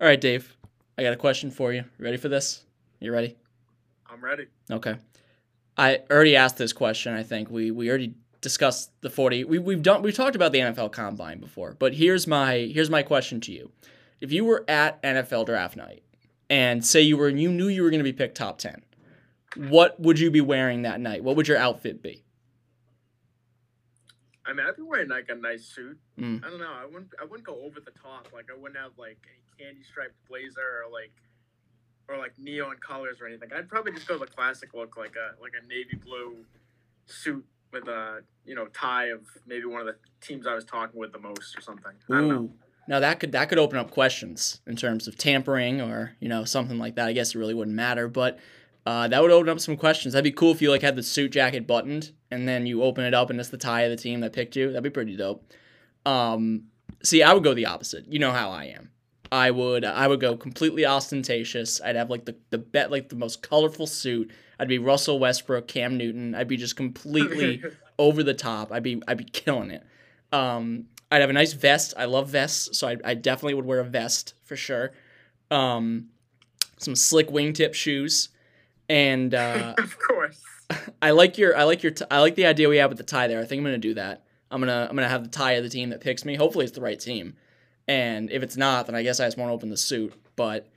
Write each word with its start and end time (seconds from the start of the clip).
All 0.00 0.06
right, 0.06 0.20
Dave. 0.20 0.54
I 0.98 1.02
got 1.02 1.14
a 1.14 1.16
question 1.16 1.50
for 1.50 1.72
you. 1.72 1.84
Ready 1.98 2.18
for 2.18 2.28
this? 2.28 2.64
You 3.00 3.12
ready? 3.12 3.36
I'm 4.10 4.22
ready. 4.22 4.46
Okay. 4.70 4.96
I 5.76 6.00
already 6.10 6.36
asked 6.36 6.58
this 6.58 6.72
question. 6.72 7.14
I 7.14 7.22
think 7.22 7.50
we 7.50 7.70
we 7.70 7.88
already 7.88 8.14
discussed 8.40 8.90
the 9.00 9.10
40. 9.10 9.44
We 9.44 9.58
we've 9.58 9.82
done 9.82 10.02
we've 10.02 10.14
talked 10.14 10.36
about 10.36 10.52
the 10.52 10.58
NFL 10.58 10.92
combine 10.92 11.40
before. 11.40 11.76
But 11.78 11.94
here's 11.94 12.26
my 12.26 12.70
here's 12.72 12.90
my 12.90 13.02
question 13.02 13.40
to 13.42 13.52
you. 13.52 13.72
If 14.20 14.32
you 14.32 14.44
were 14.44 14.64
at 14.68 15.02
NFL 15.02 15.46
draft 15.46 15.76
night 15.76 16.02
and 16.48 16.84
say 16.84 17.00
you 17.00 17.16
were 17.16 17.28
you 17.28 17.50
knew 17.50 17.68
you 17.68 17.82
were 17.82 17.90
going 17.90 18.00
to 18.00 18.04
be 18.04 18.12
picked 18.12 18.36
top 18.36 18.58
10, 18.58 18.82
what 19.56 19.98
would 19.98 20.18
you 20.18 20.30
be 20.30 20.40
wearing 20.40 20.82
that 20.82 21.00
night? 21.00 21.24
What 21.24 21.36
would 21.36 21.48
your 21.48 21.58
outfit 21.58 22.02
be? 22.02 22.22
I 24.46 24.52
mean, 24.52 24.64
I'd 24.66 24.76
be 24.76 24.82
wearing 24.82 25.08
like 25.08 25.28
a 25.28 25.34
nice 25.34 25.64
suit. 25.64 25.98
Mm. 26.18 26.44
I 26.44 26.50
don't 26.50 26.60
know. 26.60 26.72
I 26.72 26.86
wouldn't. 26.86 27.10
I 27.20 27.24
wouldn't 27.24 27.46
go 27.46 27.60
over 27.62 27.80
the 27.80 27.90
top. 27.90 28.28
Like 28.32 28.46
I 28.54 28.56
wouldn't 28.56 28.80
have 28.80 28.92
like 28.96 29.18
a 29.26 29.45
candy 29.58 29.82
striped 29.82 30.14
blazer 30.28 30.84
or 30.84 30.92
like 30.92 31.12
or 32.08 32.18
like 32.18 32.32
neon 32.38 32.76
colors 32.76 33.18
or 33.20 33.26
anything. 33.26 33.50
I'd 33.56 33.68
probably 33.68 33.92
just 33.92 34.06
go 34.06 34.18
the 34.18 34.26
classic 34.26 34.74
look, 34.74 34.96
like 34.96 35.14
a 35.16 35.40
like 35.40 35.52
a 35.60 35.66
navy 35.66 35.96
blue 36.04 36.36
suit 37.06 37.44
with 37.72 37.88
a 37.88 38.22
you 38.44 38.54
know 38.54 38.66
tie 38.66 39.06
of 39.06 39.20
maybe 39.46 39.64
one 39.64 39.80
of 39.80 39.86
the 39.86 39.96
teams 40.20 40.46
I 40.46 40.54
was 40.54 40.64
talking 40.64 40.98
with 40.98 41.12
the 41.12 41.18
most 41.18 41.56
or 41.56 41.60
something. 41.60 41.92
I 42.10 42.14
don't 42.14 42.28
know. 42.28 42.34
Ooh. 42.34 42.52
Now 42.88 43.00
that 43.00 43.18
could 43.18 43.32
that 43.32 43.48
could 43.48 43.58
open 43.58 43.78
up 43.78 43.90
questions 43.90 44.60
in 44.66 44.76
terms 44.76 45.08
of 45.08 45.18
tampering 45.18 45.80
or 45.80 46.16
you 46.20 46.28
know 46.28 46.44
something 46.44 46.78
like 46.78 46.94
that. 46.96 47.08
I 47.08 47.12
guess 47.12 47.34
it 47.34 47.38
really 47.38 47.54
wouldn't 47.54 47.76
matter, 47.76 48.08
but 48.08 48.38
uh, 48.86 49.08
that 49.08 49.20
would 49.20 49.32
open 49.32 49.48
up 49.48 49.58
some 49.58 49.76
questions. 49.76 50.14
That'd 50.14 50.24
be 50.24 50.30
cool 50.30 50.52
if 50.52 50.62
you 50.62 50.70
like 50.70 50.82
had 50.82 50.94
the 50.94 51.02
suit 51.02 51.32
jacket 51.32 51.66
buttoned 51.66 52.12
and 52.30 52.46
then 52.46 52.66
you 52.66 52.84
open 52.84 53.04
it 53.04 53.14
up 53.14 53.30
and 53.30 53.40
it's 53.40 53.48
the 53.48 53.58
tie 53.58 53.82
of 53.82 53.90
the 53.90 53.96
team 53.96 54.20
that 54.20 54.32
picked 54.32 54.54
you. 54.54 54.68
That'd 54.68 54.84
be 54.84 54.90
pretty 54.90 55.16
dope. 55.16 55.52
Um, 56.04 56.66
see, 57.02 57.22
I 57.24 57.32
would 57.32 57.42
go 57.42 57.52
the 57.52 57.66
opposite. 57.66 58.06
You 58.06 58.20
know 58.20 58.30
how 58.30 58.50
I 58.50 58.66
am. 58.66 58.90
I 59.32 59.50
would 59.50 59.84
I 59.84 60.06
would 60.06 60.20
go 60.20 60.36
completely 60.36 60.86
ostentatious. 60.86 61.80
I'd 61.80 61.96
have 61.96 62.10
like 62.10 62.24
the 62.24 62.36
the 62.50 62.58
bet 62.58 62.90
like 62.90 63.08
the 63.08 63.16
most 63.16 63.42
colorful 63.42 63.86
suit. 63.86 64.30
I'd 64.58 64.68
be 64.68 64.78
Russell 64.78 65.18
Westbrook, 65.18 65.68
Cam 65.68 65.96
Newton. 65.96 66.34
I'd 66.34 66.48
be 66.48 66.56
just 66.56 66.76
completely 66.76 67.62
over 67.98 68.22
the 68.22 68.34
top. 68.34 68.72
I'd 68.72 68.82
be 68.82 69.02
I'd 69.06 69.18
be 69.18 69.24
killing 69.24 69.70
it. 69.70 69.82
Um, 70.32 70.86
I'd 71.10 71.20
have 71.20 71.30
a 71.30 71.34
nice 71.34 71.52
vest. 71.52 71.94
I 71.96 72.06
love 72.06 72.28
vests, 72.30 72.76
so 72.78 72.88
I, 72.88 72.96
I 73.04 73.14
definitely 73.14 73.54
would 73.54 73.66
wear 73.66 73.80
a 73.80 73.84
vest 73.84 74.34
for 74.44 74.56
sure. 74.56 74.92
Um, 75.50 76.08
some 76.78 76.96
slick 76.96 77.28
wingtip 77.28 77.74
shoes, 77.74 78.30
and 78.88 79.34
uh, 79.34 79.74
of 79.78 79.98
course. 79.98 80.42
I 81.02 81.12
like 81.12 81.38
your 81.38 81.56
I 81.56 81.62
like 81.62 81.82
your 81.82 81.92
t- 81.92 82.04
I 82.10 82.20
like 82.20 82.34
the 82.34 82.46
idea 82.46 82.68
we 82.68 82.78
have 82.78 82.90
with 82.90 82.98
the 82.98 83.04
tie 83.04 83.28
there. 83.28 83.40
I 83.40 83.44
think 83.44 83.60
I'm 83.60 83.64
gonna 83.64 83.78
do 83.78 83.94
that. 83.94 84.24
I'm 84.50 84.60
gonna 84.60 84.86
I'm 84.88 84.96
gonna 84.96 85.08
have 85.08 85.22
the 85.22 85.30
tie 85.30 85.52
of 85.52 85.64
the 85.64 85.70
team 85.70 85.90
that 85.90 86.00
picks 86.00 86.24
me. 86.24 86.34
Hopefully 86.34 86.64
it's 86.64 86.74
the 86.74 86.80
right 86.80 86.98
team, 86.98 87.34
and 87.88 88.30
if 88.30 88.42
it's 88.42 88.56
not, 88.56 88.86
then 88.86 88.94
I 88.94 89.02
guess 89.02 89.20
I 89.20 89.26
just 89.26 89.38
won't 89.38 89.52
open 89.52 89.70
the 89.70 89.76
suit. 89.76 90.12
But 90.34 90.68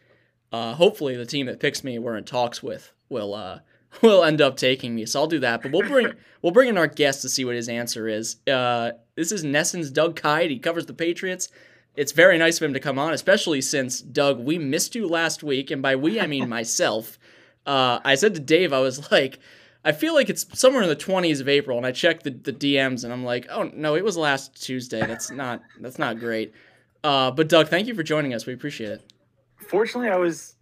uh, 0.51 0.73
hopefully 0.73 1.15
the 1.15 1.25
team 1.25 1.45
that 1.47 1.59
picks 1.59 1.83
me 1.83 1.99
we're 1.99 2.17
in 2.17 2.23
talks 2.23 2.61
with 2.63 2.91
will 3.09 3.33
uh, 3.33 3.59
will 4.01 4.23
end 4.23 4.41
up 4.41 4.57
taking 4.57 4.95
me. 4.95 5.05
So 5.05 5.21
I'll 5.21 5.27
do 5.27 5.39
that. 5.39 5.61
But 5.61 5.71
we'll 5.71 5.87
bring 5.87 6.13
we'll 6.41 6.53
bring 6.53 6.69
in 6.69 6.77
our 6.77 6.87
guest 6.87 7.21
to 7.23 7.29
see 7.29 7.45
what 7.45 7.55
his 7.55 7.69
answer 7.69 8.07
is. 8.07 8.37
Uh, 8.47 8.91
this 9.15 9.31
is 9.31 9.43
NESN's 9.43 9.91
Doug 9.91 10.15
Kyed. 10.15 10.51
He 10.51 10.59
covers 10.59 10.85
the 10.85 10.93
Patriots. 10.93 11.49
It's 11.95 12.11
very 12.11 12.37
nice 12.37 12.57
of 12.57 12.63
him 12.63 12.73
to 12.73 12.79
come 12.79 12.97
on, 12.97 13.13
especially 13.13 13.61
since 13.61 13.99
Doug, 13.99 14.39
we 14.39 14.57
missed 14.57 14.95
you 14.95 15.07
last 15.07 15.43
week, 15.43 15.69
and 15.71 15.81
by 15.81 15.95
we 15.95 16.19
I 16.19 16.27
mean 16.27 16.47
myself. 16.59 17.19
Uh, 17.65 17.99
I 18.05 18.15
said 18.15 18.33
to 18.35 18.39
Dave, 18.39 18.71
I 18.71 18.79
was 18.79 19.11
like, 19.11 19.39
I 19.83 19.91
feel 19.91 20.13
like 20.13 20.29
it's 20.29 20.45
somewhere 20.57 20.83
in 20.83 20.89
the 20.89 20.95
20s 20.95 21.41
of 21.41 21.49
April, 21.49 21.77
and 21.77 21.85
I 21.85 21.91
checked 21.91 22.23
the, 22.23 22.31
the 22.31 22.53
DMs, 22.53 23.03
and 23.03 23.11
I'm 23.11 23.25
like, 23.25 23.47
oh 23.49 23.69
no, 23.73 23.95
it 23.95 24.03
was 24.03 24.17
last 24.17 24.61
Tuesday. 24.61 25.05
That's 25.05 25.31
not 25.31 25.61
that's 25.79 25.99
not 25.99 26.19
great. 26.19 26.53
Uh, 27.03 27.31
but 27.31 27.47
Doug, 27.47 27.67
thank 27.67 27.87
you 27.87 27.95
for 27.95 28.03
joining 28.03 28.33
us. 28.33 28.45
We 28.45 28.53
appreciate 28.53 28.91
it. 28.91 29.13
Fortunately, 29.57 30.09
I 30.09 30.17
was 30.17 30.55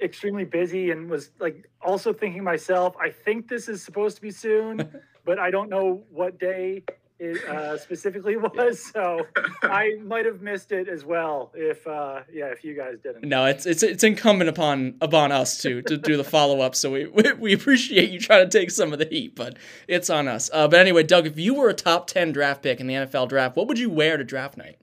extremely 0.00 0.44
busy 0.44 0.90
and 0.90 1.08
was 1.08 1.30
like 1.38 1.68
also 1.80 2.12
thinking 2.12 2.42
myself, 2.42 2.94
I 3.00 3.10
think 3.10 3.48
this 3.48 3.68
is 3.68 3.82
supposed 3.82 4.16
to 4.16 4.22
be 4.22 4.30
soon, 4.30 4.88
but 5.24 5.38
I 5.38 5.50
don't 5.50 5.68
know 5.68 6.04
what 6.10 6.38
day 6.38 6.82
it 7.18 7.44
uh, 7.44 7.78
specifically 7.78 8.36
was. 8.38 8.84
So 8.84 9.26
I 9.62 9.94
might 10.02 10.26
have 10.26 10.42
missed 10.42 10.72
it 10.72 10.88
as 10.88 11.04
well 11.04 11.52
if 11.54 11.86
uh, 11.86 12.20
yeah, 12.32 12.46
if 12.46 12.64
you 12.64 12.74
guys 12.74 12.98
didn't. 13.02 13.24
No, 13.24 13.46
it's 13.46 13.64
it's 13.64 13.82
it's 13.82 14.02
incumbent 14.02 14.50
upon 14.50 14.96
upon 15.00 15.30
us 15.30 15.58
to 15.58 15.82
to 15.82 15.96
do 15.96 16.16
the 16.16 16.24
follow 16.24 16.60
up. 16.60 16.74
So 16.74 16.90
we, 16.90 17.06
we 17.06 17.32
we 17.38 17.52
appreciate 17.52 18.10
you 18.10 18.18
trying 18.18 18.48
to 18.48 18.58
take 18.58 18.70
some 18.70 18.92
of 18.92 18.98
the 18.98 19.06
heat, 19.06 19.36
but 19.36 19.56
it's 19.86 20.10
on 20.10 20.26
us. 20.28 20.50
Uh, 20.52 20.66
but 20.68 20.80
anyway, 20.80 21.04
Doug, 21.04 21.26
if 21.26 21.38
you 21.38 21.54
were 21.54 21.68
a 21.68 21.74
top 21.74 22.08
ten 22.08 22.32
draft 22.32 22.62
pick 22.62 22.80
in 22.80 22.86
the 22.86 22.94
NFL 22.94 23.28
draft, 23.28 23.56
what 23.56 23.68
would 23.68 23.78
you 23.78 23.90
wear 23.90 24.16
to 24.16 24.24
draft 24.24 24.56
night? 24.56 24.78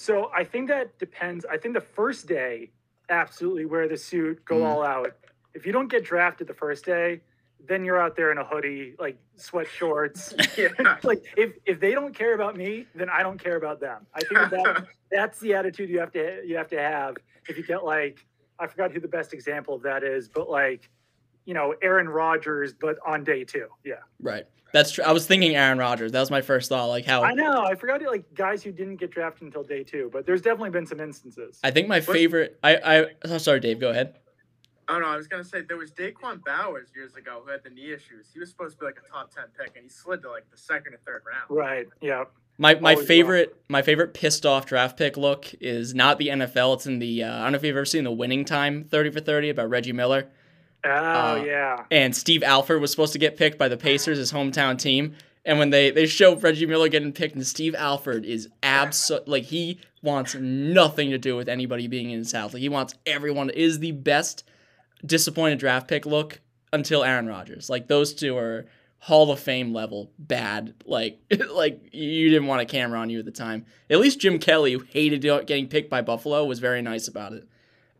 So 0.00 0.30
I 0.32 0.44
think 0.44 0.68
that 0.68 0.96
depends. 1.00 1.44
I 1.44 1.56
think 1.56 1.74
the 1.74 1.80
first 1.80 2.28
day, 2.28 2.70
absolutely 3.08 3.64
wear 3.64 3.88
the 3.88 3.96
suit, 3.96 4.44
go 4.44 4.58
Mm. 4.60 4.64
all 4.64 4.82
out. 4.84 5.16
If 5.54 5.66
you 5.66 5.72
don't 5.72 5.88
get 5.88 6.04
drafted 6.04 6.46
the 6.46 6.54
first 6.54 6.84
day, 6.84 7.20
then 7.66 7.84
you're 7.84 8.00
out 8.00 8.14
there 8.14 8.30
in 8.30 8.38
a 8.38 8.44
hoodie, 8.44 8.94
like 9.00 9.18
sweat 9.34 9.66
shorts. 9.66 10.34
yeah. 10.56 10.68
like 11.02 11.24
if 11.36 11.54
if 11.66 11.80
they 11.80 11.94
don't 11.94 12.14
care 12.14 12.34
about 12.34 12.56
me, 12.56 12.86
then 12.94 13.08
I 13.10 13.24
don't 13.24 13.42
care 13.42 13.56
about 13.56 13.80
them. 13.80 14.06
I 14.14 14.20
think 14.20 14.38
that, 14.38 14.50
that 14.50 14.86
that's 15.10 15.40
the 15.40 15.54
attitude 15.54 15.90
you 15.90 15.98
have 15.98 16.12
to 16.12 16.42
you 16.46 16.56
have 16.56 16.68
to 16.68 16.78
have. 16.78 17.16
If 17.48 17.56
you 17.58 17.64
get 17.64 17.82
like 17.84 18.24
I 18.56 18.68
forgot 18.68 18.92
who 18.92 19.00
the 19.00 19.08
best 19.08 19.34
example 19.34 19.74
of 19.74 19.82
that 19.82 20.04
is, 20.04 20.28
but 20.28 20.48
like 20.48 20.88
you 21.48 21.54
know 21.54 21.74
Aaron 21.80 22.10
Rodgers, 22.10 22.74
but 22.78 22.98
on 23.06 23.24
day 23.24 23.42
two. 23.42 23.68
Yeah, 23.82 23.94
Right. 24.20 24.44
That's 24.70 24.92
true. 24.92 25.02
I 25.02 25.12
was 25.12 25.26
thinking 25.26 25.56
Aaron 25.56 25.78
Rodgers. 25.78 26.12
That 26.12 26.20
was 26.20 26.30
my 26.30 26.42
first 26.42 26.68
thought. 26.68 26.88
Like 26.88 27.06
how 27.06 27.22
I 27.22 27.32
know. 27.32 27.64
I 27.64 27.74
forgot 27.74 28.02
it 28.02 28.08
like 28.08 28.34
guys 28.34 28.62
who 28.62 28.70
didn't 28.70 28.96
get 28.96 29.10
drafted 29.10 29.44
until 29.44 29.62
day 29.62 29.82
two, 29.82 30.10
but 30.12 30.26
there's 30.26 30.42
definitely 30.42 30.68
been 30.68 30.84
some 30.84 31.00
instances. 31.00 31.58
I 31.64 31.70
think 31.70 31.88
my 31.88 32.02
favorite. 32.02 32.58
I 32.62 32.76
I. 32.76 33.06
Oh, 33.24 33.38
sorry, 33.38 33.60
Dave. 33.60 33.80
Go 33.80 33.88
ahead. 33.88 34.18
I 34.86 34.92
don't 34.92 35.02
know. 35.02 35.08
I 35.08 35.16
was 35.16 35.26
gonna 35.26 35.42
say 35.42 35.62
there 35.62 35.78
was 35.78 35.90
Daquan 35.90 36.44
Bowers 36.44 36.88
years 36.94 37.16
ago 37.16 37.40
who 37.42 37.50
had 37.50 37.64
the 37.64 37.70
knee 37.70 37.92
issues. 37.94 38.26
He 38.30 38.40
was 38.40 38.50
supposed 38.50 38.74
to 38.74 38.80
be 38.80 38.84
like 38.84 38.98
a 39.02 39.10
top 39.10 39.34
ten 39.34 39.44
pick, 39.58 39.74
and 39.74 39.84
he 39.84 39.88
slid 39.88 40.20
to 40.22 40.30
like 40.30 40.50
the 40.50 40.58
second 40.58 40.92
or 40.92 40.98
third 41.06 41.22
round. 41.26 41.46
Right. 41.48 41.86
Yeah. 42.02 42.24
My 42.58 42.74
my 42.74 42.92
Always 42.92 43.08
favorite 43.08 43.56
my 43.70 43.80
favorite 43.80 44.12
pissed 44.12 44.44
off 44.44 44.66
draft 44.66 44.98
pick 44.98 45.16
look 45.16 45.46
is 45.62 45.94
not 45.94 46.18
the 46.18 46.28
NFL. 46.28 46.74
It's 46.74 46.86
in 46.86 46.98
the. 46.98 47.24
Uh, 47.24 47.38
I 47.38 47.42
don't 47.44 47.52
know 47.52 47.56
if 47.56 47.64
you've 47.64 47.74
ever 47.74 47.86
seen 47.86 48.04
the 48.04 48.12
Winning 48.12 48.44
Time 48.44 48.84
thirty 48.84 49.10
for 49.10 49.20
thirty 49.20 49.48
about 49.48 49.70
Reggie 49.70 49.94
Miller. 49.94 50.28
Oh 50.84 50.88
Uh, 50.90 51.42
yeah. 51.44 51.84
and 51.90 52.14
Steve 52.14 52.42
Alford 52.42 52.80
was 52.80 52.90
supposed 52.90 53.12
to 53.12 53.18
get 53.18 53.36
picked 53.36 53.58
by 53.58 53.68
the 53.68 53.76
Pacers, 53.76 54.18
his 54.18 54.32
hometown 54.32 54.78
team. 54.78 55.14
And 55.44 55.58
when 55.58 55.70
they 55.70 55.90
they 55.90 56.06
show 56.06 56.36
Reggie 56.36 56.66
Miller 56.66 56.88
getting 56.88 57.12
picked, 57.12 57.34
and 57.34 57.46
Steve 57.46 57.74
Alford 57.74 58.24
is 58.24 58.48
abso 58.62 59.22
like 59.26 59.44
he 59.44 59.80
wants 60.02 60.34
nothing 60.34 61.10
to 61.10 61.18
do 61.18 61.36
with 61.36 61.48
anybody 61.48 61.86
being 61.88 62.10
in 62.10 62.18
his 62.18 62.32
house. 62.32 62.52
Like 62.52 62.60
he 62.60 62.68
wants 62.68 62.94
everyone 63.06 63.50
is 63.50 63.78
the 63.78 63.92
best 63.92 64.44
disappointed 65.04 65.58
draft 65.58 65.88
pick 65.88 66.06
look 66.06 66.40
until 66.72 67.02
Aaron 67.04 67.26
Rodgers. 67.26 67.70
Like 67.70 67.88
those 67.88 68.12
two 68.14 68.36
are 68.36 68.66
Hall 69.00 69.30
of 69.30 69.38
Fame 69.40 69.72
level 69.72 70.10
bad. 70.18 70.74
Like 70.84 71.18
like 71.50 71.88
you 71.92 72.28
didn't 72.28 72.46
want 72.48 72.60
a 72.62 72.66
camera 72.66 72.98
on 73.00 73.10
you 73.10 73.18
at 73.18 73.24
the 73.24 73.30
time. 73.30 73.64
At 73.88 74.00
least 74.00 74.20
Jim 74.20 74.38
Kelly, 74.38 74.72
who 74.74 74.80
hated 74.90 75.22
getting 75.22 75.68
picked 75.68 75.88
by 75.90 76.02
Buffalo, 76.02 76.44
was 76.44 76.58
very 76.58 76.82
nice 76.82 77.08
about 77.08 77.32
it. 77.32 77.44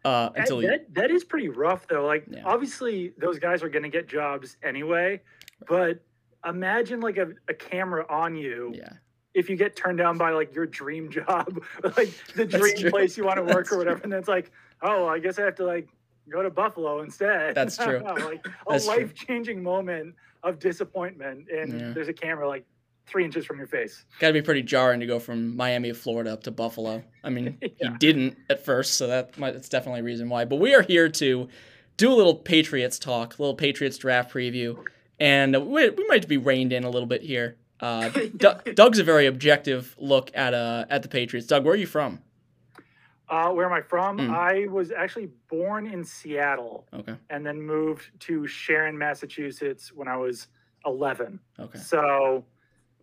Uh, 0.05 0.29
That, 0.31 0.39
until 0.39 0.61
that, 0.63 0.95
that 0.95 1.11
is 1.11 1.25
pretty 1.25 1.49
rough 1.49 1.87
though. 1.89 2.07
Like 2.07 2.25
Yeah. 2.31 2.43
obviously 2.45 3.13
those 3.19 3.39
guys 3.39 3.63
are 3.63 3.69
going 3.69 3.83
to 3.83 3.89
get 3.89 4.09
jobs 4.09 4.57
anyway, 4.63 5.21
but 5.69 6.01
imagine 6.47 7.01
like 7.01 7.17
a, 7.17 7.29
a 7.49 7.55
camera 7.55 8.07
on 8.09 8.37
you 8.37 8.73
yeah. 8.75 8.93
if 9.35 9.51
you 9.51 9.57
get 9.57 9.75
turned 9.75 9.99
down 9.99 10.17
by 10.17 10.31
like 10.31 10.55
your 10.55 10.67
dream 10.67 11.11
job, 11.19 11.63
like 11.97 12.11
the 12.35 12.47
dream 12.47 12.91
place 12.91 13.17
you 13.17 13.25
want 13.25 13.37
to 13.39 13.43
work 13.43 13.65
That's 13.65 13.73
or 13.73 13.79
whatever, 13.79 14.01
and 14.03 14.13
then 14.13 14.21
it's 14.21 14.29
like, 14.29 14.51
oh, 14.83 15.07
I 15.07 15.19
guess 15.19 15.39
I 15.39 15.43
have 15.43 15.57
to 15.57 15.65
like 15.65 15.89
go 16.31 16.43
to 16.43 16.51
Buffalo 16.51 17.01
instead. 17.01 17.55
That's 17.55 17.77
true. 17.77 18.01
like 18.05 18.47
a 18.69 18.79
true. 18.79 18.89
life 18.89 19.15
changing 19.15 19.63
moment 19.63 20.15
of 20.45 20.59
disappointment, 20.61 21.49
and 21.51 21.81
Yeah. 21.81 21.91
there's 21.93 22.09
a 22.09 22.13
camera 22.13 22.47
like 22.47 22.65
three 23.09 23.25
inches 23.25 23.45
from 23.47 23.59
your 23.59 23.67
face. 23.67 24.05
Got 24.21 24.29
to 24.29 24.33
be 24.33 24.43
pretty 24.43 24.63
jarring 24.63 25.01
to 25.01 25.07
go 25.07 25.19
from 25.19 25.57
Miami 25.57 25.89
of 25.89 25.99
Florida 25.99 26.33
up 26.33 26.43
to 26.45 26.51
Buffalo. 26.51 27.03
I 27.25 27.31
mean, 27.31 27.59
he 27.61 27.73
Yeah. 27.81 27.97
didn't 27.99 28.37
at 28.51 28.65
first, 28.65 28.95
so 28.95 29.07
that 29.07 29.37
might, 29.39 29.53
that's 29.53 29.69
definitely 29.69 30.01
a 30.01 30.05
reason 30.05 30.29
why. 30.29 30.45
But 30.45 30.57
we 30.57 30.75
are 30.75 30.83
here 30.83 31.09
to 31.09 31.49
do 31.97 32.13
a 32.13 32.15
little 32.15 32.35
Patriots 32.35 32.99
talk, 32.99 33.39
a 33.39 33.43
little 33.43 33.57
Patriots 33.57 33.99
draft 33.99 34.33
preview, 34.33 34.79
and 35.19 35.55
we, 35.67 35.89
we 35.91 36.07
might 36.09 36.29
be 36.29 36.37
reined 36.37 36.73
in 36.73 36.85
a 36.85 36.91
little 36.91 37.09
bit 37.09 37.23
here. 37.23 37.57
Uh, 37.81 38.09
Doug, 38.37 38.75
Doug's 38.75 38.99
a 38.99 39.05
very 39.05 39.27
objective 39.27 39.95
look 39.99 40.31
at 40.35 40.53
uh 40.55 40.85
at 40.91 41.03
the 41.03 41.09
Patriots. 41.09 41.47
Doug, 41.47 41.65
where 41.65 41.75
are 41.75 41.77
you 41.77 41.87
from? 41.87 42.21
Uh, 43.29 43.51
where 43.51 43.67
am 43.67 43.73
I 43.73 43.83
from? 43.83 44.17
Mm. 44.19 44.31
I 44.31 44.67
was 44.69 44.91
actually 44.91 45.29
born 45.51 45.87
in 45.87 46.03
Seattle 46.03 46.87
Okay, 46.95 47.15
and 47.29 47.45
then 47.45 47.61
moved 47.61 48.09
to 48.21 48.47
Sharon, 48.47 48.97
Massachusetts 48.97 49.93
when 49.93 50.09
I 50.09 50.17
was 50.17 50.47
11. 50.87 51.39
okay. 51.61 51.79
So, 51.79 52.45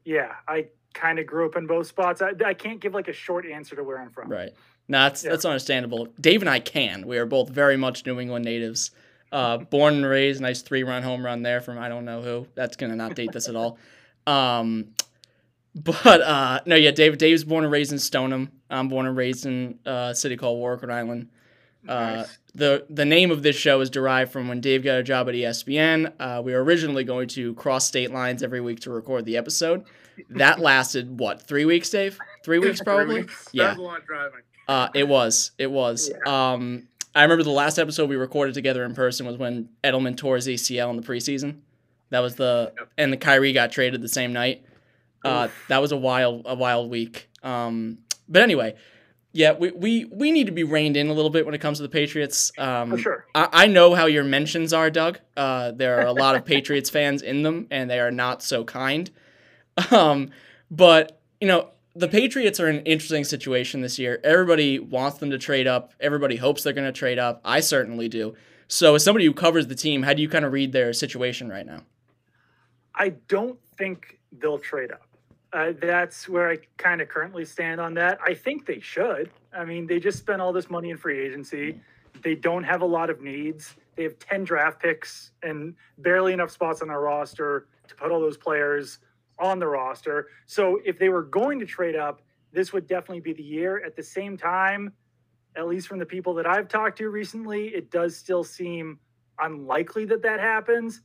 yeah, 0.06 0.34
I 0.48 0.68
kind 0.94 1.20
of 1.20 1.28
grew 1.28 1.46
up 1.46 1.58
in 1.58 1.68
both 1.68 1.88
spots. 1.88 2.22
I, 2.22 2.32
I 2.46 2.54
can't 2.54 2.80
give 2.80 2.94
like 2.94 3.10
a 3.10 3.14
short 3.14 3.46
answer 3.46 3.76
to 3.76 3.84
where 3.84 4.00
I'm 4.00 4.12
from. 4.12 4.30
Right. 4.30 4.52
No, 4.88 5.00
that's 5.02 5.24
Yeah. 5.24 5.32
that's 5.32 5.44
understandable. 5.46 6.08
Dave 6.22 6.42
and 6.42 6.50
I 6.50 6.60
can. 6.60 7.06
We 7.06 7.18
are 7.18 7.26
both 7.26 7.50
very 7.50 7.76
much 7.76 8.06
New 8.06 8.20
England 8.20 8.46
natives. 8.46 8.92
Uh, 9.32 9.58
born 9.76 9.96
and 9.96 10.06
raised, 10.06 10.40
nice 10.42 10.62
three 10.62 10.84
run 10.84 11.04
home 11.04 11.26
run 11.26 11.42
there 11.42 11.60
from 11.60 11.78
I 11.80 11.90
don't 11.90 12.06
know 12.06 12.22
who. 12.22 12.48
That's 12.56 12.78
gonna 12.78 12.96
not 12.96 13.16
date 13.16 13.32
this 13.34 13.50
at 13.50 13.56
all. 13.56 13.78
Um, 14.26 14.94
But 15.76 16.22
uh, 16.22 16.62
no, 16.66 16.76
yeah, 16.78 16.92
Dave. 16.92 17.18
Dave's 17.18 17.44
born 17.44 17.64
and 17.66 17.74
raised 17.74 17.92
in 17.92 18.00
Stoneham. 18.00 18.50
I'm 18.70 18.88
born 18.88 19.06
and 19.08 19.18
raised 19.18 19.46
in 19.46 19.78
uh, 19.86 20.10
a 20.12 20.16
city 20.16 20.38
called 20.38 20.58
Warwick, 20.60 20.82
Rhode 20.84 20.92
Island. 20.92 21.28
Uh, 21.88 22.16
Nice. 22.18 22.38
the 22.56 22.86
the 22.90 23.06
name 23.06 23.32
of 23.32 23.44
this 23.44 23.56
show 23.56 23.80
is 23.82 23.90
derived 23.90 24.32
from 24.32 24.48
when 24.48 24.62
Dave 24.62 24.84
got 24.84 24.98
a 24.98 25.04
job 25.04 25.30
at 25.30 25.36
ESPN. 25.36 26.12
Uh, 26.20 26.42
we 26.44 26.54
were 26.54 26.64
originally 26.64 27.04
going 27.04 27.28
to 27.30 27.54
cross 27.56 27.86
state 27.86 28.12
lines 28.12 28.42
every 28.44 28.62
week 28.62 28.80
to 28.82 28.92
record 28.92 29.26
the 29.26 29.38
episode. 29.38 29.84
That 30.32 30.60
lasted 30.60 31.20
what 31.20 31.42
three 31.42 31.66
weeks, 31.66 31.90
Dave? 31.90 32.18
Three 32.44 32.60
weeks 32.60 32.78
Three 32.80 32.86
probably. 32.86 33.16
weeks. 33.22 33.50
Yeah. 33.52 33.66
That 33.66 33.70
was 33.72 33.80
a 33.80 33.82
lot 33.84 34.00
of 34.00 34.06
driving. 34.06 34.40
Uh, 34.68 34.88
it 34.96 35.08
was. 35.08 35.52
It 35.58 35.70
was. 35.70 36.12
Um, 36.26 36.88
I 37.14 37.22
remember 37.24 37.44
the 37.44 37.50
last 37.52 37.78
episode 37.78 38.10
we 38.10 38.16
recorded 38.16 38.54
together 38.56 38.84
in 38.84 38.94
person 38.96 39.26
was 39.26 39.38
when 39.38 39.70
Edelman 39.84 40.18
tore 40.18 40.36
his 40.36 40.48
ACL 40.48 40.90
in 40.90 40.96
the 40.98 41.04
preseason. 41.04 41.60
That 42.10 42.20
was 42.22 42.36
the 42.36 42.74
Yep. 42.78 42.90
and 42.98 43.14
the 43.14 43.18
Kyrie 43.18 43.54
got 43.54 43.72
traded 43.72 44.02
the 44.02 44.08
same 44.10 44.34
night. 44.34 44.64
Uh, 45.24 45.48
that 45.70 45.82
was 45.82 45.92
a 45.92 45.98
wild 45.98 46.44
a 46.46 46.56
wild 46.56 46.90
week. 46.90 47.30
Um, 47.44 48.00
but 48.30 48.42
anyway, 48.42 48.76
yeah, 49.36 49.52
we, 49.52 49.70
we 49.72 50.06
we 50.06 50.32
need 50.32 50.46
to 50.46 50.54
be 50.54 50.64
reined 50.64 50.96
in 50.96 51.10
a 51.10 51.14
little 51.14 51.30
bit 51.30 51.46
when 51.46 51.54
it 51.54 51.60
comes 51.60 51.80
to 51.80 51.84
the 51.84 51.90
Patriots. 51.90 52.54
Um, 52.58 52.92
For 52.92 52.98
sure. 52.98 53.26
I, 53.36 53.50
I 53.52 53.68
know 53.68 53.94
how 53.94 54.06
your 54.06 54.24
mentions 54.24 54.72
are, 54.72 54.90
Doug. 54.90 55.20
Uh, 55.36 55.72
there 55.72 56.00
are 56.00 56.06
a 56.06 56.14
lot 56.14 56.36
of 56.36 56.46
Patriots 56.54 56.90
fans 56.90 57.22
in 57.22 57.44
them, 57.44 57.68
and 57.70 57.90
they 57.90 58.00
are 58.00 58.12
not 58.12 58.42
so 58.42 58.64
kind. 58.64 59.12
Um, 59.92 60.30
but 60.72 61.20
you 61.42 61.50
know, 61.50 61.72
the 61.94 62.08
Patriots 62.08 62.62
are 62.62 62.70
in 62.70 62.78
an 62.78 62.86
interesting 62.86 63.26
situation 63.26 63.82
this 63.82 64.00
year. 64.00 64.22
Everybody 64.24 64.80
wants 64.80 65.18
them 65.18 65.32
to 65.32 65.38
trade 65.38 65.68
up. 65.68 65.92
Everybody 66.00 66.38
hopes 66.38 66.64
they're 66.64 66.72
going 66.72 66.88
to 66.88 66.98
trade 66.98 67.20
up. 67.20 67.42
I 67.44 67.60
certainly 67.60 68.08
do. 68.08 68.36
So, 68.70 68.96
as 68.96 69.04
somebody 69.04 69.26
who 69.26 69.34
covers 69.34 69.68
the 69.68 69.76
team, 69.76 70.04
how 70.04 70.14
do 70.14 70.22
you 70.22 70.30
kind 70.30 70.46
of 70.46 70.54
read 70.54 70.72
their 70.72 70.94
situation 70.94 71.50
right 71.50 71.66
now? 71.66 71.82
I 72.96 73.10
don't 73.28 73.60
think 73.78 74.18
they'll 74.32 74.60
trade 74.60 74.94
up. 74.94 75.05
Uh, 75.56 75.72
that's 75.80 76.28
where 76.28 76.50
I 76.50 76.58
kind 76.76 77.00
of 77.00 77.08
currently 77.08 77.46
stand 77.46 77.80
on 77.80 77.94
that. 77.94 78.20
I 78.22 78.34
think 78.34 78.66
they 78.66 78.82
should. 78.82 79.30
I 79.54 79.64
mean, 79.64 79.88
they 79.88 80.02
just 80.02 80.20
spent 80.20 80.42
all 80.42 80.52
this 80.52 80.70
money 80.70 80.90
in 80.90 80.98
free 80.98 81.26
agency. 81.26 81.80
They 82.22 82.36
don't 82.36 82.66
have 82.66 82.82
a 82.82 82.86
lot 82.86 83.10
of 83.10 83.22
needs. 83.22 83.74
They 83.96 84.04
have 84.04 84.20
10 84.20 84.44
draft 84.44 84.82
picks 84.82 85.32
and 85.44 85.74
barely 85.98 86.34
enough 86.34 86.52
spots 86.52 86.82
on 86.82 86.90
their 86.90 87.00
roster 87.00 87.68
to 87.88 87.96
put 87.96 88.12
all 88.12 88.20
those 88.20 88.36
players 88.36 89.00
on 89.40 89.60
the 89.60 89.68
roster. 89.68 90.28
So 90.46 90.82
if 90.84 91.00
they 91.00 91.08
were 91.08 91.24
going 91.24 91.60
to 91.60 91.66
trade 91.66 91.96
up, 91.96 92.22
this 92.52 92.74
would 92.74 92.86
definitely 92.86 93.22
be 93.22 93.32
the 93.32 93.44
year. 93.44 93.82
At 93.86 93.96
the 93.96 94.04
same 94.04 94.36
time, 94.36 94.92
at 95.56 95.68
least 95.68 95.88
from 95.88 96.00
the 96.00 96.06
people 96.06 96.34
that 96.34 96.46
I've 96.46 96.68
talked 96.68 96.98
to 96.98 97.10
recently, 97.10 97.68
it 97.68 97.92
does 97.92 98.18
still 98.18 98.44
seem 98.44 99.00
unlikely 99.40 100.04
that 100.06 100.22
that 100.24 100.42
happens 100.42 101.02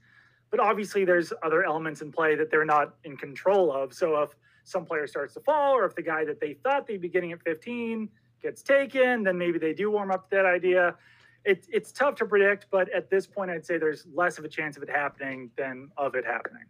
but 0.50 0.60
obviously 0.60 1.04
there's 1.04 1.32
other 1.42 1.64
elements 1.64 2.02
in 2.02 2.10
play 2.10 2.34
that 2.34 2.50
they're 2.50 2.64
not 2.64 2.96
in 3.04 3.16
control 3.16 3.72
of. 3.72 3.94
So 3.94 4.20
if 4.22 4.30
some 4.70 4.84
player 4.84 5.06
starts 5.06 5.34
to 5.34 5.40
fall, 5.40 5.74
or 5.74 5.84
if 5.84 5.94
the 5.94 6.02
guy 6.02 6.24
that 6.24 6.40
they 6.40 6.54
thought 6.54 6.86
they'd 6.86 7.00
be 7.00 7.08
getting 7.08 7.32
at 7.32 7.42
15 7.42 8.08
gets 8.42 8.62
taken, 8.62 9.24
then 9.24 9.36
maybe 9.36 9.58
they 9.58 9.74
do 9.74 9.90
warm 9.90 10.10
up 10.10 10.30
to 10.30 10.36
that 10.36 10.46
idea. 10.46 10.94
It, 11.44 11.66
it's 11.70 11.90
tough 11.90 12.16
to 12.16 12.26
predict, 12.26 12.66
but 12.70 12.88
at 12.92 13.10
this 13.10 13.26
point, 13.26 13.50
I'd 13.50 13.66
say 13.66 13.78
there's 13.78 14.06
less 14.14 14.38
of 14.38 14.44
a 14.44 14.48
chance 14.48 14.76
of 14.76 14.82
it 14.82 14.90
happening 14.90 15.50
than 15.56 15.90
of 15.96 16.14
it 16.14 16.24
happening. 16.24 16.64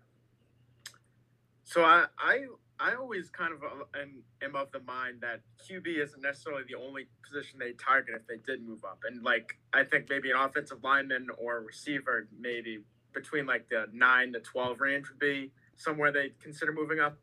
So 1.65 1.85
I, 1.85 2.07
I, 2.19 2.47
I 2.79 2.95
always 2.95 3.29
kind 3.31 3.53
of 3.53 3.63
uh, 3.63 4.01
am, 4.43 4.57
of 4.57 4.73
the 4.73 4.81
mind 4.81 5.21
that 5.21 5.41
QB 5.69 6.03
isn't 6.03 6.23
necessarily 6.23 6.63
the 6.67 6.77
only 6.77 7.07
position 7.27 7.59
they 7.59 7.73
target 7.73 8.15
if 8.17 8.27
they 8.27 8.39
did 8.51 8.67
move 8.67 8.85
up, 8.85 9.01
and 9.07 9.23
like 9.23 9.59
I 9.73 9.85
think 9.85 10.09
maybe 10.09 10.31
an 10.31 10.37
offensive 10.39 10.79
lineman 10.83 11.29
or 11.39 11.61
receiver, 11.61 12.27
maybe 12.41 12.81
between 13.13 13.47
like 13.47 13.69
the 13.69 13.87
nine 13.93 14.33
to 14.33 14.41
twelve 14.41 14.81
range 14.81 15.09
would 15.11 15.19
be 15.19 15.53
somewhere 15.77 16.11
they'd 16.11 16.41
consider 16.41 16.73
moving 16.73 17.01
up. 17.01 17.19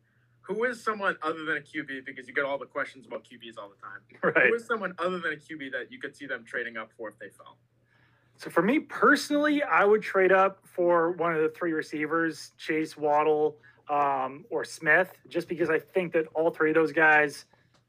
Who 0.48 0.64
is 0.64 0.82
someone 0.82 1.16
other 1.22 1.44
than 1.44 1.58
a 1.58 1.60
QB? 1.60 2.06
Because 2.06 2.26
you 2.26 2.32
get 2.32 2.46
all 2.46 2.56
the 2.56 2.64
questions 2.64 3.06
about 3.06 3.22
QBs 3.22 3.58
all 3.58 3.68
the 3.68 3.76
time. 3.76 4.00
Right. 4.34 4.48
Who 4.48 4.54
is 4.54 4.66
someone 4.66 4.94
other 4.98 5.18
than 5.18 5.32
a 5.32 5.36
QB 5.36 5.72
that 5.72 5.92
you 5.92 6.00
could 6.00 6.16
see 6.16 6.26
them 6.26 6.44
trading 6.46 6.76
up 6.78 6.90
for 6.96 7.08
if 7.08 7.18
they 7.18 7.28
fell? 7.28 7.58
So 8.36 8.48
for 8.48 8.62
me 8.62 8.78
personally, 8.78 9.62
I 9.62 9.84
would 9.84 10.00
trade 10.02 10.32
up 10.32 10.60
for 10.64 11.12
one 11.12 11.34
of 11.34 11.42
the 11.42 11.50
three 11.50 11.72
receivers, 11.72 12.52
Chase 12.56 12.96
Waddle 12.96 13.58
um, 13.90 14.46
or 14.48 14.64
Smith, 14.64 15.12
just 15.28 15.48
because 15.48 15.68
I 15.68 15.78
think 15.78 16.12
that 16.14 16.26
all 16.34 16.50
three 16.50 16.70
of 16.70 16.74
those 16.74 16.92
guys 16.92 17.44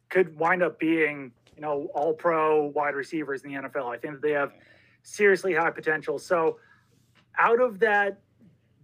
could 0.09 0.37
wind 0.37 0.61
up 0.61 0.79
being, 0.79 1.31
you 1.55 1.61
know, 1.61 1.89
all 1.93 2.13
pro 2.13 2.65
wide 2.65 2.95
receivers 2.95 3.43
in 3.43 3.53
the 3.53 3.59
NFL. 3.61 3.85
I 3.93 3.97
think 3.97 4.15
that 4.15 4.21
they 4.21 4.31
have 4.31 4.53
seriously 5.03 5.53
high 5.53 5.71
potential. 5.71 6.19
So 6.19 6.57
out 7.37 7.61
of 7.61 7.79
that 7.79 8.19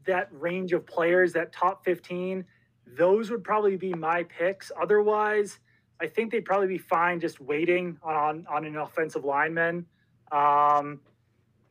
that 0.05 0.29
range 0.31 0.71
of 0.71 0.85
players, 0.85 1.33
that 1.33 1.51
top 1.51 1.83
15, 1.83 2.45
those 2.85 3.29
would 3.29 3.43
probably 3.43 3.77
be 3.77 3.93
my 3.93 4.23
picks. 4.23 4.71
Otherwise, 4.79 5.59
I 5.99 6.07
think 6.07 6.31
they'd 6.31 6.45
probably 6.45 6.67
be 6.67 6.77
fine 6.77 7.19
just 7.19 7.39
waiting 7.39 7.97
on 8.03 8.45
on 8.49 8.65
an 8.65 8.75
offensive 8.77 9.23
lineman. 9.23 9.85
Um, 10.31 10.99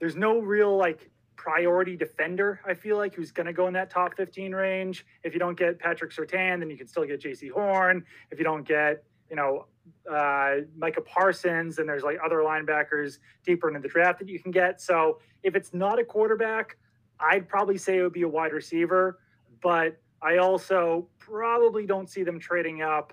there's 0.01 0.17
no 0.17 0.39
real 0.39 0.77
like 0.77 1.11
priority 1.37 1.97
defender. 1.97 2.61
I 2.65 2.75
feel 2.75 2.97
like 2.97 3.15
who's 3.15 3.31
going 3.31 3.47
to 3.47 3.53
go 3.53 3.67
in 3.67 3.75
that 3.75 3.91
top 3.91 4.17
15 4.17 4.55
range. 4.55 5.05
If 5.23 5.35
you 5.35 5.39
don't 5.39 5.59
get 5.59 5.79
Patrick 5.79 6.11
Surtain, 6.11 6.61
then 6.61 6.71
you 6.71 6.77
can 6.77 6.87
still 6.87 7.05
get 7.05 7.21
Jaycee 7.21 7.51
Horn. 7.51 8.05
If 8.31 8.39
you 8.39 8.45
don't 8.45 8.67
get 8.67 9.05
you 9.29 9.37
know 9.37 9.67
uh, 10.11 10.57
Micah 10.77 11.03
Parsons, 11.03 11.77
then 11.77 11.87
there's 11.87 12.03
like 12.03 12.19
other 12.25 12.39
linebackers 12.39 13.19
deeper 13.45 13.69
into 13.69 13.81
the 13.81 13.89
draft 13.89 14.19
that 14.21 14.29
you 14.29 14.39
can 14.39 14.51
get. 14.51 14.81
So 14.81 15.19
if 15.43 15.55
it's 15.55 15.75
not 15.75 15.99
a 15.99 16.05
quarterback, 16.05 16.77
I'd 17.21 17.49
probably 17.49 17.79
say 17.79 17.99
it 17.99 18.03
would 18.03 18.13
be 18.13 18.23
a 18.23 18.29
wide 18.29 18.53
receiver. 18.53 19.19
But 19.63 19.99
I 20.25 20.39
also 20.39 21.07
probably 21.19 21.87
don't 21.87 22.09
see 22.09 22.23
them 22.25 22.41
trading 22.41 22.81
up 22.83 23.13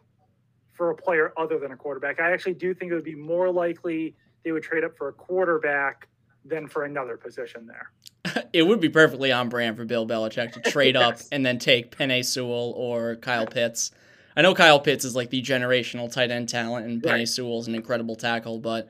for 0.71 0.91
a 0.91 0.95
player 0.95 1.33
other 1.37 1.59
than 1.59 1.71
a 1.73 1.75
quarterback. 1.75 2.21
I 2.21 2.31
actually 2.31 2.53
do 2.53 2.73
think 2.73 2.91
it 2.91 2.95
would 2.95 3.03
be 3.03 3.15
more 3.15 3.51
likely 3.51 4.15
they 4.43 4.51
would 4.51 4.63
trade 4.63 4.83
up 4.83 4.97
for 4.97 5.09
a 5.09 5.13
quarterback 5.13 6.07
than 6.45 6.67
for 6.67 6.85
another 6.85 7.17
position 7.17 7.67
there. 7.67 7.91
It 8.53 8.63
would 8.63 8.81
be 8.81 8.89
perfectly 8.89 9.31
on 9.31 9.47
brand 9.47 9.77
for 9.77 9.85
Bill 9.85 10.05
Belichick 10.05 10.51
to 10.53 10.59
trade 10.59 10.97
up 10.97 11.19
and 11.31 11.45
then 11.45 11.57
take 11.57 11.95
Penei 11.95 12.23
Sewell 12.23 12.73
or 12.75 13.15
Kyle 13.15 13.45
Pitts. 13.45 13.91
I 14.35 14.41
know 14.41 14.53
Kyle 14.53 14.79
Pitts 14.79 15.05
is 15.05 15.15
like 15.15 15.29
the 15.29 15.41
generational 15.41 16.11
tight 16.11 16.31
end 16.31 16.49
talent, 16.49 16.85
and 16.85 17.01
Penei 17.01 17.11
Right. 17.11 17.27
Sewell's 17.27 17.67
an 17.67 17.75
incredible 17.75 18.15
tackle, 18.15 18.59
but. 18.59 18.89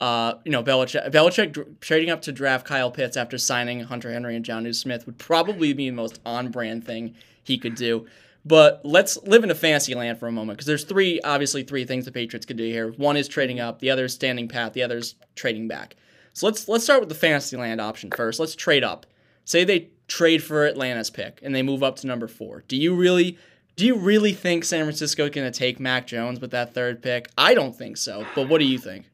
Uh, 0.00 0.40
you 0.44 0.50
know, 0.50 0.64
Belichick, 0.64 1.12
Belichick 1.12 1.78
trading 1.78 2.10
up 2.10 2.22
to 2.22 2.32
draft 2.32 2.66
Kyle 2.66 2.90
Pitts 2.90 3.16
after 3.16 3.38
signing 3.38 3.78
Hunter 3.84 4.10
Henry 4.10 4.34
and 4.34 4.44
Jonnu 4.44 4.74
Smith 4.74 5.06
would 5.06 5.16
probably 5.16 5.72
be 5.74 5.90
the 5.90 5.94
most 5.94 6.18
on-brand 6.26 6.84
thing 6.84 7.14
he 7.42 7.58
could 7.58 7.74
do. 7.74 8.06
But 8.44 8.80
let's 8.84 9.16
live 9.22 9.44
in 9.44 9.50
a 9.50 9.54
fantasy 9.54 9.94
land 9.94 10.18
for 10.18 10.26
a 10.26 10.32
moment 10.32 10.58
because 10.58 10.66
there's 10.66 10.84
three, 10.84 11.20
obviously, 11.22 11.62
three 11.62 11.84
things 11.84 12.04
the 12.04 12.12
Patriots 12.12 12.46
could 12.46 12.56
do 12.56 12.64
here. 12.64 12.90
One 12.92 13.16
is 13.16 13.28
trading 13.28 13.60
up, 13.60 13.78
the 13.78 13.90
other 13.90 14.06
is 14.06 14.14
standing 14.14 14.48
pat, 14.48 14.72
the 14.72 14.82
other 14.82 14.98
is 14.98 15.14
trading 15.36 15.68
back. 15.68 15.96
So 16.32 16.46
let's 16.46 16.66
let's 16.68 16.84
start 16.84 17.00
with 17.00 17.08
the 17.08 17.14
fantasy 17.14 17.56
land 17.56 17.80
option 17.80 18.10
first. 18.10 18.40
Let's 18.40 18.56
trade 18.56 18.82
up. 18.82 19.06
Say 19.44 19.64
they 19.64 19.90
trade 20.08 20.42
for 20.42 20.66
Atlanta's 20.66 21.10
pick 21.10 21.40
and 21.42 21.54
they 21.54 21.62
move 21.62 21.82
up 21.82 21.96
to 21.96 22.06
number 22.06 22.26
four. 22.26 22.64
Do 22.68 22.76
you 22.76 22.94
really 22.94 23.38
do 23.76 23.86
you 23.86 23.96
really 23.96 24.32
think 24.32 24.64
San 24.64 24.84
Francisco 24.84 25.24
is 25.24 25.30
going 25.30 25.50
to 25.50 25.56
take 25.56 25.80
Mac 25.80 26.06
Jones 26.06 26.40
with 26.40 26.50
that 26.50 26.74
third 26.74 27.02
pick? 27.02 27.30
I 27.38 27.54
don't 27.54 27.74
think 27.74 27.96
so. 27.96 28.26
But 28.34 28.48
what 28.48 28.58
do 28.58 28.64
you 28.64 28.78
think? 28.78 29.06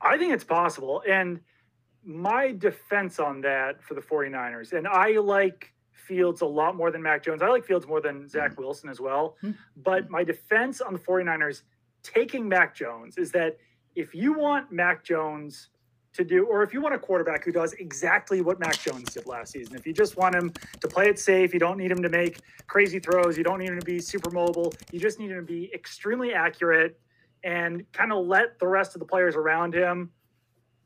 I 0.00 0.18
think 0.18 0.32
it's 0.32 0.44
possible. 0.44 1.02
And 1.08 1.40
my 2.04 2.52
defense 2.52 3.18
on 3.18 3.40
that 3.42 3.82
for 3.82 3.94
the 3.94 4.00
49ers, 4.00 4.72
and 4.72 4.86
I 4.86 5.18
like 5.18 5.72
Fields 6.06 6.40
a 6.40 6.46
lot 6.46 6.76
more 6.76 6.90
than 6.90 7.02
Mac 7.02 7.22
Jones. 7.22 7.42
I 7.42 7.48
like 7.48 7.64
Fields 7.64 7.86
more 7.86 8.00
than 8.00 8.28
Zach 8.28 8.58
Wilson 8.58 8.88
as 8.88 9.00
well. 9.00 9.36
Hmm. 9.40 9.52
But 9.76 10.08
my 10.10 10.24
defense 10.24 10.80
on 10.80 10.92
the 10.92 10.98
49ers 10.98 11.62
taking 12.02 12.48
Mac 12.48 12.74
Jones 12.74 13.18
is 13.18 13.32
that 13.32 13.58
if 13.94 14.14
you 14.14 14.32
want 14.32 14.70
Mac 14.70 15.04
Jones 15.04 15.70
to 16.14 16.24
do, 16.24 16.46
or 16.46 16.62
if 16.62 16.72
you 16.72 16.80
want 16.80 16.94
a 16.94 16.98
quarterback 16.98 17.44
who 17.44 17.52
does 17.52 17.72
exactly 17.74 18.40
what 18.40 18.58
Mac 18.58 18.78
Jones 18.78 19.12
did 19.12 19.26
last 19.26 19.52
season, 19.52 19.76
if 19.76 19.86
you 19.86 19.92
just 19.92 20.16
want 20.16 20.34
him 20.34 20.52
to 20.80 20.88
play 20.88 21.08
it 21.08 21.18
safe, 21.18 21.52
you 21.52 21.60
don't 21.60 21.76
need 21.76 21.90
him 21.90 22.02
to 22.02 22.08
make 22.08 22.40
crazy 22.66 22.98
throws, 22.98 23.36
you 23.36 23.44
don't 23.44 23.58
need 23.58 23.68
him 23.68 23.78
to 23.78 23.84
be 23.84 23.98
super 23.98 24.30
mobile, 24.30 24.72
you 24.92 25.00
just 25.00 25.18
need 25.18 25.30
him 25.30 25.38
to 25.38 25.52
be 25.52 25.70
extremely 25.74 26.32
accurate 26.32 26.98
and 27.44 27.90
kind 27.92 28.12
of 28.12 28.26
let 28.26 28.58
the 28.58 28.66
rest 28.66 28.94
of 28.94 29.00
the 29.00 29.04
players 29.04 29.36
around 29.36 29.74
him 29.74 30.10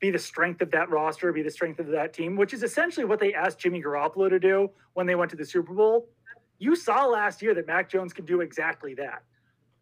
be 0.01 0.11
the 0.11 0.19
strength 0.19 0.63
of 0.63 0.71
that 0.71 0.89
roster, 0.89 1.33
be 1.33 1.43
the 1.43 1.51
strength 1.51 1.79
of 1.79 1.87
that 1.89 2.13
team, 2.13 2.35
which 2.35 2.55
is 2.55 2.63
essentially 2.63 3.05
what 3.05 3.21
they 3.21 3.35
asked 3.35 3.59
Jimmy 3.59 3.83
Garoppolo 3.83 4.31
to 4.31 4.39
do 4.39 4.71
when 4.95 5.07
they 5.07 5.15
went 5.15 5.31
to 5.31 5.37
the 5.37 5.45
Super 5.45 5.75
Bowl. 5.75 6.09
You 6.59 6.75
saw 6.75 7.07
last 7.07 7.43
year 7.43 7.55
that 7.55 7.67
Mac 7.67 7.89
Jones 7.89 8.13
can 8.13 8.25
do 8.25 8.41
exactly 8.41 8.95
that. 8.95 9.23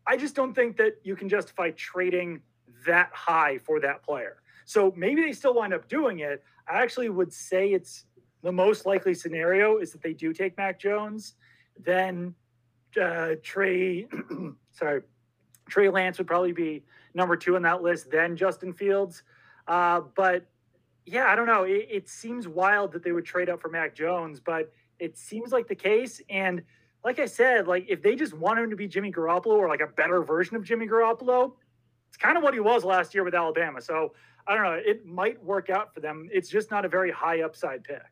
I 0.07 0.17
just 0.17 0.35
don't 0.35 0.55
think 0.55 0.77
that 0.79 0.95
you 1.05 1.15
can 1.15 1.29
justify 1.29 1.71
trading 1.71 2.41
that 2.87 3.11
high 3.13 3.59
for 3.59 3.81
that 3.81 4.03
player. 4.03 4.43
So 4.65 4.93
maybe 4.97 5.23
they 5.23 5.33
still 5.33 5.55
wind 5.55 5.73
up 5.73 5.89
doing 5.89 6.19
it. 6.19 6.43
I 6.69 6.83
actually 6.83 7.09
would 7.09 7.33
say 7.33 7.73
it's 7.73 8.05
the 8.43 8.53
most 8.53 8.87
likely 8.87 9.15
scenario 9.15 9.79
is 9.79 9.93
that 9.93 10.03
they 10.03 10.13
do 10.13 10.33
take 10.33 10.57
Mac 10.57 10.79
Jones. 10.79 11.35
Then 11.79 12.35
uh, 13.01 13.37
Trey, 13.43 14.09
sorry, 14.73 15.03
Trey 15.69 15.89
Lance 15.89 16.19
would 16.19 16.27
probably 16.27 16.53
be 16.53 16.85
number 17.15 17.37
two 17.37 17.57
on 17.57 17.63
that 17.63 17.83
list. 17.83 18.11
Then 18.11 18.37
Justin 18.37 18.73
Fields. 18.73 19.23
Uh, 19.69 20.01
but 20.17 20.47
yeah, 21.05 21.27
I 21.27 21.37
don't 21.37 21.47
know. 21.47 21.65
It, 21.65 21.87
it 21.91 22.09
seems 22.09 22.49
wild 22.49 22.93
that 22.93 23.05
they 23.05 23.13
would 23.13 23.25
trade 23.25 23.49
up 23.49 23.61
for 23.61 23.69
Mac 23.69 23.95
Jones, 23.95 24.41
but 24.41 24.73
it 24.99 25.17
seems 25.17 25.53
like 25.53 25.69
the 25.69 25.75
case. 25.75 26.21
And 26.29 26.63
like 27.05 27.19
I 27.19 27.27
said, 27.27 27.69
like 27.69 27.87
if 27.89 28.03
they 28.03 28.17
just 28.17 28.35
want 28.35 28.59
him 28.59 28.71
to 28.71 28.77
be 28.77 28.89
Jimmy 28.89 29.13
Garoppolo 29.13 29.53
or 29.53 29.69
like 29.69 29.81
a 29.81 29.87
better 29.87 30.23
version 30.23 30.57
of 30.57 30.65
Jimmy 30.65 30.89
Garoppolo, 30.89 31.53
it's 32.09 32.17
kind 32.17 32.37
of 32.37 32.43
what 32.43 32.55
he 32.55 32.61
was 32.61 32.85
last 32.85 33.15
year 33.15 33.23
with 33.23 33.35
Alabama. 33.35 33.81
So 33.81 34.15
I 34.47 34.55
don't 34.55 34.65
know. 34.65 34.81
It 34.85 35.07
might 35.07 35.43
work 35.45 35.69
out 35.69 35.95
for 35.95 36.01
them. 36.01 36.29
It's 36.33 36.49
just 36.49 36.71
not 36.71 36.85
a 36.85 36.89
very 36.89 37.11
high 37.11 37.43
upside 37.43 37.85
pick. 37.85 38.03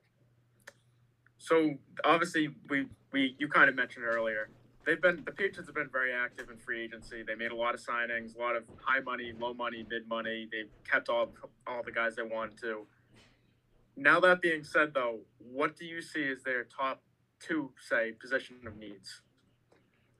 So 1.38 1.74
obviously, 2.04 2.50
we 2.68 2.86
we 3.12 3.34
you 3.38 3.48
kind 3.48 3.68
of 3.68 3.74
mentioned 3.74 4.04
earlier 4.04 4.50
they've 4.86 5.02
been 5.02 5.22
the 5.26 5.32
Patriots 5.32 5.66
have 5.66 5.74
been 5.74 5.90
very 5.90 6.12
active 6.12 6.48
in 6.48 6.56
free 6.56 6.82
agency. 6.82 7.22
They 7.22 7.34
made 7.34 7.50
a 7.50 7.56
lot 7.56 7.74
of 7.74 7.80
signings, 7.80 8.36
a 8.36 8.38
lot 8.38 8.56
of 8.56 8.62
high 8.80 9.00
money, 9.00 9.32
low 9.38 9.52
money, 9.52 9.84
mid 9.90 10.08
money. 10.08 10.48
They've 10.50 10.70
kept 10.90 11.08
all 11.08 11.32
all 11.66 11.82
the 11.82 11.92
guys 11.92 12.16
they 12.16 12.22
wanted 12.22 12.58
to. 12.62 12.86
Now 13.96 14.20
that 14.20 14.40
being 14.40 14.62
said, 14.62 14.94
though, 14.94 15.20
what 15.38 15.76
do 15.76 15.84
you 15.84 16.00
see 16.00 16.30
as 16.30 16.42
their 16.42 16.64
top 16.64 17.02
two, 17.40 17.72
say, 17.80 18.12
position 18.12 18.56
of 18.66 18.76
needs? 18.76 19.22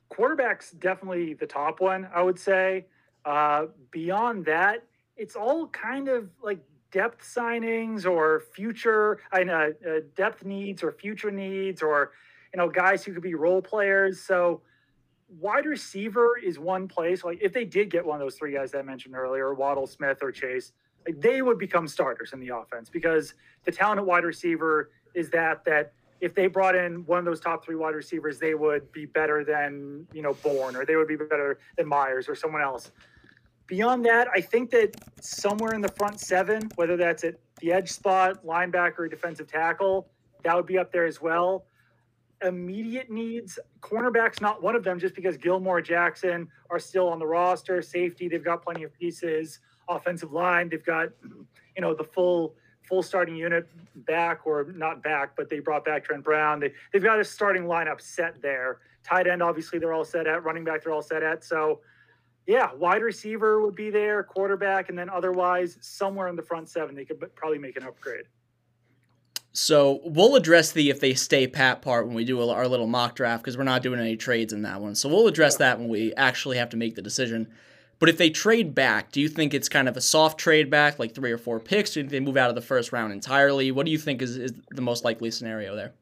Quarterback's 0.09 0.71
definitely 0.73 1.35
the 1.35 1.47
top 1.47 1.81
one, 1.81 2.09
I 2.15 2.23
would 2.23 2.39
say. 2.39 2.87
Uh, 3.25 3.67
beyond 3.91 4.47
that, 4.47 4.85
it's 5.17 5.37
all 5.37 5.69
kind 5.69 6.09
of 6.09 6.31
like 6.43 6.61
depth 6.91 7.23
signings 7.23 8.07
or 8.07 8.45
future 8.55 9.21
I 9.33 9.45
know, 9.45 9.73
uh, 9.87 10.01
depth 10.15 10.45
needs 10.45 10.83
or 10.83 10.93
future 10.93 11.31
needs 11.31 11.83
or 11.83 12.13
you 12.53 12.59
know, 12.59 12.69
guys 12.69 13.05
who 13.05 13.13
could 13.13 13.23
be 13.23 13.35
role 13.35 13.63
players. 13.63 14.21
So 14.21 14.63
wide 15.29 15.67
receiver 15.67 16.39
is 16.39 16.59
one 16.59 16.89
place. 16.89 17.25
Like 17.25 17.39
if 17.43 17.53
they 17.53 17.65
did 17.65 17.91
get 17.91 18.05
one 18.05 18.21
of 18.21 18.25
those 18.25 18.37
three 18.37 18.53
guys 18.53 18.73
that 18.73 18.79
I 18.79 18.83
mentioned 18.83 19.15
earlier, 19.15 19.55
Waddle, 19.55 19.87
Smith, 19.87 20.19
or 20.23 20.33
Chase, 20.33 20.73
like 21.07 21.21
they 21.21 21.43
would 21.43 21.59
become 21.59 21.87
starters 21.87 22.33
in 22.33 22.41
the 22.41 22.49
offense 22.49 22.89
because 22.89 23.35
the 23.65 23.73
talent 23.73 24.01
at 24.01 24.07
wide 24.07 24.25
receiver 24.25 24.91
is 25.15 25.31
that 25.31 25.65
that 25.65 25.93
if 26.21 26.35
they 26.35 26.47
brought 26.47 26.75
in 26.75 27.05
one 27.05 27.19
of 27.19 27.25
those 27.25 27.41
top 27.41 27.65
three 27.65 27.77
wide 27.77 27.95
receivers, 27.95 28.39
they 28.39 28.55
would 28.55 28.91
be 28.93 29.05
better 29.05 29.45
than 29.45 30.07
you 30.13 30.23
know 30.23 30.35
Bourne 30.35 30.77
or 30.77 30.85
they 30.85 30.97
would 30.97 31.09
be 31.09 31.17
better 31.17 31.59
than 31.77 31.87
Meyers 31.87 32.29
or 32.29 32.35
someone 32.35 32.63
else. 32.63 32.91
Beyond 33.67 34.05
that, 34.07 34.29
I 34.33 34.41
think 34.41 34.71
that 34.71 34.95
somewhere 35.21 35.75
in 35.75 35.81
the 35.81 35.89
front 35.89 36.21
seven, 36.21 36.71
whether 36.77 36.97
that's 36.97 37.25
at 37.25 37.35
the 37.61 37.73
edge 37.73 37.91
spot, 37.91 38.45
linebacker, 38.47 39.11
defensive 39.11 39.49
tackle, 39.49 40.09
that 40.45 40.55
would 40.55 40.67
be 40.67 40.79
up 40.79 40.93
there 40.93 41.05
as 41.05 41.21
well 41.21 41.67
immediate 42.43 43.11
needs. 43.11 43.59
Cornerback's 43.81 44.41
not 44.41 44.63
one 44.63 44.77
of 44.77 44.85
them 44.85 44.99
just 44.99 45.15
because 45.15 45.37
Gilmore 45.37 45.81
Jackson 45.81 46.49
are 46.71 46.79
still 46.79 47.09
on 47.09 47.19
the 47.19 47.27
roster. 47.27 47.81
Safety, 47.83 48.29
they've 48.29 48.45
got 48.45 48.63
plenty 48.63 48.83
of 48.83 48.93
pieces. 48.93 49.61
Offensive 49.89 50.33
line, 50.33 50.69
they've 50.69 50.85
got, 50.85 51.09
you 51.23 51.81
know, 51.81 51.95
the 51.95 52.05
full 52.05 52.55
full 52.83 53.03
starting 53.03 53.35
unit 53.35 53.67
back 54.07 54.47
or 54.47 54.73
not 54.77 55.03
back, 55.03 55.35
but 55.37 55.51
they 55.51 55.59
brought 55.59 55.85
back 55.85 56.05
Trent 56.05 56.23
Brown. 56.23 56.61
They, 56.61 56.73
they've 56.93 57.03
got 57.03 57.19
a 57.19 57.25
starting 57.25 57.65
lineup 57.65 58.01
set 58.01 58.41
there. 58.41 58.79
Tight 59.03 59.27
end, 59.27 59.43
obviously, 59.43 59.79
they're 59.79 59.93
all 59.93 60.05
set 60.05 60.27
at. 60.27 60.45
Running 60.45 60.65
back, 60.65 60.85
they're 60.85 60.93
all 60.93 61.03
set 61.03 61.23
at. 61.23 61.45
So, 61.45 61.81
yeah, 62.47 62.73
wide 62.75 63.03
receiver 63.03 63.61
would 63.61 63.75
be 63.75 63.91
there, 63.91 64.23
quarterback, 64.23 64.89
and 64.89 64.99
then 64.99 65.11
otherwise, 65.11 65.79
somewhere 65.81 66.29
in 66.29 66.37
the 66.37 66.43
front 66.43 66.69
seven, 66.69 66.95
they 66.95 67.05
could 67.05 67.19
probably 67.35 67.59
make 67.59 67.77
an 67.77 67.83
upgrade. 67.83 68.27
So 69.57 70.01
we'll 70.05 70.37
address 70.37 70.73
the 70.73 70.91
if 70.91 71.01
they 71.01 71.15
stay 71.15 71.47
pat 71.47 71.81
part 71.81 72.07
when 72.07 72.15
we 72.15 72.27
do 72.27 72.47
our 72.47 72.69
little 72.69 72.87
mock 72.87 73.15
draft 73.15 73.43
because 73.43 73.57
we're 73.57 73.65
not 73.65 73.83
doing 73.83 73.99
any 73.99 74.15
trades 74.15 74.53
in 74.53 74.61
that 74.63 74.83
one. 74.83 74.95
So 74.95 75.09
we'll 75.09 75.27
address 75.29 75.57
that 75.57 75.79
when 75.79 75.89
we 75.89 76.13
actually 76.15 76.59
have 76.59 76.69
to 76.71 76.77
make 76.77 76.95
the 76.95 77.01
decision. 77.01 77.49
But 77.99 78.11
if 78.11 78.19
they 78.19 78.29
trade 78.29 78.75
back, 78.75 79.13
do 79.13 79.19
you 79.19 79.31
think 79.31 79.55
it's 79.55 79.71
kind 79.71 79.89
of 79.89 79.97
a 79.97 80.03
soft 80.03 80.39
trade 80.39 80.69
back, 80.69 80.99
like 80.99 81.15
three 81.15 81.33
or 81.33 81.39
four 81.39 81.59
picks? 81.59 81.93
Do 81.93 82.01
you 82.01 82.05
think 82.05 82.11
they 82.11 82.21
move 82.21 82.37
out 82.37 82.51
of 82.51 82.55
the 82.55 82.61
first 82.61 82.93
round 82.93 83.15
entirely? 83.15 83.71
What 83.73 83.87
do 83.87 83.93
you 83.93 83.97
think 83.97 84.21
is, 84.21 84.37
is 84.37 84.53
the 84.73 84.83
most 84.83 85.07
likely 85.07 85.31
scenario 85.31 85.75
there? 85.75 85.95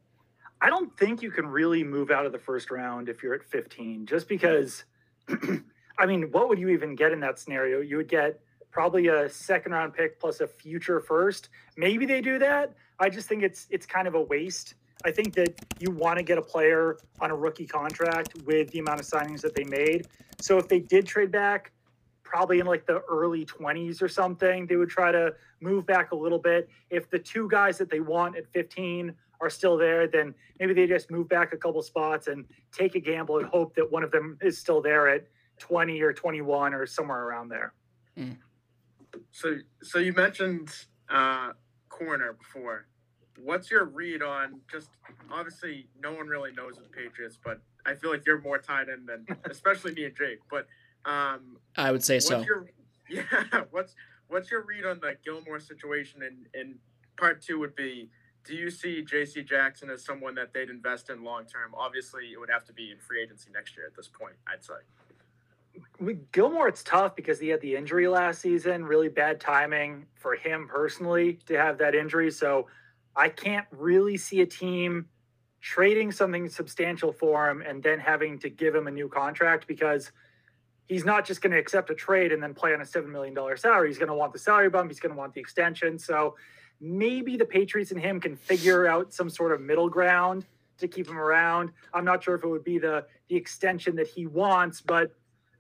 I 0.61 0.69
don't 0.69 0.97
think 0.99 1.23
you 1.23 1.31
can 1.31 1.47
really 1.47 1.85
move 1.85 2.11
out 2.11 2.27
of 2.27 2.33
the 2.33 2.41
first 2.41 2.73
round 2.73 3.09
if 3.09 3.23
you're 3.23 3.35
at 3.35 3.45
15, 3.45 4.07
just 4.07 4.29
because, 4.29 4.83
I 5.99 6.07
mean, 6.07 6.25
what 6.33 6.49
would 6.49 6.59
you 6.59 6.71
even 6.71 6.97
get 6.97 7.13
in 7.13 7.21
that 7.21 7.39
scenario? 7.39 7.81
You 7.81 7.99
would 7.99 8.09
get 8.09 8.41
probably 8.73 9.07
a 9.07 9.29
second 9.29 9.71
round 9.71 9.95
pick 9.95 10.19
plus 10.19 10.41
a 10.41 10.49
future 10.49 10.99
first. 10.99 11.51
Maybe 11.77 12.05
they 12.05 12.21
do 12.21 12.41
that. 12.41 12.75
I 12.99 13.09
just 13.09 13.29
think 13.29 13.43
it's 13.43 13.67
it's 13.71 13.87
kind 13.87 14.07
of 14.07 14.15
a 14.15 14.21
waste. 14.21 14.75
I 15.05 15.11
think 15.11 15.35
that 15.35 15.55
you 15.81 15.91
want 15.91 16.19
to 16.19 16.23
get 16.23 16.39
a 16.39 16.43
player 16.43 16.99
on 17.21 17.31
a 17.31 17.37
rookie 17.37 17.67
contract 17.67 18.35
with 18.45 18.71
the 18.71 18.79
amount 18.79 19.01
of 19.01 19.07
signings 19.07 19.43
that 19.43 19.55
they 19.55 19.65
made. 19.65 20.07
So 20.41 20.57
if 20.59 20.69
they 20.69 20.81
did 20.81 21.07
trade 21.07 21.31
back, 21.31 21.73
probably 22.23 22.59
in 22.59 22.67
like 22.67 22.87
the 22.87 23.01
early 23.09 23.45
20s 23.45 24.01
or 24.01 24.09
something, 24.09 24.67
they 24.67 24.77
would 24.77 24.89
try 24.89 25.13
to 25.13 25.35
move 25.61 25.87
back 25.87 26.13
a 26.13 26.17
little 26.17 26.39
bit. 26.39 26.69
If 26.91 27.11
the 27.11 27.19
two 27.19 27.49
guys 27.49 27.77
that 27.79 27.91
they 27.91 28.01
want 28.01 28.37
at 28.37 28.47
15 28.53 29.15
are 29.41 29.51
still 29.51 29.77
there, 29.77 30.09
then 30.09 30.35
maybe 30.59 30.73
they 30.73 30.87
just 30.87 31.11
move 31.11 31.29
back 31.29 31.53
a 31.53 31.57
couple 31.57 31.83
spots 31.83 32.27
and 32.29 32.47
take 32.73 32.95
a 32.95 33.01
gamble 33.01 33.39
and 33.39 33.47
hope 33.47 33.75
that 33.75 33.91
one 33.91 34.03
of 34.03 34.11
them 34.11 34.39
is 34.41 34.57
still 34.59 34.81
there 34.81 35.09
at 35.09 35.27
20 35.59 36.01
or 36.01 36.13
21 36.13 36.73
or 36.73 36.87
somewhere 36.87 37.25
around 37.25 37.49
there. 37.51 37.75
Mm. 38.19 38.37
So, 39.31 39.57
so 39.83 39.99
you 39.99 40.13
mentioned 40.13 40.71
uh, 41.09 41.51
corner 41.95 42.33
before. 42.33 42.87
What's 43.43 43.71
your 43.71 43.85
read 43.85 44.23
on 44.23 44.61
just 44.71 44.91
obviously 45.31 45.89
no 46.01 46.13
one 46.13 46.27
really 46.27 46.53
knows 46.53 46.77
the 46.77 46.89
Patriots, 46.89 47.39
but 47.43 47.61
I 47.87 47.95
feel 47.95 48.11
like 48.11 48.25
you're 48.27 48.41
more 48.41 48.59
tied 48.59 48.89
in 48.89 49.07
than 49.07 49.27
especially 49.51 49.93
me 49.95 50.05
and 50.05 50.17
Jake. 50.17 50.41
But 50.51 50.67
um, 51.05 51.59
I 51.77 51.91
would 51.93 52.05
say 52.05 52.21
so. 52.21 52.41
Your, 52.41 52.71
yeah, 53.11 53.65
what's 53.71 53.95
what's 54.29 54.51
your 54.51 54.65
read 54.65 54.85
on 54.85 55.01
the 55.01 55.17
Gilmore 55.25 55.61
situation? 55.61 56.23
And 56.23 56.47
and 56.55 56.77
part 57.17 57.43
two 57.43 57.59
would 57.59 57.75
be, 57.75 58.11
do 58.45 58.55
you 58.55 58.71
see 58.71 59.03
J.C. 59.03 59.43
Jackson 59.43 59.91
as 59.91 60.05
someone 60.05 60.35
that 60.37 60.53
they'd 60.55 60.71
invest 60.71 61.11
in 61.11 61.25
long 61.25 61.45
term? 61.45 61.75
Obviously, 61.77 62.33
it 62.33 62.39
would 62.39 62.51
have 62.51 62.65
to 62.65 62.73
be 62.73 62.91
in 62.93 62.99
free 62.99 63.23
agency 63.23 63.51
next 63.53 63.77
year 63.77 63.87
at 63.87 63.97
this 63.97 64.09
point. 64.09 64.35
I'd 64.47 64.65
say 64.65 64.75
with 65.99 66.31
Gilmore, 66.33 66.69
it's 66.69 66.83
tough 66.83 67.17
because 67.17 67.41
he 67.41 67.49
had 67.49 67.61
the 67.61 67.77
injury 67.77 68.09
last 68.09 68.41
season. 68.41 68.85
Really 68.85 69.09
bad 69.09 69.41
timing 69.41 70.07
for 70.15 70.35
him 70.35 70.69
personally 70.69 71.39
to 71.47 71.55
have 71.55 71.79
that 71.79 71.95
injury. 71.95 72.31
So 72.31 72.67
I 73.17 73.29
can't 73.29 73.67
really 73.71 74.17
see 74.17 74.41
a 74.41 74.47
team 74.47 75.07
trading 75.61 76.13
something 76.13 76.49
substantial 76.49 77.13
for 77.13 77.49
him 77.49 77.63
and 77.63 77.83
then 77.83 77.99
having 77.99 78.39
to 78.39 78.51
give 78.51 78.75
him 78.75 78.87
a 78.87 78.91
new 78.91 79.09
contract 79.09 79.67
because 79.67 80.13
he's 80.87 81.05
not 81.05 81.25
just 81.25 81.41
going 81.41 81.53
to 81.53 81.59
accept 81.59 81.89
a 81.91 81.95
trade 81.95 82.33
and 82.33 82.43
then 82.43 82.53
play 82.53 82.75
on 82.75 82.81
a 82.81 82.85
$7 82.85 83.09
million 83.09 83.35
salary. 83.57 83.89
He's 83.89 83.99
going 83.99 84.09
to 84.09 84.15
want 84.15 84.33
the 84.33 84.39
salary 84.39 84.69
bump, 84.69 84.91
he's 84.91 85.01
going 85.01 85.15
to 85.15 85.19
want 85.19 85.33
the 85.33 85.41
extension. 85.41 85.99
So 85.99 86.37
maybe 86.81 87.37
the 87.37 87.47
Patriots 87.47 87.93
and 87.93 88.01
him 88.01 88.21
can 88.21 88.37
figure 88.37 88.87
out 88.87 89.13
some 89.13 89.31
sort 89.31 89.53
of 89.53 89.61
middle 89.61 89.89
ground 89.89 90.45
to 90.79 90.89
keep 90.89 91.09
him 91.09 91.19
around. 91.19 91.71
I'm 91.93 92.05
not 92.05 92.23
sure 92.23 92.35
if 92.35 92.45
it 92.45 92.49
would 92.49 92.65
be 92.65 92.79
the 92.79 93.07
the 93.29 93.37
extension 93.37 93.97
that 93.97 94.07
he 94.07 94.27
wants, 94.27 94.81
but 94.81 95.13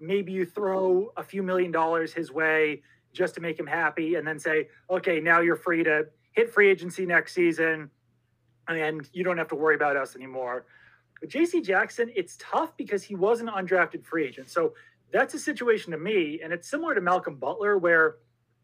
maybe 0.06 0.32
you 0.32 0.44
throw 0.44 1.12
a 1.16 1.22
few 1.22 1.42
million 1.42 1.70
dollars 1.70 2.12
his 2.12 2.30
way 2.30 2.82
just 3.12 3.34
to 3.34 3.40
make 3.40 3.58
him 3.58 3.66
happy 3.66 4.16
and 4.16 4.26
then 4.26 4.38
say, 4.38 4.68
okay, 4.90 5.20
now 5.20 5.40
you're 5.40 5.56
free 5.56 5.84
to 5.84 6.06
hit 6.32 6.52
free 6.52 6.68
agency 6.68 7.06
next 7.06 7.34
season 7.34 7.90
and 8.68 9.08
you 9.12 9.24
don't 9.24 9.38
have 9.38 9.48
to 9.48 9.54
worry 9.54 9.74
about 9.74 9.96
us 9.96 10.16
anymore. 10.16 10.66
But 11.20 11.30
JC 11.30 11.64
Jackson, 11.64 12.10
it's 12.14 12.36
tough 12.38 12.76
because 12.76 13.02
he 13.02 13.14
was 13.14 13.40
an 13.40 13.46
undrafted 13.46 14.04
free 14.04 14.26
agent. 14.26 14.50
So 14.50 14.74
that's 15.12 15.34
a 15.34 15.38
situation 15.38 15.92
to 15.92 15.98
me. 15.98 16.40
And 16.42 16.52
it's 16.52 16.68
similar 16.68 16.94
to 16.94 17.00
Malcolm 17.00 17.36
Butler, 17.36 17.78
where 17.78 18.16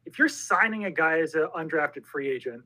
if 0.05 0.19
you're 0.19 0.29
signing 0.29 0.87
a 0.87 0.91
guy 0.91 1.21
as 1.21 1.35
an 1.35 1.49
undrafted 1.57 2.05
free 2.05 2.29
agent, 2.29 2.63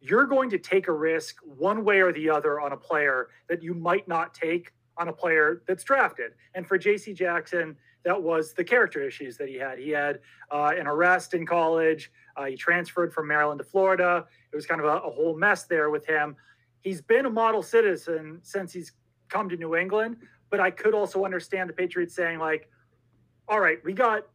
you're 0.00 0.26
going 0.26 0.50
to 0.50 0.58
take 0.58 0.88
a 0.88 0.92
risk 0.92 1.36
one 1.42 1.84
way 1.84 2.00
or 2.00 2.12
the 2.12 2.28
other 2.28 2.60
on 2.60 2.72
a 2.72 2.76
player 2.76 3.28
that 3.48 3.62
you 3.62 3.72
might 3.72 4.06
not 4.06 4.34
take 4.34 4.72
on 4.98 5.08
a 5.08 5.12
player 5.12 5.62
that's 5.66 5.82
drafted. 5.82 6.32
And 6.54 6.66
for 6.66 6.78
JC 6.78 7.14
Jackson, 7.14 7.76
that 8.04 8.22
was 8.22 8.52
the 8.52 8.62
character 8.62 9.02
issues 9.02 9.36
that 9.38 9.48
he 9.48 9.56
had. 9.56 9.78
He 9.78 9.90
had 9.90 10.20
uh, 10.50 10.72
an 10.78 10.86
arrest 10.86 11.34
in 11.34 11.46
college. 11.46 12.12
Uh, 12.36 12.44
he 12.44 12.56
transferred 12.56 13.12
from 13.12 13.26
Maryland 13.26 13.58
to 13.58 13.64
Florida. 13.64 14.26
It 14.52 14.56
was 14.56 14.66
kind 14.66 14.80
of 14.80 14.86
a, 14.86 14.98
a, 14.98 15.10
whole 15.10 15.36
mess 15.36 15.64
there 15.64 15.90
with 15.90 16.06
him. 16.06 16.36
He's 16.80 17.00
been 17.00 17.24
a 17.24 17.30
model 17.30 17.62
citizen 17.62 18.40
since 18.42 18.72
he's 18.72 18.92
come 19.28 19.48
to 19.48 19.56
New 19.56 19.74
England, 19.74 20.18
but 20.50 20.60
I 20.60 20.70
could 20.70 20.94
also 20.94 21.24
understand 21.24 21.70
the 21.70 21.72
Patriots 21.72 22.14
saying, 22.14 22.38
like, 22.38 22.68
all 23.48 23.58
right, 23.58 23.78
we 23.84 23.94
got 23.94 24.26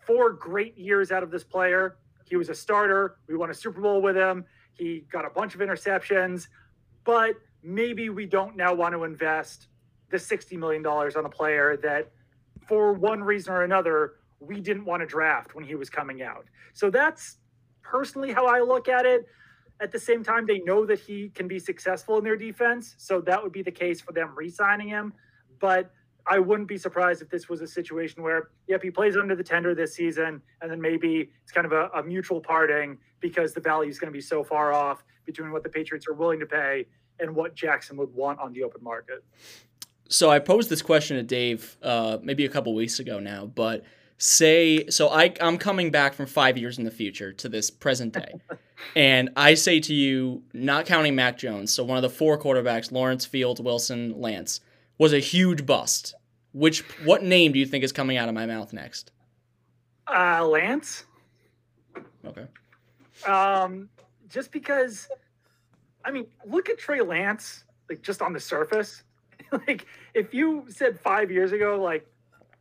four 0.00 0.32
great 0.32 0.76
years 0.76 1.12
out 1.12 1.22
of 1.22 1.30
this 1.30 1.44
player. 1.44 1.96
He 2.24 2.36
was 2.36 2.48
a 2.48 2.54
starter. 2.54 3.16
We 3.28 3.36
won 3.36 3.50
a 3.50 3.54
Super 3.54 3.80
Bowl 3.80 4.02
with 4.02 4.16
him. 4.16 4.44
He 4.72 5.06
got 5.10 5.24
a 5.24 5.30
bunch 5.30 5.54
of 5.54 5.60
interceptions, 5.60 6.48
but 7.04 7.36
maybe 7.62 8.10
we 8.10 8.26
don't 8.26 8.56
now 8.56 8.74
want 8.74 8.92
to 8.94 9.04
invest 9.04 9.68
the 10.10 10.16
$60 10.16 10.58
million 10.58 10.84
on 10.84 11.24
a 11.24 11.30
player 11.30 11.76
that– 11.76 12.10
for 12.66 12.92
one 12.92 13.22
reason 13.22 13.52
or 13.52 13.62
another, 13.62 14.14
we 14.40 14.60
didn't 14.60 14.84
want 14.84 15.00
to 15.00 15.06
draft 15.06 15.54
when 15.54 15.64
he 15.64 15.74
was 15.74 15.90
coming 15.90 16.22
out. 16.22 16.46
So 16.72 16.90
that's 16.90 17.38
personally 17.82 18.32
how 18.32 18.46
I 18.46 18.60
look 18.60 18.88
at 18.88 19.06
it. 19.06 19.26
At 19.80 19.90
the 19.90 19.98
same 19.98 20.22
time, 20.22 20.46
they 20.46 20.60
know 20.60 20.86
that 20.86 21.00
he 21.00 21.30
can 21.30 21.48
be 21.48 21.58
successful 21.58 22.18
in 22.18 22.24
their 22.24 22.36
defense. 22.36 22.94
So 22.98 23.20
that 23.22 23.42
would 23.42 23.52
be 23.52 23.62
the 23.62 23.72
case 23.72 24.00
for 24.00 24.12
them 24.12 24.34
re 24.36 24.48
signing 24.48 24.88
him. 24.88 25.12
But 25.60 25.90
I 26.26 26.38
wouldn't 26.38 26.68
be 26.68 26.78
surprised 26.78 27.20
if 27.22 27.28
this 27.28 27.48
was 27.48 27.60
a 27.60 27.66
situation 27.66 28.22
where, 28.22 28.50
yep, 28.66 28.82
he 28.82 28.90
plays 28.90 29.16
under 29.16 29.36
the 29.36 29.42
tender 29.42 29.74
this 29.74 29.94
season, 29.94 30.40
and 30.62 30.70
then 30.70 30.80
maybe 30.80 31.30
it's 31.42 31.52
kind 31.52 31.66
of 31.66 31.72
a, 31.72 31.90
a 31.94 32.02
mutual 32.02 32.40
parting 32.40 32.98
because 33.20 33.52
the 33.52 33.60
value 33.60 33.90
is 33.90 33.98
going 33.98 34.12
to 34.12 34.16
be 34.16 34.22
so 34.22 34.42
far 34.42 34.72
off 34.72 35.04
between 35.26 35.52
what 35.52 35.62
the 35.62 35.68
Patriots 35.68 36.06
are 36.08 36.14
willing 36.14 36.40
to 36.40 36.46
pay 36.46 36.86
and 37.20 37.34
what 37.34 37.54
Jackson 37.54 37.96
would 37.96 38.12
want 38.14 38.38
on 38.40 38.52
the 38.52 38.62
open 38.62 38.82
market. 38.82 39.22
So 40.08 40.30
I 40.30 40.38
posed 40.38 40.70
this 40.70 40.82
question 40.82 41.16
to 41.16 41.22
Dave 41.22 41.76
uh, 41.82 42.18
maybe 42.22 42.44
a 42.44 42.48
couple 42.48 42.74
weeks 42.74 42.98
ago 42.98 43.18
now, 43.18 43.46
but 43.46 43.84
say 44.18 44.86
so 44.88 45.08
I 45.08 45.34
I'm 45.40 45.58
coming 45.58 45.90
back 45.90 46.14
from 46.14 46.26
five 46.26 46.56
years 46.56 46.78
in 46.78 46.84
the 46.84 46.90
future 46.90 47.32
to 47.32 47.48
this 47.48 47.70
present 47.70 48.12
day, 48.14 48.34
and 48.96 49.30
I 49.36 49.54
say 49.54 49.80
to 49.80 49.94
you, 49.94 50.42
not 50.52 50.86
counting 50.86 51.14
Mac 51.14 51.38
Jones, 51.38 51.72
so 51.72 51.84
one 51.84 51.96
of 51.96 52.02
the 52.02 52.10
four 52.10 52.38
quarterbacks, 52.38 52.92
Lawrence, 52.92 53.24
Fields, 53.24 53.60
Wilson, 53.60 54.20
Lance, 54.20 54.60
was 54.98 55.12
a 55.12 55.20
huge 55.20 55.66
bust. 55.66 56.14
Which 56.52 56.82
what 57.04 57.22
name 57.24 57.52
do 57.52 57.58
you 57.58 57.66
think 57.66 57.82
is 57.82 57.92
coming 57.92 58.16
out 58.16 58.28
of 58.28 58.34
my 58.34 58.46
mouth 58.46 58.72
next? 58.72 59.10
Uh, 60.06 60.46
Lance. 60.46 61.04
Okay. 62.24 62.46
Um, 63.26 63.88
just 64.28 64.52
because, 64.52 65.08
I 66.04 66.10
mean, 66.10 66.26
look 66.46 66.68
at 66.68 66.78
Trey 66.78 67.00
Lance, 67.00 67.64
like 67.88 68.02
just 68.02 68.22
on 68.22 68.32
the 68.32 68.40
surface. 68.40 69.02
like, 69.68 69.86
if 70.14 70.34
you 70.34 70.64
said 70.68 70.98
five 70.98 71.30
years 71.30 71.52
ago, 71.52 71.80
like, 71.80 72.06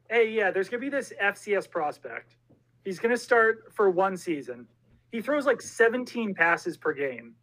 hey, 0.09 0.29
yeah, 0.29 0.51
there's 0.51 0.69
gonna 0.69 0.81
be 0.81 0.89
this 0.89 1.13
FCS 1.21 1.69
prospect. 1.69 2.35
He's 2.83 3.00
gonna 3.00 3.17
start 3.17 3.71
for 3.73 3.89
one 3.89 4.17
season. 4.17 4.67
He 5.12 5.21
throws 5.21 5.45
like 5.45 5.62
17 5.62 6.33
passes 6.33 6.75
per 6.75 6.91
game. 6.91 7.35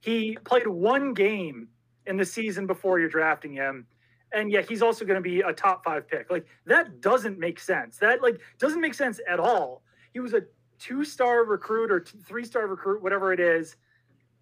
He 0.00 0.38
played 0.44 0.68
one 0.68 1.12
game 1.12 1.68
in 2.06 2.16
the 2.16 2.24
season 2.24 2.68
before 2.68 3.00
you're 3.00 3.08
drafting 3.08 3.52
him. 3.52 3.84
And 4.32 4.50
yet 4.50 4.68
he's 4.68 4.80
also 4.80 5.04
going 5.04 5.16
to 5.16 5.20
be 5.20 5.40
a 5.40 5.52
top 5.52 5.84
five 5.84 6.06
pick. 6.06 6.30
Like 6.30 6.46
that 6.66 7.00
doesn't 7.00 7.38
make 7.38 7.58
sense. 7.58 7.98
That 7.98 8.22
like 8.22 8.40
doesn't 8.58 8.80
make 8.80 8.94
sense 8.94 9.20
at 9.28 9.40
all. 9.40 9.82
He 10.12 10.20
was 10.20 10.34
a 10.34 10.42
two 10.78 11.04
star 11.04 11.44
recruit 11.44 11.90
or 11.90 12.04
three 12.24 12.44
star 12.44 12.68
recruit, 12.68 13.02
whatever 13.02 13.32
it 13.32 13.40
is. 13.40 13.76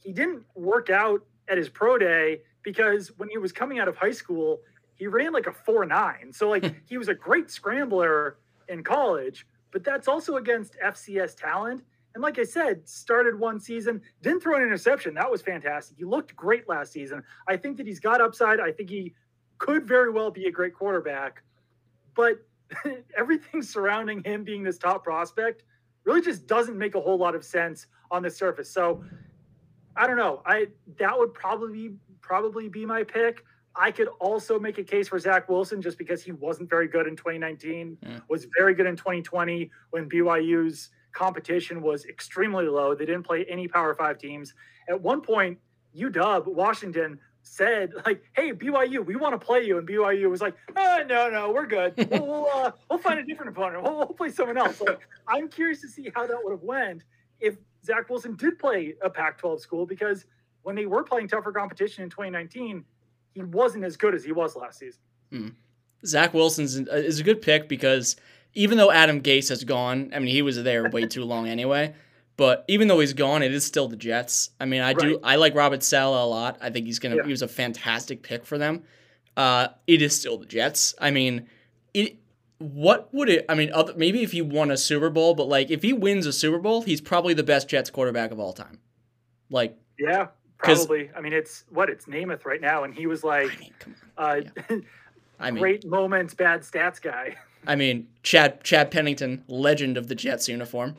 He 0.00 0.12
didn't 0.12 0.44
work 0.54 0.90
out 0.90 1.24
at 1.48 1.56
his 1.56 1.70
pro 1.70 1.96
day 1.96 2.42
because 2.64 3.12
when 3.18 3.28
he 3.28 3.38
was 3.38 3.52
coming 3.52 3.78
out 3.78 3.86
of 3.86 3.96
high 3.96 4.10
school, 4.10 4.60
he 4.94 5.06
ran 5.06 5.32
like 5.32 5.46
a 5.46 5.52
four 5.52 5.84
nine. 5.84 6.32
So 6.32 6.48
like 6.48 6.74
he 6.88 6.98
was 6.98 7.08
a 7.08 7.14
great 7.14 7.50
scrambler 7.50 8.38
in 8.68 8.82
college, 8.82 9.46
but 9.70 9.84
that's 9.84 10.08
also 10.08 10.36
against 10.36 10.76
FCS 10.84 11.36
talent. 11.36 11.82
And 12.14 12.22
like 12.22 12.38
I 12.38 12.44
said, 12.44 12.88
started 12.88 13.38
one 13.38 13.58
season, 13.58 14.00
didn't 14.22 14.40
throw 14.40 14.56
an 14.56 14.62
interception. 14.62 15.14
That 15.14 15.30
was 15.30 15.42
fantastic. 15.42 15.98
He 15.98 16.04
looked 16.04 16.34
great 16.36 16.68
last 16.68 16.92
season. 16.92 17.22
I 17.48 17.56
think 17.56 17.76
that 17.76 17.86
he's 17.86 18.00
got 18.00 18.20
upside. 18.20 18.60
I 18.60 18.70
think 18.70 18.88
he 18.88 19.14
could 19.58 19.86
very 19.86 20.10
well 20.10 20.30
be 20.30 20.46
a 20.46 20.50
great 20.50 20.74
quarterback, 20.74 21.42
but 22.14 22.38
everything 23.16 23.62
surrounding 23.62 24.22
him 24.22 24.44
being 24.44 24.62
this 24.62 24.78
top 24.78 25.02
prospect 25.02 25.64
really 26.04 26.20
just 26.20 26.46
doesn't 26.46 26.78
make 26.78 26.94
a 26.94 27.00
whole 27.00 27.18
lot 27.18 27.34
of 27.34 27.44
sense 27.44 27.86
on 28.10 28.22
the 28.22 28.30
surface. 28.30 28.70
So 28.70 29.02
I 29.96 30.06
don't 30.06 30.16
know. 30.16 30.42
I 30.46 30.68
that 30.98 31.18
would 31.18 31.34
probably 31.34 31.94
probably 32.24 32.68
be 32.68 32.86
my 32.86 33.04
pick. 33.04 33.44
I 33.76 33.90
could 33.90 34.08
also 34.18 34.58
make 34.58 34.78
a 34.78 34.84
case 34.84 35.08
for 35.08 35.18
Zach 35.18 35.48
Wilson 35.48 35.82
just 35.82 35.98
because 35.98 36.22
he 36.22 36.32
wasn't 36.32 36.70
very 36.70 36.88
good 36.88 37.06
in 37.06 37.16
2019, 37.16 37.98
yeah. 38.00 38.20
was 38.28 38.46
very 38.56 38.74
good 38.74 38.86
in 38.86 38.96
2020 38.96 39.70
when 39.90 40.08
BYU's 40.08 40.90
competition 41.12 41.82
was 41.82 42.06
extremely 42.06 42.66
low. 42.66 42.94
They 42.94 43.04
didn't 43.04 43.24
play 43.24 43.44
any 43.48 43.68
Power 43.68 43.94
Five 43.94 44.18
teams. 44.18 44.54
At 44.88 45.00
one 45.00 45.20
point, 45.20 45.58
UW, 45.96 46.46
Washington, 46.46 47.18
said 47.42 47.92
like, 48.06 48.22
"Hey 48.32 48.52
BYU, 48.52 49.04
we 49.04 49.16
want 49.16 49.38
to 49.38 49.44
play 49.44 49.66
you," 49.66 49.76
and 49.76 49.86
BYU 49.86 50.30
was 50.30 50.40
like, 50.40 50.54
"Oh 50.74 51.04
no, 51.06 51.28
no, 51.28 51.52
we're 51.52 51.66
good. 51.66 51.92
We'll 52.10 52.26
we'll, 52.26 52.48
uh, 52.54 52.72
we'll 52.88 52.98
find 52.98 53.18
a 53.18 53.24
different 53.24 53.50
opponent. 53.50 53.82
We'll, 53.82 53.96
we'll 53.96 54.06
play 54.06 54.30
someone 54.30 54.56
else." 54.56 54.80
Like, 54.80 55.06
I'm 55.28 55.48
curious 55.48 55.82
to 55.82 55.88
see 55.88 56.10
how 56.14 56.26
that 56.26 56.38
would 56.42 56.52
have 56.52 56.62
went 56.62 57.02
if 57.40 57.56
Zach 57.84 58.08
Wilson 58.08 58.34
did 58.36 58.58
play 58.58 58.94
a 59.02 59.10
Pac-12 59.10 59.60
school 59.60 59.84
because 59.84 60.24
when 60.64 60.74
they 60.74 60.86
were 60.86 61.04
playing 61.04 61.28
tougher 61.28 61.52
competition 61.52 62.02
in 62.02 62.10
2019, 62.10 62.84
he 63.34 63.42
wasn't 63.42 63.84
as 63.84 63.96
good 63.96 64.14
as 64.14 64.24
he 64.24 64.32
was 64.32 64.56
last 64.56 64.80
season. 64.80 65.00
Hmm. 65.30 65.48
Zach 66.04 66.34
Wilson's 66.34 66.76
is 66.76 67.20
a 67.20 67.22
good 67.22 67.40
pick 67.40 67.68
because 67.68 68.16
even 68.54 68.78
though 68.78 68.90
Adam 68.90 69.20
Gase 69.20 69.48
has 69.50 69.62
gone, 69.64 70.10
I 70.14 70.18
mean 70.18 70.34
he 70.34 70.42
was 70.42 70.62
there 70.62 70.88
way 70.90 71.06
too 71.06 71.24
long 71.24 71.46
anyway. 71.46 71.94
But 72.36 72.64
even 72.66 72.88
though 72.88 72.98
he's 72.98 73.12
gone, 73.12 73.42
it 73.42 73.54
is 73.54 73.64
still 73.64 73.86
the 73.86 73.96
Jets. 73.96 74.50
I 74.58 74.64
mean, 74.64 74.80
I 74.80 74.88
right. 74.88 74.98
do 74.98 75.20
I 75.22 75.36
like 75.36 75.54
Robert 75.54 75.82
Saleh 75.82 76.20
a 76.20 76.26
lot. 76.26 76.58
I 76.60 76.70
think 76.70 76.86
he's 76.86 76.98
gonna 76.98 77.16
yeah. 77.16 77.24
he 77.24 77.30
was 77.30 77.42
a 77.42 77.48
fantastic 77.48 78.22
pick 78.22 78.44
for 78.44 78.58
them. 78.58 78.82
Uh, 79.36 79.68
it 79.86 80.02
is 80.02 80.18
still 80.18 80.38
the 80.38 80.46
Jets. 80.46 80.94
I 81.00 81.10
mean, 81.10 81.46
it. 81.92 82.16
What 82.58 83.12
would 83.12 83.28
it? 83.28 83.44
I 83.48 83.54
mean, 83.54 83.70
other, 83.72 83.94
maybe 83.96 84.22
if 84.22 84.32
he 84.32 84.40
won 84.40 84.70
a 84.70 84.76
Super 84.76 85.10
Bowl, 85.10 85.34
but 85.34 85.48
like 85.48 85.70
if 85.70 85.82
he 85.82 85.92
wins 85.92 86.24
a 86.24 86.32
Super 86.32 86.58
Bowl, 86.58 86.82
he's 86.82 87.00
probably 87.00 87.34
the 87.34 87.42
best 87.42 87.68
Jets 87.68 87.90
quarterback 87.90 88.30
of 88.30 88.40
all 88.40 88.52
time. 88.52 88.78
Like, 89.50 89.76
yeah, 89.98 90.28
probably. 90.64 91.10
I 91.16 91.20
mean, 91.20 91.32
it's 91.32 91.64
what 91.70 91.88
it's 91.90 92.06
Namath 92.06 92.44
right 92.44 92.60
now, 92.60 92.84
and 92.84 92.94
he 92.94 93.06
was 93.06 93.24
like, 93.24 93.50
I 93.50 93.58
mean, 93.58 93.72
uh, 94.18 94.40
yeah. 94.70 94.76
I 95.40 95.50
mean, 95.50 95.60
great 95.60 95.86
moments, 95.86 96.34
bad 96.34 96.60
stats 96.60 97.00
guy. 97.00 97.36
I 97.66 97.76
mean, 97.76 98.08
Chad 98.22 98.62
Chad 98.62 98.90
Pennington, 98.90 99.44
legend 99.48 99.96
of 99.96 100.08
the 100.08 100.14
Jets 100.14 100.48
uniform 100.48 100.96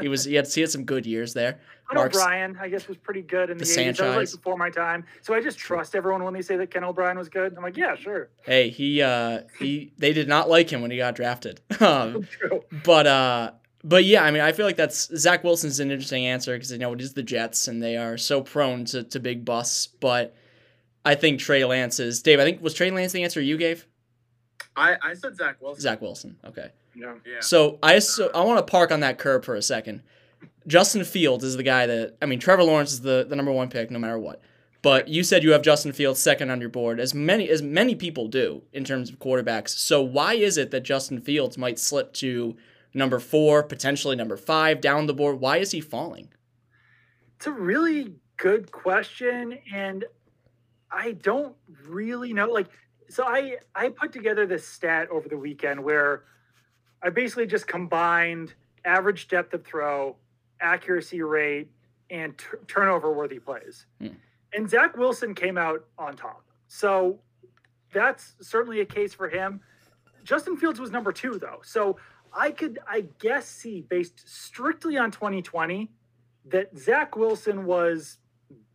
he 0.00 0.08
was 0.08 0.24
he 0.24 0.34
had 0.34 0.46
he 0.46 0.60
had 0.60 0.70
some 0.70 0.84
good 0.84 1.06
years 1.06 1.34
there. 1.34 1.52
Ken 1.88 1.96
Mark's, 1.96 2.16
O'Brien, 2.16 2.56
I 2.60 2.68
guess, 2.68 2.86
was 2.86 2.96
pretty 2.96 3.22
good 3.22 3.50
in 3.50 3.58
the, 3.58 3.64
the 3.64 3.70
80s. 3.70 3.96
That 3.96 4.16
was 4.16 4.32
like 4.32 4.40
before 4.40 4.56
my 4.56 4.70
time. 4.70 5.04
So 5.22 5.34
I 5.34 5.42
just 5.42 5.58
trust 5.58 5.96
everyone 5.96 6.22
when 6.22 6.32
they 6.32 6.42
say 6.42 6.56
that 6.56 6.70
Ken 6.70 6.84
O'Brien 6.84 7.18
was 7.18 7.28
good. 7.28 7.52
I'm 7.56 7.64
like, 7.64 7.76
yeah, 7.76 7.96
sure. 7.96 8.28
Hey, 8.42 8.70
he 8.70 9.02
uh 9.02 9.40
he 9.58 9.92
they 9.98 10.12
did 10.12 10.28
not 10.28 10.48
like 10.48 10.70
him 10.70 10.82
when 10.82 10.90
he 10.90 10.96
got 10.96 11.16
drafted. 11.16 11.60
um, 11.80 12.22
True. 12.30 12.62
But 12.84 13.06
uh 13.06 13.52
but 13.82 14.04
yeah, 14.04 14.22
I 14.22 14.30
mean, 14.30 14.42
I 14.42 14.52
feel 14.52 14.66
like 14.66 14.76
that's 14.76 15.08
Zach 15.16 15.42
Wilson's 15.42 15.80
an 15.80 15.90
interesting 15.90 16.26
answer 16.26 16.54
because 16.54 16.70
you 16.72 16.78
know 16.78 16.92
it 16.92 17.00
is 17.00 17.14
the 17.14 17.22
Jets 17.22 17.68
and 17.68 17.82
they 17.82 17.96
are 17.96 18.18
so 18.18 18.42
prone 18.42 18.84
to, 18.86 19.02
to 19.04 19.20
big 19.20 19.44
busts. 19.44 19.86
But 19.86 20.34
I 21.04 21.14
think 21.14 21.40
Trey 21.40 21.64
Lance 21.64 21.98
is 21.98 22.22
Dave. 22.22 22.40
I 22.40 22.44
think 22.44 22.62
was 22.62 22.74
Trey 22.74 22.90
Lance 22.90 23.12
the 23.12 23.22
answer 23.22 23.40
you 23.40 23.56
gave? 23.56 23.86
I 24.76 24.96
I 25.02 25.14
said 25.14 25.36
Zach 25.36 25.60
Wilson. 25.60 25.80
Zach 25.80 26.00
Wilson. 26.00 26.36
Okay. 26.44 26.70
Yeah. 26.94 27.14
So 27.40 27.78
I 27.82 27.98
so 28.00 28.30
I 28.34 28.42
want 28.42 28.64
to 28.64 28.70
park 28.70 28.92
on 28.92 29.00
that 29.00 29.18
curb 29.18 29.44
for 29.44 29.54
a 29.54 29.62
second. 29.62 30.02
Justin 30.66 31.04
Fields 31.04 31.44
is 31.44 31.56
the 31.56 31.62
guy 31.62 31.86
that 31.86 32.16
I 32.20 32.26
mean. 32.26 32.38
Trevor 32.38 32.64
Lawrence 32.64 32.92
is 32.92 33.00
the, 33.00 33.24
the 33.28 33.36
number 33.36 33.52
one 33.52 33.70
pick, 33.70 33.90
no 33.90 33.98
matter 33.98 34.18
what. 34.18 34.42
But 34.82 35.08
you 35.08 35.24
said 35.24 35.42
you 35.42 35.52
have 35.52 35.62
Justin 35.62 35.92
Fields 35.92 36.20
second 36.20 36.50
on 36.50 36.60
your 36.60 36.70
board, 36.70 37.00
as 37.00 37.14
many 37.14 37.48
as 37.48 37.62
many 37.62 37.94
people 37.94 38.28
do 38.28 38.62
in 38.72 38.84
terms 38.84 39.10
of 39.10 39.18
quarterbacks. 39.18 39.70
So 39.70 40.02
why 40.02 40.34
is 40.34 40.58
it 40.58 40.70
that 40.70 40.82
Justin 40.82 41.20
Fields 41.20 41.56
might 41.56 41.78
slip 41.78 42.12
to 42.14 42.56
number 42.94 43.18
four, 43.18 43.62
potentially 43.62 44.16
number 44.16 44.36
five 44.36 44.80
down 44.80 45.06
the 45.06 45.14
board? 45.14 45.40
Why 45.40 45.58
is 45.58 45.70
he 45.70 45.80
falling? 45.80 46.28
It's 47.36 47.46
a 47.46 47.52
really 47.52 48.14
good 48.36 48.70
question, 48.70 49.58
and 49.72 50.04
I 50.90 51.12
don't 51.12 51.54
really 51.86 52.32
know. 52.32 52.48
Like, 52.48 52.68
so 53.08 53.24
I 53.24 53.56
I 53.74 53.88
put 53.88 54.12
together 54.12 54.46
this 54.46 54.66
stat 54.66 55.08
over 55.10 55.28
the 55.28 55.38
weekend 55.38 55.82
where 55.82 56.24
I 57.02 57.10
basically 57.10 57.46
just 57.46 57.66
combined 57.66 58.54
average 58.84 59.28
depth 59.28 59.54
of 59.54 59.64
throw, 59.64 60.16
accuracy 60.60 61.22
rate, 61.22 61.70
and 62.10 62.36
t- 62.36 62.44
turnover 62.66 63.12
worthy 63.12 63.38
plays. 63.38 63.86
Mm. 64.00 64.16
And 64.52 64.68
Zach 64.68 64.96
Wilson 64.96 65.34
came 65.34 65.56
out 65.56 65.84
on 65.98 66.16
top. 66.16 66.44
So 66.66 67.20
that's 67.92 68.34
certainly 68.40 68.80
a 68.80 68.84
case 68.84 69.14
for 69.14 69.28
him. 69.28 69.60
Justin 70.24 70.56
Fields 70.56 70.80
was 70.80 70.90
number 70.90 71.12
two, 71.12 71.38
though. 71.38 71.60
So 71.62 71.96
I 72.32 72.50
could, 72.50 72.78
I 72.88 73.04
guess, 73.18 73.48
see 73.48 73.80
based 73.80 74.22
strictly 74.28 74.96
on 74.96 75.10
2020 75.10 75.90
that 76.46 76.76
Zach 76.76 77.16
Wilson 77.16 77.64
was 77.64 78.18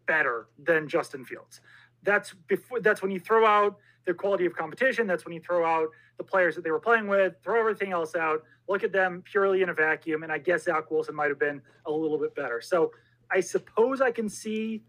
better 0.06 0.48
than 0.62 0.88
Justin 0.88 1.26
Fields. 1.26 1.62
That's 2.04 2.34
before. 2.48 2.80
That's 2.80 3.02
when 3.02 3.12
you 3.12 3.20
throw 3.20 3.46
out 3.46 3.78
the 4.06 4.14
quality 4.14 4.46
of 4.46 4.56
competition. 4.56 5.08
That's 5.08 5.26
when 5.26 5.34
you 5.34 5.40
throw 5.40 5.66
out 5.66 5.90
the 6.18 6.24
players 6.24 6.56
that 6.56 6.64
they 6.64 6.72
were 6.72 6.80
playing 6.80 7.08
with, 7.08 7.36
throw 7.44 7.60
everything 7.60 7.92
else 7.92 8.16
out, 8.16 8.44
look 8.70 8.84
at 8.84 8.92
them 8.92 9.24
purely 9.26 9.62
in 9.62 9.70
a 9.70 9.74
vacuum. 9.74 10.24
And 10.24 10.32
I 10.32 10.38
guess 10.38 10.64
Zach 10.64 10.92
Wilson 10.92 11.16
might 11.16 11.30
have 11.30 11.40
been 11.40 11.62
a 11.86 11.92
little 11.92 12.18
bit 12.18 12.36
better. 12.36 12.62
So 12.62 12.92
I 13.32 13.40
suppose 13.40 14.02
I 14.02 14.12
can 14.12 14.30
see 14.30 14.84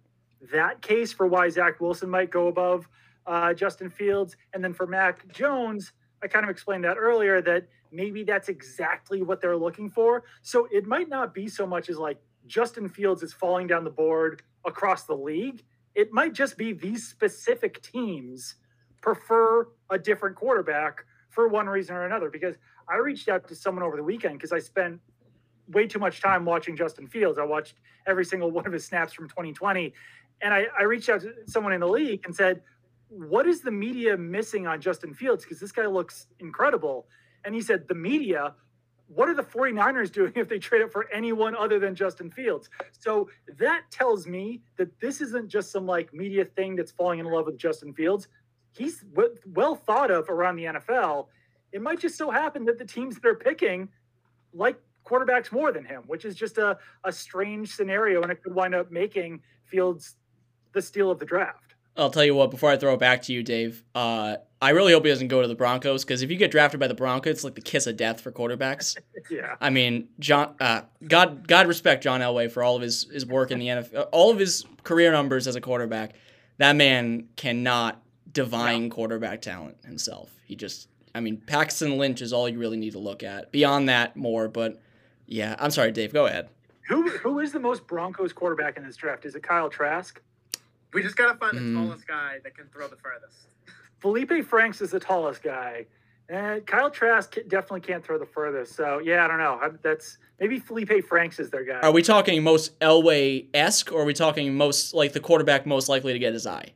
that 0.53 0.83
case 0.83 1.13
for 1.13 1.27
why 1.27 1.49
Zach 1.49 1.81
Wilson 1.81 2.11
might 2.11 2.31
go 2.31 2.49
above 2.49 2.89
uh, 3.27 3.55
Justin 3.55 3.91
Fields. 3.91 4.37
And 4.53 4.63
then 4.63 4.73
for 4.73 4.87
Mac 4.87 5.27
Jones, 5.33 5.93
I 6.23 6.29
kind 6.29 6.45
of 6.45 6.51
explained 6.51 6.85
that 6.85 6.97
earlier 6.97 7.41
that 7.43 7.67
maybe 7.93 8.25
that's 8.25 8.49
exactly 8.49 9.23
what 9.23 9.41
they're 9.41 9.57
looking 9.57 9.89
for. 9.91 10.25
So 10.43 10.69
it 10.71 10.87
might 10.87 11.09
not 11.09 11.35
be 11.35 11.49
so 11.49 11.67
much 11.67 11.89
as 11.89 11.99
like 11.99 12.19
Justin 12.47 12.89
Fields 12.89 13.23
is 13.23 13.33
falling 13.33 13.67
down 13.67 13.85
the 13.85 13.91
board 13.91 14.43
across 14.65 15.05
the 15.05 15.15
league. 15.15 15.63
It 15.95 16.13
might 16.13 16.33
just 16.33 16.57
be 16.57 16.73
these 16.73 17.07
specific 17.09 17.83
teams 17.83 18.57
prefer 19.01 19.69
a 19.91 19.99
different 19.99 20.37
quarterback 20.37 21.05
for 21.31 21.49
one 21.49 21.69
reason 21.69 21.95
or 21.97 22.05
another. 22.05 22.31
Because 22.31 22.57
I 22.89 22.97
reached 22.97 23.29
out 23.29 23.49
to 23.49 23.55
someone 23.55 23.83
over 23.85 23.97
the 23.97 24.03
weekend 24.03 24.35
because 24.35 24.53
I 24.53 24.59
spent 24.59 25.01
way 25.69 25.87
too 25.87 25.99
much 25.99 26.21
time 26.21 26.45
watching 26.45 26.77
Justin 26.77 27.07
Fields. 27.07 27.39
I 27.39 27.45
watched 27.45 27.75
every 28.07 28.25
single 28.25 28.51
one 28.51 28.67
of 28.67 28.73
his 28.73 28.85
snaps 28.85 29.13
from 29.13 29.29
2020. 29.29 29.93
And 30.43 30.55
I, 30.55 30.67
I 30.79 30.85
reached 30.85 31.09
out 31.09 31.23
to 31.23 31.33
someone 31.47 31.73
in 31.73 31.81
the 31.81 31.89
league 31.89 32.23
and 32.25 32.35
said, 32.35 32.63
What 33.09 33.47
is 33.47 33.63
the 33.63 33.71
media 33.71 34.17
missing 34.17 34.67
on 34.67 34.81
Justin 34.81 35.15
Fields? 35.15 35.45
Because 35.45 35.61
this 35.61 35.73
guy 35.73 35.87
looks 35.87 36.27
incredible. 36.41 37.07
And 37.47 37.55
he 37.55 37.63
said, 37.63 37.89
The 37.89 37.95
media, 37.95 38.55
what 39.07 39.31
are 39.31 39.35
the 39.35 39.43
49ers 39.43 40.13
doing 40.13 40.33
if 40.37 40.49
they 40.49 40.59
trade 40.59 40.83
up 40.83 40.93
for 40.93 41.11
anyone 41.11 41.57
other 41.57 41.79
than 41.79 41.95
Justin 41.95 42.31
Fields? 42.31 42.69
So 42.99 43.31
that 43.59 43.85
tells 43.91 44.27
me 44.27 44.61
that 44.77 45.01
this 45.01 45.23
isn't 45.23 45.49
just 45.49 45.71
some 45.71 45.87
like 45.87 46.13
media 46.13 46.45
thing 46.45 46.77
that's 46.77 46.93
falling 46.93 47.21
in 47.21 47.27
love 47.27 47.47
with 47.47 47.57
Justin 47.57 47.95
Fields 47.95 48.29
he's 48.77 49.01
w- 49.01 49.35
well 49.47 49.75
thought 49.75 50.11
of 50.11 50.29
around 50.29 50.57
the 50.57 50.65
NFL. 50.65 51.27
It 51.73 51.83
might 51.83 52.01
just 52.01 52.17
so 52.17 52.31
happen 52.31 52.65
that 52.67 52.79
the 52.79 52.85
teams 52.85 53.17
that 53.17 53.27
are 53.27 53.35
picking 53.35 53.89
like 54.53 54.79
quarterbacks 55.05 55.53
more 55.53 55.73
than 55.73 55.85
him, 55.85 56.03
which 56.07 56.25
is 56.25 56.35
just 56.35 56.59
a, 56.59 56.79
a 57.05 57.13
strange 57.13 57.75
scenario, 57.75 58.23
and 58.23 58.31
it 58.31 58.43
could 58.43 58.55
wind 58.55 58.75
up 58.75 58.91
making 58.91 59.41
Fields 59.65 60.17
the 60.73 60.83
steal 60.83 61.11
of 61.11 61.19
the 61.19 61.25
draft. 61.25 61.75
I'll 61.97 62.11
tell 62.11 62.25
you 62.25 62.35
what, 62.35 62.51
before 62.51 62.71
I 62.71 62.77
throw 62.77 62.95
it 62.95 63.01
back 63.01 63.23
to 63.23 63.33
you, 63.33 63.43
Dave, 63.43 63.83
uh, 63.95 64.37
I 64.61 64.71
really 64.71 64.93
hope 64.93 65.05
he 65.05 65.11
doesn't 65.11 65.29
go 65.29 65.43
to 65.43 65.49
the 65.49 65.55
Broncos 65.55 66.05
because 66.05 66.23
if 66.23 66.31
you 66.31 66.37
get 66.37 66.51
drafted 66.51 66.81
by 66.81 66.89
the 66.89 66.95
Broncos, 66.95 67.31
it's 67.33 67.45
like 67.45 67.55
the 67.55 67.61
kiss 67.61 67.87
of 67.87 67.97
death 67.97 68.21
for 68.21 68.33
quarterbacks. 68.33 68.97
Yeah. 69.29 69.57
I 69.61 69.71
mean, 69.71 70.07
John, 70.21 70.55
uh, 70.61 70.83
God, 71.05 71.49
God 71.49 71.67
respect 71.67 72.05
John 72.05 72.21
Elway 72.21 72.49
for 72.49 72.63
all 72.63 72.77
of 72.77 72.83
his, 72.83 73.11
his 73.11 73.27
work 73.27 73.51
in 73.51 73.59
the 73.59 73.67
NFL, 73.67 74.09
all 74.13 74.31
of 74.31 74.39
his 74.39 74.65
career 74.85 75.11
numbers 75.11 75.49
as 75.49 75.57
a 75.57 75.61
quarterback. 75.61 76.15
That 76.59 76.77
man 76.77 77.27
cannot 77.35 78.01
divine 78.31 78.89
quarterback 78.89 79.43
talent 79.43 79.79
himself. 79.85 80.31
He 80.45 80.55
just, 80.55 80.87
I 81.13 81.19
mean, 81.19 81.39
Paxton 81.39 81.99
Lynch 81.99 82.23
is 82.23 82.33
all 82.33 82.49
you 82.49 82.61
really 82.61 82.77
need 82.77 82.93
to 82.93 83.01
look 83.01 83.25
at. 83.25 83.51
Beyond 83.51 83.89
that, 83.89 84.17
more. 84.17 84.47
But 84.47 84.81
yeah, 85.27 85.57
I'm 85.59 85.73
sorry, 85.73 85.91
Dave. 85.91 86.13
Go 86.13 86.27
ahead. 86.27 86.49
Who 86.89 87.09
who 87.09 87.41
is 87.41 87.51
the 87.51 87.59
most 87.59 87.85
Broncos 87.89 88.33
quarterback 88.33 88.77
in 88.77 88.85
this 88.85 88.95
draft? 88.95 89.25
Is 89.25 89.35
it 89.35 89.43
Kyle 89.43 89.69
Trask? 89.69 90.21
We 90.93 91.03
just 91.03 91.17
gotta 91.17 91.37
find 91.39 91.57
the 91.57 91.61
Mm. 91.63 91.75
tallest 91.87 92.07
guy 92.07 92.39
that 92.45 92.57
can 92.57 92.67
throw 92.69 92.89
the 92.89 92.97
furthest. 92.97 93.49
Felipe 94.01 94.45
Franks 94.45 94.81
is 94.81 94.91
the 94.91 95.01
tallest 95.01 95.43
guy, 95.43 95.87
and 96.29 96.67
Kyle 96.67 96.91
Trask 96.91 97.35
definitely 97.49 97.81
can't 97.81 98.05
throw 98.05 98.19
the 98.19 98.27
furthest. 98.27 98.75
So 98.75 98.99
yeah, 98.99 99.25
I 99.25 99.29
don't 99.29 99.39
know. 99.39 99.59
I- 99.63 99.71
That's 99.83 100.19
maybe 100.41 100.59
Felipe 100.59 101.05
Franks 101.07 101.39
is 101.39 101.51
their 101.51 101.65
guy. 101.65 101.81
Are 101.81 101.93
we 101.93 102.03
talking 102.03 102.43
most 102.43 102.79
Elway 102.81 103.47
esque, 103.55 103.93
or 103.93 104.03
are 104.03 104.05
we 104.05 104.15
talking 104.15 104.55
most 104.57 104.95
like 104.95 105.13
the 105.13 105.21
quarterback 105.21 105.67
most 105.67 105.89
likely 105.89 106.13
to 106.13 106.19
get 106.19 106.33
his 106.33 106.47
eye? 106.47 106.73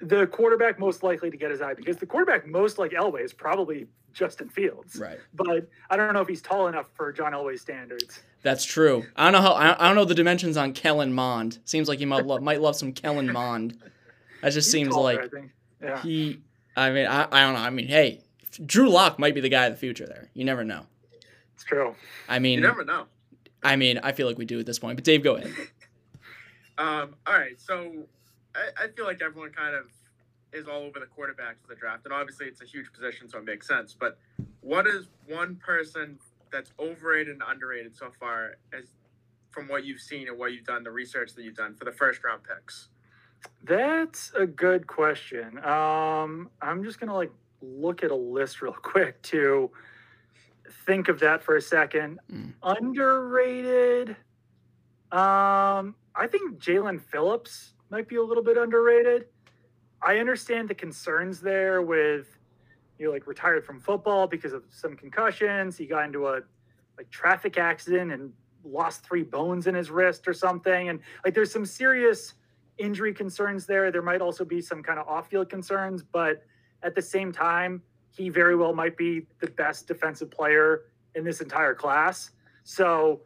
the 0.00 0.26
quarterback 0.26 0.78
most 0.78 1.02
likely 1.02 1.30
to 1.30 1.36
get 1.36 1.50
his 1.50 1.62
eye 1.62 1.72
because 1.72 1.96
the 1.96 2.04
quarterback 2.04 2.46
most 2.46 2.78
like 2.78 2.90
Elway 2.90 3.24
is 3.24 3.32
probably 3.32 3.86
Justin 4.14 4.48
Fields. 4.48 4.96
Right. 4.96 5.18
But 5.34 5.68
I 5.90 5.96
don't 5.96 6.14
know 6.14 6.20
if 6.20 6.28
he's 6.28 6.40
tall 6.40 6.68
enough 6.68 6.88
for 6.94 7.12
John 7.12 7.32
Elway 7.32 7.58
standards. 7.58 8.22
That's 8.42 8.64
true. 8.64 9.04
I 9.16 9.24
don't 9.24 9.32
know 9.32 9.40
how. 9.46 9.52
I 9.54 9.74
I 9.84 9.86
don't 9.88 9.96
know 9.96 10.04
the 10.04 10.14
dimensions 10.14 10.56
on 10.56 10.72
Kellen 10.72 11.12
Mond. 11.12 11.58
Seems 11.64 11.88
like 11.88 11.98
he 11.98 12.04
might 12.06 12.24
love 12.26 12.42
might 12.42 12.60
love 12.60 12.76
some 12.76 12.92
Kellen 12.92 13.30
Mond. 13.32 13.78
That 14.42 14.52
just 14.52 14.66
He's 14.66 14.72
seems 14.72 14.94
taller, 14.94 15.12
I 15.12 15.22
like 15.22 15.30
think. 15.30 15.50
Yeah. 15.82 16.02
he. 16.02 16.40
I 16.76 16.90
mean, 16.90 17.06
I, 17.06 17.26
I 17.30 17.40
don't 17.42 17.54
know. 17.54 17.60
I 17.60 17.70
mean, 17.70 17.86
hey, 17.86 18.20
Drew 18.66 18.88
Lock 18.90 19.18
might 19.18 19.34
be 19.34 19.40
the 19.40 19.48
guy 19.48 19.66
of 19.66 19.72
the 19.72 19.78
future. 19.78 20.06
There, 20.06 20.28
you 20.34 20.44
never 20.44 20.64
know. 20.64 20.86
It's 21.54 21.64
true. 21.64 21.94
I 22.28 22.38
mean, 22.38 22.58
You 22.58 22.66
never 22.66 22.84
know. 22.84 23.06
I 23.62 23.76
mean, 23.76 23.98
I 24.02 24.12
feel 24.12 24.26
like 24.26 24.36
we 24.36 24.44
do 24.44 24.58
at 24.60 24.66
this 24.66 24.78
point. 24.78 24.96
But 24.96 25.04
Dave, 25.04 25.22
go 25.22 25.36
ahead. 25.36 25.52
Um, 26.76 27.14
all 27.24 27.34
right, 27.34 27.54
so 27.60 27.92
I, 28.54 28.84
I 28.84 28.88
feel 28.88 29.04
like 29.04 29.22
everyone 29.22 29.52
kind 29.52 29.76
of 29.76 29.84
is 30.54 30.68
all 30.68 30.82
over 30.82 31.00
the 31.00 31.06
quarterbacks 31.06 31.60
for 31.62 31.68
the 31.68 31.74
draft, 31.74 32.04
and 32.04 32.14
obviously 32.14 32.46
it's 32.46 32.62
a 32.62 32.64
huge 32.64 32.92
position, 32.92 33.28
so 33.28 33.38
it 33.38 33.44
makes 33.44 33.66
sense. 33.66 33.96
But 33.98 34.18
what 34.60 34.86
is 34.86 35.08
one 35.26 35.56
person 35.56 36.18
that's 36.52 36.72
overrated 36.78 37.34
and 37.34 37.42
underrated 37.46 37.96
so 37.96 38.10
far, 38.18 38.56
as 38.72 38.86
from 39.50 39.68
what 39.68 39.84
you've 39.84 40.00
seen 40.00 40.28
and 40.28 40.38
what 40.38 40.52
you've 40.52 40.64
done, 40.64 40.84
the 40.84 40.90
research 40.90 41.34
that 41.34 41.42
you've 41.42 41.56
done 41.56 41.74
for 41.74 41.84
the 41.84 41.92
first 41.92 42.22
round 42.24 42.42
picks? 42.44 42.88
That's 43.62 44.32
a 44.36 44.46
good 44.46 44.86
question. 44.86 45.58
Um, 45.64 46.50
I'm 46.62 46.84
just 46.84 47.00
gonna 47.00 47.14
like 47.14 47.32
look 47.60 48.02
at 48.02 48.10
a 48.10 48.16
list 48.16 48.62
real 48.62 48.72
quick 48.72 49.20
to 49.22 49.70
think 50.86 51.08
of 51.08 51.20
that 51.20 51.42
for 51.42 51.56
a 51.56 51.62
second. 51.62 52.20
Mm. 52.32 52.54
Underrated. 52.62 54.10
Um, 55.12 55.94
I 56.16 56.26
think 56.28 56.58
Jaelan 56.58 57.00
Phillips 57.00 57.74
might 57.90 58.08
be 58.08 58.16
a 58.16 58.22
little 58.22 58.42
bit 58.42 58.56
underrated. 58.56 59.26
I 60.04 60.18
understand 60.18 60.68
the 60.68 60.74
concerns 60.74 61.40
there 61.40 61.80
with 61.82 62.38
you 62.98 63.06
know, 63.06 63.12
like 63.12 63.26
retired 63.26 63.64
from 63.64 63.80
football 63.80 64.26
because 64.26 64.52
of 64.52 64.62
some 64.70 64.96
concussions. 64.96 65.76
He 65.76 65.86
got 65.86 66.04
into 66.04 66.28
a 66.28 66.40
like 66.96 67.10
traffic 67.10 67.58
accident 67.58 68.12
and 68.12 68.32
lost 68.64 69.04
three 69.04 69.22
bones 69.22 69.66
in 69.66 69.74
his 69.74 69.90
wrist 69.90 70.28
or 70.28 70.32
something. 70.32 70.88
And 70.90 71.00
like 71.24 71.34
there's 71.34 71.52
some 71.52 71.66
serious 71.66 72.34
injury 72.78 73.12
concerns 73.12 73.66
there. 73.66 73.90
There 73.90 74.02
might 74.02 74.20
also 74.20 74.44
be 74.44 74.60
some 74.60 74.82
kind 74.82 74.98
of 74.98 75.08
off-field 75.08 75.48
concerns, 75.48 76.02
but 76.02 76.44
at 76.82 76.94
the 76.94 77.02
same 77.02 77.32
time, 77.32 77.82
he 78.10 78.28
very 78.28 78.54
well 78.54 78.72
might 78.72 78.96
be 78.96 79.26
the 79.40 79.48
best 79.48 79.88
defensive 79.88 80.30
player 80.30 80.82
in 81.14 81.24
this 81.24 81.40
entire 81.40 81.74
class. 81.74 82.30
So 82.62 83.22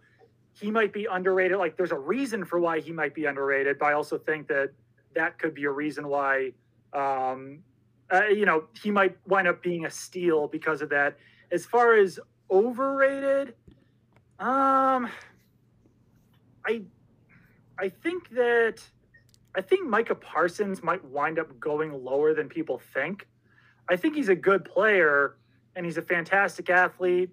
he 0.55 0.71
might 0.71 0.93
be 0.93 1.07
underrated. 1.11 1.59
Like 1.59 1.77
there's 1.77 1.93
a 1.93 1.99
reason 1.99 2.45
for 2.45 2.59
why 2.59 2.81
he 2.81 2.93
might 2.93 3.15
be 3.15 3.27
underrated, 3.27 3.79
but 3.79 3.87
I 3.87 3.93
also 3.93 4.17
think 4.17 4.49
that 4.49 4.71
that 5.15 5.39
could 5.39 5.55
be 5.55 5.65
a 5.65 5.71
reason 5.71 6.09
why 6.09 6.53
um, 6.93 7.61
uh, 8.13 8.27
you 8.27 8.47
know, 8.47 8.65
he 8.81 8.91
might 8.91 9.17
wind 9.27 9.49
up 9.49 9.63
being 9.63 9.85
a 9.85 9.91
steal 9.91 10.49
because 10.49 10.83
of 10.83 10.89
that. 10.91 11.17
As 11.51 11.67
far 11.67 11.95
as 11.95 12.19
overrated, 12.51 13.55
um, 14.39 15.09
I, 16.67 16.83
I 17.79 17.89
think 17.89 18.31
that, 18.31 18.83
I 19.55 19.61
think 19.61 19.87
Micah 19.87 20.15
Parsons 20.15 20.83
might 20.83 21.05
wind 21.05 21.39
up 21.39 21.59
going 21.59 22.05
lower 22.05 22.35
than 22.35 22.49
people 22.49 22.79
think. 22.79 23.27
I 23.89 23.97
think 23.97 24.15
he's 24.15 24.29
a 24.29 24.35
good 24.35 24.65
player 24.65 25.37
and 25.75 25.87
he's 25.87 25.97
a 25.97 26.03
fantastic 26.03 26.71
athlete. 26.71 27.31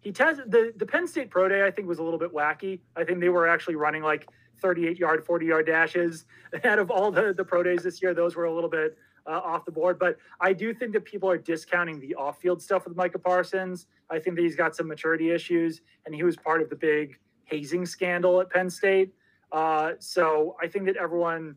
He 0.00 0.12
test 0.12 0.40
the 0.46 0.72
the 0.76 0.86
Penn 0.86 1.08
State 1.08 1.30
Pro 1.30 1.48
Day. 1.48 1.66
I 1.66 1.70
think 1.72 1.88
was 1.88 1.98
a 1.98 2.02
little 2.02 2.18
bit 2.18 2.32
wacky. 2.32 2.78
I 2.94 3.02
think 3.02 3.18
they 3.18 3.28
were 3.28 3.48
actually 3.48 3.74
running 3.74 4.02
like 4.02 4.28
38 4.60 4.98
yard, 4.98 5.24
40 5.24 5.46
yard 5.46 5.66
dashes. 5.66 6.24
Out 6.64 6.78
of 6.78 6.90
all 6.90 7.10
the 7.10 7.32
the 7.32 7.44
pro 7.44 7.62
days 7.62 7.82
this 7.82 8.02
year, 8.02 8.14
those 8.14 8.36
were 8.36 8.44
a 8.44 8.54
little 8.54 8.70
bit 8.70 8.96
uh, 9.26 9.40
off 9.44 9.64
the 9.64 9.72
board. 9.72 9.98
But 9.98 10.16
I 10.40 10.52
do 10.52 10.72
think 10.72 10.92
that 10.92 11.04
people 11.04 11.28
are 11.28 11.38
discounting 11.38 12.00
the 12.00 12.14
off 12.14 12.40
field 12.40 12.62
stuff 12.62 12.86
with 12.86 12.96
Micah 12.96 13.18
Parsons. 13.18 13.86
I 14.10 14.18
think 14.18 14.36
that 14.36 14.42
he's 14.42 14.56
got 14.56 14.76
some 14.76 14.86
maturity 14.86 15.30
issues, 15.30 15.82
and 16.04 16.14
he 16.14 16.22
was 16.22 16.36
part 16.36 16.62
of 16.62 16.70
the 16.70 16.76
big 16.76 17.18
hazing 17.44 17.86
scandal 17.86 18.40
at 18.40 18.50
Penn 18.50 18.70
State. 18.70 19.12
Uh, 19.52 19.92
so 19.98 20.56
I 20.60 20.66
think 20.66 20.86
that 20.86 20.96
everyone, 20.96 21.56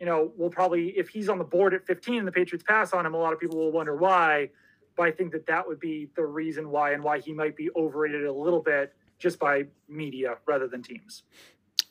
you 0.00 0.06
know, 0.06 0.32
will 0.36 0.50
probably, 0.50 0.88
if 0.90 1.08
he's 1.08 1.28
on 1.28 1.38
the 1.38 1.44
board 1.44 1.74
at 1.74 1.86
15 1.86 2.18
and 2.18 2.26
the 2.26 2.32
Patriots 2.32 2.64
pass 2.66 2.92
on 2.92 3.06
him, 3.06 3.14
a 3.14 3.18
lot 3.18 3.32
of 3.32 3.38
people 3.38 3.58
will 3.58 3.72
wonder 3.72 3.96
why. 3.96 4.50
But 4.96 5.04
I 5.04 5.10
think 5.12 5.32
that 5.32 5.46
that 5.46 5.66
would 5.66 5.80
be 5.80 6.10
the 6.16 6.26
reason 6.26 6.70
why 6.70 6.92
and 6.92 7.02
why 7.02 7.20
he 7.20 7.32
might 7.32 7.56
be 7.56 7.70
overrated 7.76 8.24
a 8.24 8.32
little 8.32 8.60
bit 8.60 8.94
just 9.18 9.38
by 9.38 9.64
media 9.88 10.36
rather 10.46 10.66
than 10.66 10.82
teams. 10.82 11.22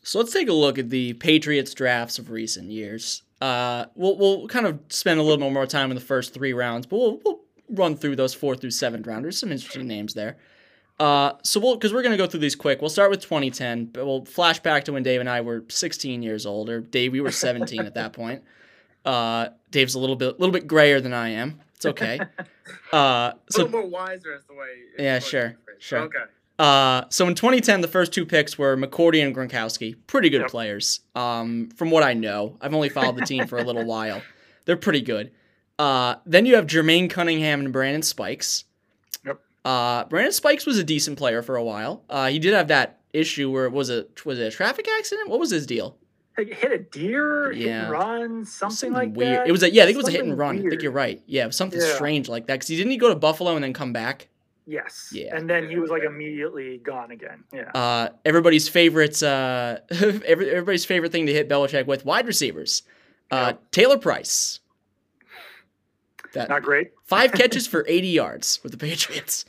So 0.04 0.20
let's 0.20 0.34
take 0.34 0.50
a 0.50 0.54
look 0.54 0.80
at 0.80 0.89
the 0.89 1.13
Patriots 1.13 1.74
drafts 1.74 2.17
of 2.20 2.32
recent 2.32 2.72
years. 2.72 3.24
Uh, 3.39 3.86
we'll 3.96 4.17
we'll 4.17 4.48
kind 4.48 4.65
of 4.65 4.80
spend 4.89 5.20
a 5.20 5.24
little 5.24 5.38
bit 5.38 5.52
more 5.52 5.65
time 5.65 5.91
in 5.91 5.96
the 5.96 6.02
first 6.02 6.34
three 6.34 6.54
rounds, 6.54 6.86
but 6.86 6.98
we'll, 6.98 7.20
we'll 7.24 7.39
run 7.70 7.96
through 7.96 8.15
those 8.15 8.34
four 8.34 8.56
through 8.56 8.72
seven 8.72 9.02
rounders. 9.04 9.38
Some 9.38 9.52
interesting 9.52 9.88
names 9.88 10.13
there. 10.13 10.38
Uh, 11.00 11.34
so 11.44 11.60
we'll 11.60 11.76
because 11.76 11.94
we're 11.94 12.04
gonna 12.04 12.17
go 12.17 12.28
through 12.28 12.39
these 12.39 12.56
quick. 12.56 12.82
We'll 12.82 12.89
start 12.89 13.10
with 13.10 13.22
2010, 13.22 13.86
but 13.86 14.06
we'll 14.06 14.26
flash 14.26 14.60
back 14.60 14.86
to 14.86 14.94
when 14.94 15.02
Dave 15.04 15.20
and 15.20 15.30
I 15.30 15.41
were 15.41 15.63
16 15.70 16.22
years 16.22 16.46
old, 16.46 16.70
or 16.70 16.82
Dave, 16.82 17.12
we 17.12 17.22
were 17.22 17.32
17 17.32 17.82
at 17.82 17.96
that 17.96 18.13
point. 18.13 18.44
Uh, 19.04 19.48
Dave's 19.72 19.96
a 19.96 20.00
little 20.00 20.15
bit 20.15 20.39
little 20.39 20.54
bit 20.54 20.67
grayer 20.67 21.02
than 21.02 21.13
I 21.13 21.30
am. 21.30 21.62
It's 21.76 21.86
okay. 21.86 22.20
Uh, 22.94 23.34
A 23.34 23.36
so 23.50 23.63
little 23.63 23.82
more 23.82 23.89
wiser 23.89 24.34
as 24.34 24.46
the 24.46 24.54
way. 24.54 24.67
Yeah, 24.98 25.20
sure, 25.20 25.58
sure. 25.80 26.00
Okay. 26.00 26.20
Uh, 26.62 27.06
so 27.10 27.28
in 27.28 27.34
2010, 27.34 27.82
the 27.82 27.88
first 27.88 28.13
two 28.13 28.26
picks 28.26 28.58
were 28.58 28.78
McCourty 28.78 29.26
and 29.26 29.36
Gronkowski. 29.36 29.95
Pretty 30.06 30.30
good 30.30 30.41
Yep. 30.41 30.50
players. 30.52 31.00
Um, 31.15 31.69
from 31.76 31.89
what 31.89 32.04
I 32.04 32.13
know, 32.13 32.58
I've 32.62 32.74
only 32.76 32.89
followed 32.89 33.15
the 33.17 33.26
team 33.26 33.47
for 33.47 33.58
a 33.58 33.63
little 33.63 33.84
while. 33.86 34.21
They're 34.65 34.78
pretty 34.78 35.02
good. 35.02 35.32
Uh, 35.80 36.15
then 36.26 36.45
you 36.45 36.56
have 36.56 36.67
Jermaine 36.67 37.10
Cunningham 37.10 37.62
and 37.62 37.74
Brandon 37.74 38.04
Spikes. 38.04 38.65
Yep. 39.26 39.39
Uh, 39.65 40.04
Brandon 40.06 40.32
Spikes 40.34 40.67
was 40.67 40.78
a 40.78 40.84
decent 40.84 41.17
player 41.17 41.41
for 41.41 41.56
a 41.56 41.63
while. 41.63 42.04
Uh, 42.08 42.28
he 42.30 42.38
did 42.38 42.54
have 42.54 42.67
that 42.67 43.00
issue 43.12 43.50
where 43.50 43.65
it 43.65 43.71
was 43.71 43.89
a 43.89 44.06
was 44.24 44.38
it 44.39 44.43
a 44.43 44.52
traffic 44.52 44.88
accident? 45.00 45.30
What 45.30 45.39
was 45.39 45.50
his 45.50 45.65
deal? 45.65 45.97
Hit 46.38 46.71
a 46.71 46.78
deer, 46.78 47.52
hit 47.52 47.67
Yeah. 47.67 47.82
and 47.84 47.91
run, 47.91 48.45
something, 48.45 48.93
like 48.93 49.15
weird. 49.15 49.39
that. 49.39 49.47
It 49.47 49.52
was 49.52 49.63
a 49.63 49.71
yeah, 49.71 49.84
I 49.84 49.86
think 49.88 49.95
it 49.95 50.04
was 50.04 50.08
a 50.08 50.12
hit 50.12 50.24
and 50.24 50.38
run. 50.38 50.60
I 50.60 50.69
think 50.69 50.82
you're 50.84 50.91
right. 50.91 51.21
Yeah, 51.26 51.50
something 51.50 51.80
Yeah. 51.82 51.93
strange 51.95 52.30
like 52.30 52.45
that. 52.47 52.54
Because 52.54 52.67
he 52.67 52.78
didn't 52.78 52.91
he 52.91 52.97
go 52.97 53.10
to 53.10 53.15
Buffalo 53.15 53.56
and 53.56 53.63
then 53.63 53.74
come 53.74 53.91
back. 53.93 54.28
Yes. 54.71 55.10
Yeah. 55.12 55.36
And 55.36 55.49
then 55.49 55.69
he 55.69 55.77
was 55.77 55.89
like 55.89 56.03
immediately 56.03 56.77
gone 56.77 57.12
again. 57.12 57.43
Yeah. 57.53 57.71
Uh, 57.75 58.10
everybody's 58.23 58.69
favorite, 58.69 59.21
uh, 59.21 59.79
every, 59.91 60.49
everybody's 60.49 60.86
favorite 60.86 61.12
thing 61.12 61.25
to 61.25 61.34
hit 61.34 61.49
Belichick 61.49 61.88
with 61.88 62.05
wide 62.05 62.25
receivers. 62.25 62.84
Uh, 63.29 63.47
Yep. 63.47 63.71
Taylor 63.71 63.97
Price. 63.97 64.60
That 66.34 66.47
Not 66.49 66.63
great. 66.63 66.91
five 67.03 67.31
catches 67.34 67.67
for 67.67 67.86
80 67.88 68.07
yards 68.07 68.60
with 68.63 68.71
the 68.71 68.77
Patriots. 68.77 69.43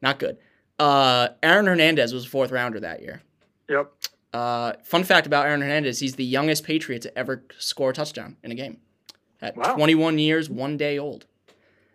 Not 0.00 0.18
good. 0.20 0.38
Uh, 0.78 1.28
Aaron 1.42 1.66
Hernandez 1.66 2.12
was 2.14 2.24
a 2.24 2.28
fourth 2.28 2.52
rounder 2.52 2.78
that 2.80 3.02
year. 3.02 3.22
Yep. 3.68 3.90
Uh, 4.32 4.72
fun 4.84 5.02
fact 5.02 5.26
about 5.26 5.46
Aaron 5.46 5.60
Hernandez: 5.60 5.98
he's 5.98 6.14
the 6.14 6.24
youngest 6.24 6.62
Patriot 6.64 7.02
to 7.02 7.18
ever 7.18 7.42
score 7.58 7.90
a 7.90 7.92
touchdown 7.92 8.36
in 8.44 8.52
a 8.52 8.54
game. 8.54 8.78
At 9.40 9.56
Wow. 9.56 9.74
21 9.74 10.18
years, 10.18 10.48
one 10.50 10.76
day 10.76 10.98
old. 10.98 11.26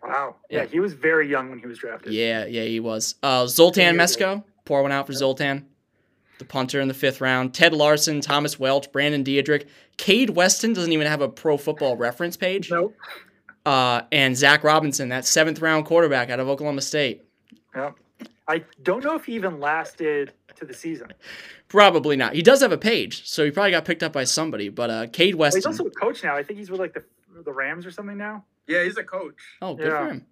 Wow. 0.04 0.36
Yeah. 0.50 0.62
Yeah. 0.62 0.66
he 0.66 0.80
was 0.80 0.92
very 0.92 1.28
young 1.28 1.50
when 1.50 1.58
he 1.58 1.66
was 1.66 1.78
drafted. 1.78 2.12
Yeah, 2.12 2.44
yeah, 2.44 2.64
he 2.64 2.80
was. 2.80 3.14
Uh, 3.22 3.46
Zoltan 3.46 3.96
Mesko, 3.96 4.44
pour 4.64 4.82
one 4.82 4.92
out 4.92 5.06
for 5.06 5.12
Zoltan. 5.12 5.66
The 6.38 6.44
punter 6.44 6.80
in 6.80 6.88
the 6.88 6.94
fifth 6.94 7.20
round. 7.20 7.54
Ted 7.54 7.72
Larsen, 7.72 8.20
Thomas 8.20 8.58
Welch, 8.58 8.90
Brandon 8.92 9.22
Deaderick. 9.22 9.68
Kade 9.96 10.30
Weston 10.30 10.72
doesn't 10.72 10.92
even 10.92 11.06
have 11.06 11.20
a 11.20 11.28
pro 11.28 11.56
football 11.56 11.96
reference 11.96 12.36
page. 12.36 12.70
Nope. 12.70 12.94
Uh, 13.64 14.02
and 14.12 14.36
Zac 14.36 14.62
Robinson, 14.64 15.08
that 15.08 15.24
seventh 15.24 15.60
round 15.60 15.86
quarterback 15.86 16.30
out 16.30 16.40
of 16.40 16.48
Oklahoma 16.48 16.82
State. 16.82 17.22
Yeah. 17.74 17.92
I 18.46 18.64
don't 18.82 19.02
know 19.02 19.14
if 19.14 19.24
he 19.24 19.34
even 19.34 19.58
lasted 19.58 20.32
to 20.56 20.66
the 20.66 20.74
season. 20.74 21.12
Probably 21.68 22.16
not. 22.16 22.34
He 22.34 22.42
does 22.42 22.60
have 22.60 22.72
a 22.72 22.78
page, 22.78 23.26
so 23.26 23.44
he 23.44 23.50
probably 23.50 23.70
got 23.70 23.84
picked 23.84 24.02
up 24.02 24.12
by 24.12 24.24
somebody. 24.24 24.68
But 24.68 24.90
uh, 24.90 25.06
Cade 25.06 25.34
Well, 25.34 25.50
he's 25.52 25.64
also 25.64 25.86
a 25.86 25.90
coach 25.90 26.22
now. 26.22 26.36
I 26.36 26.42
think 26.42 26.58
he's 26.58 26.70
with 26.70 26.80
like 26.80 26.92
the 26.92 27.04
the 27.44 27.52
Rams 27.52 27.86
or 27.86 27.90
something 27.90 28.16
now. 28.16 28.44
Yeah, 28.66 28.84
he's 28.84 28.96
a 28.96 29.04
coach. 29.04 29.36
oh, 29.62 29.74
good 29.74 29.86
Yeah. 29.86 29.98
for 30.06 30.10
him. 30.12 30.26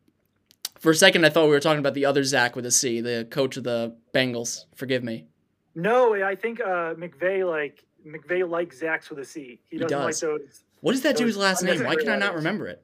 For 0.78 0.90
a 0.90 0.94
second, 0.94 1.24
I 1.24 1.30
thought 1.30 1.44
we 1.44 1.50
were 1.50 1.60
talking 1.60 1.78
about 1.78 1.94
the 1.94 2.06
other 2.06 2.24
Zach 2.24 2.56
with 2.56 2.66
a 2.66 2.70
C, 2.70 3.00
the 3.00 3.26
coach 3.30 3.56
of 3.56 3.64
the 3.64 3.94
Bengals. 4.14 4.64
Forgive 4.74 5.04
me. 5.04 5.26
No, 5.74 6.14
I 6.14 6.34
think 6.34 6.60
uh, 6.60 6.94
McVay 6.94 7.48
like 7.48 7.84
McVay 8.06 8.48
likes 8.48 8.78
Zach's 8.80 9.08
with 9.10 9.20
a 9.20 9.24
C. 9.24 9.60
He 9.70 9.76
He 9.76 9.78
doesn't 9.78 9.96
like 9.98 10.08
does. 10.08 10.20
those. 10.20 10.64
What 10.80 10.94
is 10.94 11.02
that 11.02 11.10
Those 11.16 11.26
dude's 11.26 11.36
last 11.36 11.62
name? 11.62 11.84
Why 11.84 11.94
can 11.94 12.08
I 12.08 12.16
not 12.16 12.34
remember 12.34 12.66
it? 12.66 12.82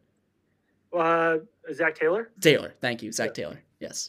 Uh, 0.92 1.38
Zac 1.72 1.96
Taylor. 1.96 2.30
Taylor. 2.40 2.74
Thank 2.80 3.02
you, 3.02 3.10
Zach 3.10 3.28
Yeah. 3.30 3.32
Taylor. 3.32 3.62
Yes. 3.80 4.08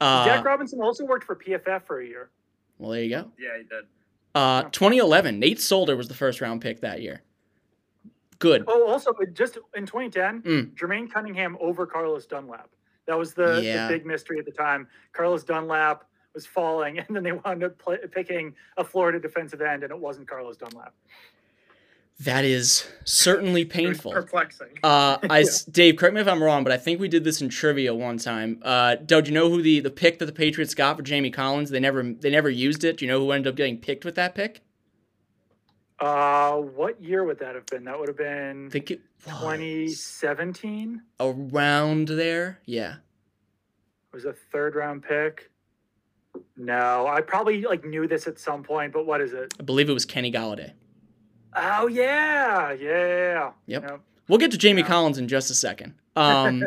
Uh, 0.00 0.24
Jack 0.24 0.44
Robinson 0.44 0.80
also 0.80 1.04
worked 1.04 1.24
for 1.24 1.36
PFF 1.36 1.82
for 1.84 2.00
a 2.00 2.06
year. 2.06 2.30
well, 2.78 2.90
there 2.92 3.02
you 3.02 3.10
go. 3.10 3.30
Yeah, 3.38 3.56
he 3.58 3.64
did. 3.64 3.84
Uh, 4.34 4.62
2011, 4.64 5.38
Nate 5.38 5.60
Solder 5.60 5.96
was 5.96 6.08
the 6.08 6.14
first 6.14 6.40
round 6.40 6.60
pick 6.62 6.80
that 6.80 7.00
year. 7.02 7.22
Good. 8.38 8.64
Oh, 8.66 8.86
also 8.86 9.12
just 9.32 9.58
in 9.74 9.86
2010, 9.86 10.42
Mm. 10.42 10.74
Jermaine 10.74 11.10
Cunningham 11.12 11.56
over 11.60 11.86
Carlos 11.86 12.26
Dunlap. 12.26 12.68
That 13.06 13.18
was 13.18 13.34
the, 13.34 13.60
Yeah. 13.62 13.86
the 13.88 13.94
big 13.94 14.04
mystery 14.06 14.38
at 14.38 14.44
the 14.44 14.50
time. 14.52 14.88
Carlos 15.12 15.44
Dunlap 15.44 16.04
was 16.34 16.44
falling, 16.46 16.98
and 17.00 17.06
then 17.16 17.22
they 17.22 17.32
wound 17.32 17.64
up 17.64 17.72
picking 18.12 18.54
a 18.76 18.84
Florida 18.84 19.18
defensive 19.20 19.60
end, 19.62 19.82
and 19.84 19.90
it 19.92 19.98
wasn't 19.98 20.28
Carlos 20.28 20.56
Dunlap. 20.56 20.92
That 22.20 22.46
is 22.46 22.86
certainly 23.04 23.66
painful. 23.66 24.10
perplexing. 24.10 24.78
Uh, 24.82 25.18
I 25.30 25.40
s- 25.42 25.64
Dave, 25.66 25.96
correct 25.96 26.14
me 26.14 26.22
if 26.22 26.26
I'm 26.28 26.42
wrong, 26.42 26.64
but 26.64 26.72
I 26.72 26.78
think 26.78 26.98
we 26.98 27.08
did 27.08 27.24
this 27.24 27.42
in 27.42 27.50
trivia 27.50 27.94
one 27.94 28.16
time. 28.16 28.58
Uh, 28.62 28.94
Doug, 28.96 29.24
do 29.24 29.30
you 29.30 29.34
know 29.34 29.50
who 29.50 29.60
the, 29.60 29.80
the 29.80 29.90
pick 29.90 30.18
that 30.20 30.24
the 30.26 30.32
Patriots 30.32 30.74
got 30.74 30.96
for 30.96 31.02
Jamie 31.02 31.30
Collins? 31.30 31.68
They 31.68 31.78
never 31.80 32.02
they 32.02 32.30
never 32.30 32.48
used 32.48 32.84
it. 32.84 32.96
Do 32.96 33.04
you 33.04 33.10
know 33.10 33.20
who 33.20 33.32
ended 33.32 33.50
up 33.52 33.56
getting 33.56 33.76
picked 33.76 34.06
with 34.06 34.14
that 34.14 34.34
pick? 34.34 34.62
Uh, 35.98 36.56
what 36.56 37.02
year 37.02 37.24
would 37.24 37.38
that 37.38 37.54
have 37.54 37.66
been? 37.66 37.84
That 37.84 37.98
would 37.98 38.08
have 38.08 38.18
been 38.18 38.66
I 38.66 38.70
think 38.70 38.90
it 38.90 39.00
was 39.24 39.34
2017. 39.40 41.02
around 41.20 42.08
there. 42.08 42.60
Yeah. 42.66 42.96
It 42.96 44.14
was 44.14 44.24
a 44.26 44.34
third 44.52 44.74
round 44.74 45.02
pick. 45.02 45.50
No, 46.56 47.06
I 47.06 47.22
probably 47.22 47.62
like 47.62 47.84
knew 47.84 48.06
this 48.06 48.26
at 48.26 48.38
some 48.38 48.62
point, 48.62 48.92
but 48.92 49.06
what 49.06 49.20
is 49.22 49.32
it? 49.32 49.54
I 49.58 49.62
believe 49.62 49.88
it 49.88 49.94
was 49.94 50.04
Kenny 50.04 50.30
Golladay. 50.30 50.72
Oh 51.54 51.86
yeah, 51.86 52.72
yeah. 52.72 53.52
Yep. 53.66 54.00
We'll 54.28 54.38
get 54.38 54.50
to 54.50 54.58
Jamie 54.58 54.82
Yeah. 54.82 54.88
Collins 54.88 55.16
in 55.18 55.28
just 55.28 55.50
a 55.50 55.54
second. 55.54 55.94
Um, 56.16 56.64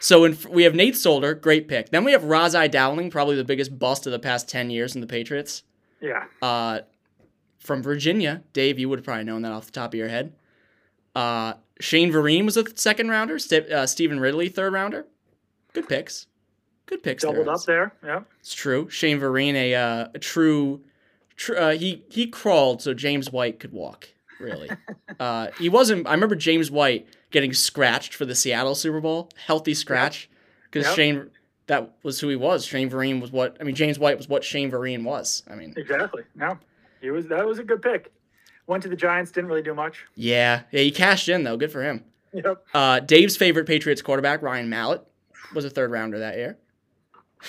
so 0.00 0.24
in, 0.24 0.38
we 0.48 0.62
have 0.62 0.74
Nate 0.74 0.96
Solder, 0.96 1.34
great 1.34 1.68
pick. 1.68 1.90
Then 1.90 2.02
we 2.02 2.12
have 2.12 2.24
Ras-I 2.24 2.68
Dowling, 2.68 3.10
probably 3.10 3.36
the 3.36 3.44
biggest 3.44 3.78
bust 3.78 4.06
of 4.06 4.12
the 4.12 4.18
past 4.18 4.48
10 4.48 4.70
years 4.70 4.94
in 4.94 5.02
the 5.02 5.06
Patriots. 5.06 5.64
Yeah. 6.00 6.24
Uh, 6.40 6.78
from 7.66 7.82
Virginia. 7.82 8.42
Dave, 8.52 8.78
you 8.78 8.88
would 8.88 8.98
have 9.00 9.04
probably 9.04 9.24
known 9.24 9.42
that 9.42 9.52
off 9.52 9.66
the 9.66 9.72
top 9.72 9.92
of 9.92 9.98
your 9.98 10.08
head. 10.08 10.32
Uh, 11.14 11.54
Shane 11.80 12.10
Vereen 12.12 12.44
was 12.44 12.56
a 12.56 12.64
second 12.76 13.08
rounder. 13.10 13.38
St- 13.38 13.70
uh, 13.70 13.86
Stevan 13.86 14.20
Ridley, 14.20 14.48
third 14.48 14.72
rounder. 14.72 15.06
Good 15.72 15.88
picks. 15.88 16.26
Good 16.86 17.02
picks. 17.02 17.22
Doubled 17.22 17.48
I'd 17.48 17.54
up 17.54 17.64
there. 17.64 17.92
Yeah. 18.04 18.20
It's 18.40 18.54
true. 18.54 18.88
Shane 18.88 19.18
Vereen, 19.20 19.54
a, 19.54 19.74
uh, 19.74 20.08
a 20.14 20.18
true, 20.18 20.82
tr- 21.36 21.56
uh, 21.56 21.70
he 21.72 22.04
he 22.08 22.26
crawled 22.28 22.80
so 22.80 22.94
James 22.94 23.30
White 23.32 23.58
could 23.60 23.72
walk. 23.72 24.08
Really, 24.38 24.70
uh, 25.20 25.48
he 25.58 25.68
wasn't. 25.68 26.06
I 26.06 26.12
remember 26.12 26.36
James 26.36 26.70
White 26.70 27.08
getting 27.30 27.52
scratched 27.52 28.14
for 28.14 28.24
the 28.24 28.34
Seattle 28.34 28.74
Super 28.74 29.00
Bowl, 29.00 29.30
healthy 29.46 29.74
scratch, 29.74 30.28
because 30.70 30.86
Yep. 30.86 30.94
Shane 30.96 31.30
that 31.66 31.92
was 32.04 32.20
who 32.20 32.28
he 32.28 32.36
was. 32.36 32.64
Shane 32.64 32.88
Vereen 32.88 33.20
was 33.20 33.32
what 33.32 33.56
I 33.60 33.64
mean. 33.64 33.74
James 33.74 33.98
White 33.98 34.16
was 34.16 34.28
what 34.28 34.44
Shane 34.44 34.70
Vereen 34.70 35.02
was. 35.04 35.42
I 35.50 35.54
mean, 35.56 35.74
Exactly. 35.76 36.22
No, 36.36 36.58
he 37.00 37.10
was. 37.10 37.26
That 37.28 37.46
was 37.46 37.58
a 37.58 37.64
good 37.64 37.82
pick. 37.82 38.12
Went 38.66 38.82
to 38.82 38.88
the 38.88 38.96
Giants. 38.96 39.30
Didn't 39.30 39.48
really 39.48 39.62
do 39.62 39.74
much. 39.74 40.04
yeah, 40.14 40.62
yeah. 40.72 40.80
He 40.80 40.90
cashed 40.90 41.28
in 41.28 41.44
though. 41.44 41.56
Good 41.56 41.72
for 41.72 41.82
him. 41.82 42.04
Yep. 42.32 42.64
Uh, 42.74 43.00
Dave's 43.00 43.36
favorite 43.36 43.66
Patriots 43.66 44.02
quarterback, 44.02 44.42
Ryan 44.42 44.68
Mallett, 44.68 45.02
was 45.54 45.64
a 45.64 45.70
third 45.70 45.90
rounder 45.90 46.18
that 46.18 46.36
year. 46.36 46.58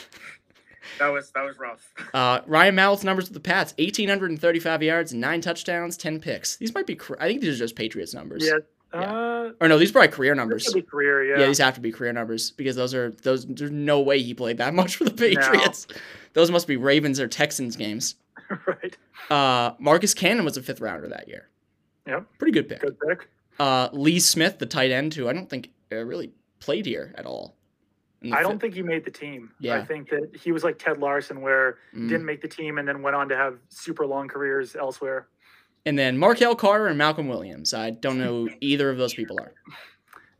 That 0.99 1.09
was 1.09 1.29
that 1.31 1.43
was 1.45 1.57
rough. 1.59 1.93
Uh, 2.13 2.39
Ryan 2.47 2.73
Mallett's 2.73 3.03
numbers 3.03 3.25
with 3.25 3.33
the 3.33 3.39
Pats: 3.39 3.73
eighteen 3.77 4.09
hundred 4.09 4.31
and 4.31 4.41
thirty-five 4.41 4.81
yards, 4.81 5.13
nine 5.13 5.41
touchdowns, 5.41 5.95
ten 5.97 6.19
picks. 6.19 6.55
These 6.55 6.73
might 6.73 6.87
be. 6.87 6.95
Car- 6.95 7.17
I 7.19 7.27
think 7.27 7.41
these 7.41 7.53
are 7.55 7.57
just 7.59 7.75
Patriots 7.75 8.13
numbers. 8.15 8.43
Yeah. 8.45 8.57
Yeah. 8.93 8.99
Uh, 9.01 9.51
Or 9.61 9.67
no, 9.67 9.77
these 9.77 9.89
are 9.89 9.93
probably 9.93 10.07
career 10.09 10.33
numbers. 10.33 10.73
be 10.73 10.81
career. 10.81 11.23
Yeah. 11.23 11.41
Yeah. 11.41 11.47
these 11.47 11.57
have 11.59 11.75
to 11.75 11.81
be 11.81 11.91
career 11.91 12.13
numbers 12.13 12.49
because 12.51 12.75
those 12.75 12.95
are 12.95 13.11
those. 13.21 13.45
There's 13.45 13.69
no 13.69 13.99
way 13.99 14.19
he 14.21 14.33
played 14.33 14.57
that 14.57 14.73
much 14.81 14.95
for 14.95 15.03
the 15.03 15.11
Patriots. 15.11 15.85
Those 16.33 16.49
must 16.49 16.65
be 16.67 16.77
Ravens 16.77 17.19
or 17.19 17.27
Texans 17.27 17.75
games. 17.75 18.15
right. 18.67 18.97
Uh, 19.29 19.73
Marcus 19.79 20.13
Cannon 20.13 20.45
was 20.45 20.57
a 20.57 20.61
fifth 20.61 20.79
rounder 20.81 21.07
that 21.09 21.27
year. 21.27 21.49
Yeah. 22.05 22.21
Pretty 22.39 22.51
good 22.53 22.69
pick. 22.69 22.81
Good 22.81 22.97
pick. 22.99 23.29
Uh, 23.59 23.89
Lee 23.91 24.19
Smith, 24.19 24.59
the 24.59 24.65
tight 24.65 24.91
end, 24.91 25.13
who 25.13 25.27
I 25.27 25.33
don't 25.33 25.49
think 25.49 25.69
uh, 25.91 25.97
really 25.97 26.31
played 26.59 26.85
here 26.85 27.13
at 27.17 27.25
all. 27.25 27.55
I 28.31 28.41
don't 28.41 28.53
fifth- 28.53 28.61
think 28.61 28.73
he 28.75 28.81
made 28.83 29.05
the 29.05 29.11
team. 29.11 29.51
Yeah. 29.59 29.75
I 29.75 29.85
think 29.85 30.09
that 30.09 30.35
he 30.35 30.51
was 30.51 30.63
like 30.63 30.79
Ted 30.79 30.97
Larsen, 30.97 31.41
where 31.41 31.77
Mm. 31.95 32.09
didn't 32.09 32.25
make 32.25 32.41
the 32.41 32.47
team 32.47 32.77
and 32.77 32.87
then 32.87 33.01
went 33.01 33.15
on 33.15 33.29
to 33.29 33.35
have 33.35 33.57
super 33.69 34.05
long 34.07 34.27
careers 34.27 34.75
elsewhere. 34.75 35.27
And 35.85 35.97
then 35.97 36.17
Markel 36.17 36.55
Carter 36.55 36.87
and 36.87 36.97
Malcolm 36.97 37.27
Williams. 37.27 37.73
I 37.73 37.91
don't 37.91 38.17
know 38.17 38.45
who 38.47 38.49
either 38.59 38.89
of 38.89 38.97
those 38.97 39.13
people 39.13 39.37
are. 39.39 39.53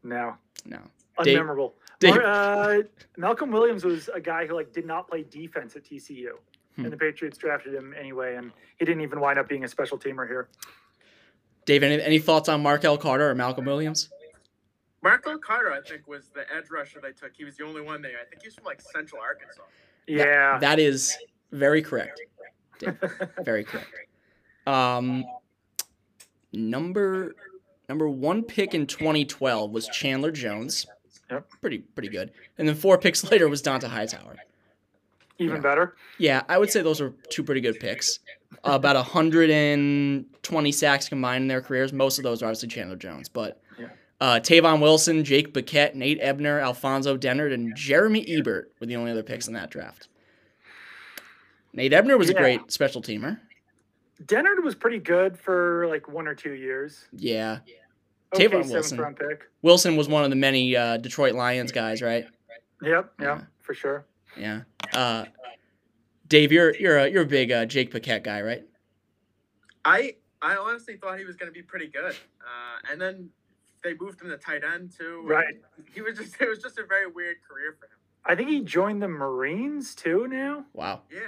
No. 0.04 0.36
No. 0.66 0.80
Unmemorable. 1.20 1.74
Dave- 2.00 2.18
uh, 2.18 2.80
Malcolm 3.16 3.52
Williams 3.52 3.84
was 3.84 4.10
a 4.14 4.20
guy 4.20 4.46
who 4.46 4.54
like 4.56 4.72
did 4.74 4.86
not 4.86 5.08
play 5.08 5.24
defense 5.24 5.76
at 5.76 5.84
TCU, 5.84 6.32
Hmm. 6.78 6.86
and 6.86 6.94
the 6.94 6.98
Patriots 6.98 7.38
drafted 7.38 7.74
him 7.74 7.94
anyway, 8.00 8.36
and 8.36 8.52
he 8.78 8.86
didn't 8.86 9.02
even 9.02 9.20
wind 9.20 9.38
up 9.38 9.50
being 9.50 9.64
a 9.64 9.68
special 9.68 9.98
teamer 9.98 10.28
here. 10.28 10.48
Dave, 11.66 11.84
any, 11.84 12.02
any 12.02 12.20
thoughts 12.20 12.48
on 12.48 12.62
Markel 12.64 12.98
Carter 12.98 13.30
or 13.30 13.36
Malcolm 13.36 13.66
Williams? 13.66 14.10
Marco 15.04 15.38
Carter, 15.38 15.74
I 15.74 15.82
think, 15.82 16.08
was 16.08 16.30
the 16.30 16.42
edge 16.56 16.70
rusher 16.72 17.00
they 17.02 17.12
took. 17.12 17.32
He 17.36 17.44
was 17.44 17.58
the 17.58 17.66
only 17.66 17.82
one 17.82 18.02
there. 18.02 18.18
I 18.22 18.26
think 18.26 18.42
he's 18.44 18.56
from 18.56 18.66
like 18.66 18.80
Central 18.82 19.22
Arkansas. 19.22 19.64
Yeah. 20.08 20.58
That 20.60 20.80
is 20.80 21.18
very 21.52 21.82
correct. 21.82 22.22
Dave. 22.80 22.98
Very 23.44 23.64
correct. 23.64 23.90
Um, 24.68 25.26
number 26.54 27.34
number 27.90 28.08
one 28.08 28.44
pick 28.44 28.76
in 28.76 28.86
2012 28.86 29.72
was 29.72 29.88
Chandler 29.88 30.32
Jones. 30.32 30.86
Yep. 31.32 31.48
Pretty 31.60 31.80
pretty 31.80 32.10
good. 32.10 32.32
And 32.60 32.68
then 32.68 32.76
four 32.76 33.00
picks 33.00 33.24
later 33.32 33.48
was 33.50 33.64
Donta 33.64 33.88
Hightower. 33.88 34.36
Even 35.40 35.58
yeah. 35.58 35.62
better. 35.62 35.96
Yeah, 36.18 36.42
I 36.50 36.58
would 36.58 36.70
say 36.72 36.82
those 36.82 37.00
are 37.02 37.14
two 37.30 37.44
pretty 37.44 37.62
good 37.62 37.80
picks. 37.80 38.20
about 38.64 38.96
120 38.96 40.72
sacks 40.72 41.10
combined 41.10 41.44
in 41.44 41.48
their 41.48 41.62
careers. 41.62 41.92
Most 41.94 42.18
of 42.18 42.24
those 42.24 42.42
are 42.42 42.46
obviously 42.46 42.70
Chandler 42.70 42.96
Jones, 42.96 43.30
but 43.30 43.62
Yeah. 43.78 43.88
uh, 44.22 44.40
Tavon 44.42 44.82
Wilson, 44.82 45.24
Jake 45.24 45.54
Bequette, 45.54 45.96
Nate 45.96 46.18
Ebner, 46.22 46.60
Alfonso 46.60 47.18
Dennard, 47.18 47.54
and 47.54 47.76
Jeremy 47.76 48.26
Ebert 48.28 48.72
were 48.80 48.88
the 48.88 48.96
only 48.96 49.12
other 49.12 49.22
picks 49.24 49.48
in 49.48 49.54
that 49.54 49.70
draft. 49.70 50.08
Nate 51.74 51.94
Ebner 51.94 52.18
was 52.18 52.30
a 52.30 52.34
great 52.34 52.72
special 52.72 53.02
teamer. 53.02 53.40
Dennard 54.26 54.64
was 54.64 54.74
pretty 54.74 55.00
good 55.00 55.38
for 55.38 55.86
like 55.88 56.08
one 56.08 56.28
or 56.28 56.34
two 56.34 56.54
years. 56.54 57.06
Yeah. 57.12 57.60
Okay, 58.34 58.48
Tavon 58.48 58.70
Wilson. 58.70 59.16
pick. 59.16 59.44
Wilson 59.62 59.96
was 59.96 60.08
one 60.10 60.24
of 60.24 60.30
the 60.30 60.36
many 60.36 60.76
uh, 60.76 60.98
Detroit 60.98 61.34
Lions 61.36 61.72
guys, 61.72 62.02
right? 62.02 62.26
Yep. 62.82 63.14
Yeah. 63.20 63.26
Yeah. 63.26 63.42
For 63.62 63.74
sure. 63.74 64.06
Yeah. 64.40 64.62
Uh, 64.94 65.26
Dave, 66.28 66.52
you're 66.52 66.76
you're 66.76 66.98
a 66.98 67.08
you're 67.10 67.24
a 67.24 67.28
big 67.28 67.52
uh, 67.52 67.66
Jake 67.66 67.92
Bequette 67.92 68.24
guy, 68.24 68.42
right? 68.42 68.64
I 69.86 70.16
I 70.42 70.56
honestly 70.58 70.98
thought 70.98 71.18
he 71.18 71.26
was 71.26 71.36
going 71.36 71.52
to 71.52 71.54
be 71.54 71.62
pretty 71.62 71.88
good, 71.88 72.16
uh, 72.42 72.92
and 72.92 73.00
then 73.00 73.30
they 73.84 73.94
moved 74.00 74.22
him 74.22 74.30
to 74.30 74.38
tight 74.38 74.64
end 74.64 74.92
too. 74.98 75.24
Right. 75.26 75.56
He 75.94 76.02
was 76.02 76.18
just 76.18 76.36
it 76.42 76.50
was 76.50 76.60
just 76.60 76.78
a 76.78 76.86
very 76.86 77.08
weird 77.08 77.38
career 77.48 77.76
for 77.80 77.86
him. 77.86 77.92
I 78.26 78.36
think 78.36 78.50
he 78.50 78.62
joined 78.62 79.02
the 79.02 79.08
Marines 79.08 79.96
too 79.96 80.28
now. 80.28 80.66
Wow, 80.74 81.04
Yeah. 81.10 81.20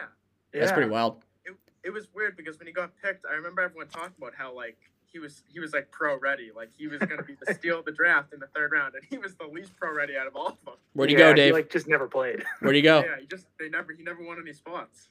Yeah. 0.53 0.59
that's 0.59 0.71
pretty 0.73 0.89
wild. 0.89 1.23
It, 1.45 1.53
It 1.83 1.91
was 1.91 2.09
weird 2.13 2.35
because 2.35 2.59
when 2.59 2.67
he 2.67 2.73
got 2.73 2.91
picked, 3.01 3.25
I 3.25 3.35
remember 3.35 3.61
everyone 3.61 3.87
talking 3.87 4.13
about 4.17 4.33
how 4.35 4.53
like 4.53 4.77
he 5.11 5.19
was 5.19 5.43
he 5.51 5.59
was 5.59 5.73
like 5.73 5.89
pro 5.91 6.17
ready, 6.19 6.51
like 6.55 6.69
he 6.77 6.87
was 6.87 6.99
going 6.99 7.17
to 7.17 7.23
be 7.23 7.35
the 7.45 7.53
steal 7.53 7.79
of 7.79 7.85
the 7.85 7.91
draft 7.91 8.33
in 8.33 8.39
the 8.39 8.47
third 8.47 8.71
round, 8.71 8.93
and 8.95 9.03
he 9.09 9.17
was 9.17 9.35
the 9.35 9.45
least 9.47 9.75
pro 9.75 9.93
ready 9.95 10.15
out 10.17 10.27
of 10.27 10.35
all 10.35 10.47
of 10.49 10.57
them. 10.65 10.75
Where'd 10.93 11.09
you 11.11 11.17
Yeah, 11.17 11.29
go, 11.31 11.33
Dave? 11.35 11.47
He 11.47 11.53
like 11.53 11.69
just 11.69 11.87
never 11.87 12.07
played. 12.07 12.43
Where'd 12.59 12.75
you 12.75 12.81
go, 12.83 13.01
Yeah, 13.03 13.19
he 13.19 13.25
just 13.27 13.47
they 13.59 13.69
never 13.69 13.91
he 13.93 14.03
never 14.03 14.23
won 14.23 14.37
any 14.39 14.53
spots. 14.53 15.09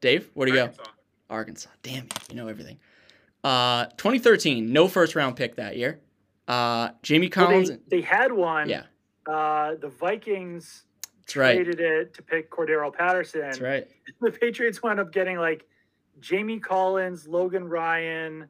Dave? 0.00 0.30
Where'd 0.34 0.48
you 0.50 0.54
go? 0.56 0.62
Arkansas. 0.62 0.90
Arkansas. 1.30 1.70
Damn 1.82 2.04
you, 2.04 2.08
you 2.30 2.34
know 2.36 2.48
everything. 2.48 2.78
Uh, 3.42 3.86
2013, 3.96 4.72
no 4.72 4.88
first 4.88 5.14
round 5.14 5.36
pick 5.36 5.56
that 5.56 5.76
year. 5.76 6.00
Uh, 6.48 6.90
Jamie 7.02 7.30
Well, 7.34 7.46
Collins. 7.46 7.70
they, 7.70 7.78
they 7.88 8.00
had 8.02 8.32
one. 8.32 8.68
yeah, 8.68 8.84
Uh, 9.26 9.74
the 9.80 9.88
Vikings 9.88 10.84
that's 11.20 11.36
right. 11.36 11.54
traded 11.54 11.80
it 11.80 12.14
to 12.14 12.22
pick 12.22 12.50
Cordarrelle 12.50 12.92
Patterson. 12.92 13.40
That's 13.40 13.60
right. 13.60 13.86
The 14.20 14.30
Patriots 14.30 14.82
wound 14.82 15.00
up 15.00 15.12
getting 15.12 15.38
like 15.38 15.64
Jamie 16.20 16.60
Collins, 16.60 17.26
Logan 17.26 17.64
Ryan, 17.68 18.48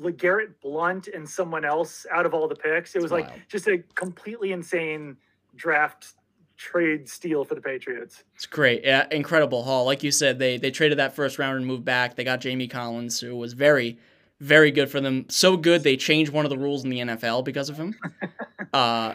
LeGarrette 0.00 0.54
Blount 0.62 1.08
and 1.08 1.28
someone 1.28 1.64
else 1.64 2.06
out 2.10 2.26
of 2.26 2.34
all 2.34 2.48
the 2.48 2.56
picks. 2.56 2.96
It 2.96 3.02
was 3.02 3.12
like 3.12 3.28
wild. 3.28 3.40
just 3.48 3.68
a 3.68 3.78
completely 3.94 4.52
insane 4.52 5.16
draft 5.56 6.14
trade 6.56 7.08
steal 7.08 7.44
for 7.44 7.54
the 7.54 7.60
Patriots. 7.60 8.24
It's 8.34 8.46
great. 8.46 8.84
Yeah, 8.84 9.06
incredible 9.10 9.62
haul. 9.62 9.84
Like 9.84 10.02
you 10.02 10.10
said, 10.10 10.38
they 10.38 10.56
they 10.56 10.70
traded 10.70 10.98
that 10.98 11.14
first 11.14 11.38
round 11.38 11.56
and 11.58 11.66
moved 11.66 11.84
back. 11.84 12.16
They 12.16 12.24
got 12.24 12.40
Jamie 12.40 12.68
Collins, 12.68 13.20
who 13.20 13.36
was 13.36 13.52
very, 13.52 13.98
very 14.40 14.70
good 14.70 14.90
for 14.90 15.00
them. 15.00 15.26
So 15.28 15.56
good 15.56 15.82
they 15.82 15.96
changed 15.96 16.32
one 16.32 16.44
of 16.44 16.50
the 16.50 16.58
rules 16.58 16.84
in 16.84 16.90
the 16.90 17.00
NFL 17.00 17.44
because 17.44 17.68
of 17.68 17.76
him. 17.76 17.94
uh, 18.72 19.14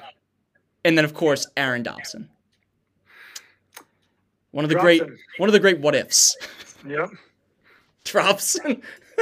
and 0.86 0.98
then 0.98 1.06
of 1.06 1.14
course 1.14 1.48
Aaron 1.58 1.84
Dobson. 1.84 2.30
One 4.52 4.66
of 4.66 4.70
the 4.70 4.76
great 4.76 5.04
one 5.38 5.50
of 5.50 5.54
the 5.54 5.60
great 5.60 5.80
what 5.80 5.96
ifs. 5.96 6.36
Yep. 6.88 7.10
Dropson. 8.06 8.82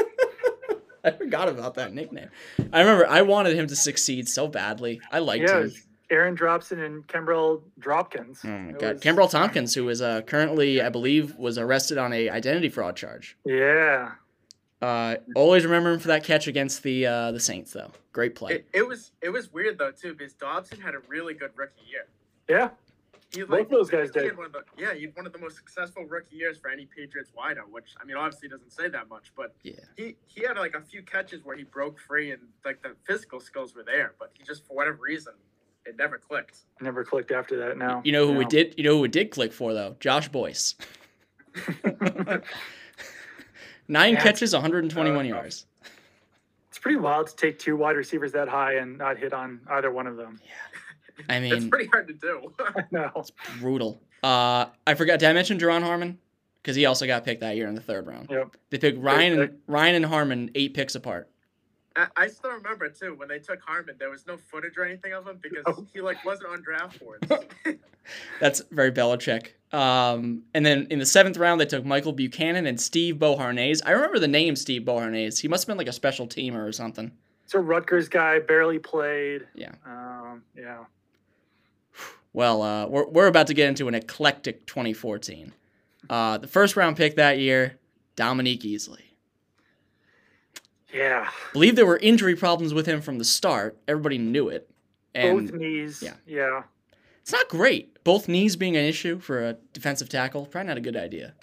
I 1.13 1.17
forgot 1.17 1.49
about 1.49 1.75
that 1.75 1.93
nickname. 1.93 2.29
I 2.73 2.79
remember 2.81 3.07
I 3.07 3.21
wanted 3.21 3.55
him 3.55 3.67
to 3.67 3.75
succeed 3.75 4.27
so 4.27 4.47
badly. 4.47 4.99
I 5.11 5.19
liked 5.19 5.43
Yeah, 5.43 5.55
it 5.55 5.57
him. 5.57 5.63
was 5.63 5.83
Aaron 6.09 6.35
Dropson 6.35 6.79
and 6.85 7.05
Kembrell 7.07 7.61
Dropkins. 7.79 8.39
Oh 8.45 8.47
my 8.49 8.69
It 8.71 8.79
god, 8.79 8.93
was- 8.95 9.01
Kenbrell 9.01 9.29
Thompkins, 9.29 9.73
who 9.73 9.87
is 9.89 10.01
uh, 10.01 10.21
currently, 10.21 10.81
I 10.81 10.89
believe, 10.89 11.35
was 11.35 11.57
arrested 11.57 11.97
on 11.97 12.13
a 12.13 12.29
identity 12.29 12.69
fraud 12.69 12.95
charge. 12.95 13.37
Yeah. 13.45 14.11
Uh, 14.81 15.15
always 15.35 15.65
remember 15.65 15.91
him 15.93 15.99
for 15.99 16.09
that 16.09 16.23
catch 16.23 16.47
against 16.47 16.83
the 16.83 17.05
uh, 17.07 17.31
the 17.31 17.39
Saints, 17.39 17.73
though. 17.73 17.91
Great 18.13 18.35
play. 18.35 18.53
It, 18.55 18.67
it 18.73 18.87
was 18.87 19.11
it 19.21 19.29
was 19.29 19.51
weird 19.51 19.79
though 19.79 19.91
too 19.91 20.13
because 20.13 20.33
Dobson 20.33 20.79
had 20.79 20.93
a 20.93 20.99
really 21.07 21.33
good 21.33 21.49
rookie 21.55 21.81
year. 21.89 22.05
Yeah. 22.47 22.69
He, 23.33 23.43
Both 23.43 23.69
those 23.69 23.89
guys 23.89 24.09
he 24.13 24.21
did. 24.21 24.37
one 24.37 24.45
of 24.45 24.53
the, 24.53 24.63
yeah, 24.77 24.93
he 24.93 25.01
had 25.03 25.15
one 25.15 25.25
of 25.25 25.33
the 25.33 25.39
most 25.39 25.57
successful 25.57 26.05
rookie 26.05 26.37
years 26.37 26.57
for 26.57 26.69
any 26.69 26.85
Patriots 26.85 27.31
wideout, 27.37 27.69
which 27.69 27.93
I 28.01 28.05
mean 28.05 28.15
obviously 28.15 28.47
doesn't 28.47 28.71
say 28.71 28.87
that 28.89 29.09
much, 29.09 29.33
but 29.35 29.53
Yeah. 29.63 29.73
he 29.97 30.15
he 30.27 30.43
had 30.43 30.57
like 30.57 30.75
a 30.75 30.81
few 30.81 31.01
catches 31.03 31.43
where 31.43 31.55
he 31.57 31.63
broke 31.63 31.99
free 31.99 32.31
and 32.31 32.41
like 32.63 32.81
the 32.81 32.95
physical 33.05 33.39
skills 33.41 33.75
were 33.75 33.83
there, 33.83 34.13
but 34.17 34.31
he 34.33 34.43
just 34.43 34.65
for 34.65 34.75
whatever 34.75 34.99
reason 35.01 35.33
it 35.85 35.97
never 35.97 36.17
clicked. 36.17 36.59
Never 36.81 37.03
clicked 37.03 37.31
after 37.31 37.57
that. 37.57 37.77
Now 37.77 38.01
You 38.05 38.11
know 38.13 38.27
who 38.27 38.33
we 38.37 38.45
No. 38.45 38.49
did? 38.49 38.75
You 38.77 38.83
know 38.85 38.97
who 38.97 39.03
it 39.03 39.11
did 39.11 39.31
click 39.31 39.51
for 39.51 39.73
though? 39.73 39.97
Josh 39.99 40.29
Boyce. 40.29 40.75
Nine 43.89 44.13
Yeah, 44.15 44.21
catches, 44.23 44.53
121 44.53 45.17
uh, 45.25 45.29
yards. 45.29 45.65
It's 46.69 46.77
pretty 46.79 46.97
wild 46.97 47.27
to 47.27 47.35
take 47.35 47.57
two 47.59 47.75
wide 47.77 47.95
receivers 47.95 48.31
that 48.33 48.47
high 48.49 48.73
and 48.75 48.97
not 48.97 49.17
hit 49.17 49.33
on 49.33 49.61
either 49.69 49.91
one 49.91 50.07
of 50.07 50.17
them. 50.17 50.39
I 51.29 51.39
mean, 51.41 51.53
it's 51.53 51.65
pretty 51.67 51.87
hard 51.87 52.07
to 52.07 52.13
do. 52.13 52.53
No. 52.91 53.11
It's 53.17 53.31
brutal. 53.59 54.01
Uh, 54.23 54.65
I 54.85 54.93
forgot. 54.95 55.19
Did 55.19 55.29
I 55.29 55.33
mention 55.33 55.57
Duron 55.57 55.83
Harmon? 55.83 56.17
Because 56.61 56.75
he 56.75 56.85
also 56.85 57.05
got 57.07 57.23
picked 57.23 57.41
that 57.41 57.55
year 57.55 57.67
in 57.67 57.75
the 57.75 57.81
third 57.81 58.07
round. 58.07 58.27
Yep. 58.29 58.57
They 58.71 58.77
picked 58.77 58.99
Ryan 59.01 59.41
and 59.41 59.57
Ryan 59.67 59.95
and 59.95 60.05
Harmon 60.05 60.51
eight 60.55 60.73
picks 60.73 60.95
apart. 60.95 61.29
I, 61.95 62.07
I 62.15 62.27
still 62.27 62.51
remember 62.51 62.89
too 62.89 63.15
when 63.15 63.27
they 63.29 63.39
took 63.39 63.59
Harmon, 63.61 63.95
there 63.99 64.09
was 64.09 64.27
no 64.27 64.37
footage 64.37 64.77
or 64.77 64.83
anything 64.83 65.13
of 65.13 65.25
him 65.27 65.39
because 65.41 65.63
Oh. 65.65 65.85
he 65.93 66.01
like 66.01 66.23
wasn't 66.25 66.49
on 66.49 66.61
draft 66.61 66.99
boards. 66.99 67.27
That's 68.39 68.61
very 68.71 68.91
Belichick. 68.91 69.49
Um, 69.73 70.43
and 70.53 70.65
then 70.65 70.87
in 70.89 70.99
the 70.99 71.05
seventh 71.05 71.37
round, 71.37 71.59
they 71.59 71.65
took 71.65 71.85
Michael 71.85 72.13
Buchanan 72.13 72.65
and 72.65 72.79
Steve 72.79 73.19
Beauharnais. 73.19 73.75
I 73.85 73.91
remember 73.91 74.19
the 74.19 74.27
name 74.27 74.55
Steve 74.55 74.85
Beauharnais. 74.85 75.31
He 75.39 75.47
must 75.47 75.63
have 75.63 75.67
been 75.67 75.77
like 75.77 75.87
a 75.89 75.93
special 75.93 76.27
teamer 76.27 76.67
or 76.67 76.71
something. 76.71 77.11
It's 77.45 77.53
a 77.53 77.59
Rutgers 77.59 78.09
guy, 78.09 78.39
barely 78.39 78.79
played. 78.79 79.47
Yeah. 79.55 79.71
Um, 79.85 80.43
yeah. 80.55 80.83
Well, 82.33 82.61
uh, 82.61 82.87
we're, 82.87 83.07
we're 83.07 83.27
about 83.27 83.47
to 83.47 83.53
get 83.53 83.67
into 83.67 83.87
an 83.87 83.95
eclectic 83.95 84.65
2014. 84.67 85.53
Uh, 86.09 86.37
the 86.37 86.47
first 86.47 86.75
round 86.75 86.95
pick 86.97 87.15
that 87.15 87.39
year, 87.39 87.77
Dominique 88.15 88.61
Easley. 88.61 89.01
Yeah. 90.93 91.29
Believe 91.53 91.75
there 91.75 91.85
were 91.85 91.97
injury 91.97 92.35
problems 92.35 92.73
with 92.73 92.85
him 92.85 93.01
from 93.01 93.17
the 93.17 93.25
start. 93.25 93.77
Everybody 93.87 94.17
knew 94.17 94.49
it. 94.49 94.69
And 95.13 95.51
Both 95.51 95.59
knees. 95.59 96.01
yeah. 96.01 96.13
Yeah. 96.25 96.63
it's 97.21 97.31
not 97.31 97.49
great. 97.49 98.03
Both 98.03 98.27
knees 98.27 98.55
being 98.55 98.77
an 98.77 98.85
issue 98.85 99.19
for 99.19 99.43
a 99.43 99.53
defensive 99.73 100.09
tackle, 100.09 100.45
probably 100.45 100.67
not 100.67 100.77
a 100.77 100.81
good 100.81 100.95
idea. 100.95 101.33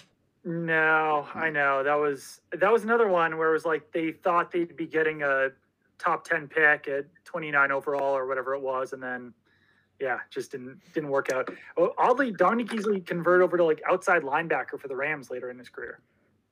No, 0.44 1.26
I 1.34 1.50
know. 1.50 1.82
That 1.82 1.94
was 1.94 2.40
that 2.52 2.70
was 2.70 2.84
another 2.84 3.08
one 3.08 3.38
where 3.38 3.48
it 3.50 3.52
was 3.52 3.64
like 3.64 3.90
they 3.92 4.12
thought 4.12 4.50
they'd 4.52 4.76
be 4.76 4.86
getting 4.86 5.22
a 5.22 5.48
top 5.98 6.26
10 6.26 6.48
pick 6.48 6.86
at 6.86 7.06
29 7.24 7.72
overall 7.72 8.14
or 8.16 8.26
whatever 8.26 8.54
it 8.54 8.60
was 8.60 8.92
and 8.92 9.02
then 9.02 9.32
yeah, 10.00 10.18
just 10.30 10.52
didn't 10.52 10.80
didn't 10.92 11.10
work 11.10 11.30
out. 11.32 11.48
Oh, 11.76 11.92
oddly, 11.98 12.32
Dominique 12.32 12.70
Easley 12.70 13.04
converted 13.04 13.44
over 13.44 13.56
to 13.56 13.64
like 13.64 13.80
outside 13.88 14.22
linebacker 14.22 14.78
for 14.80 14.88
the 14.88 14.96
Rams 14.96 15.30
later 15.30 15.50
in 15.50 15.58
his 15.58 15.68
career. 15.68 16.00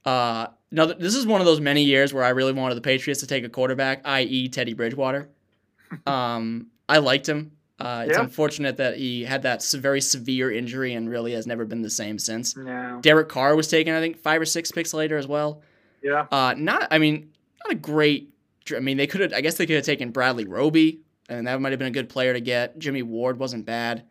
Uh, 0.04 0.48
no, 0.70 0.86
th- 0.86 0.98
this 0.98 1.14
is 1.14 1.26
one 1.26 1.40
of 1.40 1.46
those 1.46 1.60
many 1.60 1.82
years 1.84 2.12
where 2.12 2.24
I 2.24 2.30
really 2.30 2.52
wanted 2.52 2.74
the 2.74 2.80
Patriots 2.80 3.20
to 3.20 3.26
take 3.26 3.44
a 3.44 3.48
quarterback, 3.48 4.00
i.e., 4.04 4.48
Teddy 4.48 4.74
Bridgewater. 4.74 5.28
um, 6.06 6.68
I 6.88 6.98
liked 6.98 7.28
him. 7.28 7.52
Uh, 7.78 8.04
it's 8.06 8.16
Yeah. 8.16 8.24
unfortunate 8.24 8.76
that 8.78 8.96
he 8.96 9.24
had 9.24 9.42
that 9.42 9.62
very 9.78 10.00
severe 10.00 10.50
injury 10.50 10.94
and 10.94 11.08
really 11.08 11.32
has 11.32 11.46
never 11.46 11.64
been 11.64 11.82
the 11.82 11.90
same 11.90 12.18
since. 12.18 12.56
No. 12.56 12.98
Derek 13.00 13.28
Carr 13.28 13.54
was 13.56 13.68
taken, 13.68 13.94
I 13.94 14.00
think, 14.00 14.18
five 14.18 14.40
or 14.40 14.44
six 14.44 14.70
picks 14.72 14.92
later 14.94 15.16
as 15.16 15.26
well. 15.26 15.62
Yeah. 16.02 16.26
Uh, 16.30 16.54
not, 16.56 16.88
I 16.90 16.98
mean, 16.98 17.30
not 17.64 17.72
a 17.72 17.76
great. 17.76 18.28
I 18.74 18.78
mean, 18.80 18.96
they 18.96 19.06
could 19.08 19.20
have. 19.20 19.32
I 19.32 19.40
guess 19.40 19.56
they 19.56 19.66
could 19.66 19.74
have 19.76 19.84
taken 19.84 20.10
Bradley 20.10 20.46
Roby, 20.46 21.00
and 21.28 21.46
that 21.46 21.60
might 21.60 21.72
have 21.72 21.78
been 21.78 21.88
a 21.88 21.92
good 21.92 22.08
player 22.08 22.32
to 22.32 22.40
get. 22.40 22.78
Jimmy 22.78 23.02
Ward 23.02 23.38
wasn't 23.38 23.66
bad. 23.66 24.04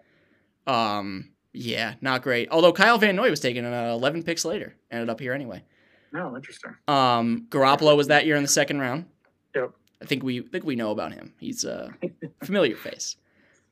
Um, 0.68 1.30
yeah, 1.54 1.96
not 2.02 2.22
great. 2.22 2.50
Although 2.52 2.74
Kyle 2.74 2.98
Van 2.98 3.16
Noy 3.16 3.30
was 3.30 3.40
taken 3.40 3.66
uh, 3.66 3.92
11 3.94 4.24
picks 4.24 4.46
later, 4.46 4.76
ended 4.90 5.10
up 5.10 5.20
here 5.20 5.34
anyway. 5.34 5.64
No, 6.14 6.36
interesting. 6.36 6.76
Um, 6.88 7.48
Garoppolo 7.50 7.96
was 7.96 8.08
that 8.08 8.26
year 8.26 8.36
in 8.36 8.42
the 8.42 8.50
second 8.50 8.80
round. 8.80 9.06
Yep. 9.56 9.72
I 10.02 10.06
think 10.06 10.24
we 10.24 10.42
think 10.42 10.66
we 10.66 10.76
know 10.76 10.92
about 10.92 11.14
him. 11.14 11.34
He's 11.40 11.64
a 11.64 11.94
familiar 12.44 12.76
face. 12.76 13.18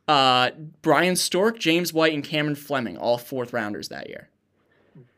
Uh, 0.08 0.52
Bryan 0.82 1.15
Stork, 1.15 1.60
James 1.60 1.93
White, 1.93 2.13
and 2.13 2.23
Cameron 2.23 2.56
Fleming, 2.56 2.97
all 2.97 3.17
fourth 3.17 3.54
rounders 3.54 3.89
that 3.89 4.10
year. 4.10 4.30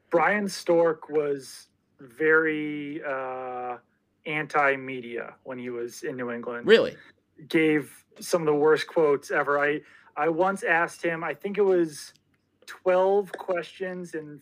Bryan 0.09 0.47
Stork 0.47 1.09
was 1.09 1.67
very 1.99 3.01
uh, 3.03 3.77
anti-media 4.25 5.35
when 5.43 5.57
he 5.57 5.69
was 5.69 6.03
in 6.03 6.17
New 6.17 6.31
England. 6.31 6.67
Really? 6.67 6.95
Gave 7.47 8.00
some 8.19 8.41
of 8.41 8.45
the 8.45 8.55
worst 8.55 8.87
quotes 8.87 9.31
ever. 9.31 9.59
I 9.59 9.81
I 10.15 10.29
once 10.29 10.63
asked 10.63 11.01
him. 11.03 11.23
I 11.23 11.33
think 11.33 11.57
it 11.57 11.63
was 11.63 12.13
twelve 12.65 13.31
questions 13.31 14.13
in 14.13 14.39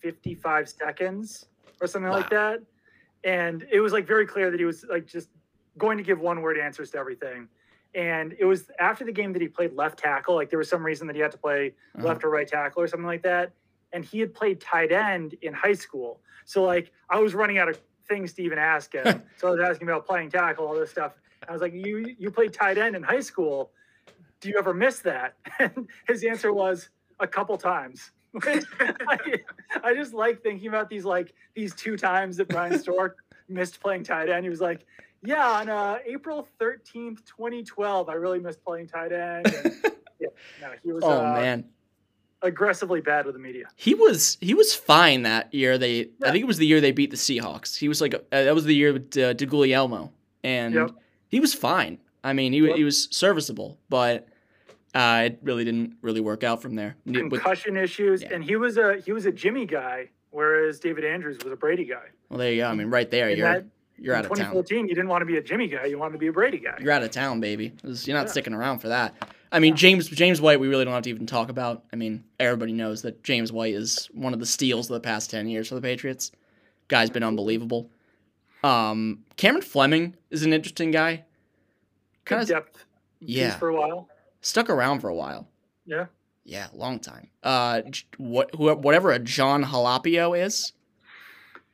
fifty-five 0.00 0.68
seconds 0.68 1.46
or 1.80 1.86
something 1.86 2.10
like 2.10 2.30
that, 2.30 2.60
and 3.24 3.66
it 3.70 3.80
was 3.80 3.92
like 3.92 4.06
very 4.06 4.26
clear 4.26 4.50
that 4.50 4.58
he 4.58 4.66
was 4.66 4.84
like 4.88 5.06
just 5.06 5.28
going 5.78 5.96
to 5.98 6.04
give 6.04 6.20
one-word 6.20 6.58
answers 6.58 6.90
to 6.90 6.98
everything. 6.98 7.48
And 7.94 8.34
it 8.38 8.44
was 8.44 8.70
after 8.78 9.04
the 9.04 9.12
game 9.12 9.32
that 9.32 9.42
he 9.42 9.48
played 9.48 9.72
left 9.72 9.98
tackle. 9.98 10.34
Like 10.34 10.50
there 10.50 10.58
was 10.58 10.68
some 10.68 10.84
reason 10.84 11.06
that 11.06 11.16
he 11.16 11.22
had 11.22 11.32
to 11.32 11.38
play 11.38 11.74
Uh-huh. 11.96 12.06
left 12.08 12.24
or 12.24 12.30
right 12.30 12.46
tackle 12.46 12.82
or 12.82 12.86
something 12.88 13.06
like 13.06 13.22
that. 13.22 13.52
And 13.92 14.04
he 14.04 14.20
had 14.20 14.32
played 14.34 14.60
tight 14.60 14.92
end 14.92 15.34
in 15.42 15.52
high 15.52 15.72
school. 15.72 16.20
So 16.44 16.62
like 16.62 16.92
I 17.08 17.18
was 17.20 17.34
running 17.34 17.58
out 17.58 17.68
of 17.68 17.80
things 18.08 18.32
to 18.34 18.42
even 18.42 18.58
ask 18.58 18.92
him. 18.92 19.22
so 19.38 19.48
I 19.48 19.50
was 19.52 19.60
asking 19.60 19.88
about 19.88 20.06
playing 20.06 20.30
tackle, 20.30 20.66
all 20.66 20.74
this 20.74 20.90
stuff. 20.90 21.12
I 21.50 21.52
was 21.52 21.60
like, 21.60 21.74
You 21.74 22.14
you 22.18 22.30
played 22.30 22.52
tight 22.52 22.78
end 22.78 22.94
in 22.96 23.02
high 23.02 23.20
school. 23.20 23.72
Do 24.40 24.48
you 24.48 24.56
ever 24.58 24.72
miss 24.72 25.00
that? 25.00 25.34
And 25.58 25.88
his 26.08 26.24
answer 26.24 26.52
was 26.52 26.88
a 27.18 27.26
couple 27.26 27.58
times. 27.58 28.12
I, 28.44 29.34
I 29.82 29.94
just 29.94 30.14
like 30.14 30.42
thinking 30.42 30.68
about 30.68 30.88
these 30.88 31.04
like 31.04 31.34
these 31.54 31.74
two 31.74 31.96
times 31.96 32.36
that 32.36 32.48
Bryan 32.48 32.78
Stork 32.84 33.18
missed 33.48 33.80
playing 33.80 34.04
tight 34.04 34.28
end. 34.30 34.44
He 34.44 34.50
was 34.50 34.60
like, 34.60 34.86
Yeah, 35.24 35.44
on 35.50 35.68
uh, 35.68 35.98
April 36.06 36.46
13th, 36.60 37.24
2012, 37.26 38.08
I 38.08 38.12
really 38.14 38.38
missed 38.38 38.64
playing 38.64 38.86
tight 38.86 39.12
end. 39.12 39.46
And, 39.52 39.80
yeah, 40.20 40.28
no, 40.60 40.68
he 40.84 40.92
was 40.92 41.02
Oh 41.04 41.26
uh, 41.26 41.32
man, 41.34 41.64
aggressively 42.42 43.00
bad 43.00 43.26
with 43.26 43.34
the 43.34 43.40
media. 43.40 43.64
he 43.76 43.94
was 43.94 44.38
he 44.40 44.54
was 44.54 44.74
fine 44.74 45.22
that 45.22 45.52
year. 45.52 45.76
They 45.76 46.10
I 46.22 46.30
think 46.30 46.42
it 46.42 46.46
was 46.46 46.58
the 46.58 46.66
year 46.66 46.80
they 46.80 46.92
beat 46.92 47.10
the 47.10 47.16
Seahawks. 47.16 47.76
He 47.76 47.88
was 47.88 48.00
like 48.00 48.14
uh, 48.14 48.20
that 48.30 48.54
was 48.54 48.64
the 48.64 48.74
year 48.74 48.92
with 48.92 49.16
uh, 49.18 49.34
DeGuglielmo, 49.34 50.10
and 50.44 50.74
Yep. 50.74 50.90
He 51.30 51.40
was 51.40 51.54
fine. 51.54 51.98
I 52.22 52.32
mean, 52.34 52.52
he 52.52 52.70
he 52.74 52.84
was 52.84 53.08
serviceable, 53.10 53.78
but 53.88 54.28
uh, 54.94 55.22
it 55.26 55.38
really 55.42 55.64
didn't 55.64 55.94
really 56.02 56.20
work 56.20 56.44
out 56.44 56.60
from 56.60 56.74
there. 56.74 56.96
Ne- 57.06 57.22
with- 57.22 57.30
concussion 57.42 57.76
issues, 57.76 58.22
Yeah. 58.22 58.34
and 58.34 58.44
he 58.44 58.56
was 58.56 58.76
a 58.76 59.00
he 59.04 59.12
was 59.12 59.24
a 59.26 59.32
Jimmy 59.32 59.64
guy, 59.64 60.10
whereas 60.30 60.78
David 60.80 61.04
Andrews 61.04 61.38
was 61.42 61.52
a 61.52 61.56
Brady 61.56 61.84
guy. 61.84 62.08
well, 62.28 62.38
there 62.38 62.52
you 62.52 62.62
go. 62.62 62.68
I 62.68 62.74
mean, 62.74 62.88
right 62.88 63.10
there, 63.10 63.28
And 63.28 63.38
you're 63.38 63.48
that, 63.52 63.64
you're 63.96 64.14
in 64.14 64.18
out 64.18 64.24
of 64.26 64.30
town. 64.30 64.52
2014, 64.52 64.88
you 64.88 64.94
didn't 64.94 65.08
want 65.08 65.22
to 65.22 65.26
be 65.26 65.36
a 65.36 65.42
Jimmy 65.42 65.68
guy, 65.68 65.86
you 65.86 65.98
wanted 65.98 66.12
to 66.12 66.18
be 66.18 66.26
a 66.26 66.32
Brady 66.32 66.58
guy. 66.58 66.76
You're 66.80 66.92
out 66.92 67.02
of 67.02 67.10
town, 67.10 67.40
baby. 67.40 67.72
You're 67.84 68.16
not 68.16 68.26
Yeah. 68.26 68.30
sticking 68.32 68.52
around 68.54 68.80
for 68.80 68.88
that. 68.88 69.14
I 69.52 69.58
mean, 69.58 69.74
James 69.76 70.08
James 70.08 70.40
White, 70.40 70.60
we 70.60 70.68
really 70.68 70.84
don't 70.84 70.94
have 70.94 71.02
to 71.04 71.10
even 71.10 71.26
talk 71.26 71.48
about. 71.48 71.84
I 71.92 71.96
mean, 71.96 72.22
everybody 72.38 72.72
knows 72.72 73.02
that 73.02 73.22
James 73.24 73.50
White 73.52 73.74
is 73.74 74.08
one 74.12 74.32
of 74.34 74.40
the 74.40 74.46
steals 74.46 74.90
of 74.90 74.94
the 74.94 75.00
past 75.00 75.30
ten 75.30 75.48
years 75.48 75.68
for 75.68 75.74
the 75.74 75.80
Patriots. 75.80 76.30
Guy's 76.88 77.10
been 77.10 77.22
unbelievable. 77.24 77.90
Um, 78.62 79.24
Cameron 79.36 79.62
Fleming 79.62 80.16
is 80.30 80.42
an 80.44 80.52
interesting 80.52 80.90
guy. 80.90 81.24
Good 82.30 82.34
Kind 82.36 82.42
of 82.42 82.48
depth. 82.48 82.84
yeah. 83.20 83.50
piece 83.50 83.58
for 83.58 83.68
a 83.70 83.74
while. 83.74 84.08
stuck 84.40 84.70
around 84.70 85.00
for 85.00 85.08
a 85.08 85.14
while. 85.14 85.48
Yeah. 85.86 86.06
Yeah, 86.44 86.68
long 86.72 86.98
time. 87.00 87.28
Uh, 87.42 87.82
j- 87.82 88.04
what 88.18 88.54
who, 88.54 88.72
whatever 88.74 89.10
a 89.10 89.18
Jon 89.18 89.62
Halapio 89.64 90.38
is, 90.38 90.72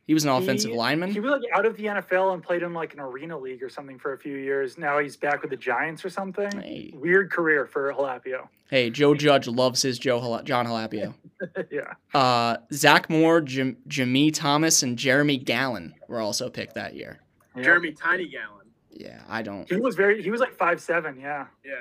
He 0.05 0.13
was 0.13 0.23
an 0.23 0.29
offensive 0.31 0.71
He- 0.71 0.77
lineman. 0.77 1.11
He 1.11 1.19
was 1.19 1.31
like 1.31 1.41
out 1.53 1.65
of 1.65 1.75
the 1.77 1.85
NFL 1.85 2.33
and 2.33 2.41
played 2.43 2.63
in 2.63 2.73
like 2.73 2.93
an 2.93 2.99
arena 2.99 3.37
league 3.37 3.61
or 3.63 3.69
something 3.69 3.97
for 3.99 4.13
a 4.13 4.17
few 4.17 4.35
years. 4.37 4.77
Now 4.77 4.99
he's 4.99 5.15
back 5.17 5.41
with 5.41 5.51
the 5.51 5.57
Giants 5.57 6.03
or 6.05 6.09
something. 6.09 6.49
Hey. 6.61 6.91
Weird 6.95 7.29
career 7.31 7.65
for 7.65 7.91
Halapio. 7.93 8.47
hey, 8.69 8.89
Joe 8.89 9.13
Judge 9.15 9.47
loves 9.47 9.81
his 9.81 9.97
Joe 9.99 10.19
Hala- 10.19 10.43
Jon 10.43 10.65
Halapio. 10.65 11.13
yeah. 11.71 11.93
Uh, 12.13 12.57
Zach 12.73 13.09
Moore, 13.09 13.41
Jim, 13.41 13.77
Jimmy 13.87 14.31
Thomas, 14.31 14.81
and 14.83 14.97
Jeremy 14.97 15.37
Gallon 15.37 15.93
were 16.07 16.19
also 16.19 16.49
picked 16.49 16.75
that 16.75 16.95
year. 16.95 17.19
Yeah. 17.55 17.63
Jeremy 17.63 17.91
Tiny 17.93 18.27
Gallon. 18.27 18.56
Yeah, 18.91 19.21
I 19.29 19.41
don't. 19.41 19.69
He 19.69 19.75
was 19.77 19.95
very. 19.95 20.21
He 20.23 20.31
was 20.31 20.39
like 20.41 20.53
five 20.55 20.79
seven. 20.81 21.19
Yeah. 21.19 21.45
Yeah. 21.63 21.73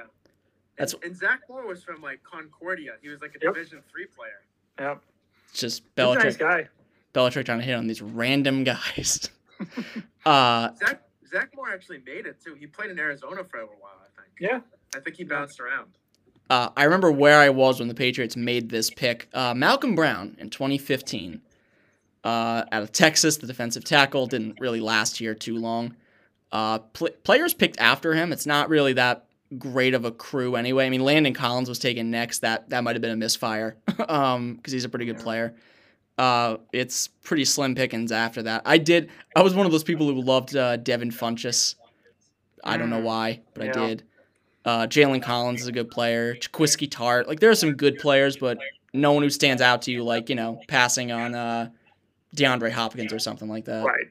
That's- 0.76 0.92
and, 0.94 1.04
and 1.04 1.16
Zach 1.16 1.40
Moore 1.48 1.66
was 1.66 1.82
from 1.82 2.02
like 2.02 2.20
Concordia. 2.22 2.92
He 3.00 3.08
was 3.08 3.20
like 3.22 3.30
a 3.30 3.38
Yep. 3.44 3.54
Division 3.54 3.82
three 3.90 4.06
player. 4.06 4.42
Yep. 4.78 5.02
It's 5.50 5.60
just 5.60 5.82
He's 5.82 5.90
a 5.96 6.00
Belichick. 6.08 6.24
nice 6.24 6.36
guy. 6.36 6.68
Belichick 7.14 7.46
trying 7.46 7.60
to 7.60 7.64
hit 7.64 7.74
on 7.74 7.86
these 7.86 8.02
random 8.02 8.62
guys. 8.64 9.30
uh, 10.26 10.68
Zach 10.76 11.02
Zach 11.30 11.50
Moore 11.56 11.70
actually 11.72 12.00
made 12.06 12.26
it 12.26 12.42
too. 12.44 12.54
He 12.54 12.66
played 12.66 12.90
in 12.90 12.98
Arizona 12.98 13.42
for 13.44 13.58
a 13.60 13.66
while, 13.66 13.98
I 14.00 14.20
think. 14.20 14.34
Yeah. 14.38 14.60
I 14.94 15.00
think 15.00 15.16
he 15.16 15.24
bounced 15.24 15.58
around. 15.60 15.88
uh, 16.50 16.68
I 16.76 16.84
remember 16.84 17.10
where 17.10 17.40
I 17.40 17.48
was 17.48 17.78
when 17.80 17.88
the 17.88 17.94
Patriots 17.94 18.36
made 18.36 18.68
this 18.68 18.90
pick. 18.90 19.28
Uh, 19.34 19.52
Malcolm 19.54 19.94
Brown 19.94 20.36
in 20.38 20.48
2015, 20.50 21.40
uh, 22.24 22.64
out 22.70 22.82
of 22.82 22.92
Texas, 22.92 23.36
the 23.38 23.46
defensive 23.46 23.84
tackle 23.84 24.26
didn't 24.26 24.60
really 24.60 24.80
last 24.80 25.16
here 25.18 25.34
too 25.34 25.56
long. 25.56 25.96
Uh, 26.52 26.78
pl- 26.78 27.10
players 27.24 27.54
picked 27.54 27.78
after 27.78 28.14
him. 28.14 28.32
It's 28.32 28.46
not 28.46 28.68
really 28.68 28.92
that 28.94 29.24
great 29.58 29.94
of 29.94 30.04
a 30.04 30.10
crew 30.10 30.56
anyway. 30.56 30.86
I 30.86 30.90
mean, 30.90 31.04
Landon 31.04 31.34
Collins 31.34 31.68
was 31.68 31.78
taken 31.78 32.10
next. 32.10 32.40
That 32.40 32.70
that 32.70 32.82
might 32.84 32.94
have 32.94 33.02
been 33.02 33.10
a 33.12 33.16
misfire 33.16 33.76
um, 34.08 34.54
because 34.54 34.72
he's 34.72 34.84
a 34.84 34.88
pretty 34.88 35.06
good 35.06 35.16
Yeah. 35.18 35.22
player. 35.22 35.54
Uh, 36.18 36.56
it's 36.72 37.08
pretty 37.08 37.44
slim 37.44 37.74
pickings 37.74 38.10
after 38.10 38.42
that. 38.44 38.62
I 38.64 38.78
did. 38.78 39.10
I 39.34 39.42
was 39.42 39.54
one 39.54 39.66
of 39.66 39.72
those 39.72 39.84
people 39.84 40.06
who 40.06 40.20
loved 40.22 40.56
uh, 40.56 40.76
Devin 40.78 41.10
Funchess. 41.10 41.74
I 42.64 42.76
don't 42.78 42.88
know 42.90 43.00
Mm. 43.00 43.04
why, 43.04 43.40
but 43.54 43.68
I 43.68 43.72
did. 43.72 44.02
Uh, 44.64 44.86
Jalen 44.86 45.22
Collins 45.22 45.60
is 45.60 45.68
a 45.68 45.72
good 45.72 45.90
player. 45.90 46.34
Jaquiski 46.34 46.88
Tartt. 46.88 47.26
Like 47.28 47.38
there 47.40 47.50
are 47.50 47.54
some 47.54 47.74
good 47.74 47.98
players, 47.98 48.36
but 48.36 48.58
no 48.94 49.12
one 49.12 49.22
who 49.22 49.30
stands 49.30 49.60
out 49.62 49.82
to 49.82 49.92
you 49.92 50.02
like 50.04 50.28
you 50.30 50.34
know 50.36 50.58
passing 50.68 51.12
on 51.12 51.34
uh, 51.34 51.68
DeAndre 52.34 52.70
Hopkins 52.72 53.12
or 53.12 53.18
something 53.18 53.48
like 53.48 53.66
that. 53.66 53.84
Right. 53.84 54.06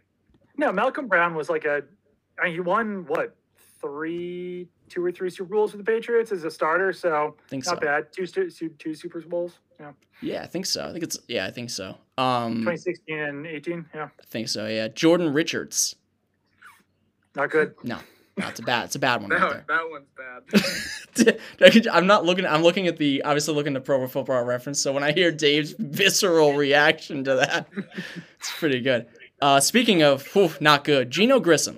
No, 0.57 0.71
Malcolm 0.71 1.07
Brown 1.07 1.33
was 1.33 1.49
like 1.49 1.65
a. 1.65 1.83
I 2.39 2.45
mean, 2.45 2.53
he 2.53 2.59
won 2.59 3.05
what 3.07 3.35
three, 3.81 4.67
two 4.89 5.03
or 5.03 5.11
three 5.11 5.29
Super 5.29 5.53
Bowls 5.53 5.71
for 5.71 5.77
the 5.77 5.83
Patriots 5.83 6.31
as 6.31 6.43
a 6.43 6.51
starter. 6.51 6.93
So 6.93 7.35
I 7.45 7.49
think 7.49 7.65
not 7.65 7.75
so. 7.75 7.81
bad. 7.81 8.11
Two 8.11 8.25
two 8.27 8.69
two 8.69 8.93
Super 8.93 9.21
Bowls. 9.21 9.59
Yeah. 9.79 9.91
Yeah, 10.21 10.43
I 10.43 10.47
think 10.47 10.65
so. 10.65 10.87
I 10.87 10.91
think 10.91 11.03
it's 11.03 11.19
yeah, 11.27 11.45
I 11.45 11.51
think 11.51 11.69
so. 11.69 11.97
Um, 12.17 12.59
2016 12.59 13.19
and 13.19 13.45
18. 13.45 13.85
Yeah. 13.93 14.05
I 14.05 14.23
think 14.25 14.47
so. 14.47 14.67
Yeah, 14.67 14.87
Jordan 14.87 15.33
Richards. 15.33 15.95
Not 17.35 17.51
good. 17.51 17.75
No, 17.83 17.99
no, 18.37 18.47
it's 18.47 18.59
a 18.59 18.63
bad. 18.63 18.85
It's 18.85 18.95
a 18.95 18.99
bad 18.99 19.21
one 19.21 19.29
That, 19.29 19.41
right 19.41 19.67
that 19.67 19.89
one's 19.89 21.39
bad. 21.59 21.87
I'm 21.91 22.07
not 22.07 22.25
looking. 22.25 22.45
I'm 22.45 22.63
looking 22.63 22.87
at 22.87 22.97
the 22.97 23.23
obviously 23.23 23.53
looking 23.53 23.75
at 23.75 23.83
Pro 23.83 24.05
Football 24.07 24.43
Reference. 24.45 24.79
So 24.79 24.93
when 24.93 25.03
I 25.03 25.11
hear 25.11 25.31
Dave's 25.31 25.75
visceral 25.77 26.53
reaction 26.53 27.23
to 27.25 27.35
that, 27.35 27.67
it's 28.39 28.51
pretty 28.57 28.79
good. 28.79 29.07
Uh, 29.41 29.59
speaking 29.59 30.01
of 30.01 30.25
whew, 30.27 30.51
not 30.61 30.85
good, 30.85 31.11
Geno 31.11 31.39
Grissom. 31.39 31.77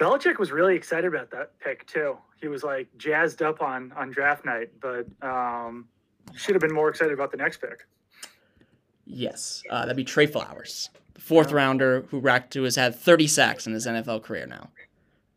Belichick 0.00 0.38
was 0.38 0.50
really 0.50 0.74
excited 0.74 1.04
about 1.04 1.30
that 1.30 1.58
pick 1.60 1.86
too. 1.86 2.16
He 2.40 2.48
was 2.48 2.64
like 2.64 2.88
jazzed 2.96 3.42
up 3.42 3.60
on 3.60 3.92
on 3.92 4.10
draft 4.10 4.44
night, 4.46 4.70
but 4.80 5.06
um, 5.22 5.86
should 6.34 6.54
have 6.54 6.62
been 6.62 6.72
more 6.74 6.88
excited 6.88 7.12
about 7.12 7.30
the 7.30 7.36
next 7.36 7.60
pick. 7.60 7.86
Yes, 9.04 9.62
uh, 9.70 9.80
that'd 9.80 9.96
be 9.96 10.04
Trey 10.04 10.26
Flowers, 10.26 10.88
the 11.14 11.20
fourth 11.20 11.50
Yeah. 11.50 11.56
rounder 11.56 12.02
who 12.10 12.18
racked 12.20 12.52
to 12.54 12.62
has 12.62 12.76
had 12.76 12.94
30 12.94 13.26
sacks 13.26 13.66
in 13.66 13.72
his 13.74 13.86
NFL 13.86 14.22
career 14.22 14.46
now, 14.46 14.70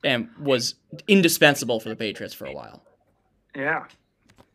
and 0.03 0.29
was 0.39 0.75
indispensable 1.07 1.79
for 1.79 1.89
the 1.89 1.95
Patriots 1.95 2.33
for 2.33 2.45
a 2.45 2.53
while. 2.53 2.83
Yeah, 3.55 3.85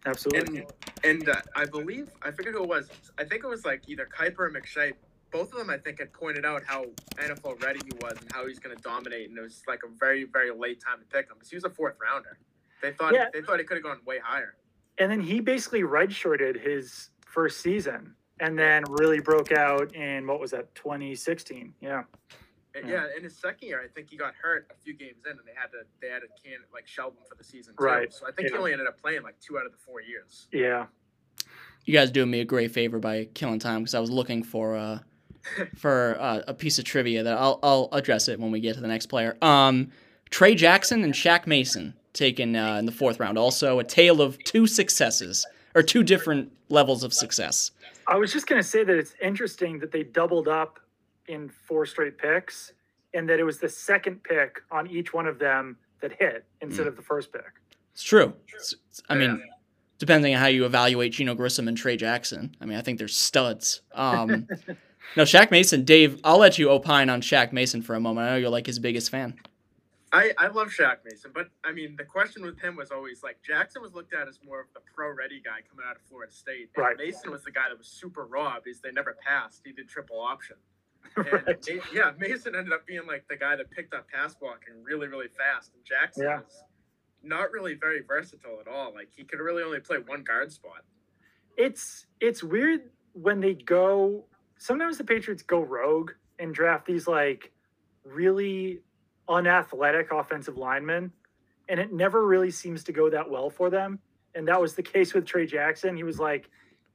absolutely. 0.06 0.58
And 1.04 1.20
and 1.22 1.28
uh, 1.28 1.34
I 1.54 1.66
believe 1.66 2.08
I 2.22 2.30
forget 2.30 2.52
who 2.54 2.62
it 2.62 2.68
was. 2.68 2.88
I 3.18 3.24
think 3.24 3.44
it 3.44 3.48
was 3.48 3.64
like 3.64 3.82
either 3.88 4.06
Kiper 4.06 4.38
or 4.40 4.50
McShay. 4.50 4.92
Both 5.30 5.52
of 5.52 5.58
them, 5.58 5.70
I 5.70 5.76
think, 5.78 5.98
had 5.98 6.12
pointed 6.12 6.44
out 6.44 6.62
how 6.66 6.86
NFL 7.16 7.62
ready 7.62 7.80
he 7.84 7.90
was 8.00 8.16
and 8.20 8.30
how 8.32 8.46
he's 8.46 8.58
going 8.58 8.74
to 8.76 8.82
dominate. 8.82 9.28
And 9.28 9.38
it 9.38 9.42
was 9.42 9.62
like 9.68 9.80
a 9.84 9.88
very, 9.98 10.24
very 10.24 10.50
late 10.50 10.80
time 10.82 10.98
to 11.00 11.04
pick 11.06 11.26
him 11.26 11.34
because 11.34 11.50
he 11.50 11.56
was 11.56 11.64
a 11.64 11.70
fourth 11.70 11.96
rounder. 12.02 12.38
They 12.82 12.92
thought 12.92 13.12
Yeah. 13.12 13.26
they 13.32 13.42
thought 13.42 13.58
he 13.58 13.64
could 13.64 13.76
have 13.76 13.84
gone 13.84 14.00
way 14.06 14.18
higher. 14.22 14.56
and 15.00 15.10
then 15.12 15.20
he 15.20 15.38
basically 15.40 15.82
redshirted 15.82 16.60
his 16.60 17.10
first 17.24 17.60
season, 17.60 18.14
and 18.40 18.58
then 18.58 18.82
really 18.88 19.20
broke 19.20 19.52
out 19.52 19.94
in 19.94 20.26
what 20.26 20.40
was 20.40 20.50
that 20.52 20.74
2016? 20.74 21.72
Yeah, 21.80 22.02
Yeah. 22.74 22.82
yeah. 22.86 23.06
in 23.16 23.22
his 23.22 23.36
second 23.36 23.68
year, 23.68 23.80
I 23.80 23.86
think 23.88 24.10
he 24.10 24.16
got 24.16 24.34
hurt 24.34 24.66
a 24.70 24.74
few 24.82 24.94
games 24.94 25.24
in, 25.24 25.32
and 25.32 25.40
they 25.46 25.52
had 25.54 25.70
to 25.72 25.82
they 26.00 26.08
had 26.08 26.20
to 26.22 26.28
can 26.42 26.58
like 26.72 26.86
shelve 26.88 27.12
him 27.14 27.22
for 27.28 27.34
the 27.36 27.44
season. 27.44 27.74
Too. 27.76 27.84
Right. 27.84 28.12
So 28.12 28.26
I 28.26 28.32
think 28.32 28.48
he 28.50 28.56
only 28.56 28.72
ended 28.72 28.88
up 28.88 29.00
playing 29.00 29.22
like 29.22 29.38
two 29.40 29.56
out 29.58 29.66
of 29.66 29.72
the 29.72 29.78
four 29.78 30.00
years. 30.00 30.48
yeah. 30.52 30.86
You 31.84 31.94
guys 31.94 32.10
doing 32.10 32.30
me 32.30 32.40
a 32.40 32.44
great 32.44 32.70
favor 32.72 32.98
by 32.98 33.26
killing 33.34 33.58
time 33.60 33.80
because 33.82 33.94
I 33.94 34.00
was 34.00 34.10
looking 34.10 34.42
for 34.42 34.76
uh, 34.76 34.98
for 35.76 36.16
uh, 36.20 36.42
a 36.46 36.54
piece 36.54 36.78
of 36.78 36.84
trivia 36.84 37.22
that 37.22 37.36
I'll 37.36 37.58
I'll 37.62 37.88
address 37.92 38.28
it 38.28 38.38
when 38.40 38.50
we 38.50 38.60
get 38.60 38.74
to 38.74 38.80
the 38.80 38.88
next 38.88 39.06
player. 39.06 39.36
Um, 39.42 39.90
Trey 40.30 40.54
Jackson 40.54 41.04
and 41.04 41.14
Shaq 41.14 41.46
Mason 41.46 41.94
taken 42.12 42.54
uh, 42.56 42.76
in 42.76 42.86
the 42.86 42.92
fourth 42.92 43.18
round. 43.20 43.38
Also, 43.38 43.78
a 43.78 43.84
tale 43.84 44.20
of 44.20 44.42
two 44.44 44.66
successes 44.66 45.46
or 45.74 45.82
two 45.82 46.02
different 46.02 46.50
levels 46.68 47.02
of 47.04 47.12
success. 47.14 47.70
I 48.06 48.16
was 48.16 48.32
just 48.32 48.46
gonna 48.46 48.62
say 48.62 48.84
that 48.84 48.96
it's 48.96 49.14
interesting 49.22 49.78
that 49.80 49.92
they 49.92 50.02
doubled 50.02 50.48
up 50.48 50.80
in 51.28 51.48
four 51.48 51.84
straight 51.86 52.16
picks, 52.18 52.72
and 53.14 53.28
that 53.28 53.38
it 53.38 53.44
was 53.44 53.58
the 53.58 53.68
second 53.68 54.22
pick 54.24 54.62
on 54.70 54.86
each 54.88 55.12
one 55.12 55.26
of 55.26 55.38
them 55.38 55.76
that 56.00 56.12
hit 56.12 56.44
instead 56.62 56.84
Mm. 56.86 56.88
of 56.88 56.96
the 56.96 57.02
first 57.02 57.32
pick. 57.32 57.42
It's 57.92 58.02
true. 58.02 58.32
It's- 58.48 58.72
it's- 58.72 59.02
I 59.08 59.14
mean, 59.14 59.30
Yeah. 59.36 59.52
depending 59.98 60.34
on 60.34 60.40
how 60.40 60.46
you 60.46 60.64
evaluate 60.64 61.12
Geno 61.12 61.34
Grissom 61.34 61.68
and 61.68 61.76
Trey 61.76 61.96
Jackson. 61.96 62.54
I 62.60 62.66
mean, 62.66 62.78
I 62.78 62.80
think 62.82 62.98
they're 62.98 63.08
studs. 63.08 63.82
Um, 63.92 64.46
no, 65.16 65.22
Shaq 65.24 65.50
Mason, 65.50 65.84
Dave. 65.84 66.20
I'll 66.24 66.38
let 66.38 66.58
you 66.58 66.70
opine 66.70 67.08
on 67.10 67.20
Shaq 67.22 67.52
Mason 67.52 67.82
for 67.82 67.94
a 67.94 68.00
moment. 68.00 68.26
I 68.28 68.30
know 68.32 68.36
you're 68.36 68.50
like 68.50 68.66
his 68.66 68.78
biggest 68.78 69.10
fan. 69.10 69.34
I, 70.10 70.32
I 70.38 70.46
love 70.48 70.68
Shaq 70.68 70.98
Mason, 71.04 71.32
but 71.34 71.48
I 71.64 71.72
mean 71.72 71.94
the 71.96 72.04
question 72.04 72.42
with 72.42 72.58
him 72.58 72.76
was 72.76 72.90
always 72.90 73.22
like 73.22 73.42
Jackson 73.42 73.82
was 73.82 73.92
looked 73.92 74.14
at 74.14 74.26
as 74.26 74.38
more 74.42 74.60
of 74.60 74.66
the 74.72 74.80
pro 74.94 75.10
ready 75.14 75.42
guy 75.44 75.58
coming 75.68 75.84
out 75.88 75.96
of 75.96 76.02
Florida 76.08 76.32
State. 76.32 76.70
And 76.76 76.82
Right. 76.84 76.96
Mason 76.96 77.30
was 77.30 77.44
the 77.44 77.50
guy 77.50 77.68
that 77.68 77.76
was 77.76 77.88
super 77.88 78.24
raw 78.24 78.56
because 78.64 78.80
they 78.80 78.90
never 78.90 79.16
passed. 79.24 79.60
He 79.66 79.72
did 79.72 79.88
triple 79.88 80.18
option. 80.20 80.56
And 81.16 81.26
Right. 81.30 81.46
Ma- 81.46 81.82
yeah, 81.92 82.12
Mason 82.18 82.54
ended 82.56 82.72
up 82.72 82.86
being 82.86 83.06
like 83.06 83.26
the 83.28 83.36
guy 83.36 83.54
that 83.56 83.70
picked 83.70 83.92
up 83.92 84.06
pass 84.10 84.34
blocking 84.34 84.82
really, 84.82 85.08
really 85.08 85.28
fast. 85.28 85.72
And 85.74 85.84
Jackson 85.84 86.22
Yeah. 86.24 86.38
was 86.38 86.62
not 87.22 87.50
really 87.52 87.74
very 87.74 88.00
versatile 88.00 88.58
at 88.60 88.66
all. 88.68 88.94
Like 88.94 89.08
he 89.14 89.24
could 89.24 89.40
really 89.40 89.62
only 89.62 89.80
play 89.80 89.98
one 89.98 90.22
guard 90.22 90.50
spot. 90.52 90.84
it's 91.58 92.06
it's 92.20 92.42
weird 92.42 92.80
when 93.12 93.40
they 93.40 93.52
go 93.54 94.24
sometimes 94.58 94.98
the 94.98 95.04
patriots 95.04 95.42
go 95.42 95.60
rogue 95.60 96.12
and 96.38 96.54
draft 96.54 96.86
these 96.86 97.06
like 97.06 97.52
really 98.04 98.80
unathletic 99.28 100.12
offensive 100.12 100.56
linemen 100.56 101.12
and 101.68 101.78
it 101.78 101.92
never 101.92 102.26
really 102.26 102.50
seems 102.50 102.82
to 102.84 102.92
go 102.92 103.10
that 103.10 103.28
well 103.28 103.50
for 103.50 103.68
them. 103.68 103.98
And 104.34 104.48
that 104.48 104.60
was 104.60 104.74
the 104.74 104.82
case 104.82 105.12
with 105.12 105.26
trey 105.26 105.46
jackson. 105.46 105.96
He 105.96 106.02
was 106.02 106.18
like 106.18 106.48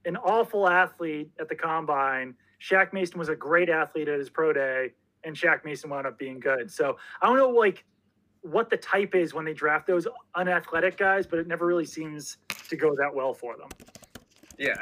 an 0.06 0.18
awful 0.18 0.68
athlete 0.68 1.32
at 1.40 1.50
the 1.50 1.56
combine. 1.56 2.36
Shaq 2.62 2.94
Mason 2.94 3.20
was 3.20 3.30
a 3.30 3.36
great 3.36 3.70
athlete 3.70 4.08
at 4.08 4.20
his 4.20 4.30
pro 4.30 4.54
day 4.54 4.92
and 5.24 5.36
Shaq 5.36 5.64
Mason 5.64 5.90
wound 5.90 6.08
up 6.08 6.18
being 6.18 6.40
good. 6.40 6.72
So 6.72 6.98
i 7.22 7.28
don't 7.28 7.38
know 7.38 7.50
like 7.50 7.84
what 8.42 8.70
the 8.70 8.78
type 8.78 9.16
is 9.16 9.34
when 9.34 9.46
they 9.46 9.54
draft 9.54 9.88
those 9.88 10.06
unathletic 10.36 10.98
guys 10.98 11.26
but 11.26 11.40
it 11.40 11.48
never 11.48 11.66
really 11.66 11.86
seems 11.86 12.38
to 12.68 12.76
go 12.76 12.94
that 12.96 13.14
well 13.14 13.34
for 13.34 13.56
them 13.58 13.70
Yeah, 14.58 14.76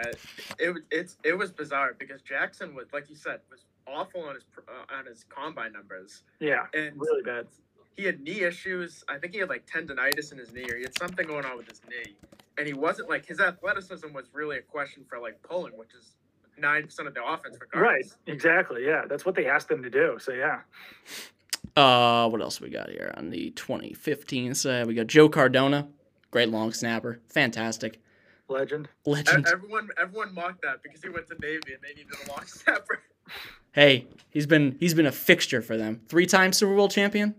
it 0.59 0.75
it's 0.91 1.17
it 1.23 1.37
was 1.37 1.51
bizarre 1.51 1.95
because 1.97 2.21
Jackson 2.21 2.75
was 2.75 2.87
like 2.93 3.09
you 3.09 3.15
said 3.15 3.39
was 3.49 3.65
awful 3.87 4.23
on 4.23 4.35
his 4.35 4.45
uh, 4.67 4.95
on 4.97 5.05
his 5.05 5.25
combine 5.29 5.73
numbers, 5.73 6.23
yeah 6.39 6.65
and 6.73 6.99
really 6.99 7.23
bad 7.23 7.47
he 7.97 8.05
had 8.05 8.21
knee 8.21 8.41
issues. 8.41 9.03
I 9.07 9.17
think 9.17 9.33
he 9.33 9.39
had 9.39 9.49
like 9.49 9.67
tendonitis 9.67 10.31
in 10.31 10.37
his 10.37 10.51
knee, 10.53 10.65
or 10.69 10.75
he 10.77 10.83
had 10.83 10.97
something 10.97 11.27
going 11.27 11.45
on 11.45 11.57
with 11.57 11.69
his 11.69 11.81
knee, 11.89 12.15
and 12.57 12.67
he 12.67 12.73
wasn't 12.73 13.09
like 13.09 13.25
his 13.25 13.39
athleticism 13.39 14.11
was 14.13 14.25
really 14.33 14.57
a 14.57 14.61
question 14.61 15.03
for 15.07 15.19
like 15.19 15.41
pulling, 15.43 15.77
which 15.77 15.93
is 15.93 16.15
nine 16.57 16.83
percent 16.85 17.07
of 17.07 17.13
the 17.13 17.23
offense 17.23 17.57
for 17.57 17.65
guards. 17.67 17.83
Right, 17.83 18.33
exactly. 18.33 18.85
Yeah, 18.85 19.03
that's 19.07 19.25
what 19.25 19.35
they 19.35 19.45
asked 19.47 19.69
them 19.69 19.83
to 19.83 19.89
do. 19.89 20.17
So 20.19 20.31
yeah, 20.33 20.61
Uh, 21.75 22.29
what 22.29 22.41
else 22.41 22.59
we 22.59 22.69
got 22.69 22.89
here 22.89 23.13
on 23.17 23.29
the 23.29 23.51
2015 23.51 24.55
side? 24.55 24.87
We 24.87 24.93
got 24.93 25.07
Joe 25.07 25.29
Cardona, 25.29 25.87
great 26.31 26.49
long 26.49 26.73
snapper, 26.73 27.19
fantastic 27.29 27.99
legend. 28.51 28.87
E- 29.07 29.11
legend. 29.11 29.47
Everyone 29.51 29.89
everyone 29.99 30.33
mocked 30.33 30.61
that 30.63 30.83
because 30.83 31.01
he 31.01 31.09
went 31.09 31.27
to 31.27 31.35
Navy 31.41 31.73
and 31.73 31.81
they 31.81 31.89
needed 31.95 32.13
a 32.25 32.29
long 32.31 32.43
snapper. 32.45 33.01
Hey, 33.73 34.07
he's 34.29 34.45
been 34.45 34.75
he's 34.79 34.93
been 34.93 35.05
a 35.05 35.11
fixture 35.11 35.61
for 35.61 35.77
them. 35.77 36.01
Three 36.07 36.25
time 36.25 36.51
Super 36.53 36.75
Bowl 36.75 36.89
champion, 36.89 37.35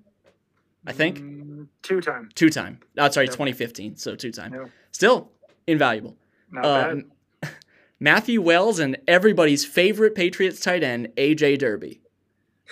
I 0.86 0.92
think. 0.92 1.18
Mm, 1.20 1.68
two 1.82 2.00
time. 2.00 2.30
Two 2.34 2.48
time. 2.50 2.80
Oh, 2.98 3.10
sorry, 3.10 3.26
Yep. 3.26 3.32
2015. 3.34 3.96
So 3.96 4.14
two 4.16 4.32
time. 4.32 4.54
Yeah. 4.54 4.64
Still 4.90 5.30
invaluable. 5.66 6.16
Not 6.50 6.64
Uh, 6.64 6.94
bad. 7.42 7.52
Matthew 8.00 8.40
Wells 8.40 8.78
and 8.80 8.96
everybody's 9.06 9.64
favorite 9.64 10.14
Patriots 10.14 10.60
tight 10.60 10.82
end, 10.82 11.08
AJ 11.16 11.58
Derby. 11.58 12.00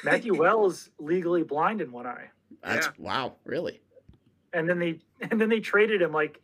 Matthew 0.03 0.35
Wells 0.35 0.91
legally 0.99 1.43
blind 1.43 1.81
in 1.81 1.93
one 1.93 2.07
eye, 2.07 2.31
That's 2.65 2.87
Yeah. 2.87 2.93
wow, 2.99 3.37
really. 3.45 3.81
and 4.53 4.69
then 4.69 4.79
they 4.79 4.99
and 5.31 5.41
then 5.41 5.49
they 5.51 5.61
traded 5.61 6.01
him 6.03 6.13
like 6.13 6.41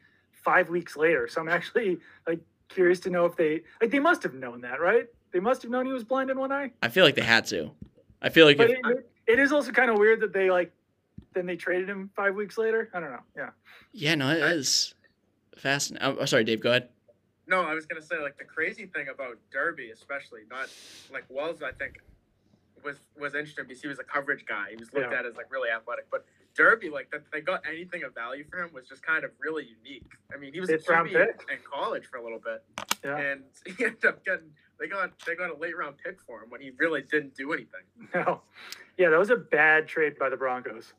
five 0.46 0.70
weeks 0.70 0.96
later. 0.96 1.26
So 1.28 1.40
I'm 1.42 1.48
actually 1.48 1.98
like 2.26 2.38
curious 2.68 3.00
to 3.00 3.10
know 3.10 3.26
if 3.26 3.36
they 3.36 3.62
like 3.82 3.90
they 3.90 3.98
must 3.98 4.22
have 4.22 4.32
known 4.32 4.60
that, 4.62 4.80
right? 4.80 5.06
They 5.32 5.40
must 5.40 5.60
have 5.62 5.70
known 5.70 5.84
he 5.84 5.92
was 5.92 6.04
blind 6.04 6.30
in 6.30 6.38
one 6.38 6.52
eye. 6.52 6.70
I 6.80 6.88
feel 6.88 7.04
like 7.04 7.16
they 7.16 7.22
had 7.22 7.44
to. 7.46 7.72
I 8.22 8.30
feel 8.30 8.46
like 8.46 8.56
But 8.56 8.70
if, 8.70 8.78
it, 8.84 9.10
it 9.26 9.38
is 9.40 9.52
also 9.52 9.72
kind 9.72 9.90
of 9.90 9.98
weird 9.98 10.20
that 10.20 10.32
they 10.32 10.50
like 10.50 10.72
then 11.34 11.44
they 11.46 11.56
traded 11.56 11.88
him 11.90 12.10
five 12.16 12.34
weeks 12.34 12.56
later. 12.56 12.88
I 12.94 13.00
don't 13.00 13.10
know. 13.10 13.20
Yeah. 13.36 13.50
yeah, 13.92 14.14
no, 14.14 14.30
it 14.30 14.42
I- 14.42 14.52
is 14.52 14.94
fascinating. 15.58 16.06
Oh, 16.08 16.16
oh, 16.20 16.24
sorry, 16.24 16.44
Dave. 16.44 16.60
Go 16.62 16.70
ahead. 16.70 16.88
No, 17.48 17.60
I 17.62 17.74
was 17.74 17.84
gonna 17.86 18.00
say 18.02 18.18
like 18.22 18.38
the 18.38 18.44
crazy 18.44 18.86
thing 18.86 19.08
about 19.08 19.36
Derby, 19.52 19.90
especially 19.90 20.42
not 20.50 20.68
like 21.12 21.24
Wells. 21.28 21.62
I 21.62 21.72
think 21.72 22.00
was 22.84 22.96
was 23.18 23.34
interesting 23.34 23.64
because 23.66 23.82
he 23.82 23.88
was 23.88 23.98
a 23.98 24.04
coverage 24.04 24.44
guy. 24.46 24.66
He 24.70 24.76
was 24.76 24.92
looked 24.94 25.10
Yeah. 25.12 25.18
at 25.18 25.26
as 25.26 25.34
like 25.36 25.50
really 25.52 25.70
athletic, 25.70 26.06
but 26.10 26.24
Derby, 26.56 26.90
like 26.90 27.10
that 27.10 27.22
they 27.32 27.40
got 27.40 27.62
anything 27.68 28.02
of 28.04 28.14
value 28.14 28.44
for 28.50 28.58
him 28.62 28.70
was 28.72 28.88
just 28.88 29.02
kind 29.04 29.24
of 29.24 29.30
really 29.38 29.66
unique. 29.84 30.10
I 30.34 30.38
mean, 30.38 30.52
he 30.52 30.60
was 30.60 30.70
a 30.70 30.74
Fifth 30.78 30.88
round 30.88 31.08
QB 31.10 31.20
in, 31.20 31.26
pick. 31.26 31.46
in 31.50 31.58
college 31.70 32.06
for 32.06 32.16
a 32.18 32.22
little 32.22 32.38
bit, 32.40 32.64
Yeah. 33.04 33.16
and 33.18 33.42
he 33.76 33.84
ended 33.84 34.04
up 34.04 34.24
getting 34.24 34.50
they 34.78 34.88
got 34.88 35.12
they 35.26 35.34
got 35.34 35.50
a 35.50 35.56
late 35.56 35.76
round 35.76 35.96
pick 36.02 36.20
for 36.20 36.42
him 36.42 36.50
when 36.50 36.60
he 36.60 36.70
really 36.78 37.02
didn't 37.02 37.34
do 37.36 37.52
anything. 37.52 37.80
No. 38.14 38.42
Yeah, 38.98 39.10
that 39.10 39.18
was 39.18 39.30
a 39.30 39.36
bad 39.36 39.86
trade 39.86 40.18
by 40.18 40.28
the 40.30 40.36
Broncos. 40.36 40.92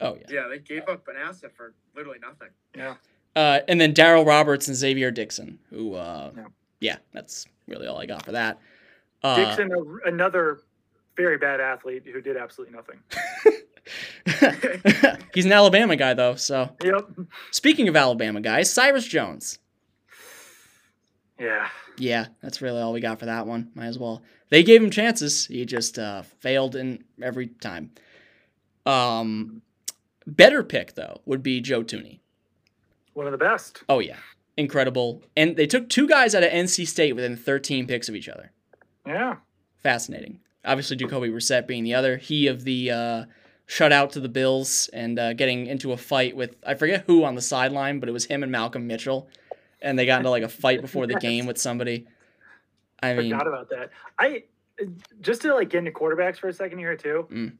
Oh 0.00 0.16
yeah. 0.16 0.26
Yeah, 0.42 0.48
they 0.48 0.58
gave 0.58 0.88
up 0.88 1.06
an 1.08 1.16
asset 1.16 1.52
for 1.56 1.74
literally 1.96 2.18
nothing. 2.20 2.48
Yeah. 2.76 2.94
Uh, 3.36 3.60
and 3.68 3.80
then 3.80 3.92
Darryl 3.92 4.24
Roberts 4.24 4.68
and 4.68 4.76
Xzavier 4.76 5.12
Dickson, 5.12 5.58
who, 5.70 5.94
uh, 5.94 6.30
Yeah. 6.36 6.44
yeah, 6.80 6.96
that's 7.12 7.46
really 7.66 7.86
all 7.88 7.98
I 7.98 8.06
got 8.06 8.24
for 8.24 8.30
that. 8.32 8.58
Uh, 9.24 9.36
Dickson, 9.56 9.72
another 10.06 10.60
very 11.16 11.36
bad 11.38 11.60
athlete 11.60 12.04
who 12.06 12.20
did 12.20 12.36
absolutely 12.36 12.76
nothing. 12.76 12.98
he's 15.34 15.44
an 15.44 15.52
Alabama 15.52 15.96
guy 15.96 16.14
though. 16.14 16.34
So 16.36 16.70
Yep. 16.82 17.10
speaking 17.50 17.88
of 17.88 17.96
Alabama 17.96 18.40
guys, 18.40 18.72
Cyrus 18.72 19.06
Jones. 19.06 19.58
Yeah. 21.38 21.68
Yeah, 21.98 22.26
that's 22.42 22.60
really 22.60 22.80
all 22.80 22.92
we 22.92 23.00
got 23.00 23.20
for 23.20 23.26
that 23.26 23.46
one. 23.46 23.70
Might 23.74 23.86
as 23.86 23.98
well. 23.98 24.22
They 24.50 24.62
gave 24.62 24.82
him 24.82 24.90
chances. 24.90 25.46
He 25.46 25.64
just 25.64 25.98
uh, 25.98 26.22
failed 26.22 26.74
in 26.76 27.04
every 27.22 27.48
time. 27.48 27.90
Um, 28.86 29.62
better 30.26 30.62
pick 30.62 30.94
though 30.94 31.20
would 31.24 31.42
be 31.42 31.60
Joe 31.60 31.82
Thuney. 31.82 32.20
One 33.14 33.26
of 33.26 33.32
the 33.32 33.38
best. 33.38 33.82
Oh 33.88 34.00
yeah, 34.00 34.18
incredible. 34.56 35.22
And 35.36 35.56
they 35.56 35.66
took 35.66 35.88
two 35.88 36.08
guys 36.08 36.34
out 36.34 36.42
of 36.42 36.50
NC 36.50 36.86
State 36.88 37.14
within 37.14 37.36
13 37.36 37.86
picks 37.86 38.08
of 38.08 38.16
each 38.16 38.28
other. 38.28 38.50
Yeah. 39.06 39.36
Fascinating. 39.78 40.40
Obviously, 40.64 40.96
Jacoby 40.96 41.28
Brissett 41.28 41.66
being 41.66 41.84
the 41.84 41.94
other. 41.94 42.16
He 42.16 42.46
of 42.46 42.64
the 42.64 42.90
uh, 42.90 43.24
shutout 43.68 44.12
to 44.12 44.20
the 44.20 44.28
Bills 44.28 44.88
and 44.92 45.18
uh, 45.18 45.32
getting 45.32 45.66
into 45.66 45.92
a 45.92 45.96
fight 45.96 46.36
with 46.36 46.56
I 46.66 46.74
forget 46.74 47.04
who 47.06 47.24
on 47.24 47.34
the 47.34 47.42
sideline, 47.42 48.00
but 48.00 48.08
it 48.08 48.12
was 48.12 48.26
him 48.26 48.42
and 48.42 48.52
Malcolm 48.52 48.86
Mitchell, 48.86 49.28
and 49.80 49.98
they 49.98 50.06
got 50.06 50.18
into 50.18 50.30
like 50.30 50.42
a 50.42 50.48
fight 50.48 50.80
before 50.80 51.06
the 51.06 51.14
game 51.20 51.46
with 51.46 51.58
somebody. 51.58 52.06
I 53.02 53.14
mean, 53.14 53.30
Forgot 53.30 53.46
about 53.46 53.70
that. 53.70 53.90
I 54.18 54.44
just 55.20 55.42
to 55.42 55.54
like 55.54 55.70
get 55.70 55.78
into 55.78 55.90
quarterbacks 55.90 56.36
for 56.36 56.48
a 56.48 56.52
second 56.52 56.78
here 56.78 56.96
too. 56.96 57.26
Mm. 57.30 57.52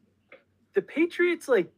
The 0.74 0.82
Patriots 0.82 1.48
like 1.48 1.72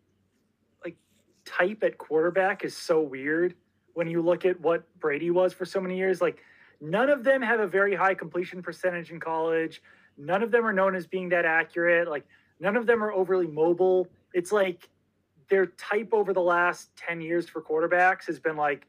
like 0.84 0.96
type 1.44 1.82
at 1.82 1.98
quarterback 1.98 2.64
is 2.64 2.76
so 2.76 3.00
weird 3.00 3.54
when 3.94 4.08
you 4.08 4.22
look 4.22 4.44
at 4.44 4.60
what 4.60 4.84
Brady 5.00 5.30
was 5.30 5.52
for 5.52 5.64
so 5.64 5.80
many 5.80 5.96
years. 5.96 6.20
Like 6.20 6.38
none 6.80 7.08
of 7.10 7.24
them 7.24 7.42
have 7.42 7.60
a 7.60 7.66
very 7.66 7.94
high 7.94 8.14
completion 8.14 8.62
percentage 8.62 9.10
in 9.10 9.20
college. 9.20 9.82
None 10.18 10.42
of 10.42 10.50
them 10.50 10.64
are 10.64 10.72
known 10.72 10.94
as 10.94 11.06
being 11.06 11.28
that 11.30 11.44
accurate. 11.44 12.08
Like 12.08 12.26
none 12.60 12.76
of 12.76 12.86
them 12.86 13.02
are 13.02 13.12
overly 13.12 13.46
mobile. 13.46 14.08
It's 14.36 14.52
like 14.52 14.90
their 15.48 15.64
type 15.64 16.10
over 16.12 16.34
the 16.34 16.42
last 16.42 16.94
10 16.96 17.22
years 17.22 17.48
for 17.48 17.62
quarterbacks 17.62 18.26
has 18.26 18.38
been 18.38 18.54
like, 18.56 18.86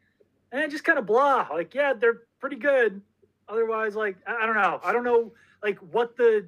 and 0.52 0.62
eh, 0.62 0.68
just 0.68 0.84
kind 0.84 1.00
of 1.00 1.06
blah. 1.06 1.48
Like, 1.50 1.74
yeah, 1.74 1.94
they're 1.94 2.24
pretty 2.42 2.58
good. 2.58 3.02
Otherwise, 3.48 3.96
like, 3.96 4.18
I 4.28 4.46
don't 4.46 4.56
know. 4.56 4.82
I 4.84 4.92
don't 4.92 5.06
know 5.06 5.32
like 5.64 5.80
what 5.92 6.18
the 6.18 6.46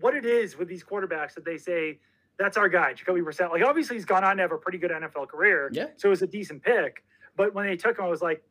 what 0.00 0.16
it 0.16 0.26
is 0.26 0.58
with 0.58 0.66
these 0.66 0.82
quarterbacks 0.82 1.34
that 1.34 1.44
they 1.44 1.58
say 1.58 2.00
that's 2.40 2.56
our 2.56 2.68
guy, 2.68 2.92
Jacoby 2.92 3.20
Brissett. 3.20 3.50
Like 3.50 3.62
obviously 3.62 3.94
he's 3.94 4.04
gone 4.04 4.24
on 4.24 4.36
to 4.36 4.42
have 4.42 4.52
a 4.52 4.58
pretty 4.58 4.78
good 4.78 4.90
NFL 4.90 5.28
career. 5.28 5.70
Yeah. 5.72 5.86
So 5.96 6.08
it 6.08 6.10
was 6.10 6.22
a 6.22 6.26
decent 6.26 6.62
pick. 6.62 7.04
But 7.36 7.54
when 7.54 7.66
they 7.66 7.76
took 7.76 7.98
him, 7.98 8.04
I 8.04 8.08
was 8.08 8.22
like, 8.22 8.42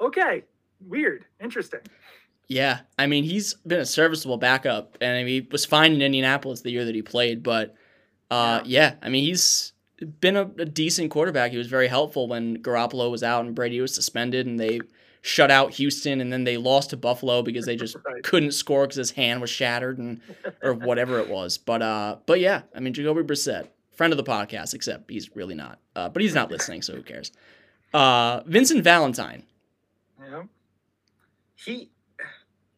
okay, 0.00 0.44
weird, 0.80 1.26
interesting. 1.42 1.80
Yeah, 2.48 2.80
I 2.98 3.06
mean 3.06 3.24
he's 3.24 3.52
been 3.54 3.80
a 3.80 3.86
serviceable 3.86 4.38
backup, 4.38 4.96
and 5.02 5.18
I 5.18 5.24
mean, 5.24 5.42
he 5.42 5.48
was 5.50 5.66
fine 5.66 5.92
in 5.92 6.00
Indianapolis 6.00 6.62
the 6.62 6.70
year 6.70 6.86
that 6.86 6.94
he 6.94 7.02
played. 7.02 7.42
But 7.42 7.74
uh, 8.30 8.60
yeah. 8.64 8.94
I 9.02 9.08
mean 9.08 9.24
he's 9.24 9.72
been 10.20 10.36
a, 10.36 10.42
a 10.58 10.64
decent 10.64 11.10
quarterback. 11.10 11.50
He 11.50 11.58
was 11.58 11.66
very 11.66 11.88
helpful 11.88 12.28
when 12.28 12.58
Garoppolo 12.62 13.10
was 13.10 13.22
out 13.22 13.44
and 13.44 13.54
Brady 13.54 13.80
was 13.80 13.94
suspended, 13.94 14.46
and 14.46 14.58
they 14.58 14.80
shut 15.22 15.50
out 15.50 15.72
Houston, 15.74 16.20
and 16.20 16.32
then 16.32 16.44
they 16.44 16.56
lost 16.56 16.90
to 16.90 16.96
Buffalo 16.96 17.42
because 17.42 17.66
they 17.66 17.76
just 17.76 17.96
Right. 18.06 18.22
couldn't 18.22 18.52
score 18.52 18.84
because 18.86 18.96
his 18.96 19.10
hand 19.12 19.40
was 19.40 19.50
shattered 19.50 19.98
and 19.98 20.20
or 20.62 20.74
whatever 20.74 21.18
it 21.18 21.28
was. 21.28 21.58
But 21.58 21.82
uh, 21.82 22.16
but 22.26 22.40
yeah, 22.40 22.62
I 22.74 22.80
mean 22.80 22.92
Jacoby 22.94 23.22
Brissett, 23.22 23.68
friend 23.92 24.12
of 24.12 24.16
the 24.16 24.24
podcast, 24.24 24.74
except 24.74 25.10
he's 25.10 25.34
really 25.34 25.54
not. 25.54 25.80
Uh, 25.96 26.08
but 26.08 26.22
he's 26.22 26.34
not 26.34 26.50
listening, 26.50 26.82
so 26.82 26.94
who 26.94 27.02
cares? 27.02 27.32
Uh, 27.92 28.42
Vincent 28.46 28.84
Valentine. 28.84 29.44
Know? 30.30 30.48
he 31.56 31.90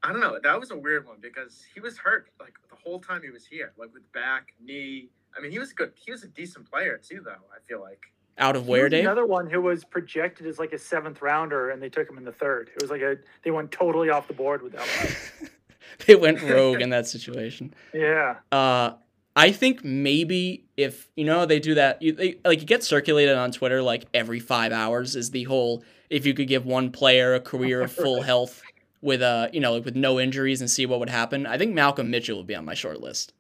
I 0.03 0.13
don't 0.13 0.21
know. 0.21 0.39
That 0.43 0.59
was 0.59 0.71
a 0.71 0.77
weird 0.77 1.07
one 1.07 1.17
because 1.21 1.63
he 1.75 1.81
was 1.81 1.99
hurt 1.99 2.31
like 2.41 2.55
the 2.71 2.77
whole 2.77 3.01
time 3.01 3.21
he 3.23 3.31
was 3.31 3.45
here, 3.45 3.73
like 3.77 3.93
with 3.93 4.11
back, 4.13 4.55
knee. 4.65 5.11
I 5.37 5.41
mean, 5.41 5.51
he 5.51 5.59
was 5.59 5.73
good. 5.73 5.93
He 5.95 6.11
was 6.11 6.25
a 6.25 6.29
decent 6.29 6.71
player 6.71 6.99
too, 7.03 7.21
though. 7.25 7.31
I 7.31 7.61
feel 7.67 7.81
like. 7.81 8.01
Out 8.39 8.57
of 8.57 8.65
He 8.65 8.71
where, 8.71 8.85
was 8.85 8.91
Dave? 8.91 9.05
Another 9.05 9.27
one 9.27 9.51
who 9.51 9.61
was 9.61 9.85
projected 9.85 10.47
as 10.47 10.59
like 10.59 10.73
a 10.73 10.79
seventh 10.79 11.21
rounder, 11.21 11.71
and 11.71 11.83
they 11.83 11.89
took 11.91 12.09
him 12.09 12.17
in 12.17 12.25
the 12.25 12.33
third. 12.33 12.71
It 12.75 12.81
was 12.81 12.91
like 12.91 13.03
a 13.03 13.17
they 13.45 13.51
went 13.51 13.71
totally 13.71 14.09
off 14.09 14.29
the 14.29 14.35
board 14.35 14.63
with 14.63 14.73
that 14.73 14.87
one. 14.87 15.51
they 16.07 16.15
went 16.17 16.41
rogue 16.43 16.81
in 16.81 16.91
that 16.91 17.07
situation. 17.07 17.75
Yeah, 17.93 18.37
Uh, 18.51 18.93
I 19.37 19.53
think 19.53 19.85
maybe 19.85 20.65
if 20.77 21.09
you 21.17 21.25
know 21.25 21.45
they 21.47 21.61
do 21.61 21.75
that, 21.75 22.01
you, 22.03 22.13
they, 22.13 22.39
like 22.45 22.63
it 22.63 22.67
gets 22.67 22.87
circulated 22.87 23.37
on 23.37 23.53
Twitter 23.53 23.83
like 23.83 24.07
every 24.15 24.41
five 24.41 24.73
hours 24.73 25.17
is 25.17 25.31
the 25.31 25.45
whole 25.45 25.85
if 26.09 26.27
you 26.27 26.35
could 26.35 26.49
give 26.49 26.65
one 26.67 26.91
player 26.91 27.35
a 27.35 27.41
career 27.41 27.83
of 27.83 27.93
full 27.93 28.23
health 28.31 28.63
with 29.03 29.23
uh 29.23 29.49
you 29.53 29.61
know 29.61 29.75
like 29.75 29.85
with 29.85 29.97
no 29.97 30.19
injuries 30.19 30.61
and 30.61 30.71
see 30.71 30.87
what 30.87 30.99
would 30.99 31.11
happen. 31.11 31.47
I 31.47 31.59
think 31.59 31.75
Malcolm 31.75 32.11
Mitchell 32.11 32.39
would 32.39 32.47
be 32.47 32.55
on 32.57 32.65
my 32.65 32.75
short 32.75 33.01
list. 33.01 33.33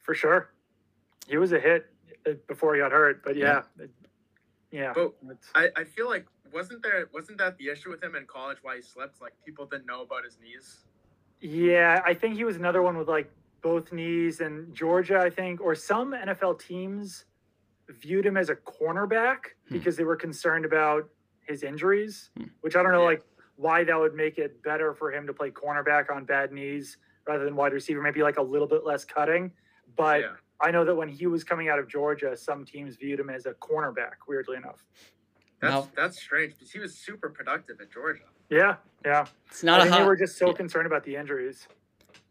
for 0.00 0.14
sure. 0.14 0.50
He 1.28 1.36
was 1.36 1.52
a 1.52 1.60
hit 1.60 1.86
uh, 2.26 2.32
before 2.48 2.74
he 2.74 2.80
got 2.80 2.92
hurt, 2.92 3.22
but 3.24 3.36
yeah, 3.36 3.62
it- 3.78 3.90
yeah. 4.70 4.92
But 4.94 5.14
I, 5.54 5.68
I 5.76 5.84
feel 5.84 6.08
like 6.08 6.26
wasn't 6.52 6.82
there 6.82 7.08
wasn't 7.12 7.38
that 7.38 7.56
the 7.58 7.68
issue 7.68 7.90
with 7.90 8.02
him 8.02 8.14
in 8.16 8.26
college 8.26 8.58
why 8.62 8.76
he 8.76 8.82
slipped? 8.82 9.20
Like 9.20 9.32
people 9.44 9.66
didn't 9.66 9.86
know 9.86 10.02
about 10.02 10.24
his 10.24 10.38
knees. 10.42 10.84
Yeah, 11.40 12.00
I 12.04 12.14
think 12.14 12.36
he 12.36 12.44
was 12.44 12.56
another 12.56 12.82
one 12.82 12.96
with 12.96 13.08
like 13.08 13.30
both 13.62 13.92
knees 13.92 14.40
and 14.40 14.74
Georgia, 14.74 15.18
I 15.18 15.30
think, 15.30 15.60
or 15.60 15.74
some 15.74 16.12
NFL 16.12 16.60
teams 16.60 17.24
viewed 17.88 18.24
him 18.26 18.36
as 18.36 18.48
a 18.50 18.56
cornerback 18.56 19.38
Hmm. 19.68 19.74
because 19.74 19.96
they 19.96 20.04
were 20.04 20.16
concerned 20.16 20.64
about 20.64 21.08
his 21.46 21.62
injuries, 21.62 22.30
Hmm. 22.36 22.44
which 22.62 22.76
I 22.76 22.82
don't 22.82 22.92
know 22.92 23.00
Yeah. 23.00 23.06
like 23.06 23.22
why 23.56 23.84
that 23.84 23.98
would 23.98 24.14
make 24.14 24.38
it 24.38 24.62
better 24.62 24.92
for 24.94 25.12
him 25.12 25.26
to 25.28 25.32
play 25.34 25.50
cornerback 25.50 26.10
on 26.10 26.24
bad 26.24 26.50
knees 26.52 26.96
rather 27.26 27.44
than 27.44 27.54
wide 27.56 27.72
receiver, 27.72 28.02
maybe 28.02 28.22
like 28.22 28.38
a 28.38 28.42
little 28.42 28.66
bit 28.66 28.84
less 28.84 29.04
cutting. 29.04 29.52
But 29.96 30.20
yeah. 30.22 30.32
I 30.60 30.70
know 30.70 30.84
that 30.84 30.94
when 30.94 31.08
he 31.08 31.26
was 31.26 31.44
coming 31.44 31.68
out 31.68 31.78
of 31.78 31.88
Georgia, 31.88 32.36
some 32.36 32.64
teams 32.64 32.96
viewed 32.96 33.20
him 33.20 33.28
as 33.30 33.46
a 33.46 33.52
cornerback, 33.54 34.12
weirdly 34.28 34.56
enough. 34.56 34.84
That's 35.60 35.72
Mal- 35.72 35.90
that's 35.96 36.18
strange 36.20 36.54
because 36.54 36.70
he 36.70 36.78
was 36.78 36.94
super 36.94 37.28
productive 37.28 37.80
at 37.80 37.90
Georgia. 37.92 38.22
Yeah, 38.50 38.76
yeah. 39.04 39.26
It's 39.48 39.62
not 39.62 39.80
I 39.80 39.86
a 39.86 39.86
think 39.88 39.96
they 40.02 40.06
were 40.06 40.16
just 40.16 40.36
so 40.38 40.48
yeah. 40.48 40.52
concerned 40.54 40.86
about 40.86 41.04
the 41.04 41.16
injuries. 41.16 41.66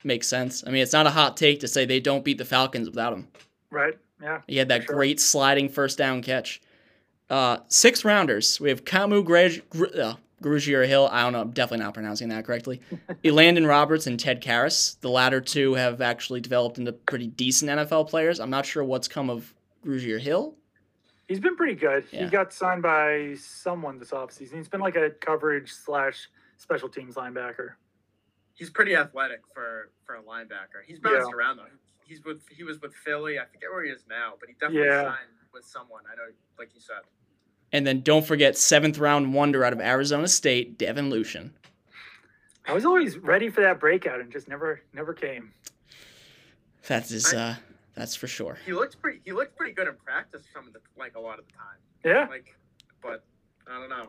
makes 0.03 0.27
sense. 0.27 0.63
I 0.67 0.69
mean, 0.71 0.81
it's 0.83 0.93
not 0.93 1.07
a 1.07 1.11
hot 1.11 1.37
take 1.37 1.59
to 1.61 1.67
say 1.67 1.85
they 1.85 1.99
don't 1.99 2.23
beat 2.25 2.37
the 2.37 2.45
Falcons 2.45 2.89
without 2.89 3.13
him. 3.13 3.27
Right? 3.71 3.97
Yeah. 4.21 4.41
He 4.47 4.57
had 4.57 4.67
that 4.69 4.83
Sure. 4.83 4.95
great 4.95 5.19
sliding 5.19 5.69
first 5.69 5.97
down 5.97 6.21
catch. 6.21 6.61
Uh, 7.29 7.57
six 7.67 8.05
rounders. 8.05 8.59
We 8.59 8.69
have 8.69 8.85
Kamu 8.85 9.23
Grej- 9.25 9.61
Gr- 9.69 9.99
uh, 10.01 10.13
Grugier 10.43 10.85
Hill. 10.87 11.09
I 11.11 11.23
don't 11.23 11.33
know. 11.33 11.41
I'm 11.41 11.51
definitely 11.51 11.83
not 11.85 11.93
pronouncing 11.93 12.29
that 12.29 12.45
correctly. 12.45 12.81
Elandon 13.23 13.67
Roberts 13.67 14.05
and 14.07 14.19
Ted 14.19 14.41
Karras. 14.43 14.99
The 15.01 15.09
latter 15.09 15.41
two 15.41 15.73
have 15.75 16.01
actually 16.01 16.41
developed 16.41 16.77
into 16.77 16.91
pretty 16.93 17.27
decent 17.27 17.71
NFL 17.71 18.09
players. 18.09 18.39
I'm 18.39 18.49
not 18.49 18.65
sure 18.65 18.83
what's 18.83 19.07
come 19.07 19.29
of 19.29 19.53
Grugier 19.85 20.19
Hill. 20.19 20.55
He's 21.27 21.39
been 21.39 21.55
pretty 21.55 21.75
good. 21.75 22.05
Yeah. 22.11 22.25
He 22.25 22.29
got 22.29 22.51
signed 22.53 22.81
by 22.83 23.35
someone 23.39 23.97
this 23.97 24.11
offseason. 24.11 24.55
He's 24.57 24.67
been 24.67 24.81
like 24.81 24.97
a 24.97 25.09
coverage 25.09 25.71
slash 25.71 26.29
special 26.57 26.89
teams 26.89 27.15
linebacker. 27.15 27.71
He's 28.53 28.69
pretty 28.69 28.95
athletic 28.95 29.41
for 29.53 29.89
for 30.05 30.15
a 30.15 30.21
linebacker. 30.21 30.83
He's 30.85 30.99
bounced 30.99 31.31
around 31.33 31.57
though. 31.57 31.63
He's 32.05 32.23
with 32.23 32.41
he 32.49 32.63
was 32.63 32.81
with 32.81 32.93
Philly. 32.93 33.39
I 33.39 33.45
forget 33.45 33.71
where 33.71 33.83
he 33.83 33.89
is 33.89 34.03
now, 34.09 34.33
but 34.39 34.49
he 34.49 34.55
definitely 34.55 34.87
Yeah. 34.89 35.03
signed 35.03 35.31
with 35.53 35.65
someone. 35.65 36.03
I 36.11 36.15
know, 36.15 36.31
like 36.59 36.75
you 36.75 36.81
said. 36.81 36.97
And 37.73 37.85
then 37.87 38.01
don't 38.01 38.25
forget 38.25 38.55
seventh 38.57 38.99
round 38.99 39.33
wonder 39.33 39.65
out 39.65 39.73
of 39.73 39.81
Arizona 39.81 40.27
State, 40.27 40.77
Devin 40.77 41.09
Lucien. 41.09 41.53
I 42.65 42.71
was 42.73 42.85
always 42.85 43.17
ready 43.17 43.49
for 43.49 43.61
that 43.61 43.79
breakout 43.79 44.21
and 44.21 44.31
just 44.31 44.47
never 44.47 44.79
never 44.93 45.13
came. 45.13 45.51
That 46.87 47.09
is 47.11 47.33
I- 47.33 47.37
uh 47.37 47.55
that's 47.95 48.15
for 48.15 48.27
sure. 48.27 48.57
He 48.65 48.73
looks 48.73 48.95
pretty. 48.95 49.21
He 49.23 49.31
looked 49.33 49.55
pretty 49.55 49.73
good 49.73 49.87
in 49.87 49.95
practice. 50.03 50.43
Some 50.53 50.65
of 50.67 50.73
the 50.73 50.79
like 50.97 51.15
a 51.15 51.19
lot 51.19 51.37
of 51.39 51.45
the 51.47 51.53
time. 51.53 51.77
Yeah. 52.05 52.27
Like, 52.29 52.55
but 53.01 53.23
I 53.67 53.79
don't 53.79 53.89
know. 53.89 54.07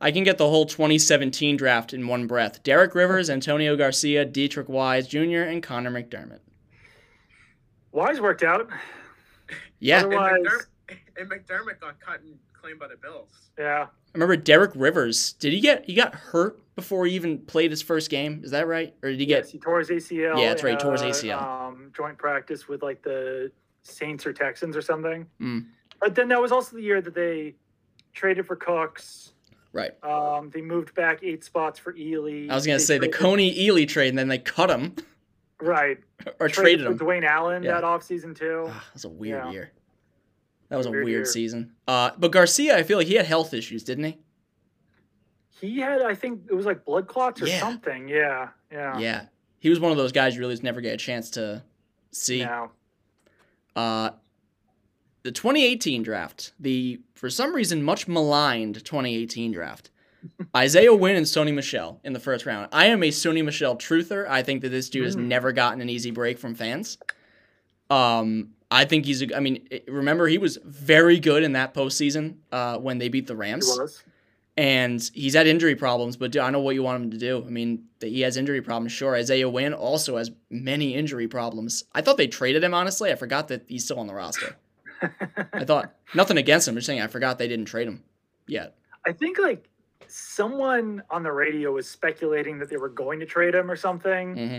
I 0.00 0.10
can 0.12 0.22
get 0.24 0.38
the 0.38 0.48
whole 0.48 0.66
2017 0.66 1.56
draft 1.56 1.92
in 1.94 2.06
one 2.06 2.26
breath. 2.26 2.62
Derek 2.62 2.94
Rivers, 2.94 3.30
Antonio 3.30 3.76
Garcia, 3.76 4.24
Deatrich 4.26 4.68
Wise 4.68 5.06
Jr., 5.08 5.42
and 5.42 5.62
Connor 5.62 5.90
McDermott. 5.90 6.40
Wise 7.92 8.20
worked 8.20 8.42
out. 8.42 8.68
Yeah, 9.78 10.02
And 10.02 10.12
McDermott, 10.12 10.66
and 11.16 11.30
McDermott 11.30 11.80
got 11.80 11.98
cut 12.00 12.20
and 12.20 12.38
claimed 12.64 12.80
by 12.80 12.88
the 12.88 12.96
Bills. 12.96 13.50
Yeah. 13.58 13.86
I 13.88 14.10
remember 14.14 14.36
Derek 14.36 14.72
Rivers. 14.74 15.34
Did 15.34 15.52
he 15.52 15.60
get 15.60 15.84
he 15.84 15.94
got 15.94 16.14
hurt 16.14 16.58
before 16.76 17.04
he 17.06 17.14
even 17.14 17.38
played 17.38 17.70
his 17.70 17.82
first 17.82 18.08
game? 18.10 18.40
Is 18.42 18.52
that 18.52 18.66
right? 18.66 18.94
Or 19.02 19.10
did 19.10 19.20
he 19.20 19.26
Yes, 19.26 19.46
get 19.46 19.52
he 19.52 19.58
tore 19.58 19.80
his 19.80 19.90
ACL. 19.90 20.38
Yeah, 20.40 20.48
that's 20.48 20.62
right, 20.62 20.72
he 20.72 20.76
tore 20.78 20.92
his 20.92 21.02
uh, 21.02 21.06
ACL. 21.06 21.42
Um, 21.42 21.92
joint 21.94 22.16
practice 22.16 22.66
with 22.66 22.82
like 22.82 23.02
the 23.02 23.50
Saints 23.82 24.24
or 24.26 24.32
Texans 24.32 24.76
or 24.76 24.82
something. 24.82 25.26
Mm. 25.40 25.66
But 26.00 26.14
then 26.14 26.28
that 26.28 26.40
was 26.40 26.52
also 26.52 26.76
the 26.76 26.82
year 26.82 27.00
that 27.02 27.14
they 27.14 27.54
traded 28.14 28.46
for 28.46 28.56
Cooks. 28.56 29.34
right? 29.72 29.92
Um, 30.02 30.50
they 30.50 30.62
moved 30.62 30.94
back 30.94 31.20
eight 31.22 31.44
spots 31.44 31.78
for 31.78 31.92
Ealy. 31.92 32.48
I 32.50 32.54
was 32.54 32.64
gonna 32.66 32.78
They 32.78 32.84
say 32.84 32.98
the 32.98 33.08
Kony 33.08 33.56
Ealy 33.58 33.86
trade, 33.86 34.08
and 34.08 34.18
then 34.18 34.28
they 34.28 34.38
cut 34.38 34.70
him 34.70 34.94
right 35.60 35.98
or 36.40 36.48
traded 36.48 36.86
for 36.86 36.92
him. 36.92 36.98
Dwayne 36.98 37.26
Allen 37.26 37.62
Yeah. 37.62 37.72
that 37.74 37.84
offseason 37.84 38.34
too. 38.34 38.64
Ah, 38.68 38.72
that 38.72 38.94
was 38.94 39.04
a 39.04 39.08
weird 39.10 39.44
Yeah. 39.46 39.50
year. 39.52 39.72
That 40.68 40.76
was 40.76 40.86
a 40.86 40.90
Weird 40.90 41.04
weird, 41.04 41.26
season. 41.26 41.72
Uh, 41.86 42.10
but 42.18 42.32
Garcia, 42.32 42.76
I 42.76 42.82
feel 42.82 42.98
like 42.98 43.06
he 43.06 43.14
had 43.14 43.26
health 43.26 43.52
issues, 43.54 43.84
didn't 43.84 44.04
he? 44.04 44.18
He 45.60 45.78
had, 45.80 46.02
I 46.02 46.14
think 46.14 46.42
it 46.50 46.54
was 46.54 46.66
like 46.66 46.84
blood 46.84 47.06
clots 47.06 47.40
or 47.40 47.46
Yeah. 47.46 47.60
something. 47.60 48.08
Yeah, 48.08 48.48
yeah, 48.72 48.98
Yeah, 48.98 49.26
he 49.58 49.70
was 49.70 49.78
one 49.80 49.92
of 49.92 49.96
those 49.98 50.12
guys 50.12 50.34
you 50.34 50.40
really 50.40 50.54
just 50.54 50.62
never 50.62 50.80
get 50.80 50.94
a 50.94 50.96
chance 50.96 51.30
to 51.30 51.62
see. 52.10 52.40
yeah. 52.40 52.68
Uh, 53.76 54.10
the 55.22 55.32
2018 55.32 56.02
draft, 56.02 56.52
the 56.60 57.00
for 57.14 57.30
some 57.30 57.54
reason 57.54 57.82
much 57.82 58.06
maligned 58.08 58.84
2018 58.84 59.52
draft. 59.52 59.90
Isaiah 60.56 60.94
Wynn 60.94 61.16
and 61.16 61.26
Sony 61.26 61.52
Michel 61.54 62.00
in 62.04 62.12
the 62.14 62.20
first 62.20 62.46
round. 62.46 62.68
I 62.72 62.86
am 62.86 63.02
a 63.02 63.08
Sony 63.10 63.44
Michel 63.44 63.76
truther. 63.76 64.26
I 64.28 64.42
think 64.42 64.62
that 64.62 64.70
this 64.70 64.88
dude 64.90 65.04
has 65.04 65.16
Mm. 65.16 65.24
never 65.26 65.52
gotten 65.52 65.80
an 65.80 65.88
easy 65.90 66.10
break 66.10 66.38
from 66.38 66.54
fans. 66.54 66.98
Um, 67.90 68.53
I 68.70 68.84
think 68.84 69.04
he's. 69.06 69.22
A, 69.22 69.36
I 69.36 69.40
mean, 69.40 69.68
remember 69.86 70.26
he 70.26 70.38
was 70.38 70.58
very 70.64 71.18
good 71.20 71.42
in 71.42 71.52
that 71.52 71.74
postseason 71.74 72.36
uh, 72.52 72.78
when 72.78 72.98
they 72.98 73.08
beat 73.08 73.26
the 73.26 73.34
He 73.34 73.38
Rams, 73.40 73.66
was. 73.66 74.02
and 74.56 75.00
he's 75.14 75.34
had 75.34 75.46
injury 75.46 75.74
problems. 75.76 76.16
But 76.16 76.36
I 76.36 76.50
know 76.50 76.60
what 76.60 76.74
you 76.74 76.82
want 76.82 77.04
him 77.04 77.10
to 77.10 77.18
do. 77.18 77.44
I 77.46 77.50
mean, 77.50 77.84
that 78.00 78.08
he 78.08 78.22
has 78.22 78.36
injury 78.36 78.62
problems. 78.62 78.92
Sure, 78.92 79.14
Isaiah 79.14 79.48
Wynn 79.48 79.74
also 79.74 80.16
has 80.16 80.30
many 80.50 80.94
injury 80.94 81.28
problems. 81.28 81.84
I 81.94 82.00
thought 82.00 82.16
they 82.16 82.26
traded 82.26 82.64
him. 82.64 82.74
Honestly, 82.74 83.12
I 83.12 83.14
forgot 83.16 83.48
that 83.48 83.64
he's 83.68 83.84
still 83.84 84.00
on 84.00 84.06
the 84.06 84.14
roster. 84.14 84.56
I 85.52 85.64
thought 85.64 85.94
nothing 86.14 86.38
against 86.38 86.66
him. 86.66 86.72
I'm 86.72 86.76
just 86.78 86.86
saying 86.86 87.00
I 87.00 87.06
forgot 87.06 87.38
they 87.38 87.48
didn't 87.48 87.66
trade 87.66 87.86
him 87.88 88.02
yet. 88.46 88.74
I 89.06 89.12
think 89.12 89.38
like 89.38 89.68
someone 90.08 91.02
on 91.10 91.22
the 91.22 91.32
radio 91.32 91.72
was 91.72 91.88
speculating 91.88 92.58
that 92.58 92.70
they 92.70 92.76
were 92.76 92.88
going 92.88 93.20
to 93.20 93.26
trade 93.26 93.54
him 93.54 93.70
or 93.70 93.76
something 93.76 94.36
hmm 94.36 94.58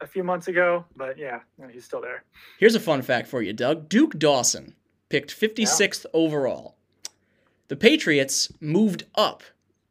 a 0.00 0.06
few 0.06 0.22
months 0.24 0.48
ago. 0.48 0.84
But 0.96 1.18
yeah, 1.18 1.40
he's 1.70 1.84
still 1.84 2.00
there. 2.00 2.24
Here's 2.58 2.74
a 2.74 2.80
fun 2.80 3.02
fact 3.02 3.28
for 3.28 3.42
you, 3.42 3.52
Doug. 3.52 3.88
Duke 3.88 4.18
Dawson 4.18 4.74
picked 5.08 5.38
56th 5.38 6.06
overall. 6.12 6.76
The 7.68 7.76
Patriots 7.76 8.52
moved 8.60 9.04
up 9.14 9.42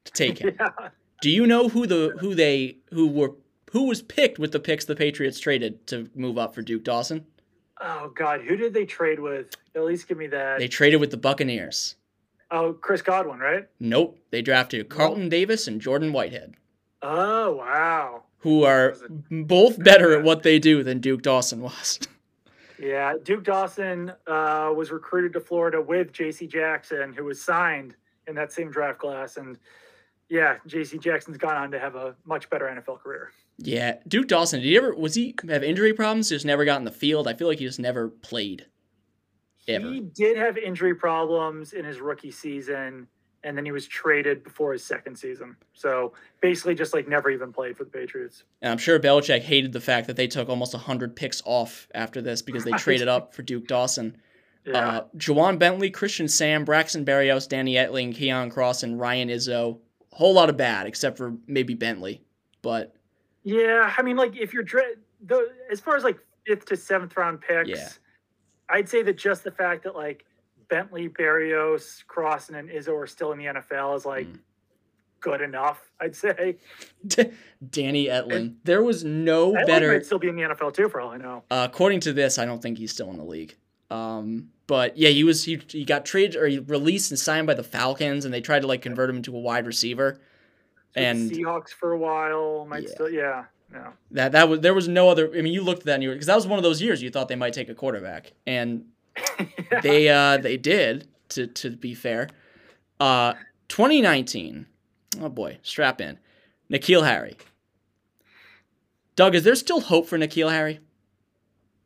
to 0.06 0.12
take 0.12 0.40
him. 0.40 0.56
Yeah. 0.60 0.90
Do 1.22 1.30
you 1.32 1.48
know 1.48 1.70
who 1.70 1.88
the 1.88 2.16
who 2.20 2.36
they 2.36 2.78
who 2.92 3.08
were 3.08 3.32
who 3.72 3.88
was 3.88 4.02
picked 4.02 4.38
with 4.38 4.52
the 4.52 4.60
picks 4.60 4.86
the 4.86 4.96
Patriots 4.98 5.40
traded 5.40 5.88
to 5.88 6.10
move 6.14 6.38
up 6.38 6.54
for 6.54 6.62
Duke 6.62 6.84
Dawson? 6.84 7.26
Oh 7.82 8.12
God, 8.14 8.42
who 8.42 8.56
did 8.58 8.74
they 8.74 8.86
trade 8.86 9.20
with? 9.20 9.56
At 9.76 9.86
least 9.86 10.08
give 10.08 10.18
me 10.18 10.28
that. 10.28 10.60
They 10.60 10.68
traded 10.68 11.00
with 11.00 11.12
the 11.12 11.18
Buccaneers. 11.18 11.96
oh, 12.52 12.74
Chris 12.74 13.02
Godwin, 13.02 13.40
right? 13.40 13.66
Nope, 13.80 14.20
they 14.30 14.42
drafted 14.42 14.88
Carlton 14.90 15.30
Davis 15.30 15.68
and 15.68 15.82
Jordan 15.82 16.12
Whitehead, 16.14 16.56
Oh 17.02 17.56
wow. 17.56 18.24
Who 18.46 18.64
are 18.64 18.96
both 19.32 19.84
better 19.84 20.16
at 20.16 20.24
what 20.24 20.44
they 20.44 20.60
do 20.60 20.84
than 20.84 21.00
Duke 21.00 21.24
Dawson 21.24 21.62
was. 21.62 22.00
Yeah, 22.78 23.14
Duke 23.24 23.46
Dawson 23.46 24.12
uh, 24.28 24.70
was 24.76 24.92
recruited 24.92 25.32
to 25.32 25.40
Florida 25.40 25.82
with 25.82 26.12
J.C. 26.12 26.46
Jackson, 26.46 27.14
who 27.14 27.24
was 27.24 27.42
signed 27.42 27.96
in 28.28 28.36
that 28.36 28.52
same 28.52 28.70
draft 28.70 29.00
class, 29.00 29.38
and 29.38 29.58
yeah, 30.28 30.58
J.C. 30.68 30.98
Jackson's 30.98 31.38
gone 31.38 31.56
on 31.56 31.72
to 31.72 31.80
have 31.80 31.96
a 31.96 32.18
much 32.26 32.50
better 32.50 32.66
NFL 32.66 33.00
career. 33.00 33.32
Yeah, 33.60 33.96
Duke 34.10 34.28
Dawson. 34.28 34.60
Did 34.60 34.68
he 34.68 34.76
ever 34.76 34.94
was 34.94 35.16
he 35.16 35.34
have 35.48 35.64
injury 35.64 35.94
problems? 35.94 36.28
Just 36.28 36.46
never 36.46 36.66
got 36.66 36.78
in 36.78 36.84
the 36.84 36.92
field. 36.92 37.30
I 37.30 37.34
feel 37.34 37.48
like 37.48 37.60
he 37.60 37.66
just 37.66 37.80
never 37.80 38.10
played. 38.10 38.66
Ever. 39.70 39.94
He 39.94 40.02
did 40.02 40.36
have 40.36 40.58
injury 40.58 40.96
problems 40.96 41.72
in 41.72 41.86
his 41.86 42.02
rookie 42.02 42.30
season, 42.30 43.08
and 43.46 43.56
then 43.56 43.64
he 43.64 43.72
was 43.72 43.88
traded 43.88 44.44
before 44.44 44.74
his 44.74 44.84
second 44.84 45.16
season. 45.16 45.56
So 45.74 46.14
basically, 46.42 46.74
just 46.76 46.94
like 46.94 47.08
never 47.08 47.30
even 47.30 47.54
played 47.54 47.78
for 47.78 47.84
the 47.84 47.92
Patriots. 47.92 48.44
And 48.62 48.72
I'm 48.72 48.78
sure 48.80 49.00
Belichick 49.00 49.42
hated 49.42 49.72
the 49.72 49.80
fact 49.80 50.08
that 50.08 50.16
they 50.16 50.28
took 50.28 50.50
almost 50.50 50.74
100 50.74 51.16
picks 51.16 51.42
off 51.46 51.88
after 51.94 52.22
this 52.22 52.42
because 52.42 52.64
they 52.66 52.72
traded 52.78 53.08
up 53.08 53.34
for 53.34 53.44
Duke 53.44 53.68
Dawson. 53.68 54.18
Yeah, 54.66 54.78
Uh, 54.78 55.04
Ja'Whaun 55.18 55.60
Bentley, 55.60 55.92
Christian 55.92 56.28
Sam, 56.28 56.66
Braxton 56.66 57.06
Berrios, 57.06 57.48
Danny 57.48 57.76
Etling, 57.76 58.16
Keon 58.16 58.50
Cross, 58.50 58.82
and 58.82 59.00
Ryan 59.00 59.30
Izzo. 59.30 59.78
Whole 60.12 60.34
lot 60.34 60.50
of 60.50 60.58
bad, 60.58 60.88
except 60.88 61.16
for 61.18 61.36
maybe 61.46 61.76
Bentley. 61.76 62.24
But 62.64 62.96
yeah. 63.44 63.94
I 63.96 64.02
mean, 64.02 64.18
like 64.18 64.36
if 64.36 64.54
you're 64.54 64.66
the 65.24 65.50
as 65.72 65.80
far 65.80 65.96
as 65.96 66.04
like 66.04 66.18
fifth 66.48 66.66
to 66.66 66.76
seventh 66.78 67.16
round 67.16 67.42
picks, 67.42 67.70
Yeah. 67.70 67.90
I'd 68.70 68.90
say 68.90 69.04
that 69.04 69.18
just 69.18 69.44
the 69.44 69.52
fact 69.52 69.84
that 69.84 69.94
like 69.96 70.26
Bentley, 70.70 71.10
Berrios, 71.10 72.04
Crossen, 72.06 72.58
and 72.60 72.70
Izzo 72.70 72.96
are 72.98 73.08
still 73.08 73.32
in 73.32 73.38
the 73.40 73.46
NFL 73.46 73.96
is 73.96 74.06
like 74.06 74.28
Mm. 74.28 74.40
good 75.22 75.42
enough. 75.42 75.80
I'd 76.00 76.16
say. 76.16 76.58
Danny 77.72 78.06
Etling, 78.08 78.56
there 78.64 78.84
was 78.84 79.04
no 79.04 79.54
Etling 79.54 79.66
better. 79.68 79.94
might 79.94 80.06
still 80.06 80.20
be 80.20 80.28
in 80.30 80.36
the 80.36 80.44
NFL 80.44 80.74
too, 80.74 80.90
for 80.90 81.02
all 81.02 81.12
I 81.12 81.18
know. 81.18 81.44
Uh, 81.50 81.68
according 81.72 82.00
to 82.02 82.14
this, 82.14 82.38
I 82.38 82.46
don't 82.46 82.62
think 82.62 82.78
he's 82.78 82.92
still 82.92 83.10
in 83.10 83.18
the 83.18 83.24
league. 83.24 83.56
Um, 83.92 84.50
but 84.68 84.98
yeah, 84.98 85.10
he 85.10 85.24
was 85.24 85.44
he, 85.44 85.62
he 85.68 85.86
got 85.86 86.06
traded 86.06 86.36
or 86.36 86.48
he 86.48 86.60
released 86.60 87.12
and 87.12 87.20
signed 87.20 87.48
by 87.48 87.54
the 87.54 87.64
Falcons, 87.64 88.26
and 88.26 88.34
they 88.34 88.42
tried 88.42 88.62
to 88.62 88.68
like 88.68 88.82
convert 88.82 89.10
him 89.10 89.18
into 89.18 89.36
a 89.36 89.40
wide 89.40 89.66
receiver. 89.68 90.20
With 90.96 91.04
And 91.04 91.30
Seahawks 91.32 91.70
for 91.70 91.92
a 91.92 91.98
while 91.98 92.66
might 92.68 92.84
Yeah. 92.84 92.90
still, 92.90 93.10
yeah, 93.10 93.46
yeah. 93.72 93.92
that 94.12 94.32
that 94.32 94.50
was 94.50 94.60
there 94.62 94.74
was 94.74 94.88
no 94.88 95.10
other. 95.10 95.30
I 95.36 95.42
mean, 95.42 95.54
you 95.54 95.62
looked 95.64 95.82
at 95.82 95.86
that 95.86 95.94
and 95.96 96.04
you 96.04 96.12
because 96.12 96.26
that 96.28 96.36
was 96.36 96.48
one 96.48 96.58
of 96.58 96.64
those 96.64 96.82
years 96.82 97.02
you 97.02 97.10
thought 97.12 97.28
they 97.28 97.36
might 97.36 97.54
take 97.54 97.70
a 97.70 97.76
quarterback, 97.76 98.34
and 98.48 98.86
Yeah. 99.18 99.80
they 99.82 100.10
uh 100.10 100.38
they 100.38 100.58
did. 100.58 101.08
To 101.30 101.48
to 101.48 101.72
be 101.72 101.94
fair, 101.96 102.30
uh, 103.00 103.34
2019. 103.70 104.68
Oh 105.22 105.30
boy, 105.30 105.58
strap 105.64 106.00
in. 106.00 106.20
N'Keal 106.72 107.04
Harry. 107.06 107.36
Doug, 109.16 109.34
is 109.34 109.44
there 109.44 109.56
still 109.56 109.80
hope 109.82 110.08
for 110.08 110.18
N'Keal 110.20 110.52
Harry? 110.52 110.80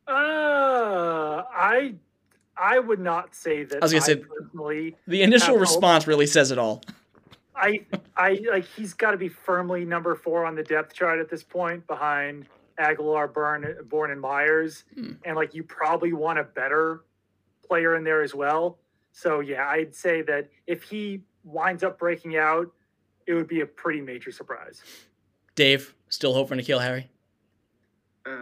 Uh, 0.07 1.43
I 1.51 1.93
I 2.57 2.80
would 2.80 2.99
not 2.99 3.34
say 3.36 3.63
that. 3.63 3.77
I 3.82 3.86
was 3.86 3.91
gonna 3.93 4.01
say- 4.01 4.15
personally, 4.17 4.95
The 5.07 5.21
initial 5.21 5.47
Have 5.47 5.55
hope. 5.55 5.61
response 5.61 6.07
really 6.07 6.27
says 6.27 6.51
it 6.51 6.57
all. 6.57 6.82
I 7.55 7.86
I 8.17 8.41
like 8.49 8.65
he's 8.75 8.93
got 8.93 9.11
to 9.11 9.17
be 9.17 9.30
firmly 9.30 9.86
number 9.86 10.15
four 10.15 10.45
on 10.45 10.55
the 10.55 10.63
depth 10.63 10.93
chart 10.93 11.19
at 11.19 11.30
this 11.30 11.43
point, 11.43 11.86
behind 11.88 12.47
Agholor, 12.77 13.32
Burn, 13.34 13.75
Bourne, 13.89 14.11
and 14.11 14.19
Meyers, 14.21 14.84
Hmm. 14.95 15.11
and 15.25 15.36
like 15.36 15.53
you 15.53 15.63
probably 15.63 16.13
want 16.13 16.39
a 16.39 16.43
better 16.43 17.01
player 17.70 17.95
in 17.95 18.03
there 18.03 18.22
as 18.22 18.34
well. 18.36 18.80
So 19.11 19.39
yeah, 19.39 19.67
I'd 19.67 19.95
say 19.95 20.22
that 20.24 20.49
if 20.67 20.84
he 20.84 21.22
winds 21.43 21.84
up 21.84 21.99
breaking 21.99 22.36
out, 22.36 22.67
it 23.28 23.34
would 23.36 23.47
be 23.47 23.61
a 23.61 23.65
pretty 23.65 24.01
major 24.01 24.32
surprise. 24.32 24.82
Dave, 25.55 25.93
still 26.09 26.34
hope 26.34 26.49
for 26.49 26.55
N'Keal 26.55 26.82
Harry? 26.82 27.09
Uh, 28.26 28.30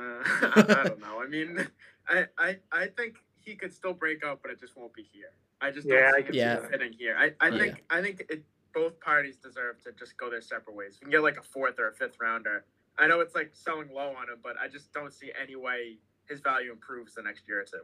I 0.69 0.83
don't 0.85 0.99
know. 1.01 1.21
I 1.21 1.27
mean, 1.27 1.67
I, 2.07 2.25
I 2.37 2.57
I 2.71 2.87
think 2.87 3.17
he 3.39 3.55
could 3.55 3.73
still 3.73 3.93
break 3.93 4.23
out, 4.23 4.39
but 4.41 4.51
it 4.51 4.59
just 4.59 4.75
won't 4.77 4.93
be 4.93 5.03
here. 5.11 5.31
I 5.61 5.71
just 5.71 5.87
Yeah, 5.87 6.11
I 6.15 6.21
don't 6.21 6.21
see 6.21 6.23
can 6.23 6.33
see 6.33 6.39
him 6.39 6.61
that. 6.61 6.71
fitting 6.71 6.93
here. 6.93 7.15
I, 7.17 7.33
I 7.45 7.49
Yeah. 7.49 7.57
think 7.57 7.83
I 7.89 8.01
think 8.01 8.23
it, 8.29 8.43
both 8.73 8.99
parties 8.99 9.37
deserve 9.37 9.81
to 9.83 9.91
just 9.93 10.17
go 10.17 10.29
their 10.29 10.41
separate 10.41 10.75
ways. 10.75 10.97
We 11.01 11.05
can 11.05 11.11
get 11.11 11.23
like 11.23 11.37
a 11.37 11.43
fourth 11.43 11.79
or 11.79 11.89
a 11.89 11.93
fifth 11.93 12.17
rounder. 12.21 12.65
I 12.97 13.07
know 13.07 13.19
it's 13.19 13.35
like 13.35 13.51
selling 13.53 13.89
low 13.93 14.09
on 14.09 14.29
him, 14.29 14.39
but 14.43 14.55
I 14.61 14.67
just 14.67 14.93
don't 14.93 15.13
see 15.13 15.31
any 15.41 15.55
way 15.55 15.97
his 16.25 16.39
value 16.39 16.71
improves 16.71 17.13
the 17.15 17.21
next 17.23 17.47
year 17.47 17.61
or 17.61 17.63
two. 17.63 17.81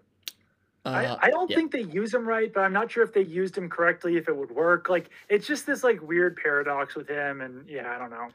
Uh, 0.86 0.90
I, 1.22 1.28
I 1.28 1.30
don't 1.30 1.50
yeah. 1.50 1.56
think 1.56 1.72
they 1.72 1.84
use 1.84 2.14
him 2.14 2.28
right, 2.28 2.52
but 2.54 2.62
I'm 2.62 2.74
not 2.74 2.92
sure 2.92 3.04
if 3.04 3.14
they 3.14 3.22
used 3.24 3.58
him 3.58 3.70
correctly, 3.70 4.18
if 4.18 4.28
it 4.28 4.36
would 4.36 4.52
work. 4.52 4.90
Like 4.90 5.10
it's 5.30 5.48
just 5.48 5.66
this 5.66 5.84
like 5.84 6.02
weird 6.02 6.36
paradox 6.36 6.96
with 6.96 7.08
him, 7.08 7.42
and 7.42 7.68
yeah, 7.70 7.94
I 7.96 7.98
don't 7.98 8.10
know. 8.12 8.28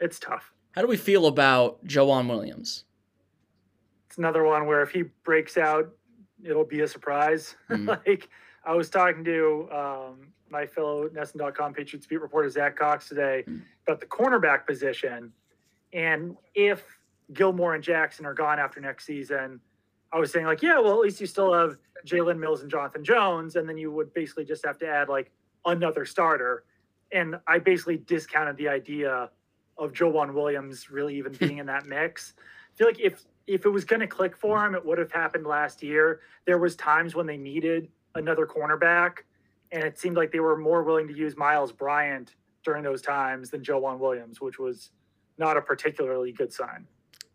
It's 0.00 0.18
tough. 0.18 0.52
How 0.72 0.80
do 0.82 0.88
we 0.88 0.96
feel 0.96 1.26
about 1.26 1.84
Joejuan 1.86 2.28
Williams? 2.28 2.84
It's 4.08 4.18
another 4.18 4.42
one 4.44 4.66
where 4.66 4.82
if 4.82 4.90
he 4.90 5.02
breaks 5.24 5.56
out, 5.56 5.92
it'll 6.42 6.64
be 6.64 6.80
a 6.80 6.88
surprise. 6.88 7.54
Mm. 7.70 7.86
like 8.06 8.28
I 8.64 8.74
was 8.74 8.90
talking 8.90 9.24
to 9.24 9.68
um, 9.72 10.28
my 10.50 10.66
fellow 10.66 11.08
NESN.com 11.08 11.74
Patriots 11.74 12.06
beat 12.06 12.20
reporter 12.20 12.48
Zack 12.50 12.76
Cox 12.76 13.08
today 13.08 13.44
Mm. 13.48 13.62
about 13.86 14.00
the 14.00 14.06
cornerback 14.06 14.66
position, 14.66 15.32
And 15.92 16.36
if 16.54 16.82
Gilmore 17.32 17.74
and 17.74 17.84
Jackson 17.84 18.26
are 18.26 18.34
gone 18.34 18.58
after 18.58 18.80
next 18.80 19.04
season, 19.06 19.60
I 20.14 20.18
was 20.18 20.30
saying 20.30 20.46
like, 20.46 20.62
yeah, 20.62 20.78
well, 20.78 20.92
at 20.92 21.00
least 21.00 21.20
you 21.20 21.26
still 21.26 21.52
have 21.52 21.76
Jalen 22.06 22.38
Mills 22.38 22.62
and 22.62 22.70
Jonathan 22.70 23.02
Jones, 23.02 23.56
and 23.56 23.68
then 23.68 23.76
you 23.76 23.90
would 23.90 24.14
basically 24.14 24.44
just 24.44 24.64
have 24.64 24.78
to 24.78 24.86
add 24.86 25.08
like 25.08 25.32
another 25.66 26.04
starter. 26.04 26.64
And 27.10 27.36
I 27.48 27.58
basically 27.58 27.96
discounted 27.96 28.56
the 28.56 28.68
idea 28.68 29.30
of 29.76 29.92
Joejuan 29.92 30.32
Williams 30.32 30.88
really 30.88 31.16
even 31.18 31.32
being 31.40 31.58
in 31.58 31.66
that 31.66 31.86
mix. 31.86 32.34
I 32.38 32.76
feel 32.76 32.86
like 32.86 33.00
if 33.00 33.24
if 33.46 33.66
it 33.66 33.68
was 33.68 33.84
going 33.84 34.00
to 34.00 34.06
click 34.06 34.36
for 34.36 34.64
him, 34.64 34.74
it 34.74 34.86
would 34.86 34.98
have 34.98 35.12
happened 35.12 35.46
last 35.46 35.82
year. 35.82 36.20
There 36.46 36.58
was 36.58 36.76
times 36.76 37.14
when 37.14 37.26
they 37.26 37.36
needed 37.36 37.88
another 38.14 38.46
cornerback, 38.46 39.18
and 39.72 39.82
it 39.82 39.98
seemed 39.98 40.16
like 40.16 40.30
they 40.30 40.40
were 40.40 40.56
more 40.56 40.84
willing 40.84 41.08
to 41.08 41.14
use 41.14 41.36
Myles 41.36 41.72
Bryant 41.72 42.36
during 42.64 42.84
those 42.84 43.02
times 43.02 43.50
than 43.50 43.62
Joejuan 43.62 43.98
Williams, 43.98 44.40
which 44.40 44.58
was 44.58 44.92
not 45.38 45.56
a 45.56 45.60
particularly 45.60 46.32
good 46.32 46.52
sign. 46.52 46.86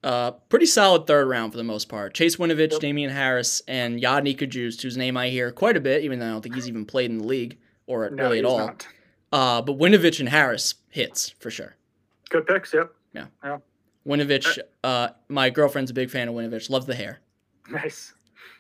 Uh, 0.04 0.32
pretty 0.32 0.66
solid 0.66 1.06
third 1.08 1.28
round 1.28 1.52
for 1.52 1.58
the 1.58 1.64
most 1.64 1.90
part. 1.90 2.14
Chase 2.14 2.38
Winovich, 2.38 2.72
yep. 2.72 2.80
Damien 2.80 3.10
Harris, 3.10 3.62
and 3.68 4.00
Yodny 4.00 4.38
Cajuste, 4.38 4.82
whose 4.82 4.96
name 4.96 5.18
I 5.18 5.30
hear 5.30 5.52
quite 5.52 5.76
a 5.76 5.82
bit, 5.82 6.04
even 6.04 6.20
though 6.20 6.28
I 6.28 6.30
don't 6.30 6.42
think 6.42 6.56
he's 6.56 6.70
even 6.70 6.86
played 6.86 7.12
in 7.12 7.18
the 7.18 7.26
league 7.26 7.58
or 7.86 8.10
no, 8.10 8.24
really 8.24 8.40
at 8.40 8.46
all. 8.46 8.72
Uh, 9.32 9.62
but 9.62 9.78
Winovich 9.78 10.20
and 10.20 10.30
Harris 10.30 10.76
hits 10.90 11.30
for 11.40 11.52
sure. 11.52 11.76
Good 12.30 12.48
picks, 12.48 12.74
yep. 12.74 12.94
Yeah. 13.14 13.26
yeah. 13.44 13.58
Winovich, 14.08 14.58
uh, 14.84 15.10
my 15.28 15.50
girlfriend's 15.50 15.92
a 15.92 15.94
big 15.94 16.10
fan 16.10 16.30
of 16.30 16.36
Winovich. 16.36 16.70
Loves 16.70 16.86
the 16.86 16.96
hair. 16.96 17.20
Nice. 17.70 18.14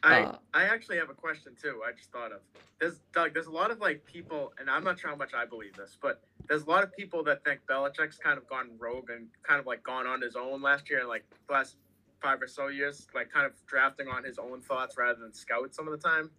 I 0.03 0.21
uh, 0.21 0.37
I 0.53 0.63
actually 0.63 0.97
have 0.97 1.09
a 1.09 1.13
question 1.13 1.53
too. 1.61 1.81
I 1.87 1.91
just 1.91 2.11
thought 2.11 2.31
of 2.31 2.39
there's 2.79 2.99
Doug. 3.13 3.33
There's 3.33 3.47
a 3.47 3.51
lot 3.51 3.71
of 3.71 3.79
like 3.79 4.05
people, 4.05 4.53
and 4.59 4.69
I'm 4.69 4.83
not 4.83 4.99
sure 4.99 5.09
how 5.09 5.15
much 5.15 5.33
I 5.33 5.45
believe 5.45 5.75
this, 5.75 5.97
but 6.01 6.21
there's 6.47 6.63
a 6.63 6.69
lot 6.69 6.83
of 6.83 6.95
people 6.95 7.23
that 7.25 7.43
think 7.43 7.61
Belichick's 7.69 8.17
kind 8.17 8.37
of 8.37 8.47
gone 8.47 8.71
rogue 8.77 9.09
and 9.09 9.27
kind 9.43 9.59
of 9.59 9.65
like 9.65 9.83
gone 9.83 10.07
on 10.07 10.21
his 10.21 10.35
own 10.35 10.61
last 10.61 10.89
year 10.89 10.99
and 10.99 11.09
like 11.09 11.25
the 11.47 11.53
last 11.53 11.77
five 12.21 12.41
or 12.41 12.47
so 12.47 12.67
years, 12.67 13.07
like 13.13 13.31
kind 13.31 13.45
of 13.45 13.53
drafting 13.67 14.07
on 14.07 14.23
his 14.23 14.37
own 14.37 14.61
thoughts 14.61 14.97
rather 14.97 15.19
than 15.19 15.33
scout 15.33 15.73
some 15.73 15.87
of 15.87 15.91
the 15.91 16.07
time. 16.07 16.29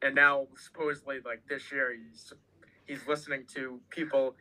And 0.00 0.14
now 0.14 0.46
supposedly 0.56 1.18
like 1.24 1.42
this 1.48 1.70
year 1.72 1.94
he's 1.94 2.32
he's 2.86 3.06
listening 3.06 3.44
to 3.54 3.80
people. 3.90 4.36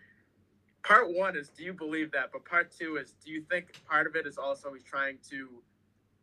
Part 0.84 1.14
one 1.14 1.36
is 1.36 1.50
do 1.50 1.64
you 1.64 1.74
believe 1.74 2.12
that? 2.12 2.32
But 2.32 2.46
part 2.46 2.72
two 2.72 2.98
is 2.98 3.14
do 3.24 3.32
you 3.32 3.44
think 3.50 3.74
part 3.88 4.08
of 4.08 4.16
it 4.16 4.26
is 4.26 4.38
also 4.38 4.74
he's 4.74 4.84
trying 4.84 5.18
to 5.30 5.50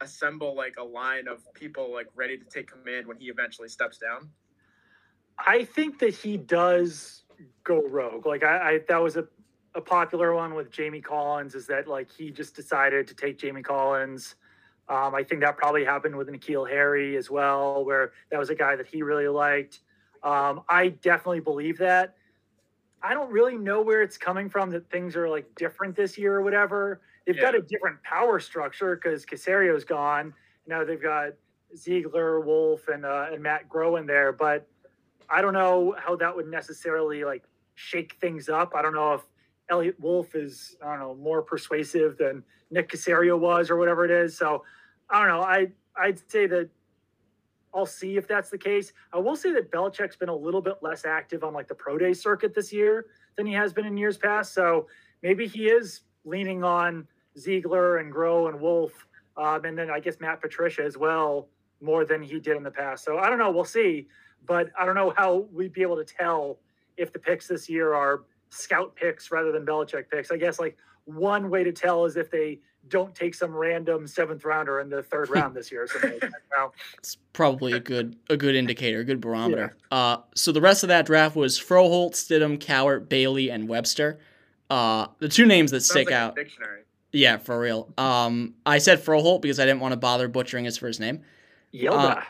assemble 0.01 0.55
like 0.57 0.77
a 0.79 0.85
line 0.85 1.29
of 1.29 1.43
people 1.55 1.93
like 1.93 2.07
ready 2.15 2.39
to 2.39 2.45
take 2.45 2.71
command 2.71 3.07
when 3.07 3.17
he 3.17 3.27
eventually 3.27 3.69
steps 3.69 3.99
down? 3.99 4.31
I 5.39 5.65
think 5.65 5.99
that 6.01 6.15
he 6.15 6.37
does 6.37 7.23
go 7.65 7.87
rogue. 7.87 8.27
Like 8.27 8.43
I, 8.43 8.73
I 8.73 8.81
that 8.89 8.99
was 8.99 9.17
a, 9.17 9.27
a 9.75 9.81
popular 9.81 10.35
one 10.35 10.55
with 10.55 10.71
Jamie 10.71 11.01
Collins 11.01 11.55
is 11.55 11.67
that 11.69 11.87
like 11.87 12.11
he 12.11 12.31
just 12.31 12.55
decided 12.57 13.07
to 13.09 13.15
take 13.15 13.39
Jamie 13.39 13.63
Collins. 13.63 14.35
Um, 14.89 15.15
I 15.15 15.23
think 15.23 15.43
that 15.43 15.57
probably 15.59 15.85
happened 15.85 16.17
with 16.17 16.29
N'Keal 16.29 16.69
Harry 16.69 17.17
as 17.17 17.31
well, 17.31 17.85
where 17.85 18.13
that 18.31 18.39
was 18.39 18.49
a 18.49 18.55
guy 18.55 18.75
that 18.75 18.87
he 18.87 19.03
really 19.03 19.29
liked. 19.29 19.81
Um, 20.23 20.63
I 20.69 20.89
definitely 20.89 21.41
believe 21.41 21.79
that. 21.79 22.17
I 23.03 23.15
don't 23.15 23.31
really 23.31 23.57
know 23.57 23.83
where 23.83 24.03
it's 24.03 24.17
coming 24.17 24.49
from 24.49 24.71
that 24.71 24.91
things 24.91 25.15
are 25.15 25.29
like 25.29 25.55
different 25.55 25.95
this 25.95 26.19
year 26.19 26.35
or 26.35 26.43
whatever. 26.43 27.01
They've 27.29 27.37
yeah. 27.37 27.43
got 27.43 27.55
a 27.57 27.61
different 27.61 28.03
power 28.05 28.41
structure 28.41 28.97
because 28.97 29.27
Caserio's 29.27 29.85
gone. 29.85 30.33
Now 30.67 30.83
they've 30.83 31.01
got 31.01 31.35
Ziegler, 31.77 32.41
Wolf, 32.41 32.89
and 32.89 33.05
uh, 33.05 33.27
and 33.31 33.43
Matt 33.43 33.69
Groh 33.69 34.01
in 34.01 34.07
there, 34.07 34.33
but 34.33 34.67
I 35.29 35.43
don't 35.43 35.53
know 35.53 35.95
how 35.99 36.17
that 36.17 36.35
would 36.35 36.49
necessarily 36.49 37.25
like 37.25 37.45
shake 37.75 38.17
things 38.19 38.49
up. 38.49 38.73
I 38.75 38.81
don't 38.81 38.95
know 38.95 39.13
if 39.13 39.21
Eliot 39.69 40.01
Wolf 40.01 40.35
is 40.35 40.77
I 40.83 40.89
don't 40.89 41.01
know 41.01 41.15
more 41.17 41.43
persuasive 41.43 42.17
than 42.17 42.43
Nick 42.71 42.89
Caserio 42.89 43.39
was 43.39 43.69
or 43.69 43.77
whatever 43.77 44.07
it 44.07 44.11
is. 44.11 44.35
So 44.35 44.65
I 45.11 45.19
don't 45.19 45.29
know. 45.29 45.43
I 45.43 45.67
I'd 45.99 46.19
say 46.31 46.47
that 46.47 46.71
I'll 47.75 47.85
see 47.85 48.17
if 48.17 48.27
that's 48.27 48.49
the 48.49 48.57
case. 48.57 48.95
I 49.13 49.19
will 49.19 49.37
say 49.37 49.53
that 49.53 49.71
Belichick's 49.71 50.17
been 50.17 50.31
a 50.31 50.35
little 50.35 50.63
bit 50.63 50.77
less 50.81 51.05
active 51.05 51.45
on 51.45 51.53
like 51.53 51.69
the 51.69 51.75
pro 51.75 51.99
day 51.99 52.15
circuit 52.15 52.55
this 52.55 52.73
year 52.73 53.05
than 53.37 53.45
he 53.45 53.53
has 53.53 53.75
been 53.75 53.85
in 53.85 53.99
years 53.99 54.17
past. 54.17 54.55
So 54.55 54.87
maybe 55.23 55.47
he 55.47 55.69
is 55.69 56.01
leaning 56.25 56.65
on 56.65 57.07
Ziegler 57.37 57.99
and 57.99 58.13
Groh 58.13 58.49
and 58.49 58.61
Wolf, 58.61 59.07
um, 59.37 59.65
and 59.65 59.77
then 59.77 59.91
I 59.91 60.01
guess 60.01 60.21
Matt 60.21 60.41
Patricia 60.41 60.85
as 60.85 60.97
well 60.97 61.49
more 61.81 62.05
than 62.05 62.23
he 62.23 62.39
did 62.41 62.57
in 62.57 62.63
the 62.63 62.71
past. 62.71 63.05
So 63.05 63.19
I 63.19 63.29
don't 63.29 63.39
know. 63.39 63.51
We'll 63.51 63.65
see, 63.65 64.09
but 64.47 64.71
I 64.79 64.85
don't 64.85 64.95
know 64.95 65.13
how 65.17 65.47
we'd 65.53 65.73
be 65.73 65.83
able 65.83 65.97
to 65.97 66.05
tell 66.05 66.59
if 66.97 67.13
the 67.13 67.19
picks 67.19 67.47
this 67.47 67.69
year 67.69 67.95
are 67.95 68.23
scout 68.51 68.97
picks 68.97 69.31
rather 69.31 69.53
than 69.53 69.65
Belichick 69.65 70.11
picks. 70.11 70.31
I 70.31 70.37
guess 70.37 70.59
like 70.59 70.77
one 71.05 71.51
way 71.51 71.65
to 71.65 71.73
tell 71.73 72.05
is 72.05 72.17
if 72.17 72.31
they 72.31 72.61
don't 72.89 73.15
take 73.15 73.35
some 73.35 73.55
random 73.55 74.07
seventh 74.07 74.45
rounder 74.45 74.81
in 74.81 74.89
the 74.89 75.03
third 75.03 75.29
round 75.31 75.55
this 75.55 75.71
year. 75.71 75.87
So 75.87 76.73
it's 76.99 77.17
probably 77.33 77.73
a 77.75 77.81
good 77.81 78.17
a 78.31 78.37
good 78.37 78.55
indicator, 78.55 79.01
a 79.01 79.05
good 79.05 79.21
barometer. 79.21 79.77
Yeah. 79.93 79.99
Uh, 79.99 80.17
so 80.35 80.53
the 80.53 80.61
rest 80.61 80.83
of 80.83 80.89
that 80.89 81.07
draft 81.07 81.37
was 81.37 81.59
Froholdt, 81.59 82.13
Stidham, 82.13 82.59
Cowart, 82.59 83.09
Bailey, 83.09 83.51
and 83.51 83.69
Webster. 83.69 84.19
Uh, 84.71 85.07
the 85.19 85.29
two 85.29 85.47
names 85.47 85.71
that 85.71 85.81
Sounds 85.81 85.91
stick 85.91 86.07
like 86.07 86.15
out. 86.15 86.37
dictionary. 86.37 86.83
Yeah, 87.13 87.39
for 87.39 87.59
real. 87.59 87.93
Um, 87.97 88.55
I 88.67 88.79
said 88.79 89.03
Froholdt 89.03 89.41
because 89.41 89.59
I 89.59 89.65
didn't 89.65 89.81
want 89.81 89.93
to 89.93 89.97
bother 89.97 90.29
butchering 90.29 90.65
his 90.65 90.77
first 90.77 91.01
name. 91.01 91.23
Yoda. 91.73 92.19
Uh, 92.19 92.23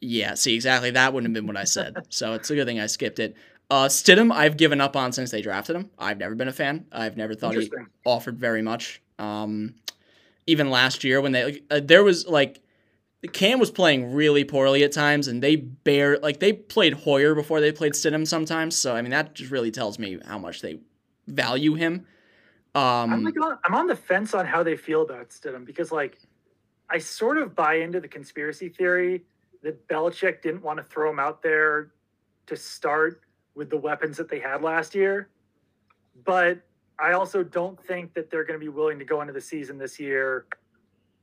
yeah, 0.00 0.34
see, 0.34 0.54
exactly. 0.54 0.90
That 0.90 1.12
wouldn't 1.12 1.28
have 1.28 1.34
been 1.34 1.46
what 1.46 1.56
I 1.56 1.64
said. 1.64 1.96
so 2.10 2.34
it's 2.34 2.50
a 2.50 2.54
good 2.54 2.66
thing 2.66 2.80
I 2.80 2.86
skipped 2.86 3.18
it. 3.18 3.34
Uh, 3.70 3.86
Stidham, 3.86 4.30
I've 4.32 4.56
given 4.56 4.80
up 4.80 4.94
on 4.94 5.12
since 5.12 5.30
they 5.30 5.42
drafted 5.42 5.74
him. 5.74 5.90
I've 5.98 6.18
never 6.18 6.34
been 6.34 6.48
a 6.48 6.52
fan. 6.52 6.86
I've 6.92 7.16
never 7.16 7.34
thought 7.34 7.54
he 7.54 7.70
offered 8.04 8.38
very 8.38 8.62
much. 8.62 9.02
Um, 9.18 9.74
even 10.46 10.70
last 10.70 11.02
year 11.02 11.20
when 11.20 11.32
they 11.32 11.62
uh, 11.70 11.80
there 11.82 12.04
was 12.04 12.26
like 12.28 12.60
Cam 13.32 13.58
was 13.58 13.70
playing 13.70 14.12
really 14.14 14.44
poorly 14.44 14.84
at 14.84 14.92
times, 14.92 15.26
and 15.26 15.42
they 15.42 15.56
bare 15.56 16.18
like 16.18 16.38
they 16.38 16.52
played 16.52 16.92
Hoyer 16.92 17.34
before 17.34 17.60
they 17.60 17.72
played 17.72 17.94
Stidham 17.94 18.26
sometimes. 18.26 18.76
So 18.76 18.94
I 18.94 19.02
mean 19.02 19.10
that 19.10 19.34
just 19.34 19.50
really 19.50 19.72
tells 19.72 19.98
me 19.98 20.18
how 20.26 20.38
much 20.38 20.60
they 20.60 20.78
value 21.26 21.74
him. 21.74 22.06
Um, 22.76 23.10
I'm 23.10 23.24
like 23.24 23.40
on, 23.40 23.58
I'm 23.64 23.74
on 23.74 23.86
the 23.86 23.96
fence 23.96 24.34
on 24.34 24.44
how 24.44 24.62
they 24.62 24.76
feel 24.76 25.00
about 25.00 25.30
Stidham 25.30 25.64
because 25.64 25.90
like 25.90 26.18
I 26.90 26.98
sort 26.98 27.38
of 27.38 27.54
buy 27.54 27.76
into 27.76 28.00
the 28.00 28.08
conspiracy 28.08 28.68
theory 28.68 29.24
that 29.62 29.88
Belichick 29.88 30.42
didn't 30.42 30.62
want 30.62 30.76
to 30.76 30.82
throw 30.82 31.10
him 31.10 31.18
out 31.18 31.42
there 31.42 31.92
to 32.46 32.54
start 32.54 33.22
with 33.54 33.70
the 33.70 33.78
weapons 33.78 34.18
that 34.18 34.28
they 34.28 34.38
had 34.38 34.60
last 34.60 34.94
year, 34.94 35.30
but 36.26 36.60
I 36.98 37.12
also 37.12 37.42
don't 37.42 37.82
think 37.82 38.12
that 38.12 38.30
they're 38.30 38.44
going 38.44 38.60
to 38.60 38.64
be 38.64 38.68
willing 38.68 38.98
to 38.98 39.06
go 39.06 39.22
into 39.22 39.32
the 39.32 39.40
season 39.40 39.78
this 39.78 39.98
year 39.98 40.44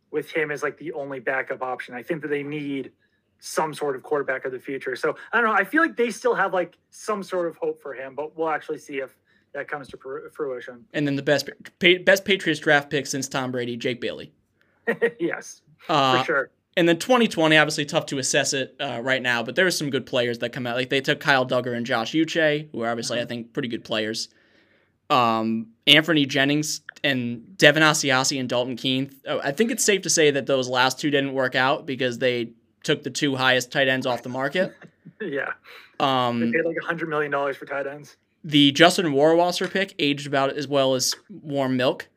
with 0.09 0.31
him 0.31 0.49
as 0.49 0.63
like 0.63 0.79
the 0.79 0.91
only 0.93 1.19
backup 1.19 1.61
option. 1.61 1.93
I 1.93 2.01
think 2.01 2.23
that 2.23 2.29
they 2.29 2.41
need 2.41 2.91
some 3.39 3.75
sort 3.75 3.95
of 3.95 4.01
quarterback 4.01 4.45
of 4.45 4.51
the 4.51 4.59
future. 4.59 4.95
So 4.95 5.15
I 5.31 5.39
don't 5.39 5.49
know. 5.49 5.55
I 5.55 5.65
feel 5.65 5.83
like 5.83 5.97
they 5.97 6.09
still 6.09 6.33
have 6.33 6.51
like 6.51 6.79
some 6.89 7.21
sort 7.21 7.47
of 7.47 7.57
hope 7.57 7.79
for 7.79 7.93
him, 7.93 8.15
but 8.15 8.35
we'll 8.35 8.49
actually 8.49 8.79
see 8.79 8.97
if 8.97 9.15
that 9.53 9.67
comes 9.67 9.87
to 9.89 9.97
fruition. 10.31 10.85
And 10.93 11.07
then 11.07 11.15
the 11.15 11.23
best 11.23 11.49
best 11.79 12.25
Patriots 12.25 12.59
draft 12.59 12.89
pick 12.89 13.07
since 13.07 13.27
Tom 13.27 13.51
Brady, 13.51 13.77
Jake 13.77 14.01
Bailey. 14.01 14.33
yes, 15.19 15.61
uh, 15.89 16.19
for 16.19 16.25
sure. 16.25 16.51
And 16.75 16.89
then 16.89 16.97
2020, 16.97 17.55
obviously 17.55 17.85
tough 17.85 18.07
to 18.07 18.17
assess 18.17 18.51
it 18.53 18.75
uh, 18.79 18.99
right 19.03 19.21
now, 19.21 19.43
but 19.43 19.55
there 19.55 19.67
are 19.67 19.71
some 19.71 19.91
good 19.91 20.07
players 20.07 20.39
that 20.39 20.53
come 20.53 20.65
out. 20.65 20.75
Like 20.75 20.89
they 20.89 21.01
took 21.01 21.19
Kyle 21.19 21.45
Dugger 21.45 21.75
and 21.77 21.85
Josh 21.85 22.13
Uche, 22.13 22.67
who 22.71 22.81
are 22.81 22.89
obviously 22.89 23.17
mm-hmm. 23.17 23.25
I 23.25 23.27
think 23.27 23.53
pretty 23.53 23.67
good 23.67 23.83
players. 23.83 24.29
Um, 25.09 25.67
Anfernee 25.85 26.27
Jennings 26.27 26.81
and 27.03 27.55
Devin 27.57 27.83
Asiasi 27.83 28.39
and 28.39 28.49
Dalton 28.49 28.75
Keene. 28.75 29.11
Oh, 29.27 29.39
I 29.43 29.51
think 29.51 29.69
it's 29.69 29.83
safe 29.83 30.01
to 30.03 30.09
say 30.09 30.31
that 30.31 30.47
those 30.47 30.67
last 30.67 30.99
two 30.99 31.11
didn't 31.11 31.33
work 31.33 31.53
out 31.53 31.85
because 31.85 32.17
they 32.17 32.53
took 32.81 33.03
the 33.03 33.11
two 33.11 33.35
highest 33.35 33.71
tight 33.71 33.87
ends 33.87 34.07
off 34.07 34.23
the 34.23 34.29
market. 34.29 34.73
yeah. 35.21 35.51
Um, 35.99 36.39
they 36.39 36.57
paid 36.57 36.65
like 36.65 36.77
a 36.81 36.85
hundred 36.85 37.09
million 37.09 37.31
dollars 37.31 37.55
for 37.57 37.65
tight 37.65 37.85
ends. 37.85 38.17
The 38.43 38.71
Justin 38.71 39.07
Rohrwasser 39.07 39.71
pick 39.71 39.95
aged 39.99 40.27
about 40.27 40.51
as 40.51 40.67
well 40.67 40.95
as 40.95 41.15
warm 41.29 41.77
milk. 41.77 42.09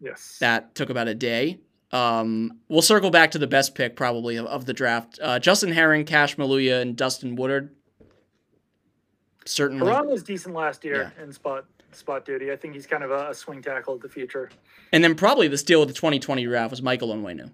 Yes. 0.00 0.38
That 0.40 0.74
took 0.74 0.90
about 0.90 1.08
a 1.08 1.14
day. 1.14 1.58
Um, 1.90 2.58
we'll 2.68 2.82
circle 2.82 3.10
back 3.10 3.30
to 3.32 3.38
the 3.38 3.46
best 3.46 3.74
pick 3.74 3.96
probably 3.96 4.36
of, 4.36 4.46
of 4.46 4.66
the 4.66 4.74
draft. 4.74 5.18
Uh, 5.22 5.38
Justin 5.38 5.72
Herron, 5.72 6.04
Cash 6.04 6.36
Maluia, 6.36 6.82
and 6.82 6.96
Dustin 6.96 7.36
Woodard. 7.36 7.74
Certainly. 9.46 9.86
Herron 9.86 10.08
was 10.08 10.22
decent 10.22 10.54
last 10.54 10.84
year 10.84 11.12
yeah. 11.16 11.24
in 11.24 11.32
spot 11.32 11.64
spot 11.92 12.26
duty. 12.26 12.52
I 12.52 12.56
think 12.56 12.74
he's 12.74 12.86
kind 12.86 13.02
of 13.02 13.10
a, 13.10 13.30
a, 13.30 13.34
swing 13.34 13.62
tackle 13.62 13.94
of 13.94 14.02
the 14.02 14.08
future. 14.08 14.50
And 14.92 15.02
then 15.02 15.14
probably 15.14 15.48
the 15.48 15.56
steal 15.56 15.82
of 15.82 15.88
the 15.88 15.94
2020 15.94 16.44
draft 16.44 16.70
was 16.70 16.82
Michael 16.82 17.08
Onwenu. 17.14 17.50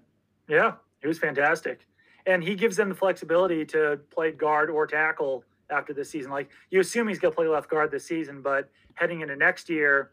Yeah, 0.49 0.73
he 1.01 1.07
was 1.07 1.17
fantastic. 1.17 1.87
And 2.25 2.43
he 2.43 2.55
gives 2.55 2.75
them 2.75 2.89
the 2.89 2.95
flexibility 2.95 3.63
to 3.67 3.99
play 4.11 4.31
guard 4.31 4.69
or 4.69 4.87
tackle 4.87 5.45
after 5.69 5.93
this 5.93 6.09
season. 6.09 6.31
Like 6.31 6.49
you 6.69 6.79
assume 6.79 7.07
he's 7.07 7.19
going 7.19 7.31
to 7.31 7.35
play 7.35 7.47
left 7.47 7.69
guard 7.69 7.91
this 7.91 8.05
season, 8.05 8.41
but 8.41 8.69
heading 8.93 9.21
into 9.21 9.35
next 9.35 9.69
year, 9.69 10.11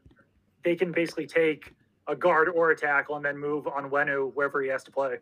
they 0.65 0.77
can 0.77 0.93
basically 0.93 1.27
take 1.27 1.75
a 2.09 2.17
guard 2.17 2.49
or 2.49 2.71
a 2.71 2.77
tackle 2.77 3.17
and 3.17 3.25
then 3.25 3.39
move 3.39 3.65
Onwenu 3.65 4.33
wherever 4.35 4.63
he 4.63 4.69
has 4.69 4.83
to 4.85 4.91
play, 4.91 5.19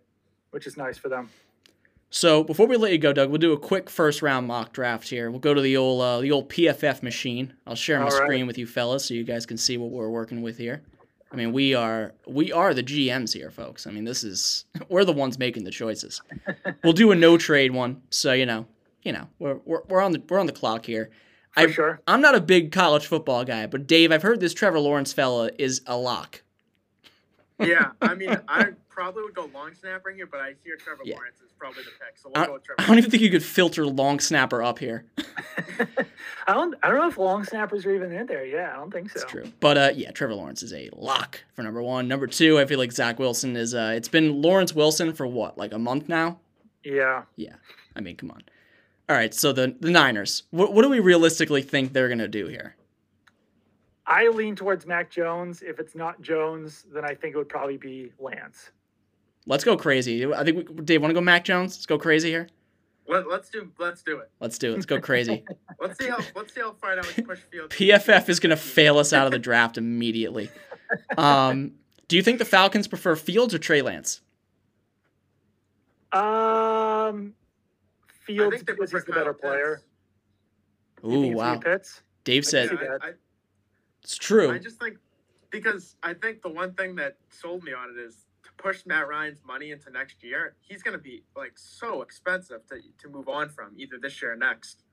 which 0.51 0.67
is 0.67 0.77
nice 0.77 0.99
for 0.99 1.09
them. 1.09 1.29
So 2.13 2.43
before 2.43 2.67
we 2.67 2.77
let 2.77 2.91
you 2.91 2.99
go, 2.99 3.13
Doug, 3.13 3.31
we'll 3.31 3.39
do 3.39 3.53
a 3.53 3.59
quick 3.59 3.89
first 3.89 4.21
round 4.21 4.49
mock 4.49 4.73
draft 4.73 5.09
here. 5.09 5.31
We'll 5.31 5.39
go 5.39 5.55
to 5.55 5.61
the 5.61 5.77
old 5.77 6.03
uh, 6.03 6.21
the 6.21 6.33
old 6.33 6.49
PFF 6.49 7.03
machine. 7.03 7.55
I'll 7.67 7.77
share 7.77 8.01
my 8.01 8.09
screen 8.09 8.49
with 8.49 8.59
you 8.59 8.67
fellas 8.67 9.05
so 9.05 9.15
you 9.15 9.23
guys 9.23 9.47
can 9.47 9.57
see 9.57 9.77
what 9.77 9.91
we're 9.91 10.11
working 10.11 10.43
with 10.43 10.59
here. 10.59 10.83
I 11.33 11.37
mean, 11.37 11.53
we 11.53 11.75
are 11.75 12.13
we 12.27 12.51
are 12.53 12.75
the 12.75 12.83
GMs 12.83 13.33
here, 13.33 13.51
folks. 13.53 13.87
I 13.87 13.93
mean, 13.93 14.05
this 14.05 14.25
is 14.25 14.65
we're 14.89 15.05
the 15.05 15.13
ones 15.13 15.39
making 15.39 15.63
the 15.63 15.71
choices. 15.71 16.21
we'll 16.85 16.93
do 16.93 17.13
a 17.13 17.15
no 17.15 17.39
trade 17.39 17.71
one, 17.71 18.03
so 18.11 18.33
you 18.33 18.47
know, 18.47 18.67
you 19.03 19.13
know, 19.13 19.29
we're 19.39 19.59
we're, 19.65 19.83
we're 19.89 20.01
on 20.01 20.13
the 20.13 20.23
we're 20.29 20.41
on 20.41 20.47
the 20.47 20.53
clock 20.53 20.87
here. 20.87 21.11
For 21.53 21.61
I, 21.61 21.71
sure. 21.71 22.01
I'm 22.07 22.21
not 22.21 22.35
a 22.35 22.41
big 22.41 22.71
college 22.71 23.07
football 23.07 23.45
guy, 23.45 23.67
but 23.67 23.87
Dave, 23.87 24.13
I've 24.13 24.23
heard 24.23 24.41
this 24.41 24.55
Trevor 24.55 24.79
Lawrence 24.79 25.13
fella 25.13 25.51
is 25.59 25.83
a 25.87 25.97
lock. 25.97 26.43
Yeah, 27.59 27.91
I 28.01 28.15
mean, 28.17 28.37
I 28.49 28.69
probably 28.89 29.23
would 29.25 29.35
go 29.35 29.51
long 29.53 29.75
snapper 29.75 30.11
here, 30.11 30.27
but 30.27 30.41
I 30.41 30.55
hear 30.65 30.77
Trevor 30.77 31.03
Yeah. 31.05 31.17
Lawrence 31.17 31.41
is 31.45 31.53
probably 31.59 31.83
the 31.83 31.91
pick, 31.91 32.17
so 32.17 32.31
we'll 32.33 32.43
I, 32.43 32.47
go 32.47 32.53
with 32.55 32.63
I 32.79 32.87
don't 32.87 32.99
even 32.99 33.11
think 33.11 33.23
you 33.23 33.31
could 33.31 33.43
filter 33.43 33.87
long 33.87 34.21
snapper 34.21 34.63
up 34.63 34.79
here. 34.79 35.05
I 36.47 36.55
don't. 36.55 36.75
I 36.83 36.89
don't 36.89 36.99
know 36.99 37.09
if 37.09 37.19
long 37.19 37.45
snappers 37.45 37.85
are 37.87 37.95
even 37.95 38.13
in 38.13 38.27
there. 38.27 38.45
Yeah, 38.45 38.73
I 38.73 38.77
don't 38.77 38.93
think 38.93 39.11
so. 39.11 39.21
That's 39.21 39.31
true. 39.31 39.45
But 39.61 39.79
uh, 39.79 39.91
yeah, 39.95 40.11
Trevor 40.11 40.35
Lawrence 40.35 40.63
is 40.63 40.73
a 40.73 40.91
lock 40.93 41.41
for 41.55 41.63
number 41.63 41.83
one. 41.83 42.09
Number 42.09 42.27
two, 42.27 42.59
I 42.59 42.67
feel 42.67 42.79
like 42.79 42.93
Zach 42.93 43.19
Wilson 43.19 43.57
is. 43.57 43.75
Uh, 43.75 43.93
it's 43.95 44.09
been 44.09 44.41
Lawrence 44.43 44.75
Wilson 44.75 45.13
for 45.13 45.27
what, 45.27 45.59
like 45.59 45.73
a 45.73 45.79
month 45.79 46.09
now? 46.09 46.39
Yeah. 46.85 47.23
Yeah. 47.37 47.55
I 47.97 48.01
mean, 48.01 48.17
come 48.17 48.31
on. 48.31 48.43
All 49.11 49.17
right, 49.17 49.35
so 49.35 49.53
the 49.53 49.75
the 49.81 49.91
Niners. 49.91 50.45
What 50.51 50.73
what 50.73 50.83
do 50.83 50.89
we 50.89 51.01
realistically 51.01 51.63
think 51.63 51.93
they're 51.93 52.09
gonna 52.09 52.29
do 52.29 52.47
here? 52.47 52.77
I 54.07 54.29
lean 54.29 54.55
towards 54.55 54.87
Mac 54.87 55.11
Jones. 55.11 55.63
If 55.63 55.81
it's 55.81 55.97
not 55.97 56.23
Jones, 56.23 56.87
then 56.95 57.05
I 57.05 57.17
think 57.17 57.35
it 57.35 57.39
would 57.39 57.49
probably 57.49 57.77
be 57.77 58.13
Lance. 58.21 58.71
Let's 59.47 59.65
go 59.65 59.77
crazy. 59.77 60.33
I 60.33 60.45
think 60.45 60.69
we, 60.69 60.77
Dave 60.85 61.03
want 61.03 61.11
to 61.11 61.15
go 61.15 61.21
Mac 61.21 61.43
Jones. 61.43 61.73
Let's 61.73 61.87
go 61.87 61.99
crazy 61.99 62.29
here. 62.29 62.49
Let, 63.09 63.29
let's 63.29 63.51
do 63.51 63.73
let's 63.81 64.05
do 64.05 64.19
it. 64.19 64.31
Let's 64.39 64.59
do 64.59 64.71
it. 64.71 64.75
Let's 64.75 64.87
go 64.87 65.01
crazy. 65.11 65.45
Let's 65.81 65.99
see 65.99 66.09
how 66.09 66.19
let's 66.37 66.55
see 66.55 66.61
how 66.61 66.75
far 66.75 66.95
down 66.95 67.05
we 67.09 67.13
can 67.15 67.27
push 67.27 67.41
field. 67.41 67.71
PFF 67.71 68.29
is 68.29 68.39
gonna 68.39 68.57
fail 68.57 68.97
us 68.97 69.13
out 69.13 69.27
of 69.27 69.33
the 69.33 69.41
draft 69.41 69.77
immediately. 69.77 70.51
Um, 71.17 71.75
do 72.09 72.17
you 72.17 72.23
think 72.23 72.41
the 72.41 72.45
Falcons 72.45 72.89
prefer 72.89 73.15
Fields 73.15 73.55
or 73.55 73.59
Trey 73.59 73.81
Lance? 73.81 74.23
Um, 76.11 77.35
I 78.21 78.25
Fields 78.27 78.57
think 78.57 78.67
they 78.67 78.73
because 78.75 78.93
he's 78.93 79.05
the 79.05 79.13
better 79.13 79.35
Kyle 79.35 79.51
player. 79.51 79.77
Pitts. 79.77 79.85
You 81.03 81.11
Ooh, 81.11 81.23
think 81.23 81.33
it's 81.33 81.41
gonna 81.41 81.55
wow. 81.55 81.61
Pitts? 81.61 82.03
Dave 82.25 82.45
I, 82.45 82.47
said 82.49 82.71
I. 82.73 83.07
I, 83.07 83.11
it's 84.03 84.17
true. 84.17 84.51
I 84.53 84.59
just 84.59 84.79
think 84.79 84.99
because 85.51 85.97
I 86.03 86.15
think 86.15 86.43
the 86.43 86.49
one 86.51 86.75
thing 86.75 86.95
that 86.97 87.17
sold 87.31 87.63
me 87.65 87.73
on 87.73 87.91
it 87.97 88.01
is 88.01 88.27
to 88.45 88.51
push 88.57 88.85
Matt 88.87 89.09
Ryan's 89.09 89.41
money 89.47 89.71
into 89.71 89.91
next 89.91 90.23
year. 90.23 90.55
He's 90.61 90.83
going 90.83 90.97
to 90.97 91.03
be 91.03 91.23
like 91.37 91.53
so 91.57 92.03
expensive 92.03 92.67
to 92.69 92.81
to 92.99 93.09
move 93.09 93.29
on 93.29 93.49
from 93.49 93.73
either 93.77 93.97
this 94.01 94.21
year 94.21 94.33
or 94.33 94.37
next. 94.37 94.85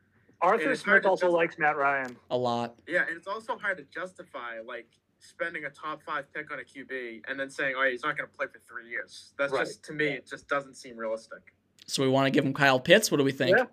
Arthur 0.41 0.75
Smith 0.75 1.05
also 1.05 1.27
just- 1.27 1.33
likes 1.35 1.57
Matt 1.57 1.77
Ryan. 1.77 2.15
A 2.29 2.37
lot. 2.37 2.75
Yeah, 2.87 3.05
and 3.07 3.17
it's 3.17 3.27
also 3.27 3.57
hard 3.57 3.77
to 3.77 3.83
justify 3.85 4.59
like 4.65 4.87
spending 5.19 5.65
a 5.65 5.69
top 5.69 6.01
five 6.03 6.31
pick 6.31 6.51
on 6.51 6.59
a 6.59 6.63
QB 6.63 7.23
and 7.27 7.39
then 7.39 7.49
saying, 7.49 7.73
"Oh, 7.77 7.83
he's 7.89 8.03
not 8.03 8.15
going 8.17 8.29
to 8.29 8.37
play 8.37 8.45
for 8.47 8.59
three 8.59 8.87
years." 8.89 9.33
That's 9.37 9.51
Right. 9.51 9.65
just 9.65 9.83
to 9.85 9.93
me, 9.93 10.07
it 10.09 10.27
just 10.27 10.47
doesn't 10.47 10.75
seem 10.75 10.95
realistic. 10.95 11.53
So 11.87 12.03
we 12.03 12.09
want 12.09 12.25
to 12.27 12.31
give 12.31 12.45
him 12.45 12.53
Kyle 12.53 12.79
Pitts. 12.79 13.09
What 13.09 13.17
do 13.17 13.23
we 13.23 13.31
think? 13.31 13.57
Yeah. 13.57 13.65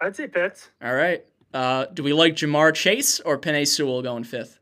I'd 0.00 0.14
say 0.16 0.28
Pitts. 0.28 0.70
All 0.82 0.94
right. 0.94 1.24
Uh, 1.52 1.86
do 1.86 2.02
we 2.02 2.12
like 2.12 2.34
Ja'Marr 2.36 2.74
Chase 2.74 3.18
or 3.20 3.38
Penei 3.38 3.66
Sewell 3.66 4.02
going 4.02 4.24
fifth? 4.24 4.58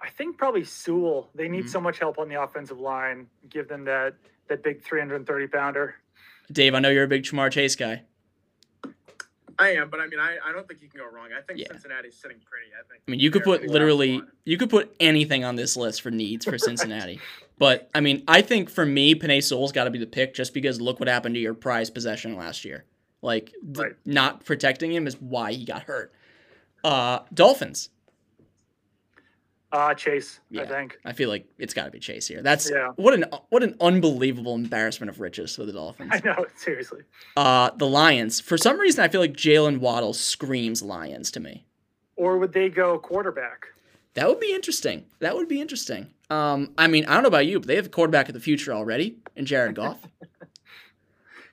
I 0.00 0.08
think 0.10 0.38
probably 0.38 0.62
Sewell. 0.62 1.30
They 1.34 1.48
need 1.48 1.64
Mhm. 1.64 1.68
so 1.70 1.80
much 1.80 1.98
help 1.98 2.18
on 2.18 2.28
the 2.28 2.40
offensive 2.40 2.78
line. 2.78 3.28
Give 3.48 3.66
them 3.68 3.84
that 3.84 4.14
that 4.48 4.62
big 4.62 4.80
330 4.82 5.48
pounder. 5.48 5.96
Dave, 6.52 6.74
I 6.74 6.78
know 6.78 6.90
you're 6.90 7.02
a 7.04 7.08
big 7.08 7.24
Ja'Marr 7.24 7.50
Chase 7.50 7.74
guy. 7.74 8.04
I 9.58 9.70
am, 9.70 9.88
but 9.90 10.00
I 10.00 10.06
mean, 10.06 10.20
I, 10.20 10.36
I 10.44 10.52
don't 10.52 10.66
think 10.68 10.82
you 10.82 10.88
can 10.88 11.00
go 11.00 11.06
wrong. 11.10 11.28
I 11.36 11.40
think 11.40 11.58
Yeah. 11.60 11.68
Cincinnati's 11.68 12.14
sitting 12.16 12.38
pretty. 12.44 12.66
I 12.78 12.82
think. 12.90 13.02
I 13.06 13.10
mean, 13.10 13.20
you 13.20 13.30
could 13.30 13.42
put 13.42 13.66
literally, 13.66 14.22
you 14.44 14.58
could 14.58 14.70
put 14.70 14.94
anything 15.00 15.44
on 15.44 15.56
this 15.56 15.76
list 15.76 16.02
for 16.02 16.10
needs 16.10 16.44
for 16.44 16.52
Right. 16.52 16.60
Cincinnati. 16.68 17.20
But 17.58 17.90
I 17.94 18.00
mean, 18.00 18.22
I 18.28 18.42
think 18.42 18.68
for 18.68 18.84
me, 18.84 19.14
Penei 19.14 19.42
Sewell's 19.42 19.72
got 19.72 19.84
to 19.84 19.90
be 19.90 19.98
the 19.98 20.06
pick 20.06 20.34
just 20.34 20.52
because 20.52 20.80
look 20.80 21.00
what 21.00 21.08
happened 21.08 21.34
to 21.36 21.40
your 21.40 21.54
prize 21.54 21.88
possession 21.90 22.36
last 22.36 22.64
year. 22.64 22.84
Like, 23.22 23.52
th- 23.74 23.96
not 24.04 24.44
protecting 24.44 24.92
him 24.92 25.06
is 25.06 25.20
why 25.20 25.52
he 25.52 25.64
got 25.64 25.84
hurt. 25.84 26.12
Uh, 26.84 27.20
Dolphins. 27.32 27.88
Uh, 29.76 29.92
Chase, 29.94 30.40
Yeah. 30.50 30.62
I 30.62 30.66
think. 30.66 30.98
I 31.04 31.12
feel 31.12 31.28
like 31.28 31.44
it's 31.58 31.74
got 31.74 31.84
to 31.84 31.90
be 31.90 31.98
Chase 31.98 32.26
here. 32.26 32.40
That's 32.40 32.70
Yeah. 32.70 32.92
what 32.96 33.12
an 33.12 33.26
what 33.50 33.62
an 33.62 33.76
unbelievable 33.80 34.54
embarrassment 34.54 35.10
of 35.10 35.20
riches 35.20 35.54
for 35.54 35.64
the 35.66 35.72
Dolphins. 35.72 36.10
I 36.14 36.20
know, 36.24 36.46
seriously. 36.56 37.02
Uh, 37.36 37.70
the 37.76 37.86
Lions. 37.86 38.40
For 38.40 38.56
some 38.56 38.78
reason, 38.80 39.04
I 39.04 39.08
feel 39.08 39.20
like 39.20 39.34
Jaylen 39.34 39.78
Waddle 39.80 40.14
screams 40.14 40.82
Lions 40.82 41.30
to 41.32 41.40
me. 41.40 41.66
Or 42.16 42.38
would 42.38 42.52
they 42.54 42.70
go 42.70 42.98
quarterback? 42.98 43.66
That 44.14 44.28
would 44.28 44.40
be 44.40 44.54
interesting. 44.54 45.04
That 45.18 45.36
would 45.36 45.46
be 45.48 45.60
interesting. 45.60 46.06
Um, 46.30 46.72
I 46.78 46.86
mean, 46.86 47.04
I 47.04 47.12
don't 47.14 47.22
know 47.22 47.28
about 47.28 47.44
you, 47.46 47.60
but 47.60 47.68
they 47.68 47.76
have 47.76 47.86
a 47.86 47.90
quarterback 47.90 48.28
of 48.28 48.34
the 48.34 48.40
future 48.40 48.72
already 48.72 49.18
in 49.36 49.44
Jared 49.44 49.74
Goff. 49.80 49.98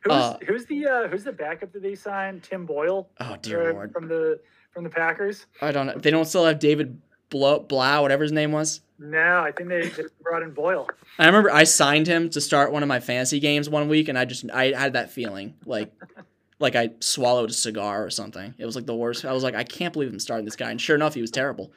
Who's 0.03 0.13
Uh, 0.13 0.37
who's 0.47 0.65
the 0.65 0.85
uh, 0.87 1.07
who's 1.09 1.23
the 1.25 1.31
backup 1.33 1.73
that 1.73 1.81
they 1.81 1.95
signed? 1.95 2.43
Tim 2.43 2.65
Boyle 2.65 3.09
Oh 3.19 3.35
dear 3.41 3.73
lord, 3.73 3.91
from 3.91 4.07
the 4.07 4.39
from 4.71 4.83
the 4.85 4.89
Packers. 4.89 5.45
I 5.61 5.71
don't 5.73 5.87
know. 5.87 5.97
They 5.97 6.09
don't 6.11 6.25
still 6.25 6.45
have 6.45 6.59
David 6.59 6.99
Blough, 7.33 7.61
Blough 7.61 8.03
whatever 8.03 8.21
his 8.21 8.31
name 8.31 8.51
was. 8.51 8.81
No, 8.99 9.39
I 9.39 9.51
think 9.51 9.67
they, 9.69 9.87
they 9.89 10.03
brought 10.21 10.43
in 10.43 10.51
Boyle. 10.51 10.87
I 11.17 11.25
remember 11.25 11.49
I 11.51 11.63
signed 11.63 12.05
him 12.05 12.29
to 12.29 12.39
start 12.39 12.71
one 12.71 12.83
of 12.83 12.87
my 12.87 12.99
fantasy 12.99 13.39
games 13.39 13.67
one 13.67 13.89
week, 13.89 14.07
and 14.07 14.19
I 14.19 14.25
just 14.25 14.49
I 14.51 14.65
had 14.71 14.93
that 14.93 15.09
feeling 15.09 15.55
like 15.65 15.91
like 16.59 16.75
I 16.75 16.91
swallowed 16.99 17.49
a 17.49 17.53
cigar 17.53 18.05
or 18.05 18.11
something. 18.11 18.53
It 18.59 18.65
was 18.67 18.75
like 18.75 18.85
the 18.85 18.95
worst. 18.95 19.25
I 19.25 19.33
was 19.33 19.41
like, 19.43 19.55
I 19.55 19.63
can't 19.63 19.91
believe 19.93 20.11
I'm 20.13 20.19
starting 20.19 20.45
this 20.45 20.55
guy, 20.55 20.69
and 20.69 20.79
sure 20.79 20.95
enough, 20.95 21.15
he 21.15 21.21
was 21.21 21.31
terrible. 21.31 21.71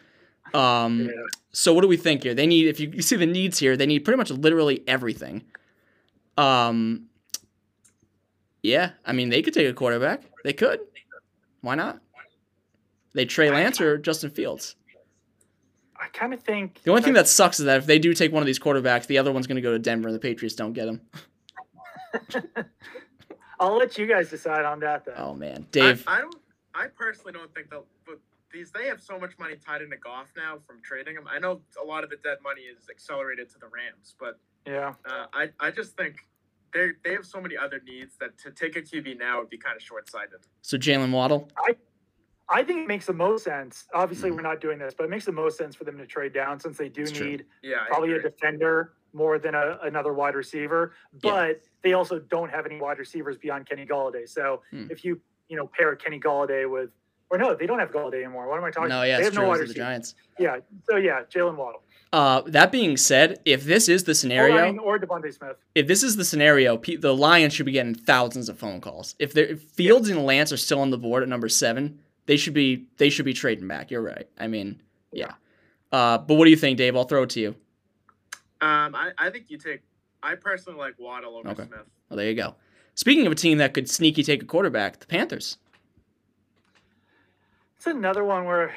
Um, 0.52 1.06
Yeah. 1.06 1.12
So 1.52 1.72
what 1.72 1.80
do 1.80 1.88
we 1.88 1.96
think 1.96 2.22
here? 2.22 2.34
They 2.34 2.46
need 2.46 2.66
if 2.68 2.78
you, 2.78 2.90
you 2.90 3.00
see 3.00 3.16
the 3.16 3.24
needs 3.24 3.58
here, 3.58 3.78
they 3.78 3.86
need 3.86 4.00
pretty 4.00 4.18
much 4.18 4.30
literally 4.30 4.84
everything. 4.86 5.42
Um 6.36 7.06
Yeah, 8.62 8.90
I 9.06 9.14
mean 9.14 9.30
they 9.30 9.40
could 9.40 9.54
take 9.54 9.68
a 9.68 9.72
quarterback. 9.72 10.22
They 10.44 10.52
could. 10.52 10.80
Why 11.62 11.76
not? 11.76 12.00
They 13.14 13.24
Trey 13.24 13.50
Lance 13.50 13.80
or 13.80 13.96
Justin 13.96 14.28
Fields. 14.28 14.76
I 16.06 16.08
kind 16.10 16.32
of 16.32 16.40
think 16.40 16.82
The 16.84 16.90
only 16.90 17.02
thing 17.02 17.14
that 17.14 17.26
sucks 17.26 17.58
is 17.58 17.66
that 17.66 17.78
if 17.78 17.86
they 17.86 17.98
do 17.98 18.14
take 18.14 18.32
one 18.32 18.42
of 18.42 18.46
these 18.46 18.60
quarterbacks, 18.60 19.06
the 19.06 19.18
other 19.18 19.32
one's 19.32 19.48
going 19.48 19.56
to 19.56 19.62
go 19.62 19.72
to 19.72 19.78
Denver 19.78 20.06
and 20.08 20.14
the 20.14 20.20
Patriots 20.20 20.54
don't 20.54 20.72
get 20.72 20.86
him. 20.86 21.00
I'll 23.60 23.76
let 23.76 23.98
you 23.98 24.06
guys 24.06 24.30
decide 24.30 24.64
on 24.64 24.78
that 24.80 25.04
though. 25.04 25.14
Oh 25.16 25.34
man, 25.34 25.66
Dave. 25.72 26.04
I, 26.06 26.18
I 26.18 26.20
don't. 26.20 26.36
I 26.74 26.86
personally 26.86 27.32
don't 27.32 27.52
think 27.54 27.70
they'll. 27.70 27.86
But 28.06 28.20
these 28.52 28.70
they 28.70 28.86
have 28.86 29.00
so 29.00 29.18
much 29.18 29.36
money 29.38 29.56
tied 29.56 29.82
into 29.82 29.96
Goff 29.96 30.32
now 30.36 30.58
from 30.64 30.80
trading 30.82 31.16
them. 31.16 31.24
I 31.28 31.38
know 31.38 31.60
a 31.82 31.84
lot 31.84 32.04
of 32.04 32.10
the 32.10 32.16
dead 32.22 32.38
money 32.42 32.62
is 32.62 32.88
accelerated 32.88 33.50
to 33.50 33.58
the 33.58 33.66
Rams, 33.66 34.14
but 34.20 34.38
Yeah, 34.66 34.94
uh, 35.04 35.26
I 35.32 35.50
I 35.58 35.70
just 35.70 35.96
think 35.96 36.16
they 36.72 36.90
they 37.02 37.12
have 37.14 37.26
so 37.26 37.40
many 37.40 37.56
other 37.56 37.80
needs 37.84 38.16
that 38.20 38.38
to 38.38 38.50
take 38.50 38.76
a 38.76 38.82
QB 38.82 39.18
now 39.18 39.40
would 39.40 39.50
be 39.50 39.58
kind 39.58 39.74
of 39.74 39.82
short 39.82 40.08
sighted. 40.08 40.40
So 40.62 40.76
Jaylen 40.76 41.10
Waddle. 41.10 41.50
I 41.56 41.76
think 42.62 42.80
it 42.80 42.88
makes 42.88 43.06
the 43.06 43.12
most 43.12 43.44
sense. 43.44 43.86
Obviously, 43.92 44.30
Mhm. 44.30 44.36
we're 44.36 44.42
not 44.42 44.60
doing 44.60 44.78
this, 44.78 44.94
but 44.94 45.04
it 45.04 45.10
makes 45.10 45.24
the 45.24 45.32
most 45.32 45.58
sense 45.58 45.74
for 45.74 45.84
them 45.84 45.98
to 45.98 46.06
trade 46.06 46.32
down 46.32 46.60
since 46.60 46.76
they 46.78 46.88
do 46.88 47.02
It's 47.02 47.18
need 47.18 47.44
Yeah, 47.62 47.84
probably 47.88 48.12
a 48.12 48.20
defender 48.22 48.92
more 49.12 49.38
than 49.38 49.54
a, 49.54 49.78
another 49.82 50.12
wide 50.12 50.34
receiver. 50.34 50.92
Yeah. 51.22 51.30
But 51.32 51.62
they 51.82 51.94
also 51.94 52.18
don't 52.18 52.50
have 52.50 52.66
any 52.66 52.80
wide 52.80 52.98
receivers 52.98 53.36
beyond 53.38 53.68
Kenny 53.68 53.86
Golladay. 53.86 54.28
So 54.28 54.62
Hmm. 54.70 54.86
if 54.90 55.04
you 55.04 55.20
you 55.48 55.56
know 55.56 55.66
pair 55.68 55.94
Kenny 55.96 56.18
Golladay 56.18 56.68
with, 56.68 56.90
or 57.30 57.38
no, 57.38 57.54
they 57.54 57.66
don't 57.66 57.78
have 57.78 57.92
Golladay 57.92 58.24
anymore. 58.24 58.48
What 58.48 58.58
am 58.58 58.64
I 58.64 58.70
talking? 58.72 58.88
No, 58.88 58.96
about? 58.98 59.02
yeah, 59.08 59.16
they 59.18 59.22
it's 59.22 59.26
have 59.28 59.34
true. 59.34 59.42
no 59.44 59.48
wide 59.48 59.60
are 59.60 59.66
the. 59.66 59.74
Giants. 59.74 60.14
Yeah. 60.38 60.58
So 60.90 60.96
yeah, 60.96 61.22
Jaylen 61.24 61.56
Waddle. 61.56 61.82
Uh, 62.12 62.40
that 62.46 62.70
being 62.72 62.96
said, 62.96 63.40
if 63.44 63.64
this 63.64 63.88
is 63.88 64.04
the 64.04 64.12
Or, 64.12 64.14
scenario, 64.14 64.54
Ryan 64.56 64.78
or 64.78 64.98
DeVonta 64.98 65.32
Smith. 65.34 65.56
if 65.74 65.86
this 65.86 66.02
is 66.04 66.16
the 66.16 66.24
scenario, 66.24 66.76
Pe- 66.76 66.96
the 66.96 67.14
Lions 67.14 67.52
should 67.52 67.66
be 67.66 67.72
getting 67.72 67.94
thousands 67.94 68.48
of 68.48 68.58
phone 68.58 68.80
calls. 68.80 69.14
If, 69.18 69.32
they're- 69.32 69.44
if 69.46 69.62
Fields 69.62 70.08
and 70.08 70.24
Lance 70.24 70.52
are 70.52 70.56
still 70.56 70.78
on 70.80 70.90
the 70.90 70.98
board 70.98 71.22
at 71.24 71.28
number 71.28 71.48
seven, 71.48 71.98
they 72.26 72.36
should 72.36 72.54
be 72.54 72.86
they 72.98 73.08
should 73.10 73.24
be 73.24 73.32
trading 73.32 73.66
back. 73.68 73.90
You're 73.90 74.02
right. 74.02 74.28
I 74.38 74.46
mean, 74.48 74.80
yeah. 75.12 75.32
Uh, 75.92 76.18
but 76.18 76.34
what 76.34 76.44
do 76.44 76.50
you 76.50 76.56
think, 76.56 76.76
Dave? 76.78 76.96
I'll 76.96 77.04
throw 77.04 77.22
it 77.22 77.30
to 77.30 77.40
you. 77.40 77.48
Um, 78.60 78.94
I, 78.94 79.10
I 79.18 79.30
think 79.30 79.46
you 79.50 79.58
take. 79.58 79.80
I 80.22 80.34
personally 80.34 80.78
like 80.78 80.94
Waddle 80.98 81.36
over 81.36 81.48
Okay. 81.50 81.64
Smith. 81.66 81.80
Well, 82.08 82.16
there 82.16 82.28
you 82.28 82.34
go. 82.34 82.54
Speaking 82.94 83.26
of 83.26 83.32
a 83.32 83.36
team 83.36 83.58
that 83.58 83.74
could 83.74 83.88
sneaky 83.88 84.22
take 84.22 84.42
a 84.42 84.46
quarterback, 84.46 84.98
the 84.98 85.06
Panthers. 85.06 85.58
It's 87.76 87.86
another 87.86 88.24
one 88.24 88.44
where 88.44 88.74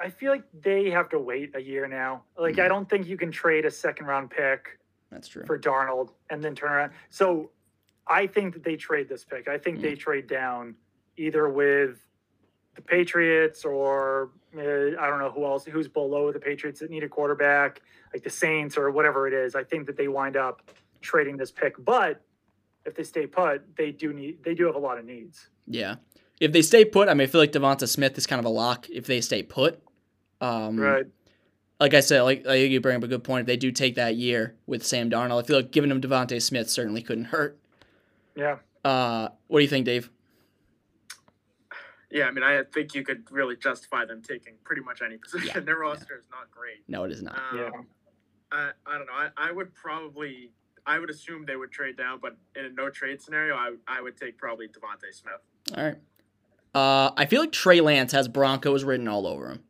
I 0.00 0.10
feel 0.10 0.30
like 0.30 0.44
they 0.62 0.90
have 0.90 1.08
to 1.10 1.18
wait 1.18 1.56
a 1.56 1.60
year 1.60 1.88
now. 1.88 2.22
Like 2.38 2.56
Mhm. 2.56 2.64
I 2.64 2.68
don't 2.68 2.88
think 2.88 3.06
you 3.08 3.16
can 3.16 3.32
trade 3.32 3.64
a 3.64 3.70
second 3.70 4.06
round 4.06 4.30
pick 4.30 4.78
That's 5.10 5.26
true. 5.26 5.44
for 5.44 5.58
Darnold 5.58 6.10
and 6.30 6.42
then 6.44 6.54
turn 6.54 6.70
around. 6.70 6.92
So 7.10 7.50
I 8.06 8.26
think 8.26 8.54
that 8.54 8.62
they 8.62 8.76
trade 8.76 9.08
this 9.08 9.24
pick. 9.24 9.48
I 9.48 9.58
think 9.58 9.80
they 9.80 9.94
trade 9.94 10.26
down 10.28 10.76
either 11.16 11.48
with 11.48 11.98
the 12.78 12.82
Patriots 12.82 13.64
or 13.64 14.30
uh, 14.56 14.60
I 14.60 15.08
don't 15.08 15.18
know 15.18 15.32
who 15.34 15.44
else 15.44 15.64
who's 15.64 15.88
below 15.88 16.30
the 16.30 16.38
Patriots 16.38 16.78
that 16.78 16.90
need 16.90 17.02
a 17.02 17.08
quarterback, 17.08 17.82
like 18.14 18.22
the 18.22 18.30
Saints 18.30 18.78
or 18.78 18.92
whatever 18.92 19.26
it 19.26 19.34
is. 19.34 19.56
I 19.56 19.64
think 19.64 19.86
that 19.86 19.96
they 19.96 20.06
wind 20.06 20.36
up 20.36 20.62
trading 21.00 21.36
this 21.36 21.50
pick. 21.50 21.74
But 21.84 22.22
if 22.86 22.94
they 22.94 23.02
stay 23.02 23.26
put, 23.26 23.76
they 23.76 23.90
do 23.90 24.12
need 24.12 24.44
they 24.44 24.54
do 24.54 24.64
have 24.66 24.76
a 24.76 24.78
lot 24.78 24.96
of 24.96 25.04
needs. 25.04 25.48
Yeah. 25.66 25.96
If 26.40 26.52
they 26.52 26.62
stay 26.62 26.84
put, 26.84 27.08
I 27.08 27.14
mean, 27.14 27.26
I 27.26 27.26
feel 27.26 27.40
like 27.40 27.50
DeVonta 27.50 27.88
Smith 27.88 28.16
is 28.16 28.28
kind 28.28 28.38
of 28.38 28.46
a 28.46 28.48
lock 28.48 28.88
if 28.88 29.06
they 29.06 29.20
stay 29.20 29.42
put. 29.42 29.82
Um, 30.40 30.78
Right. 30.78 31.06
like 31.80 31.94
I 31.94 32.00
said, 32.00 32.22
like 32.22 32.46
I 32.46 32.50
think 32.52 32.70
you 32.70 32.80
bring 32.80 32.96
up 32.96 33.02
a 33.02 33.08
good 33.08 33.24
point. 33.24 33.40
If 33.40 33.46
they 33.48 33.56
do 33.56 33.72
take 33.72 33.96
that 33.96 34.14
year 34.14 34.54
with 34.68 34.86
Sam 34.86 35.10
Darnold, 35.10 35.42
I 35.42 35.46
feel 35.46 35.56
like 35.56 35.72
giving 35.72 35.90
him 35.90 36.00
DeVonta 36.00 36.40
Smith 36.40 36.70
certainly 36.70 37.02
couldn't 37.02 37.24
hurt. 37.24 37.58
Yeah. 38.36 38.58
Uh, 38.84 39.30
what 39.48 39.58
do 39.58 39.62
you 39.64 39.68
think, 39.68 39.84
Dave? 39.84 40.10
Yeah, 42.10 42.24
I 42.24 42.30
mean, 42.30 42.42
I 42.42 42.62
think 42.72 42.94
you 42.94 43.04
could 43.04 43.30
really 43.30 43.56
justify 43.56 44.04
them 44.04 44.22
taking 44.22 44.54
pretty 44.64 44.82
much 44.82 45.02
any 45.02 45.18
position. 45.18 45.50
Yeah, 45.54 45.60
Their 45.64 45.78
roster 45.78 46.16
is 46.18 46.24
not 46.30 46.50
great. 46.50 46.82
No, 46.88 47.04
it 47.04 47.12
is 47.12 47.22
not. 47.22 47.36
Um, 47.36 47.58
Yeah. 47.58 47.70
I, 48.50 48.70
I 48.86 48.96
don't 48.96 49.06
know. 49.06 49.12
I, 49.12 49.28
I 49.36 49.52
would 49.52 49.74
probably, 49.74 50.52
I 50.86 50.98
would 50.98 51.10
assume 51.10 51.44
they 51.44 51.56
would 51.56 51.70
trade 51.70 51.98
down, 51.98 52.18
but 52.22 52.34
in 52.56 52.64
a 52.64 52.70
no 52.70 52.88
trade 52.88 53.20
scenario, 53.20 53.54
I, 53.54 53.74
I 53.86 54.00
would 54.00 54.16
take 54.16 54.38
probably 54.38 54.68
DeVonta 54.68 55.12
Smith. 55.12 55.76
All 55.76 55.84
right. 55.84 55.98
Uh, 56.74 57.12
I 57.16 57.26
feel 57.26 57.42
like 57.42 57.52
Trey 57.52 57.82
Lance 57.82 58.12
has 58.12 58.26
Broncos 58.26 58.84
written 58.84 59.06
all 59.06 59.26
over 59.26 59.50
him. 59.50 59.64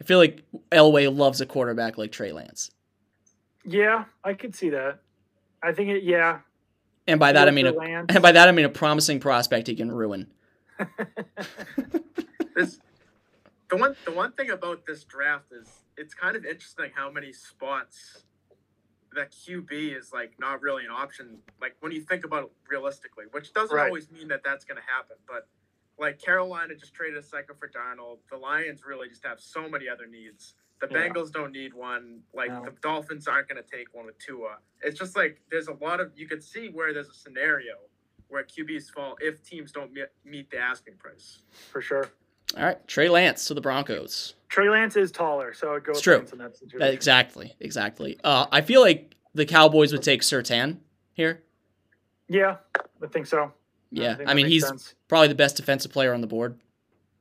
I 0.00 0.04
feel 0.04 0.18
like 0.18 0.42
Elway 0.72 1.14
loves 1.14 1.40
a 1.40 1.46
quarterback 1.46 1.96
like 1.98 2.10
Trey 2.12 2.32
Lance, 2.32 2.70
Yeah, 3.64 4.04
I 4.24 4.34
could 4.34 4.54
see 4.56 4.70
that. 4.70 5.00
I 5.62 5.72
think 5.72 5.88
it. 5.90 6.02
Yeah. 6.02 6.40
and 7.06 7.18
by 7.18 7.32
that 7.32 7.48
I 7.48 7.50
mean, 7.50 7.66
a, 7.66 7.74
and 7.80 8.20
by 8.22 8.32
that 8.32 8.48
I 8.48 8.52
mean 8.52 8.64
a 8.66 8.70
promising 8.70 9.20
prospect 9.20 9.68
he 9.68 9.74
can 9.76 9.90
ruin. 9.90 10.26
This, 12.54 12.78
the 13.68 13.76
one, 13.76 13.96
the 14.06 14.12
one 14.12 14.32
thing 14.32 14.50
about 14.50 14.86
this 14.86 15.04
draft 15.04 15.52
is 15.52 15.68
it's 15.98 16.14
kind 16.14 16.36
of 16.36 16.44
interesting 16.46 16.90
how 16.94 17.10
many 17.10 17.32
spots 17.32 18.24
that 19.14 19.32
QB 19.32 19.96
is 19.98 20.12
like 20.12 20.32
not 20.38 20.62
really 20.62 20.84
an 20.84 20.90
option. 20.90 21.38
Like 21.60 21.76
when 21.80 21.92
you 21.92 22.00
think 22.00 22.24
about 22.24 22.44
it 22.44 22.50
realistically, 22.70 23.24
which 23.32 23.52
doesn't 23.52 23.76
Right. 23.76 23.86
always 23.86 24.10
mean 24.10 24.28
that 24.28 24.42
that's 24.44 24.64
going 24.64 24.76
to 24.80 24.86
happen, 24.92 25.16
but. 25.28 25.48
Like 25.98 26.20
Carolina 26.20 26.74
just 26.74 26.92
traded 26.92 27.16
a 27.16 27.22
second 27.22 27.54
for 27.58 27.68
Darnold. 27.68 28.18
The 28.30 28.36
Lions 28.36 28.82
really 28.86 29.08
just 29.08 29.24
have 29.24 29.40
so 29.40 29.66
many 29.66 29.88
other 29.88 30.06
needs. 30.06 30.52
The 30.82 30.88
Yeah. 30.90 31.08
Bengals 31.08 31.32
don't 31.32 31.52
need 31.52 31.72
one. 31.72 32.20
Like 32.34 32.50
No. 32.50 32.66
the 32.66 32.72
Dolphins 32.82 33.26
aren't 33.26 33.48
going 33.48 33.62
to 33.62 33.66
take 33.66 33.94
one 33.94 34.04
with 34.04 34.18
Tua. 34.18 34.58
It's 34.82 34.98
just 34.98 35.16
like 35.16 35.40
there's 35.50 35.68
a 35.68 35.72
lot 35.72 36.00
of 36.00 36.12
you 36.14 36.28
could 36.28 36.44
see 36.44 36.68
where 36.68 36.92
there's 36.92 37.08
a 37.08 37.14
scenario 37.14 37.76
where 38.28 38.44
QBs 38.44 38.90
fall 38.90 39.16
if 39.20 39.42
teams 39.42 39.72
don't 39.72 39.92
meet, 39.92 40.06
meet 40.24 40.50
the 40.50 40.58
asking 40.58 40.94
price. 40.94 41.42
for 41.70 41.80
sure. 41.80 42.08
All 42.56 42.64
right, 42.64 42.86
Trey 42.88 43.08
Lance 43.08 43.46
to 43.48 43.54
the 43.54 43.60
Broncos. 43.60 44.34
Trey 44.48 44.68
Lance 44.68 44.96
is 44.96 45.10
taller, 45.10 45.52
so 45.52 45.74
I'd 45.74 45.84
go 45.84 45.92
It's 45.92 46.00
true. 46.00 46.18
Lance 46.18 46.32
in 46.32 46.38
that 46.38 46.56
situation. 46.56 46.94
exactly, 46.94 47.54
exactly. 47.60 48.18
Uh, 48.22 48.46
I 48.52 48.60
feel 48.60 48.80
like 48.80 49.16
the 49.34 49.44
Cowboys 49.44 49.92
would 49.92 50.02
take 50.02 50.22
Surtain 50.22 50.78
here. 51.12 51.42
Yeah, 52.28 52.56
I 53.02 53.06
think 53.08 53.26
so. 53.26 53.52
Yeah, 53.90 54.14
think 54.14 54.28
I 54.28 54.34
mean 54.34 54.46
he's 54.46 54.66
sense. 54.66 54.94
probably 55.08 55.28
the 55.28 55.34
best 55.34 55.56
defensive 55.56 55.92
player 55.92 56.12
on 56.14 56.20
the 56.20 56.26
board. 56.26 56.58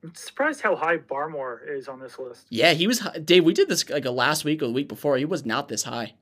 I'm 0.04 0.14
surprised 0.14 0.62
how 0.62 0.76
high 0.76 0.98
Barmore 0.98 1.60
is 1.68 1.88
on 1.88 2.00
this 2.00 2.20
list. 2.20 2.46
Yeah, 2.50 2.74
he 2.74 2.86
was. 2.88 3.00
hi- 3.00 3.18
Dave, 3.18 3.44
we 3.44 3.54
did 3.54 3.68
this 3.70 3.90
like 3.90 4.06
a 4.06 4.12
last 4.12 4.46
week 4.46 4.62
or 4.62 4.68
the 4.68 4.72
week 4.74 4.88
before. 4.88 5.18
He 5.18 5.26
was 5.26 5.46
not 5.46 5.68
this 5.68 5.84
high. 5.84 6.14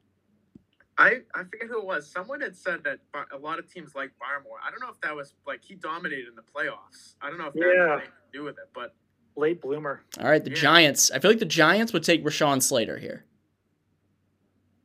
I, 0.97 1.21
I 1.33 1.43
forget 1.43 1.67
who 1.67 1.79
it 1.79 1.85
was. 1.85 2.07
Someone 2.09 2.39
had 2.41 2.55
said 2.55 2.83
that 2.83 2.99
Bar- 3.11 3.27
a 3.33 3.37
lot 3.37 3.57
of 3.59 3.71
teams 3.71 3.95
like 3.95 4.11
Barmore. 4.19 4.57
I 4.65 4.69
don't 4.69 4.79
know 4.79 4.89
if 4.89 5.01
that 5.01 5.15
was 5.15 5.33
like 5.47 5.63
he 5.63 5.73
dominated 5.75 6.27
in 6.27 6.35
the 6.35 6.43
playoffs. 6.43 7.15
I 7.21 7.29
don't 7.29 7.39
know 7.39 7.47
if 7.47 7.53
that 7.53 7.73
Yeah. 7.75 7.83
had 7.83 7.91
anything 7.93 8.11
to 8.31 8.37
do 8.37 8.43
with 8.43 8.57
it, 8.59 8.69
but 8.73 8.93
Late 9.35 9.59
bloomer. 9.61 10.03
All 10.19 10.29
right, 10.29 10.43
the 10.43 10.51
Yeah. 10.51 10.55
Giants. 10.57 11.09
I 11.09 11.17
feel 11.17 11.31
like 11.31 11.39
the 11.39 11.45
Giants 11.45 11.91
would 11.93 12.03
take 12.03 12.23
Rashawn 12.23 12.61
Slater 12.61 12.99
here. 12.99 13.25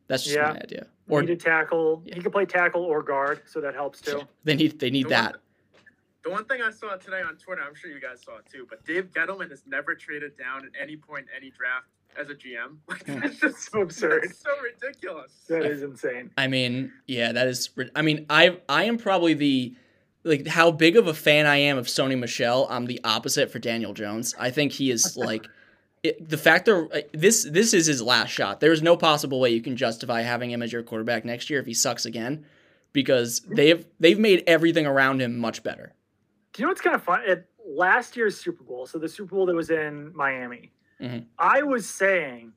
That's 0.06 0.24
just 0.24 0.36
Yeah. 0.36 0.52
my 0.52 0.60
idea. 0.60 0.86
Or 1.06 1.20
Need 1.20 1.30
a 1.32 1.36
tackle. 1.36 2.02
Yeah. 2.06 2.14
He 2.14 2.22
could 2.22 2.32
play 2.32 2.46
tackle 2.46 2.82
or 2.82 3.02
guard, 3.02 3.42
so 3.46 3.60
that 3.60 3.74
helps 3.74 4.00
too. 4.00 4.22
they 4.44 4.54
need 4.56 4.78
they 4.80 4.88
need 4.88 5.04
the 5.04 5.10
that. 5.10 5.32
One, 5.32 5.40
the 6.24 6.30
one 6.30 6.44
thing 6.46 6.62
I 6.62 6.70
saw 6.70 6.96
today 6.96 7.20
on 7.20 7.36
Twitter, 7.36 7.60
I'm 7.62 7.74
sure 7.74 7.90
you 7.90 8.00
guys 8.00 8.22
saw 8.22 8.38
it 8.38 8.46
too, 8.50 8.66
but 8.70 8.82
Dave 8.86 9.10
Gettleman 9.10 9.50
has 9.50 9.66
never 9.66 9.94
traded 9.94 10.36
down 10.38 10.64
at 10.64 10.72
any 10.80 10.96
point 10.96 11.26
in 11.28 11.36
any 11.36 11.50
draft 11.50 11.88
as 12.20 12.28
a 12.30 12.34
GM. 12.34 12.76
Like 12.88 13.06
Hmm. 13.06 13.20
that's 13.20 13.38
just 13.40 13.70
So 13.70 13.80
absurd. 13.82 14.22
That's 14.24 14.38
so 14.42 14.50
ridiculous. 14.62 15.32
That 15.48 15.64
is 15.64 15.82
insane. 15.82 16.30
I 16.36 16.46
mean, 16.46 16.92
yeah, 17.06 17.32
that 17.32 17.48
is. 17.48 17.70
I 17.94 18.02
mean, 18.02 18.26
I 18.30 18.58
I 18.68 18.84
am 18.84 18.98
probably 18.98 19.34
the 19.34 19.74
like 20.24 20.46
how 20.46 20.70
big 20.70 20.96
of 20.96 21.06
a 21.06 21.14
fan 21.14 21.46
I 21.46 21.56
am 21.56 21.78
of 21.78 21.86
Sony 21.86 22.18
Michel. 22.18 22.66
I'm 22.70 22.86
the 22.86 23.00
opposite 23.04 23.50
for 23.50 23.58
Daniel 23.58 23.94
Jones. 23.94 24.34
I 24.38 24.50
think 24.50 24.72
he 24.72 24.90
is 24.90 25.16
like 25.16 25.46
it, 26.02 26.28
the 26.28 26.38
fact 26.38 26.66
that 26.66 27.08
this 27.12 27.44
this 27.44 27.72
is 27.74 27.86
his 27.86 28.02
last 28.02 28.30
shot. 28.30 28.60
There 28.60 28.72
is 28.72 28.82
no 28.82 28.96
possible 28.96 29.40
way 29.40 29.50
you 29.50 29.62
can 29.62 29.76
justify 29.76 30.22
having 30.22 30.50
him 30.50 30.62
as 30.62 30.72
your 30.72 30.82
quarterback 30.82 31.24
next 31.24 31.50
year 31.50 31.60
if 31.60 31.66
he 31.66 31.74
sucks 31.74 32.04
again, 32.06 32.44
because 32.92 33.40
they've 33.48 33.84
they've 34.00 34.18
made 34.18 34.44
everything 34.46 34.86
around 34.86 35.20
him 35.22 35.38
much 35.38 35.62
better. 35.62 35.94
Do 36.52 36.62
you 36.62 36.66
know 36.66 36.70
what's 36.70 36.80
kind 36.80 36.96
of 36.96 37.02
fun? 37.02 37.20
At 37.28 37.44
last 37.66 38.16
year's 38.16 38.36
Super 38.38 38.64
Bowl, 38.64 38.86
so 38.86 38.98
the 38.98 39.08
Super 39.08 39.34
Bowl 39.36 39.46
that 39.46 39.54
was 39.54 39.70
in 39.70 40.12
Miami, 40.16 40.72
Mhm. 41.00 41.26
I 41.38 41.62
was 41.62 41.88
saying 41.88 42.52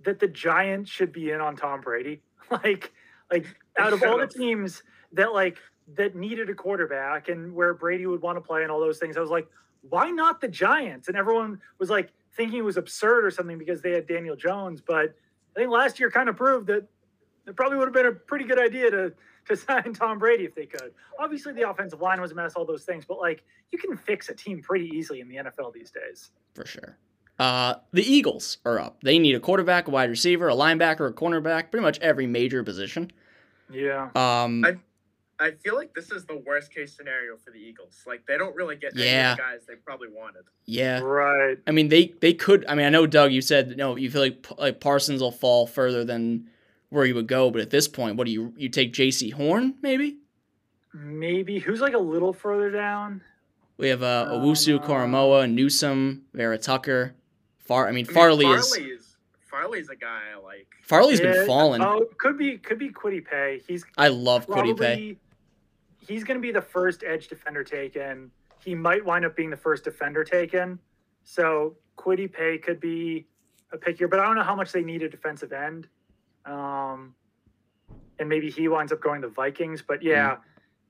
that 0.00 0.18
the 0.20 0.28
Giants 0.28 0.90
should 0.90 1.12
be 1.12 1.30
in 1.30 1.40
on 1.40 1.56
Tom 1.56 1.80
Brady. 1.80 2.22
Like, 2.50 2.92
like 3.30 3.44
out 3.76 3.92
of 3.92 4.02
all 4.02 4.16
the 4.16 4.26
teams 4.26 4.82
that 5.12 5.34
like 5.34 5.58
that 5.96 6.16
needed 6.16 6.48
a 6.48 6.54
quarterback 6.54 7.28
and 7.28 7.54
where 7.54 7.74
Brady 7.74 8.06
would 8.06 8.22
want 8.22 8.36
to 8.36 8.40
play 8.40 8.62
and 8.62 8.70
all 8.72 8.80
those 8.80 8.96
things, 8.98 9.18
I 9.18 9.20
was 9.20 9.28
like, 9.28 9.46
why 9.82 10.10
not 10.10 10.40
the 10.40 10.48
Giants? 10.48 11.08
And 11.08 11.16
everyone 11.16 11.60
was 11.78 11.90
like 11.90 12.10
thinking 12.32 12.60
it 12.60 12.64
was 12.64 12.78
absurd 12.78 13.26
or 13.26 13.30
something 13.30 13.58
because 13.58 13.82
they 13.82 13.90
had 13.92 14.06
Daniel 14.06 14.34
Jones. 14.34 14.80
But 14.80 15.14
I 15.54 15.58
think 15.60 15.70
last 15.70 16.00
year 16.00 16.10
kind 16.10 16.30
of 16.30 16.36
proved 16.36 16.68
that 16.68 16.88
it 17.46 17.54
probably 17.54 17.76
would 17.76 17.86
have 17.88 17.92
been 17.94 18.06
a 18.06 18.12
pretty 18.12 18.46
good 18.46 18.58
idea 18.58 18.90
to 18.92 19.12
to 19.48 19.56
sign 19.66 19.92
Tom 19.92 20.18
Brady 20.18 20.44
if 20.44 20.54
they 20.54 20.64
could. 20.64 20.94
Obviously, 21.18 21.52
the 21.52 21.68
offensive 21.68 22.00
line 22.00 22.18
was 22.18 22.32
a 22.32 22.34
mess, 22.34 22.54
all 22.54 22.64
those 22.64 22.84
things, 22.84 23.04
but 23.04 23.18
like 23.18 23.44
you 23.72 23.78
can 23.78 23.94
fix 23.94 24.30
a 24.30 24.34
team 24.34 24.62
pretty 24.62 24.86
easily 24.88 25.20
in 25.20 25.28
the 25.28 25.36
NFL 25.36 25.74
these 25.74 25.90
days. 25.90 26.30
for 26.54 26.64
sure. 26.64 26.96
Uh, 27.38 27.74
the 27.92 28.02
Eagles 28.02 28.58
are 28.64 28.78
up. 28.80 28.98
They 29.02 29.18
need 29.18 29.34
a 29.36 29.40
quarterback, 29.40 29.86
a 29.86 29.90
wide 29.90 30.10
receiver, 30.10 30.48
a 30.48 30.54
linebacker, 30.54 31.08
a 31.08 31.12
cornerback, 31.12 31.70
pretty 31.70 31.82
much 31.82 31.98
every 32.00 32.26
major 32.26 32.64
position. 32.64 33.12
Yeah. 33.72 34.10
Um, 34.16 34.64
I- 34.64 34.78
I 35.40 35.52
feel 35.52 35.76
like 35.76 35.94
this 35.94 36.10
is 36.10 36.24
the 36.24 36.36
worst 36.44 36.74
case 36.74 36.92
scenario 36.96 37.36
for 37.36 37.52
the 37.52 37.58
Eagles. 37.60 38.02
Like 38.08 38.26
they 38.26 38.36
don't 38.36 38.56
really 38.56 38.74
get 38.74 38.94
any 38.96 39.04
Yeah. 39.04 39.30
of 39.30 39.36
the 39.36 39.42
guys 39.44 39.60
they 39.68 39.76
probably 39.76 40.08
wanted. 40.08 40.42
yeah. 40.64 40.98
Right. 40.98 41.58
I 41.64 41.70
mean, 41.70 41.90
they 41.90 42.12
they 42.20 42.34
could. 42.34 42.64
I 42.66 42.74
mean, 42.74 42.86
I 42.86 42.88
know 42.88 43.06
Doug, 43.06 43.30
you 43.30 43.40
said 43.40 43.76
no. 43.76 43.94
You 43.94 44.10
feel 44.10 44.20
like 44.22 44.44
like 44.58 44.80
Parsons 44.80 45.20
will 45.20 45.30
fall 45.30 45.68
further 45.68 46.02
than 46.04 46.48
where 46.88 47.04
you 47.04 47.14
would 47.14 47.28
go, 47.28 47.52
but 47.52 47.60
at 47.60 47.70
this 47.70 47.86
point, 47.86 48.16
what 48.16 48.26
do 48.26 48.32
you 48.32 48.52
you 48.56 48.68
take 48.68 48.92
Jaycee 48.92 49.32
Horn 49.32 49.74
maybe? 49.80 50.16
Maybe 50.92 51.60
who's 51.60 51.80
like 51.80 51.94
a 51.94 51.98
little 51.98 52.32
further 52.32 52.72
down? 52.72 53.22
We 53.76 53.90
have 53.90 54.02
uh, 54.02 54.26
Owusu, 54.32 54.80
Uh, 54.80 54.86
Koramoah, 54.88 55.48
Newsom, 55.52 56.22
Vera 56.34 56.58
Tucker, 56.58 57.14
Far. 57.68 57.86
I 57.86 57.92
mean, 57.92 58.06
I 58.06 58.08
mean, 58.08 58.14
Farley 58.14 58.46
is 58.46 58.70
Farley 58.72 58.86
is 58.88 59.16
Farley's 59.50 59.88
a 59.90 59.94
guy 59.96 60.22
I 60.34 60.40
like. 60.42 60.66
Farley's 60.82 61.20
Yeah, 61.20 61.32
been 61.32 61.46
falling. 61.46 61.82
Oh, 61.82 62.06
could 62.18 62.38
be 62.38 62.56
could 62.56 62.78
be 62.78 62.88
Kwity 62.88 63.22
Paye. 63.24 63.60
He's 63.68 63.84
I 63.98 64.08
love 64.08 64.46
probably 64.46 64.72
Kwity 64.72 64.78
Paye. 64.78 65.16
he's 66.00 66.24
going 66.24 66.38
to 66.38 66.40
be 66.42 66.50
the 66.50 66.62
first 66.62 67.04
edge 67.06 67.28
defender 67.28 67.62
taken. 67.62 68.30
He 68.64 68.74
might 68.74 69.04
wind 69.04 69.26
up 69.26 69.36
being 69.36 69.50
the 69.50 69.56
first 69.56 69.84
defender 69.84 70.24
taken. 70.24 70.78
So 71.24 71.76
Kwity 71.98 72.32
Paye 72.32 72.56
could 72.56 72.80
be 72.80 73.26
a 73.70 73.76
pick 73.76 73.98
here, 73.98 74.08
but 74.08 74.18
I 74.18 74.24
don't 74.24 74.36
know 74.36 74.42
how 74.42 74.56
much 74.56 74.72
they 74.72 74.82
need 74.82 75.02
a 75.02 75.08
defensive 75.10 75.52
end. 75.52 75.88
Um, 76.46 77.14
and 78.18 78.30
maybe 78.30 78.48
he 78.50 78.66
winds 78.68 78.92
up 78.92 79.02
going 79.02 79.20
to 79.20 79.28
Vikings. 79.28 79.82
But 79.86 80.02
yeah, 80.02 80.36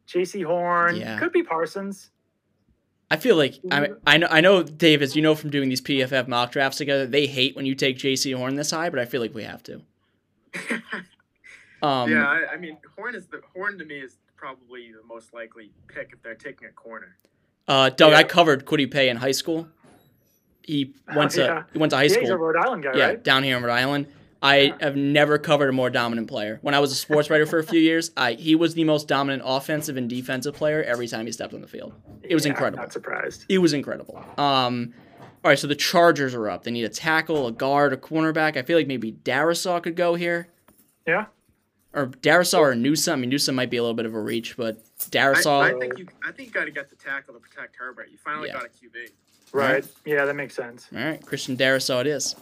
Jaycee 0.06 0.44
Horn 0.44 0.94
Mm. 0.94 1.00
Yeah. 1.00 1.18
could 1.18 1.32
be 1.32 1.42
Parsons. 1.42 2.12
I 3.10 3.16
feel 3.16 3.36
like 3.36 3.58
I 3.70 3.88
I 4.06 4.18
know 4.18 4.28
I 4.30 4.40
know 4.40 4.62
Dave, 4.62 5.00
as 5.00 5.16
you 5.16 5.22
know 5.22 5.34
from 5.34 5.50
doing 5.50 5.68
these 5.68 5.80
PFF 5.80 6.28
mock 6.28 6.52
drafts 6.52 6.78
together, 6.78 7.06
they 7.06 7.26
hate 7.26 7.56
when 7.56 7.64
you 7.64 7.74
take 7.74 7.98
Jaycee 7.98 8.36
Horn 8.36 8.56
this 8.56 8.70
high, 8.70 8.90
but 8.90 8.98
I 8.98 9.06
feel 9.06 9.20
like 9.20 9.34
we 9.34 9.44
have 9.44 9.62
to. 9.64 9.82
Um, 11.80 12.10
yeah, 12.10 12.26
I, 12.26 12.54
I 12.54 12.56
mean 12.56 12.76
Horn 12.96 13.14
is 13.14 13.26
the 13.26 13.40
Horn 13.54 13.78
to 13.78 13.84
me 13.84 14.00
is 14.00 14.18
probably 14.36 14.92
the 14.92 15.06
most 15.06 15.32
likely 15.32 15.70
pick 15.86 16.10
if 16.12 16.22
they're 16.22 16.34
taking 16.34 16.66
a 16.66 16.72
corner. 16.72 17.16
Uh, 17.66 17.90
Doug, 17.90 18.14
I 18.14 18.24
covered 18.24 18.64
Kwity 18.64 18.90
Paye 18.90 19.08
in 19.08 19.16
high 19.16 19.32
school. 19.32 19.68
He 20.64 20.94
went 21.14 21.30
to 21.32 21.40
yeah. 21.40 21.62
he 21.72 21.78
went 21.78 21.90
to 21.90 21.96
high 21.96 22.04
yeah, 22.04 22.08
school. 22.08 22.20
he's 22.22 22.30
a 22.30 22.36
Rhode 22.36 22.56
Island 22.56 22.82
guy, 22.82 22.96
yeah, 22.96 23.06
right? 23.06 23.22
down 23.22 23.42
here 23.42 23.56
in 23.56 23.62
Rhode 23.62 23.72
Island. 23.74 24.06
I 24.40 24.56
Yeah. 24.58 24.76
have 24.80 24.96
never 24.96 25.36
covered 25.38 25.68
a 25.68 25.72
more 25.72 25.90
dominant 25.90 26.28
player. 26.28 26.58
When 26.62 26.74
I 26.74 26.78
was 26.78 26.92
a 26.92 26.94
sports 26.94 27.28
writer 27.30 27.44
for 27.46 27.58
a 27.58 27.64
few 27.64 27.80
years, 27.80 28.10
I 28.16 28.32
he 28.34 28.54
was 28.54 28.74
the 28.74 28.84
most 28.84 29.08
dominant 29.08 29.42
offensive 29.44 29.96
and 29.96 30.08
defensive 30.08 30.54
player 30.54 30.82
every 30.84 31.08
time 31.08 31.26
he 31.26 31.32
stepped 31.32 31.54
on 31.54 31.60
the 31.60 31.66
field. 31.68 31.92
It 32.22 32.34
was 32.34 32.44
Yeah, 32.44 32.50
I'm 32.50 32.56
incredible. 32.56 32.82
Not 32.82 32.92
surprised. 32.92 33.44
It 33.48 33.58
was 33.58 33.72
incredible. 33.72 34.16
Um, 34.38 34.94
all 35.44 35.50
right, 35.50 35.58
so 35.58 35.66
the 35.66 35.74
Chargers 35.74 36.34
are 36.34 36.48
up. 36.48 36.64
They 36.64 36.70
need 36.70 36.84
a 36.84 36.88
tackle, 36.88 37.46
a 37.46 37.52
guard, 37.52 37.92
a 37.92 37.96
cornerback. 37.96 38.56
I 38.56 38.62
feel 38.62 38.76
like 38.78 38.86
maybe 38.86 39.12
Darrisaw 39.12 39.82
could 39.82 39.96
go 39.96 40.14
here, 40.14 40.48
Yeah. 41.06 41.26
or 41.92 42.06
Darrisaw 42.08 42.58
or 42.60 42.74
Newsom. 42.74 43.14
I 43.14 43.16
mean, 43.16 43.30
Newsom 43.30 43.54
might 43.56 43.70
be 43.70 43.76
a 43.76 43.82
little 43.82 43.94
bit 43.96 44.06
of 44.06 44.14
a 44.14 44.20
reach, 44.20 44.56
but 44.56 44.76
I, 44.76 45.04
Darrisaw. 45.10 45.62
I 45.74 45.78
think 45.78 45.98
you 45.98 46.06
I 46.26 46.30
think 46.32 46.48
you 46.48 46.52
got 46.54 46.64
to 46.66 46.70
get 46.70 46.90
the 46.90 46.96
tackle 46.96 47.34
to 47.34 47.40
protect 47.40 47.76
Herbert. 47.76 48.08
You 48.10 48.18
finally 48.18 48.48
Yeah. 48.48 48.54
got 48.54 48.66
a 48.66 48.68
QB. 48.68 49.10
Right. 49.52 49.84
Yeah, 50.04 50.26
that 50.26 50.36
makes 50.36 50.54
sense. 50.54 50.86
All 50.94 51.02
right, 51.02 51.24
Christian 51.24 51.56
Darrisaw 51.56 52.02
it 52.02 52.06
is. 52.06 52.36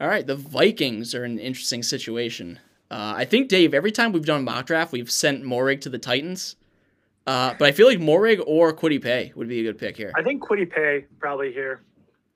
All 0.00 0.08
right, 0.08 0.26
the 0.26 0.36
Vikings 0.36 1.14
are 1.14 1.24
in 1.24 1.32
an 1.32 1.38
interesting 1.38 1.82
situation. 1.82 2.58
Uh, 2.90 3.14
I 3.16 3.24
think 3.24 3.48
Dave. 3.48 3.74
Every 3.74 3.92
time 3.92 4.12
we've 4.12 4.24
done 4.24 4.44
mock 4.44 4.66
draft, 4.66 4.92
we've 4.92 5.10
sent 5.10 5.44
Moehrig 5.44 5.80
to 5.82 5.88
the 5.88 5.98
Titans. 5.98 6.56
Uh, 7.26 7.54
but 7.58 7.66
I 7.66 7.72
feel 7.72 7.86
like 7.86 7.98
Moehrig 7.98 8.42
or 8.46 8.74
Kwity 8.74 9.02
Paye 9.02 9.32
would 9.34 9.48
be 9.48 9.60
a 9.60 9.62
good 9.62 9.78
pick 9.78 9.96
here. 9.96 10.12
I 10.14 10.22
think 10.22 10.42
Kwity 10.42 10.70
Paye 10.70 11.06
probably 11.18 11.52
here. 11.52 11.80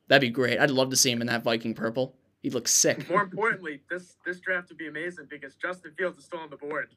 That'd 0.06 0.26
be 0.26 0.30
great. 0.30 0.58
I'd 0.58 0.70
love 0.70 0.90
to 0.90 0.96
see 0.96 1.10
him 1.10 1.20
in 1.20 1.26
that 1.26 1.42
Viking 1.42 1.74
purple. 1.74 2.14
He 2.42 2.50
looks 2.50 2.72
sick. 2.72 3.10
More 3.10 3.22
importantly, 3.22 3.80
this 3.90 4.16
this 4.24 4.40
draft 4.40 4.68
would 4.70 4.78
be 4.78 4.86
amazing 4.86 5.26
because 5.28 5.56
Justin 5.56 5.92
Fields 5.98 6.18
is 6.18 6.24
still 6.24 6.40
on 6.40 6.50
the 6.50 6.56
board. 6.56 6.88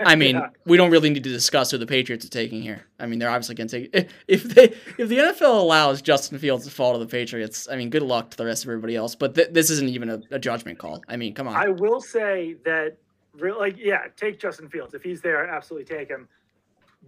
I 0.00 0.14
mean, 0.16 0.36
Yeah. 0.36 0.48
we 0.66 0.76
don't 0.76 0.90
really 0.90 1.10
need 1.10 1.24
to 1.24 1.30
discuss 1.30 1.70
who 1.70 1.78
the 1.78 1.86
Patriots 1.86 2.24
are 2.24 2.28
taking 2.30 2.62
here. 2.62 2.86
I 2.98 3.06
mean, 3.06 3.18
they're 3.18 3.30
obviously 3.30 3.54
going 3.54 3.68
to 3.68 3.88
take 3.88 4.10
if 4.28 4.42
they 4.44 4.64
if 4.98 5.08
the 5.08 5.18
NFL 5.18 5.60
allows 5.60 6.02
Justin 6.02 6.38
Fields 6.38 6.64
to 6.64 6.70
fall 6.70 6.92
to 6.92 6.98
the 6.98 7.06
Patriots. 7.06 7.68
I 7.70 7.76
mean, 7.76 7.90
good 7.90 8.02
luck 8.02 8.30
to 8.30 8.36
the 8.36 8.44
rest 8.46 8.64
of 8.64 8.70
everybody 8.70 8.96
else. 8.96 9.14
But 9.14 9.34
th- 9.34 9.48
this 9.52 9.70
isn't 9.70 9.88
even 9.88 10.08
a, 10.10 10.20
a 10.30 10.38
judgment 10.38 10.78
call. 10.78 11.02
I 11.08 11.16
mean, 11.16 11.34
come 11.34 11.48
on. 11.48 11.54
I 11.56 11.68
will 11.68 12.00
say 12.00 12.56
that, 12.64 12.96
real 13.38 13.58
like, 13.58 13.76
yeah, 13.78 14.04
take 14.16 14.38
Justin 14.38 14.68
Fields 14.68 14.94
if 14.94 15.02
he's 15.02 15.20
there. 15.20 15.46
Absolutely 15.46 15.96
take 15.96 16.08
him. 16.08 16.28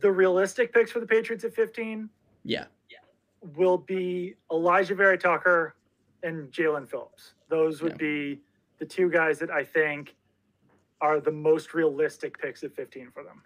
The 0.00 0.10
realistic 0.12 0.72
picks 0.74 0.90
for 0.90 1.00
the 1.00 1.06
Patriots 1.06 1.44
at 1.44 1.54
15 1.54 2.08
yeah, 2.44 2.64
will 3.56 3.78
be 3.78 4.34
Alijah 4.50 4.96
Vera 4.96 5.16
Tucker 5.18 5.74
and 6.22 6.50
Jaelan 6.52 6.88
Phillips. 6.88 7.34
Those 7.48 7.80
would 7.82 7.92
Yeah. 7.92 7.96
be 7.98 8.40
the 8.78 8.84
two 8.84 9.08
guys 9.10 9.38
that 9.38 9.50
I 9.50 9.64
think 9.64 10.14
are 11.00 11.20
the 11.20 11.30
most 11.32 11.74
realistic 11.74 12.38
picks 12.40 12.62
at 12.64 12.74
15 12.74 13.10
for 13.12 13.22
them. 13.22 13.42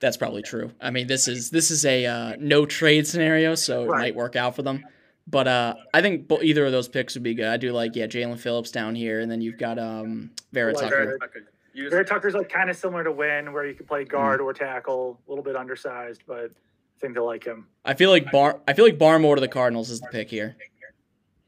that's 0.00 0.16
probably 0.16 0.42
true. 0.42 0.70
I 0.80 0.90
mean, 0.90 1.06
this 1.06 1.26
is 1.28 1.50
this 1.50 1.70
is 1.70 1.84
a 1.84 2.06
uh, 2.06 2.36
no 2.38 2.66
trade 2.66 3.06
scenario, 3.06 3.54
so 3.54 3.84
it 3.84 3.88
Right. 3.88 3.98
might 4.00 4.14
work 4.14 4.36
out 4.36 4.54
for 4.54 4.62
them. 4.62 4.84
But 5.26 5.48
uh, 5.48 5.74
I 5.94 6.02
think 6.02 6.28
bo- 6.28 6.42
either 6.42 6.66
of 6.66 6.72
those 6.72 6.88
picks 6.88 7.14
would 7.14 7.22
be 7.22 7.34
good. 7.34 7.46
I 7.46 7.56
do 7.56 7.72
like 7.72 7.96
yeah, 7.96 8.06
Jaelan 8.06 8.38
Phillips 8.38 8.70
down 8.70 8.94
here, 8.94 9.20
and 9.20 9.30
then 9.30 9.40
you've 9.40 9.58
got 9.58 9.78
um 9.78 10.30
Vera 10.52 10.72
Like 10.74 10.84
Tucker. 10.84 11.04
Vera- 11.04 11.18
Tucker. 11.18 11.40
You 11.72 11.82
just- 11.84 11.90
Vera 11.92 12.04
Tucker's 12.04 12.34
like 12.34 12.48
kind 12.48 12.68
of 12.70 12.76
similar 12.76 13.02
to 13.04 13.10
Wynn, 13.12 13.52
where 13.52 13.66
you 13.66 13.74
can 13.74 13.86
play 13.86 14.04
guard 14.04 14.40
Mm-hmm. 14.40 14.48
or 14.48 14.52
tackle, 14.52 15.18
a 15.26 15.30
little 15.30 15.42
bit 15.44 15.56
undersized, 15.56 16.22
but 16.26 16.44
I 16.44 17.00
think 17.00 17.14
they 17.14 17.20
like 17.20 17.42
him. 17.44 17.66
I 17.84 17.94
feel 17.94 18.10
like 18.10 18.30
Bar 18.30 18.60
I 18.68 18.74
feel 18.74 18.84
like 18.84 18.98
Barmore 18.98 19.34
to 19.36 19.40
the 19.40 19.48
Cardinals 19.48 19.90
is 19.90 20.00
the 20.00 20.08
pick 20.08 20.28
here. 20.30 20.56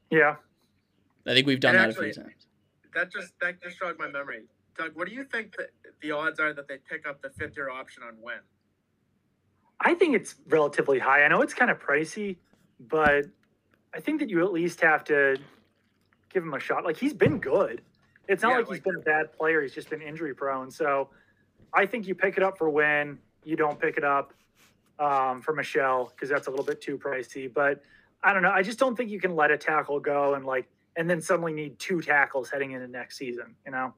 Yeah. 0.09 0.35
I 1.25 1.33
think 1.33 1.45
we've 1.45 1.59
done 1.59 1.75
And 1.75 1.91
that 1.91 1.97
a 1.97 2.01
few 2.01 2.13
times. 2.13 2.47
that 2.95 3.11
just 3.11 3.33
that 3.41 3.61
just 3.61 3.77
jogged 3.79 3.99
my 3.99 4.07
memory. 4.09 4.43
Doug, 4.77 4.91
what 4.95 5.07
do 5.07 5.13
you 5.13 5.23
think 5.23 5.55
that 5.57 5.71
the 6.01 6.11
odds 6.11 6.39
are 6.39 6.53
that 6.53 6.67
they 6.67 6.77
pick 6.77 7.07
up 7.07 7.21
the 7.21 7.29
fifth 7.29 7.55
year 7.55 7.69
option 7.69 8.03
on 8.03 8.15
Wynn? 8.21 8.39
I 9.79 9.93
think 9.93 10.15
it's 10.15 10.35
relatively 10.47 10.99
high. 10.99 11.23
I 11.23 11.27
know 11.27 11.41
it's 11.41 11.53
kind 11.53 11.69
of 11.69 11.79
pricey, 11.79 12.37
but 12.79 13.25
I 13.93 13.99
think 13.99 14.19
that 14.19 14.29
you 14.29 14.43
at 14.43 14.51
least 14.51 14.81
have 14.81 15.03
to 15.05 15.37
give 16.29 16.43
him 16.43 16.53
a 16.53 16.59
shot. 16.59 16.83
Like 16.83 16.97
he's 16.97 17.13
been 17.13 17.39
good. 17.39 17.81
It's 18.27 18.43
not 18.43 18.51
Yeah, 18.51 18.57
like 18.57 18.67
he's 18.67 18.79
been 18.79 18.95
a 18.95 18.99
bad 18.99 19.33
player. 19.33 19.61
He's 19.61 19.73
just 19.73 19.89
been 19.89 20.01
injury 20.01 20.33
prone. 20.33 20.69
So 20.71 21.09
I 21.73 21.85
think 21.85 22.07
you 22.07 22.15
pick 22.15 22.37
it 22.37 22.43
up 22.43 22.57
for 22.57 22.69
Wynn. 22.69 23.19
You 23.43 23.55
don't 23.55 23.79
pick 23.79 23.97
it 23.97 24.03
up 24.03 24.33
um, 24.99 25.41
for 25.41 25.53
Michel 25.53 26.11
because 26.13 26.29
that's 26.29 26.47
a 26.47 26.49
little 26.49 26.65
bit 26.65 26.81
too 26.81 26.97
pricey. 26.97 27.51
But 27.51 27.81
I 28.23 28.33
don't 28.33 28.41
know. 28.41 28.51
I 28.51 28.63
just 28.63 28.79
don't 28.79 28.95
think 28.95 29.09
you 29.09 29.19
can 29.19 29.35
let 29.35 29.51
a 29.51 29.57
tackle 29.57 29.99
go 29.99 30.33
and 30.33 30.45
like 30.45 30.67
and 30.95 31.09
then 31.09 31.21
suddenly 31.21 31.53
need 31.53 31.77
two 31.79 32.01
tackles 32.01 32.49
heading 32.49 32.71
into 32.71 32.87
next 32.87 33.17
season. 33.17 33.55
You 33.65 33.71
know? 33.71 33.93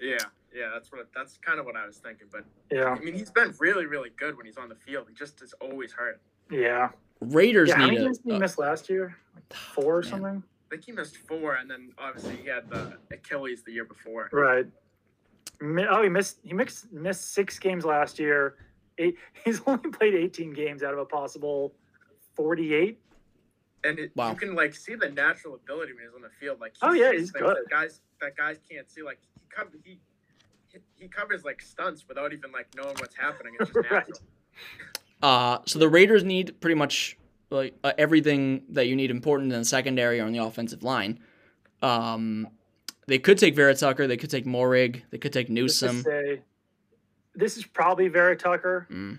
Yeah, 0.00 0.16
yeah, 0.54 0.70
that's 0.72 0.90
what 0.92 1.08
that's 1.14 1.38
kind 1.38 1.58
of 1.58 1.66
what 1.66 1.76
I 1.76 1.86
was 1.86 1.98
thinking. 1.98 2.28
But 2.30 2.44
Yeah. 2.70 2.90
I 2.90 2.98
mean, 2.98 3.14
he's 3.14 3.30
been 3.30 3.54
really, 3.58 3.86
really 3.86 4.10
good 4.16 4.36
when 4.36 4.46
he's 4.46 4.56
on 4.56 4.68
the 4.68 4.74
field. 4.74 5.06
He 5.08 5.14
just 5.14 5.42
is 5.42 5.52
always 5.60 5.92
hurt. 5.92 6.20
Yeah. 6.50 6.90
Raiders 7.20 7.68
Yeah. 7.68 7.76
How 7.76 7.86
many 7.86 7.98
games 7.98 8.18
did 8.18 8.30
he 8.30 8.36
a- 8.36 8.40
miss 8.40 8.58
last 8.58 8.88
year? 8.88 9.16
Like 9.34 9.44
oh, 9.52 9.56
four 9.74 9.98
or 9.98 10.02
Man. 10.02 10.10
something? 10.10 10.42
I 10.66 10.68
think 10.70 10.84
he 10.84 10.92
missed 10.92 11.16
four, 11.16 11.54
and 11.54 11.70
then 11.70 11.92
obviously 11.98 12.36
he 12.36 12.46
had 12.48 12.68
the 12.68 12.98
Achilles 13.10 13.62
the 13.62 13.72
year 13.72 13.84
before. 13.86 14.28
Right. 14.32 14.66
Oh, 15.62 16.02
he 16.02 16.08
missed. 16.08 16.38
He 16.44 16.52
missed 16.52 16.92
missed 16.92 17.32
six 17.32 17.58
games 17.58 17.84
last 17.84 18.18
year. 18.18 18.56
Eight, 18.98 19.16
he's 19.44 19.60
only 19.66 19.90
played 19.90 20.14
18 20.14 20.52
games 20.52 20.82
out 20.82 20.92
of 20.92 20.98
a 21.00 21.04
possible 21.04 21.72
48. 22.34 22.98
And 23.84 23.98
it, 23.98 24.12
Wow. 24.16 24.30
you 24.30 24.36
can 24.36 24.54
like 24.54 24.74
see 24.74 24.94
the 24.94 25.08
natural 25.08 25.54
ability 25.54 25.94
when 25.94 26.04
he's 26.04 26.14
on 26.14 26.22
the 26.22 26.28
field. 26.30 26.60
Like, 26.60 26.72
he 26.74 26.78
Oh, 26.82 26.92
yeah, 26.92 27.12
he's 27.12 27.30
things 27.30 27.44
good. 27.44 27.56
That 27.56 27.70
guys 27.70 28.00
that 28.20 28.36
guys 28.36 28.58
can't 28.70 28.90
see. 28.90 29.02
Like 29.02 29.18
he 29.84 29.98
he 30.68 30.78
he 30.96 31.08
covers 31.08 31.44
like 31.44 31.60
stunts 31.62 32.06
without 32.08 32.32
even 32.32 32.52
like 32.52 32.66
knowing 32.76 32.96
what's 32.98 33.16
happening. 33.16 33.54
It's 33.60 33.70
just 33.72 33.90
Right. 33.90 34.06
natural. 34.08 34.18
Uh, 35.22 35.58
so 35.66 35.78
the 35.78 35.88
Raiders 35.88 36.24
need 36.24 36.60
pretty 36.60 36.74
much 36.74 37.16
like 37.50 37.74
uh, 37.82 37.92
everything 37.98 38.62
that 38.70 38.86
you 38.86 38.94
need 38.96 39.10
important 39.10 39.52
in 39.52 39.58
the 39.58 39.64
secondary 39.64 40.20
or 40.20 40.26
on 40.26 40.32
the 40.32 40.38
offensive 40.38 40.82
line. 40.82 41.18
Um, 41.82 42.48
they 43.06 43.18
could 43.18 43.38
take 43.38 43.54
Vera 43.56 43.74
Tucker. 43.74 44.06
They 44.06 44.16
could 44.16 44.30
take 44.30 44.44
Moehrig. 44.44 45.02
They 45.10 45.18
could 45.18 45.32
take 45.32 45.46
Just 45.46 45.54
Newsom. 45.54 46.02
say, 46.02 46.42
this 47.34 47.56
is 47.56 47.64
probably 47.64 48.08
Vera 48.08 48.36
Tucker. 48.36 48.86
Mm, 48.90 49.18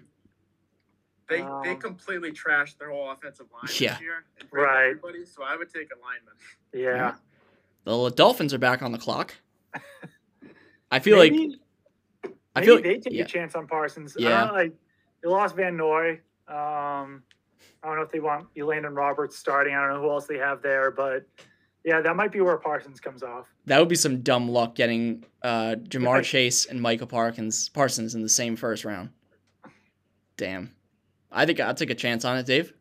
They 1.28 1.38
they 1.38 1.42
Um, 1.42 1.78
completely 1.80 2.32
trashed 2.32 2.78
their 2.78 2.92
whole 2.92 3.10
offensive 3.12 3.48
line 3.52 3.64
Yeah. 3.80 3.94
this 3.94 4.02
year. 4.02 4.26
Right. 4.52 4.90
Everybody, 4.92 5.26
so 5.26 5.44
I 5.44 5.56
would 5.58 5.70
take 5.74 5.90
a 5.92 5.98
lineman. 6.00 6.34
Yeah. 6.74 7.16
the 7.86 8.10
Dolphins 8.12 8.54
are 8.54 8.58
back 8.60 8.82
on 8.84 8.92
the 8.92 8.98
clock. 9.00 9.34
I 10.92 11.00
feel 11.00 11.18
like 11.18 11.32
maybe, 11.32 11.60
I 12.24 12.30
maybe 12.56 12.66
feel 12.66 12.76
like 12.76 12.84
they 12.84 12.98
take 13.00 13.14
yeah. 13.14 13.24
a 13.24 13.28
chance 13.28 13.56
on 13.56 13.68
Parsons. 13.68 14.16
I 14.18 14.22
Yeah. 14.22 14.30
don't 14.40 14.48
know, 14.48 14.54
like 14.54 14.74
they 15.24 15.30
lost 15.30 15.56
Van 15.56 15.78
Noy. 15.78 16.20
Um, 16.48 17.24
I 17.84 17.88
don't 17.88 17.96
know 17.96 18.02
if 18.02 18.12
they 18.12 18.20
want 18.20 18.48
Landon 18.58 18.96
Roberts 18.96 19.38
starting. 19.38 19.76
I 19.76 19.82
don't 19.86 19.96
know 19.96 20.02
who 20.02 20.10
else 20.10 20.26
they 20.28 20.38
have 20.38 20.62
there, 20.62 20.92
but 20.92 21.26
yeah, 21.86 22.02
that 22.02 22.16
might 22.16 22.32
be 22.32 22.42
where 22.42 22.58
Parsons 22.58 23.00
comes 23.00 23.24
off. 23.24 23.48
that 23.66 23.80
would 23.80 23.88
be 23.88 23.96
some 23.96 24.22
dumb 24.22 24.50
luck 24.50 24.76
getting 24.76 25.24
uh, 25.44 25.76
Ja'Marr 25.88 26.14
Right. 26.16 26.26
Chase 26.26 26.66
and 26.66 26.82
Micah 26.82 27.06
Parsons 27.08 27.70
Parsons 27.70 28.16
in 28.16 28.22
the 28.22 28.30
same 28.30 28.56
first 28.56 28.84
round. 28.84 29.10
Damn, 30.38 30.72
I 31.32 31.46
think 31.46 31.60
I'll 31.60 31.74
take 31.74 31.90
a 31.90 31.96
chance 31.96 32.26
on 32.26 32.38
it, 32.38 32.46
Dave. 32.46 32.74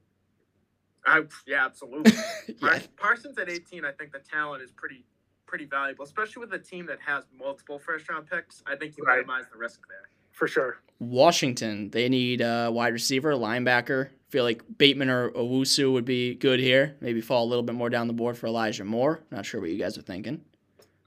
I, 1.07 1.23
yeah, 1.47 1.65
absolutely. 1.65 2.13
yeah, 2.63 2.81
Parsons 2.97 3.39
at 3.39 3.49
18, 3.49 3.85
I 3.85 3.93
think 3.93 4.13
the 4.13 4.19
talent 4.19 4.63
is 4.63 4.71
pretty 4.73 5.05
pretty 5.49 5.65
valuable, 5.65 6.05
especially 6.05 6.41
with 6.41 6.53
a 6.53 6.59
team 6.59 6.87
that 6.87 6.99
has 7.05 7.25
multiple 7.37 7.79
first 7.79 8.09
round 8.09 8.29
picks. 8.31 8.63
I 8.67 8.77
think 8.77 8.97
you 8.97 9.05
Right. 9.05 9.17
minimize 9.17 9.47
the 9.51 9.59
risk 9.59 9.81
there. 9.89 10.09
For 10.31 10.47
sure. 10.47 10.79
Washington, 11.01 11.91
they 11.91 12.09
need 12.09 12.41
a 12.43 12.71
wide 12.71 12.93
receiver, 12.93 13.33
linebacker. 13.33 14.11
feel 14.29 14.45
like 14.45 14.63
Bateman 14.77 15.09
or 15.09 15.31
Owusu 15.31 15.91
would 15.91 16.05
be 16.05 16.35
good 16.35 16.61
here. 16.61 16.97
Maybe 17.01 17.23
fall 17.23 17.45
a 17.45 17.49
little 17.49 17.63
bit 17.63 17.75
more 17.75 17.89
down 17.89 18.09
the 18.09 18.13
board 18.13 18.37
for 18.37 18.47
Elijah 18.47 18.85
Moore. 18.85 19.21
Not 19.31 19.47
sure 19.47 19.59
what 19.59 19.71
you 19.71 19.79
guys 19.79 19.97
are 19.97 20.03
thinking. 20.03 20.45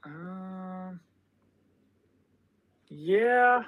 Um, 0.02 0.98
yeah, 2.88 3.62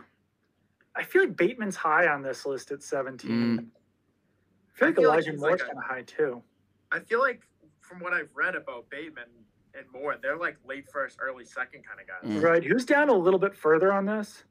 I 0.96 1.04
feel 1.04 1.22
like 1.22 1.36
Bateman's 1.36 1.76
high 1.76 2.08
on 2.08 2.22
this 2.22 2.44
list 2.44 2.72
at 2.72 2.82
17. 2.82 3.30
Mm. 3.30 3.58
I 3.60 4.76
feel 4.76 4.88
like 4.88 4.98
I 4.98 5.00
feel 5.00 5.04
Elijah 5.10 5.30
he's 5.30 5.40
Moore's 5.40 5.60
like 5.60 5.68
kind 5.68 5.78
of 5.78 5.84
high 5.84 6.02
too. 6.02 6.42
I 6.90 6.98
feel 6.98 7.20
like 7.20 7.42
from 7.80 8.00
what 8.00 8.12
I've 8.12 8.30
read 8.34 8.56
about 8.56 8.90
Bateman 8.90 9.28
and 9.76 9.86
more, 9.92 10.16
they're 10.20 10.36
like 10.36 10.56
late 10.66 10.88
first, 10.88 11.18
early 11.20 11.44
second 11.44 11.82
kind 11.86 12.00
of 12.00 12.06
guys. 12.06 12.38
Mm. 12.38 12.42
Right. 12.42 12.64
Who's 12.64 12.84
down 12.84 13.08
a 13.08 13.14
little 13.14 13.40
bit 13.40 13.54
further 13.54 13.92
on 13.92 14.06
this? 14.06 14.44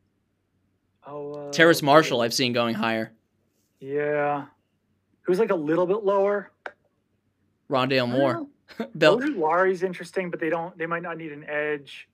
Oh, 1.05 1.33
uh, 1.33 1.51
Terrace 1.51 1.81
Marshall, 1.81 2.21
I've 2.21 2.33
seen 2.33 2.53
going 2.53 2.75
higher. 2.75 3.11
Yeah. 3.79 4.45
Who's 5.23 5.39
like 5.39 5.51
a 5.51 5.55
little 5.55 5.85
bit 5.85 6.03
lower? 6.03 6.51
Rondale 7.69 8.09
Moore. 8.09 8.47
Bell. 8.95 9.17
Lari's 9.17 9.83
interesting, 9.83 10.29
but 10.29 10.39
they 10.39 10.49
don't. 10.49 10.77
They 10.77 10.85
might 10.85 11.01
not 11.03 11.17
need 11.17 11.31
an 11.31 11.45
edge. 11.49 12.07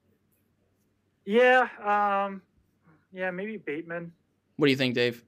Yeah. 1.26 1.68
Um. 1.84 2.42
Yeah. 3.14 3.32
Maybe 3.32 3.58
Bateman. 3.58 4.12
What 4.58 4.66
do 4.68 4.72
you 4.72 4.78
think, 4.78 4.96
Dave? 4.96 5.24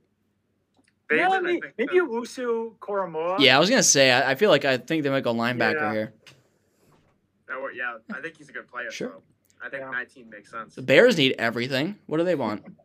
Bateman, 1.08 1.32
yeah, 1.32 1.40
maybe, 1.40 1.62
think 1.62 1.74
maybe 1.78 2.00
that- 2.00 2.08
Owusu 2.10 2.74
Koramoah. 2.80 3.40
Yeah, 3.40 3.56
I 3.56 3.60
was 3.60 3.70
gonna 3.70 3.84
say. 3.84 4.12
I, 4.12 4.32
I 4.32 4.36
feel 4.36 4.50
like 4.50 4.66
I 4.66 4.78
think 4.78 5.04
they 5.04 5.10
might 5.10 5.24
go 5.24 5.34
linebacker 5.34 5.74
Yeah. 5.76 5.92
here. 5.94 6.14
That 7.52 7.60
wor- 7.60 7.72
yeah, 7.72 7.98
I 8.14 8.22
think 8.22 8.38
he's 8.38 8.50
a 8.50 8.54
good 8.54 8.68
player. 8.68 8.90
Sure. 8.92 9.10
So 9.10 9.24
I 9.64 9.70
think 9.70 9.84
Yeah. 9.84 9.92
19 9.92 10.30
makes 10.30 10.50
sense. 10.52 10.76
The 10.76 10.82
Bears 10.82 11.18
need 11.18 11.36
everything. 11.38 11.98
What 12.08 12.18
do 12.18 12.24
they 12.24 12.36
want? 12.36 12.64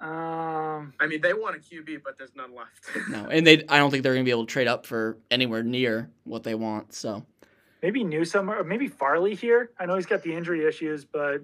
Um. 0.00 0.94
I 0.98 1.06
mean, 1.06 1.20
they 1.20 1.34
want 1.34 1.56
a 1.56 1.58
QB, 1.58 2.00
but 2.02 2.16
there's 2.16 2.34
none 2.34 2.54
left. 2.54 2.88
No, 3.10 3.26
and 3.30 3.46
they. 3.46 3.64
I 3.68 3.76
don't 3.76 3.90
think 3.90 4.02
they're 4.02 4.14
gonna 4.14 4.24
be 4.24 4.30
able 4.30 4.46
to 4.46 4.50
trade 4.52 4.66
up 4.66 4.86
for 4.86 5.18
anywhere 5.30 5.62
near 5.62 6.10
what 6.24 6.42
they 6.42 6.54
want. 6.54 6.94
So 6.94 7.26
Maybe 7.82 8.02
Newsom 8.02 8.50
or 8.50 8.64
maybe 8.64 8.88
Farley 8.88 9.34
here. 9.34 9.72
I 9.78 9.84
know 9.84 9.96
he's 9.96 10.06
got 10.06 10.22
the 10.22 10.34
injury 10.34 10.64
issues, 10.66 11.04
but 11.04 11.42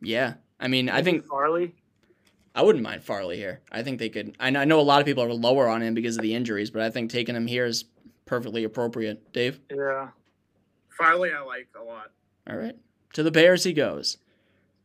yeah, 0.00 0.34
I 0.58 0.68
mean, 0.68 0.88
I 0.88 1.02
think 1.02 1.26
Farley. 1.26 1.74
I 2.54 2.62
wouldn't 2.62 2.82
mind 2.82 3.04
Farley 3.04 3.36
here. 3.36 3.60
I 3.70 3.82
think 3.82 3.98
they 3.98 4.08
could. 4.08 4.34
I 4.40 4.48
know, 4.48 4.60
I 4.60 4.64
know 4.64 4.80
a 4.80 4.82
lot 4.82 5.00
of 5.00 5.06
people 5.06 5.22
are 5.22 5.32
lower 5.34 5.68
on 5.68 5.82
him 5.82 5.92
because 5.92 6.16
of 6.16 6.22
the 6.22 6.34
injuries, 6.34 6.70
but 6.70 6.80
I 6.80 6.88
think 6.88 7.10
taking 7.10 7.36
him 7.36 7.46
here 7.46 7.66
is 7.66 7.84
perfectly 8.24 8.64
appropriate. 8.64 9.30
Dave. 9.34 9.60
Yeah. 9.70 10.08
Farley, 11.00 11.30
I 11.32 11.42
like 11.42 11.68
a 11.80 11.82
lot. 11.82 12.10
All 12.48 12.56
right, 12.56 12.76
to 13.14 13.22
the 13.22 13.30
Bears 13.30 13.64
he 13.64 13.72
goes. 13.72 14.18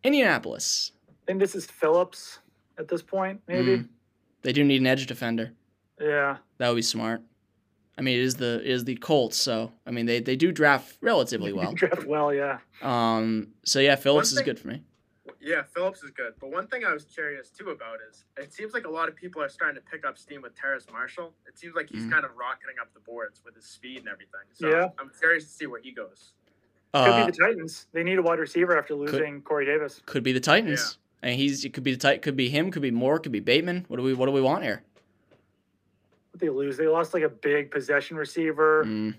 Indianapolis. 0.04 0.92
I 1.10 1.14
think 1.28 1.40
this 1.40 1.56
is 1.56 1.66
Phillips 1.66 2.40
at 2.78 2.88
this 2.88 3.02
point. 3.02 3.42
Maybe. 3.48 3.78
Mm. 3.78 3.90
They 4.44 4.54
do 4.54 4.64
need 4.64 4.82
an 4.82 4.88
edge 4.88 5.06
defender. 5.08 5.54
Yeah. 6.00 6.38
That 6.60 6.70
would 6.70 6.76
be 6.76 6.82
smart. 6.84 7.22
I 7.98 8.02
mean, 8.02 8.20
it 8.20 8.24
is 8.24 8.36
the 8.36 8.60
it 8.62 8.68
is 8.68 8.84
the 8.86 8.96
Colts, 8.96 9.38
so 9.38 9.72
I 9.88 9.92
mean 9.92 10.06
they, 10.06 10.20
they 10.20 10.36
do 10.36 10.52
draft 10.52 10.98
relatively 11.02 11.54
well. 11.54 11.74
Draft 11.74 12.06
well. 12.06 12.34
Yeah. 12.34 12.60
Um, 12.82 13.50
so 13.64 13.80
yeah, 13.80 13.96
Phillips 13.96 14.32
is 14.32 14.42
good 14.42 14.60
for 14.60 14.68
me. 14.68 14.84
Yeah, 15.46 15.62
Phillips 15.62 16.02
is 16.02 16.10
good. 16.10 16.34
But 16.42 16.50
one 16.52 16.66
thing 16.66 16.84
I 16.86 16.92
was 16.92 17.06
curious 17.06 17.52
too 17.52 17.70
about 17.70 18.00
is 18.10 18.26
it 18.36 18.52
seems 18.52 18.74
like 18.74 18.86
a 18.88 18.90
lot 18.90 19.08
of 19.08 19.16
people 19.16 19.44
are 19.44 19.48
starting 19.48 19.76
to 19.80 19.90
pick 19.90 20.04
up 20.04 20.18
steam 20.18 20.42
with 20.42 20.56
Terrace 20.56 20.88
Marshall. 20.92 21.36
It 21.48 21.60
seems 21.60 21.76
like 21.76 21.88
he's 21.88 22.04
Mhm. 22.06 22.12
kind 22.12 22.26
of 22.26 22.36
rocketing 22.36 22.78
up 22.82 22.92
the 22.96 23.00
boards 23.02 23.44
with 23.46 23.54
his 23.54 23.66
speed 23.66 24.00
and 24.00 24.08
everything. 24.10 24.42
So 24.54 24.68
Yeah. 24.68 24.90
I'm 24.98 25.12
curious 25.12 25.44
to 25.44 25.50
see 25.52 25.68
where 25.68 25.80
he 25.80 25.92
goes. 25.92 26.34
Uh, 26.96 27.28
be 27.28 27.32
the 27.32 27.38
Titans. 27.38 27.86
They 27.92 28.02
need 28.04 28.18
a 28.18 28.24
wide 28.24 28.40
receiver 28.40 28.76
after 28.76 28.96
losing 28.96 29.44
Corey 29.44 29.66
Davis. 29.66 30.02
could 30.08 30.24
be 30.24 30.32
the 30.32 30.40
Titans. 30.40 30.98
And 31.22 31.36
he's 31.36 31.64
it 31.64 31.74
could 31.74 31.84
be 31.84 31.92
the 31.92 32.00
tight 32.00 32.24
could 32.24 32.36
be 32.36 32.50
him, 32.50 32.72
could 32.72 32.82
be 32.82 32.90
Moore, 32.92 33.20
could 33.20 33.32
be 33.32 33.40
Bateman. 33.40 33.86
What 33.88 33.98
do 33.98 34.04
we 34.04 34.14
what 34.16 34.26
do 34.26 34.32
we 34.32 34.42
want 34.42 34.64
here? 34.64 34.82
What 36.32 36.40
they 36.40 36.50
lose? 36.50 36.76
They 36.76 36.88
lost 36.88 37.14
like 37.14 37.24
a 37.24 37.30
big 37.30 37.70
possession 37.70 38.18
receiver. 38.18 38.84
Mm, 38.84 39.16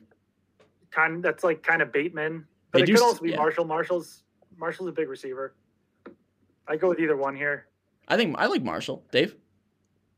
Kind 0.90 1.22
that's 1.22 1.44
like 1.44 1.62
kind 1.62 1.82
of 1.82 1.92
Bateman, 1.92 2.46
but 2.72 2.78
They 2.78 2.82
it 2.84 2.86
could 2.86 2.96
s- 2.96 3.02
also 3.02 3.22
be 3.22 3.30
yeah. 3.30 3.36
Marshall. 3.36 3.64
Marshall's 3.64 4.24
Marshall's 4.56 4.88
a 4.88 4.92
big 4.92 5.08
receiver. 5.08 5.54
I 6.68 6.76
go 6.76 6.88
with 6.88 7.00
either 7.00 7.16
one 7.16 7.36
here. 7.36 7.66
I 8.08 8.16
think 8.16 8.36
I 8.38 8.46
like 8.46 8.62
Marshall. 8.62 9.04
Dave. 9.10 9.36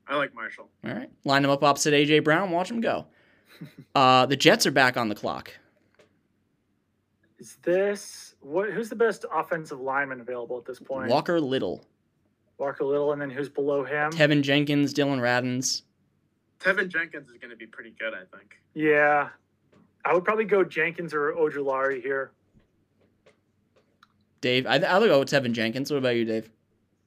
I 0.06 0.16
like 0.16 0.34
Marshall. 0.34 0.68
All 0.84 0.92
right. 0.92 1.10
Line 1.24 1.44
him 1.44 1.50
up 1.50 1.62
opposite 1.62 1.92
AJ 1.94 2.24
Brown. 2.24 2.50
Watch 2.50 2.70
him 2.70 2.80
go. 2.80 3.06
Uh, 3.94 4.24
the 4.24 4.36
Jets 4.36 4.66
are 4.66 4.70
back 4.70 4.96
on 4.96 5.08
the 5.08 5.16
clock. 5.16 5.50
Is 7.40 7.56
this 7.62 8.34
what? 8.40 8.70
Who's 8.70 8.88
the 8.88 8.94
best 8.94 9.24
offensive 9.32 9.80
lineman 9.80 10.20
available 10.20 10.56
at 10.58 10.64
this 10.64 10.78
point? 10.78 11.10
Walker 11.10 11.40
Little, 11.40 11.84
Walker 12.58 12.84
Little, 12.84 13.12
and 13.12 13.20
then 13.20 13.30
who's 13.30 13.48
below 13.48 13.82
him? 13.84 14.12
Teven 14.12 14.42
Jenkins, 14.42 14.92
Dillon 14.92 15.18
Radunz. 15.18 15.82
Teven 16.60 16.88
Jenkins 16.88 17.28
is 17.28 17.36
going 17.38 17.50
to 17.50 17.56
be 17.56 17.66
pretty 17.66 17.92
good, 17.98 18.12
I 18.14 18.24
think. 18.36 18.60
Yeah, 18.74 19.30
I 20.04 20.14
would 20.14 20.24
probably 20.24 20.44
go 20.44 20.62
Jenkins 20.62 21.12
or 21.12 21.32
Ojulari 21.32 22.00
here. 22.00 22.30
Dave. 24.40 24.66
I 24.66 24.76
I'll 24.78 25.00
go 25.00 25.18
with 25.20 25.30
Teven 25.30 25.52
Jenkins. 25.52 25.90
What 25.90 25.98
about 25.98 26.16
you, 26.16 26.24
Dave? 26.24 26.50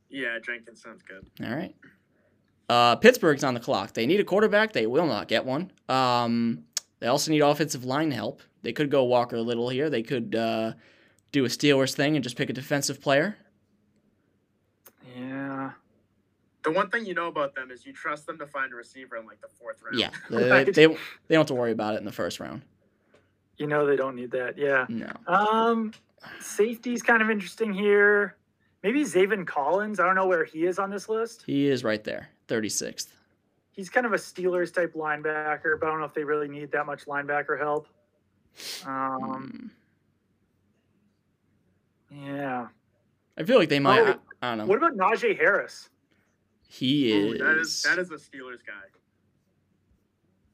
Yeah, 0.09 0.37
Jenkins 0.45 0.81
sounds 0.81 1.01
good. 1.03 1.25
All 1.47 1.55
right. 1.55 1.75
Uh, 2.69 2.95
Pittsburgh's 2.97 3.43
on 3.43 3.53
the 3.53 3.59
clock. 3.59 3.93
They 3.93 4.05
need 4.05 4.19
a 4.19 4.23
quarterback. 4.23 4.73
They 4.73 4.87
will 4.87 5.05
not 5.07 5.27
get 5.27 5.45
one. 5.45 5.71
Um, 5.89 6.63
they 6.99 7.07
also 7.07 7.31
need 7.31 7.41
offensive 7.41 7.83
line 7.85 8.11
help. 8.11 8.41
They 8.61 8.71
could 8.73 8.89
go 8.91 9.03
Walker 9.03 9.39
Little 9.41 9.69
here. 9.69 9.89
They 9.89 10.03
could 10.03 10.35
uh, 10.35 10.73
do 11.31 11.43
a 11.45 11.47
Steelers 11.47 11.93
thing 11.95 12.15
and 12.15 12.23
just 12.23 12.35
pick 12.37 12.49
a 12.49 12.53
defensive 12.53 13.01
player. 13.01 13.37
Yeah, 15.17 15.71
The 16.63 16.71
one 16.71 16.89
thing 16.89 17.05
you 17.05 17.13
know 17.13 17.27
about 17.27 17.55
them 17.55 17.71
is 17.71 17.85
you 17.85 17.91
trust 17.93 18.25
them 18.27 18.37
to 18.39 18.47
find 18.47 18.71
a 18.71 18.75
receiver 18.75 19.17
in 19.17 19.25
like 19.25 19.41
the 19.41 19.47
fourth 19.47 19.81
round. 19.83 19.97
Yeah, 19.99 20.09
they, 20.29 20.49
Right. 20.49 20.65
they, 20.65 20.85
they 20.87 20.95
don't 21.29 21.39
have 21.39 21.47
to 21.47 21.53
worry 21.55 21.71
about 21.71 21.95
it 21.95 21.97
in 21.97 22.05
the 22.05 22.11
first 22.11 22.39
round. 22.39 22.61
you 23.57 23.67
know 23.67 23.85
they 23.85 23.95
don't 23.95 24.15
need 24.15 24.31
that. 24.31 24.57
Yeah. 24.57 24.85
No. 24.87 25.11
Um, 25.27 25.91
safety's 26.39 27.01
kind 27.01 27.21
of 27.21 27.29
interesting 27.29 27.73
here. 27.73 28.35
Maybe 28.83 29.03
Zaven 29.03 29.45
Collins. 29.45 29.99
I 29.99 30.05
don't 30.05 30.15
know 30.15 30.27
where 30.27 30.43
he 30.45 30.65
is 30.65 30.79
on 30.79 30.89
this 30.89 31.07
list. 31.09 31.43
He 31.45 31.67
is 31.67 31.83
right 31.83 32.03
there, 32.03 32.29
36th. 32.47 33.07
He's 33.71 33.89
kind 33.89 34.05
of 34.05 34.13
a 34.13 34.17
Steelers 34.17 34.73
type 34.73 34.93
linebacker, 34.95 35.79
but 35.79 35.87
I 35.87 35.89
don't 35.91 35.99
know 35.99 36.05
if 36.05 36.13
they 36.13 36.23
really 36.23 36.47
need 36.47 36.71
that 36.71 36.85
much 36.85 37.05
linebacker 37.05 37.57
help. 37.59 37.87
Um, 38.85 39.71
Hmm. 42.11 42.25
yeah. 42.27 42.67
I 43.37 43.43
feel 43.43 43.57
like 43.57 43.69
they 43.69 43.79
might. 43.79 43.99
Oh, 44.01 44.15
I, 44.41 44.47
I 44.47 44.49
don't 44.51 44.57
know. 44.59 44.65
What 44.65 44.77
about 44.77 44.95
Najee 44.97 45.37
Harris? 45.37 45.89
he 46.67 47.11
Ooh, 47.11 47.33
is. 47.33 47.39
that 47.39 47.57
is 47.57 47.83
that 47.83 47.97
is 47.99 48.11
a 48.11 48.15
Steelers 48.15 48.59
guy. 48.65 48.73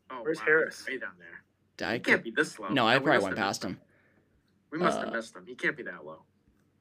Oh, 0.09 0.21
Where's 0.23 0.39
wow, 0.39 0.45
Harris? 0.45 0.85
Way 0.87 0.97
down 0.97 1.11
there. 1.19 1.87
I 1.87 1.93
He 1.93 1.99
could- 1.99 2.11
can't 2.11 2.23
be 2.23 2.31
this 2.31 2.57
low. 2.59 2.69
no, 2.69 2.87
I 2.87 2.97
we 2.97 3.03
probably 3.03 3.23
went 3.23 3.35
past 3.35 3.63
missed 3.63 3.71
him. 3.75 3.81
We 4.71 4.77
must 4.77 4.97
Uh, 4.99 5.05
have 5.05 5.13
missed 5.13 5.35
him. 5.35 5.45
He 5.45 5.55
can't 5.55 5.75
be 5.77 5.83
that 5.83 6.05
low. 6.05 6.23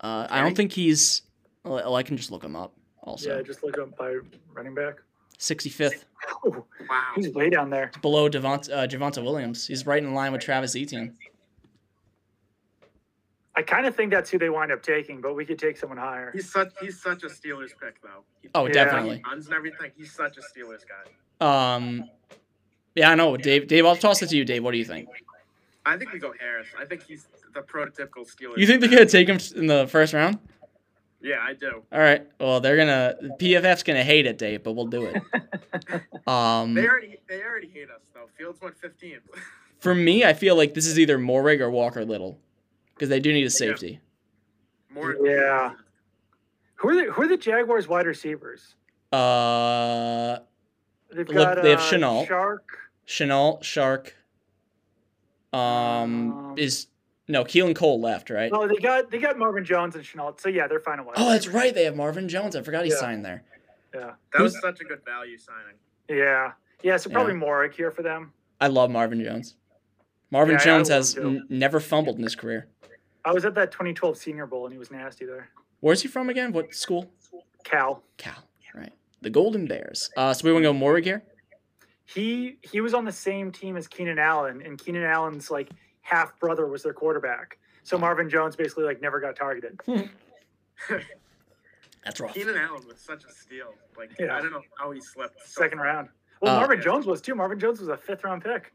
Uh, 0.01 0.27
I 0.31 0.41
don't 0.41 0.57
think 0.57 0.73
he's. 0.73 1.23
Well, 1.65 1.95
I 1.97 2.03
can 2.03 2.17
just 2.17 2.31
look 2.31 2.45
him 2.45 2.55
up. 2.57 2.73
Also, 3.03 3.37
Yeah, 3.37 3.43
just 3.43 3.63
look 3.65 3.79
up 3.79 3.97
by 3.97 4.17
running 4.53 4.75
back. 4.75 4.97
65th, 5.39 6.05
Oh, 6.45 6.65
Wow. 6.89 7.13
he's 7.15 7.29
way 7.35 7.51
down 7.51 7.71
there. 7.71 7.91
below 8.03 8.29
Devont, 8.29 8.71
uh, 8.73 8.87
Javonte 8.87 9.23
Williams. 9.23 9.67
He's 9.67 9.85
right 9.87 10.03
in 10.03 10.15
line 10.15 10.33
with 10.33 10.41
Travis 10.41 10.75
Etienne. 10.75 11.17
I 13.55 13.63
kind 13.63 13.87
of 13.87 13.95
think 13.97 14.11
that's 14.11 14.31
who 14.31 14.39
they 14.39 14.51
wind 14.51 14.71
up 14.71 14.83
taking, 14.83 15.21
but 15.21 15.35
we 15.35 15.45
could 15.47 15.59
take 15.59 15.77
someone 15.77 15.99
higher. 15.99 16.31
He's 16.33 16.51
such 16.51 16.73
he's 16.81 17.01
such 17.01 17.23
a 17.23 17.27
Steelers 17.27 17.71
pick 17.81 18.01
though. 18.03 18.25
He, 18.43 18.49
Oh, 18.55 18.67
Yeah. 18.67 18.73
definitely. 18.73 19.23
runs 19.25 19.47
and 19.47 19.55
everything. 19.55 19.93
He's 19.97 20.13
such 20.13 20.37
a 20.37 20.41
Steelers 20.41 20.83
guy. 20.87 21.75
Um, 21.75 22.11
yeah, 22.95 23.11
I 23.11 23.15
know, 23.15 23.37
Dave. 23.37 23.67
Dave, 23.67 23.87
I'll 23.87 23.97
toss 23.97 24.21
it 24.23 24.29
to 24.29 24.37
you, 24.37 24.45
Dave. 24.45 24.63
What 24.63 24.73
do 24.73 24.79
you 24.79 24.85
think? 24.85 25.09
I 25.87 25.97
think 25.97 26.13
we 26.13 26.19
go 26.19 26.33
Harris. 26.39 26.67
I 26.79 26.85
think 26.85 27.03
he's 27.05 27.27
the 27.57 27.63
prototypical 27.63 28.27
Steelers. 28.27 28.59
You 28.59 28.67
think 28.67 28.81
they're 28.81 28.91
gonna 28.91 29.07
take 29.07 29.29
him 29.29 29.39
in 29.57 29.67
the 29.67 29.87
first 29.89 30.13
round? 30.13 30.39
Yeah, 31.21 31.37
I 31.43 31.55
do. 31.55 31.83
All 31.91 31.99
right. 31.99 32.27
Well, 32.39 32.61
they're 32.61 32.77
gonna 32.77 33.17
PFF's 33.41 33.83
gonna 33.83 34.05
hate 34.05 34.27
it, 34.27 34.39
Dave, 34.39 34.63
but 34.63 34.73
we'll 34.73 34.87
do 34.87 35.05
it. 35.07 35.23
Um, 36.27 36.75
They 36.75 36.87
already 36.87 37.19
they 37.29 37.43
already 37.43 37.69
hate 37.69 37.89
us 37.91 38.01
though. 38.13 38.27
Fields 38.37 38.61
went 38.61 38.75
15th. 38.81 39.21
for 39.79 39.95
me, 39.95 40.25
I 40.25 40.33
feel 40.35 40.57
like 40.57 40.75
this 40.75 40.87
is 40.87 40.99
either 40.99 41.19
Moehrig 41.19 41.61
or 41.61 41.71
Walker 41.71 42.05
Little, 42.05 42.39
because 42.95 43.09
they 43.09 43.21
do 43.21 43.33
need 43.33 43.47
a 43.47 43.51
safety. 43.51 44.01
More. 44.91 45.17
Yeah. 45.25 45.73
Who 46.77 46.89
are 46.91 46.95
the 46.95 47.13
Who 47.13 47.23
are 47.23 47.29
the 47.29 47.37
Jaguars 47.37 47.87
wide 47.89 48.07
receivers? 48.07 48.75
Uh, 49.13 50.39
They've 51.15 51.27
Look, 51.29 51.37
got 51.37 51.63
they 51.63 51.71
have 51.71 51.79
uh, 51.79 51.83
Shenault. 51.83 52.27
Shark. 52.27 52.79
Shenault, 53.07 53.63
Shark. 53.63 54.15
Um, 55.53 55.61
Um, 55.61 56.55
is 56.59 56.89
no 57.29 57.45
Keelan 57.45 57.75
Cole 57.75 58.01
left, 58.01 58.31
right? 58.31 58.51
Oh, 58.53 58.67
they 58.67 58.77
got 58.77 59.11
they 59.11 59.19
got 59.19 59.39
Marvin 59.39 59.65
Jones 59.65 59.95
and 59.97 60.05
Shenault. 60.05 60.41
So 60.41 60.49
yeah, 60.49 60.67
they're 60.67 60.81
fine. 60.81 61.01
Oh, 61.17 61.31
that's 61.31 61.49
right. 61.49 61.75
They 61.75 61.85
have 61.85 61.97
Marvin 61.97 62.29
Jones. 62.29 62.55
I 62.57 62.63
forgot 62.63 62.85
he 62.85 62.91
Yeah. 62.91 62.97
signed 62.97 63.25
there. 63.25 63.43
Yeah, 63.95 64.13
That 64.33 64.43
was 64.43 64.59
such 64.61 64.81
a 64.81 64.85
good 64.85 65.05
value 65.05 65.39
signing. 65.39 65.77
yeah, 66.09 66.53
yeah. 66.83 66.97
So 66.99 67.11
probably 67.11 67.33
Yeah. 67.35 67.41
Moehrig 67.41 67.73
here 67.75 67.91
for 67.91 68.03
them. 68.03 68.33
I 68.61 68.69
love 68.69 68.91
Marvin 68.91 69.23
Jones. 69.23 69.57
Marvin 70.31 70.55
Yeah, 70.57 70.65
Jones 70.65 70.89
has 70.89 71.17
n- 71.17 71.47
never 71.49 71.81
fumbled 71.81 72.17
in 72.17 72.23
his 72.23 72.35
career. 72.35 72.69
I 73.25 73.33
was 73.33 73.45
at 73.45 73.55
that 73.55 73.71
2012 73.73 74.17
Senior 74.17 74.47
Bowl 74.47 74.67
and 74.67 74.73
he 74.73 74.79
was 74.79 74.91
nasty 74.91 75.25
there. 75.25 75.49
Where's 75.81 76.03
he 76.03 76.09
from 76.09 76.29
again? 76.29 76.53
What 76.53 76.75
school? 76.75 77.11
Cal. 77.65 78.03
Cal. 78.17 78.35
Right. 78.75 78.93
The 79.23 79.31
Golden 79.31 79.67
Bears. 79.67 80.11
Uh, 80.17 80.33
so 80.35 80.45
we 80.47 80.53
want 80.53 80.65
to 80.65 80.73
go 80.73 80.79
Moehrig 80.79 81.05
here. 81.05 81.23
He 82.05 82.59
he 82.63 82.81
was 82.81 82.95
on 82.95 83.05
the 83.05 83.13
same 83.13 83.51
team 83.51 83.77
as 83.77 83.89
Keenan 83.89 84.19
Allen, 84.19 84.63
and 84.63 84.79
Keenan 84.79 85.03
Allen's 85.05 85.51
like 85.51 85.71
half 86.07 86.39
brother 86.39 86.67
was 86.67 86.83
their 86.85 86.93
quarterback. 86.93 87.59
So 87.83 87.99
Marvin 87.99 88.29
Jones 88.31 88.55
basically 88.57 88.85
like 88.85 89.03
never 89.03 89.19
got 89.21 89.37
targeted. 89.37 89.79
That's 92.05 92.21
rough. 92.21 92.35
Keenan 92.35 92.57
Allen 92.57 92.87
was 92.87 92.99
such 92.99 93.25
a 93.25 93.31
steal. 93.33 93.75
Like 93.99 94.11
Yeah. 94.19 94.37
I 94.37 94.41
don't 94.41 94.53
know 94.53 94.63
how 94.79 94.91
he 94.93 95.01
slept. 95.01 95.41
so 95.45 95.63
Second 95.63 95.79
far. 95.79 95.87
round. 95.87 96.09
Well, 96.41 96.55
Uh, 96.57 96.61
Marvin 96.61 96.79
yeah. 96.79 96.85
Jones 96.85 97.07
was 97.07 97.21
too. 97.21 97.35
Marvin 97.35 97.59
Jones 97.59 97.81
was 97.81 97.89
a 97.89 97.97
fifth 97.97 98.23
round 98.25 98.45
pick. 98.45 98.73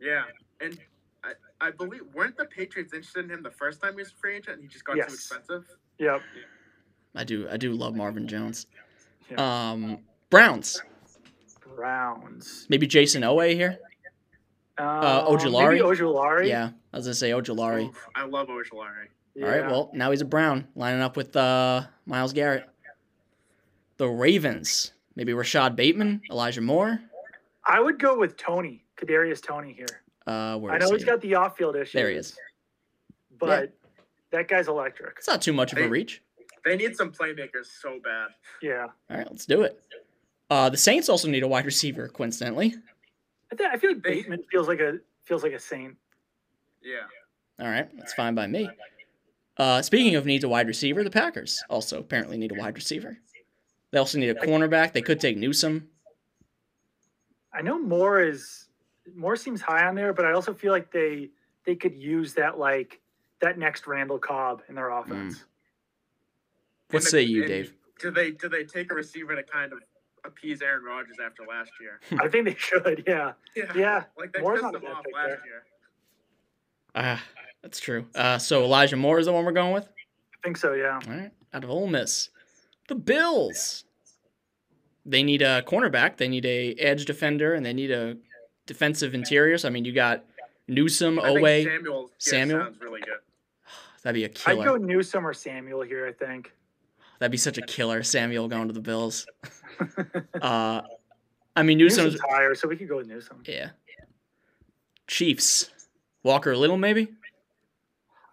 Yeah, 0.00 0.22
and 0.60 0.78
I, 1.22 1.32
I 1.60 1.70
believe 1.72 2.02
weren't 2.14 2.36
the 2.38 2.46
Patriots 2.46 2.94
interested 2.94 3.24
in 3.26 3.30
him 3.30 3.42
the 3.42 3.50
first 3.50 3.82
time 3.82 3.92
he 3.92 3.98
was 3.98 4.08
a 4.08 4.14
free 4.14 4.36
agent, 4.36 4.54
and 4.56 4.62
he 4.62 4.68
just 4.68 4.84
got 4.84 4.94
too 4.94 5.00
expensive. 5.02 5.64
Yep. 5.98 6.22
I 7.14 7.24
do. 7.24 7.46
I 7.50 7.58
do 7.58 7.72
love 7.72 7.94
Marvin 7.94 8.26
Jones. 8.26 8.66
Yeah. 9.30 9.70
Um, 9.72 9.98
Browns. 10.30 10.80
Browns. 11.76 12.66
Maybe 12.70 12.86
Jayson 12.86 13.22
Oweh 13.22 13.52
here. 13.54 13.78
Uh, 14.80 15.28
Ojulari? 15.28 15.72
Maybe 15.72 15.80
Ojulari. 15.80 16.48
Yeah, 16.48 16.70
I 16.92 16.96
was 16.96 17.06
gonna 17.06 17.14
say 17.14 17.30
Ojulari. 17.30 17.88
Oof, 17.88 18.08
I 18.14 18.24
love 18.24 18.48
Ojulari. 18.48 19.08
Yeah. 19.34 19.44
All 19.44 19.50
right. 19.50 19.70
Well, 19.70 19.90
now 19.94 20.10
he's 20.10 20.20
a 20.20 20.24
Brown, 20.24 20.66
lining 20.74 21.00
up 21.00 21.16
with 21.16 21.36
uh, 21.36 21.82
Myles 22.06 22.32
Garrett. 22.32 22.68
The 23.96 24.08
Ravens. 24.08 24.92
Maybe 25.16 25.34
Rashod 25.34 25.76
Bateman, 25.76 26.22
Elijah 26.30 26.60
Moore. 26.60 27.00
I 27.64 27.80
would 27.80 27.98
go 27.98 28.18
with 28.18 28.36
Toney, 28.36 28.84
Kadarius 28.96 29.42
Toney 29.42 29.72
here. 29.72 30.02
Uh, 30.26 30.56
where 30.56 30.72
I 30.72 30.78
know 30.78 30.86
he? 30.86 30.92
has 30.92 31.04
got 31.04 31.20
the 31.20 31.34
off-field 31.34 31.76
issues. 31.76 31.92
There 31.92 32.08
he 32.08 32.16
is. 32.16 32.36
But 33.38 33.72
that 34.30 34.48
guy's 34.48 34.68
electric. 34.68 35.16
It's 35.18 35.28
not 35.28 35.42
too 35.42 35.52
much 35.52 35.72
of 35.72 35.78
a 35.78 35.88
reach. 35.88 36.22
They 36.64 36.76
need 36.76 36.96
some 36.96 37.10
playmakers 37.10 37.66
so 37.80 37.98
bad. 38.02 38.28
Yeah. 38.62 38.86
All 39.10 39.16
right, 39.16 39.26
let's 39.30 39.46
do 39.46 39.62
it. 39.62 39.80
Uh, 40.48 40.68
the 40.68 40.76
Saints 40.76 41.08
also 41.08 41.28
need 41.28 41.42
a 41.42 41.48
wide 41.48 41.64
receiver, 41.64 42.08
coincidentally. 42.08 42.74
I, 43.52 43.56
th- 43.56 43.70
I 43.72 43.76
feel 43.76 43.92
like 43.92 44.02
Bateman 44.02 44.42
feels 44.50 44.68
like 44.68 44.80
a 44.80 44.98
feels 45.24 45.42
like 45.42 45.52
a 45.52 45.58
saint. 45.60 45.96
Yeah. 46.82 47.00
All 47.58 47.66
right, 47.70 47.88
that's 47.96 48.14
fine 48.14 48.34
by 48.34 48.46
me. 48.46 48.70
Uh, 49.56 49.82
speaking 49.82 50.14
of 50.14 50.24
needs 50.24 50.44
a 50.44 50.48
wide 50.48 50.66
receiver, 50.66 51.04
the 51.04 51.10
Packers 51.10 51.62
also 51.68 51.98
apparently 51.98 52.38
need 52.38 52.52
a 52.52 52.54
wide 52.54 52.74
receiver. 52.74 53.18
They 53.90 53.98
also 53.98 54.18
need 54.18 54.30
a 54.30 54.34
cornerback. 54.34 54.92
They 54.92 55.02
could 55.02 55.20
take 55.20 55.36
Newsom. 55.36 55.88
I 57.52 57.60
know 57.62 57.78
Moore 57.78 58.20
is 58.22 58.68
Moore 59.14 59.36
seems 59.36 59.60
high 59.60 59.86
on 59.86 59.94
there, 59.94 60.12
but 60.12 60.24
I 60.24 60.32
also 60.32 60.54
feel 60.54 60.72
like 60.72 60.92
they 60.92 61.30
they 61.66 61.74
could 61.74 61.94
use 61.96 62.32
that 62.34 62.58
like 62.58 63.00
that 63.40 63.58
next 63.58 63.86
Randall 63.86 64.18
Cobb 64.18 64.62
in 64.68 64.74
their 64.76 64.90
offense. 64.90 65.44
What 66.90 67.02
And 67.02 67.04
say 67.04 67.24
the- 67.24 67.30
you, 67.32 67.46
Dave? 67.46 67.74
Do 67.98 68.10
they 68.10 68.30
do 68.30 68.48
they 68.48 68.64
take 68.64 68.90
a 68.92 68.94
receiver 68.94 69.34
to 69.36 69.42
kind 69.42 69.72
of 69.72 69.80
appease 70.24 70.62
Aaron 70.62 70.84
Rodgers 70.84 71.16
after 71.24 71.44
last 71.48 71.70
year? 71.80 72.00
I 72.20 72.28
think 72.28 72.44
they 72.46 72.54
should. 72.56 73.04
Yeah. 73.06 73.32
Yeah. 73.56 73.72
Yeah. 73.74 74.04
Like 74.18 74.32
they 74.32 74.40
Moore's 74.40 74.60
pissed 74.60 74.72
not 74.72 74.74
a 74.82 74.86
him 74.86 74.92
off 74.96 75.04
last 75.12 75.26
there. 75.28 75.40
year. 75.44 75.62
Ah, 76.94 77.22
that's 77.62 77.78
true. 77.80 78.06
Uh, 78.14 78.38
so 78.38 78.64
Elijah 78.64 78.96
Moore 78.96 79.18
is 79.18 79.26
the 79.26 79.32
one 79.32 79.44
we're 79.44 79.52
going 79.52 79.72
with. 79.72 79.84
I 79.84 80.36
think 80.42 80.56
so. 80.56 80.72
Yeah. 80.72 80.98
All 81.06 81.12
right, 81.14 81.30
out 81.52 81.64
of 81.64 81.70
Ole 81.70 81.86
Miss, 81.86 82.30
the 82.88 82.94
Bills. 82.94 83.84
They 85.06 85.22
need 85.22 85.42
a 85.42 85.62
cornerback. 85.62 86.16
They 86.16 86.28
need 86.28 86.44
a 86.44 86.74
edge 86.74 87.04
defender, 87.04 87.54
and 87.54 87.64
they 87.64 87.72
need 87.72 87.90
a 87.90 88.16
defensive 88.66 89.14
interior. 89.14 89.56
So 89.58 89.68
I 89.68 89.70
mean, 89.70 89.84
you 89.84 89.92
got 89.92 90.24
Newsom, 90.68 91.18
I 91.20 91.28
think 91.34 91.38
Oweh. 91.40 91.64
Samuel, 91.64 92.00
yeah, 92.02 92.14
Samuel? 92.18 92.60
sounds 92.64 92.80
really 92.80 93.00
good. 93.00 93.18
That'd 94.02 94.14
be 94.14 94.24
a 94.24 94.26
I'd 94.26 94.34
killer. 94.34 94.64
go 94.64 94.76
Newsom 94.76 95.26
or 95.26 95.32
Samuel 95.34 95.82
here. 95.82 96.06
I 96.06 96.12
think. 96.12 96.52
That'd 97.20 97.30
be 97.30 97.38
such 97.38 97.58
a 97.58 97.62
killer. 97.62 98.02
Samuel 98.02 98.48
going 98.48 98.66
to 98.66 98.74
the 98.74 98.80
Bills. 98.80 99.26
Uh, 100.42 100.82
I 101.56 101.62
mean 101.62 101.78
Newsom's 101.78 102.12
Newsom's 102.14 102.30
higher, 102.30 102.54
so 102.54 102.68
we 102.68 102.76
could 102.76 102.88
go 102.88 102.98
with 102.98 103.06
Newsom. 103.06 103.42
yeah. 103.46 103.70
Chiefs. 105.06 105.70
Walker 106.22 106.54
Little 106.56 106.76
maybe. 106.76 107.08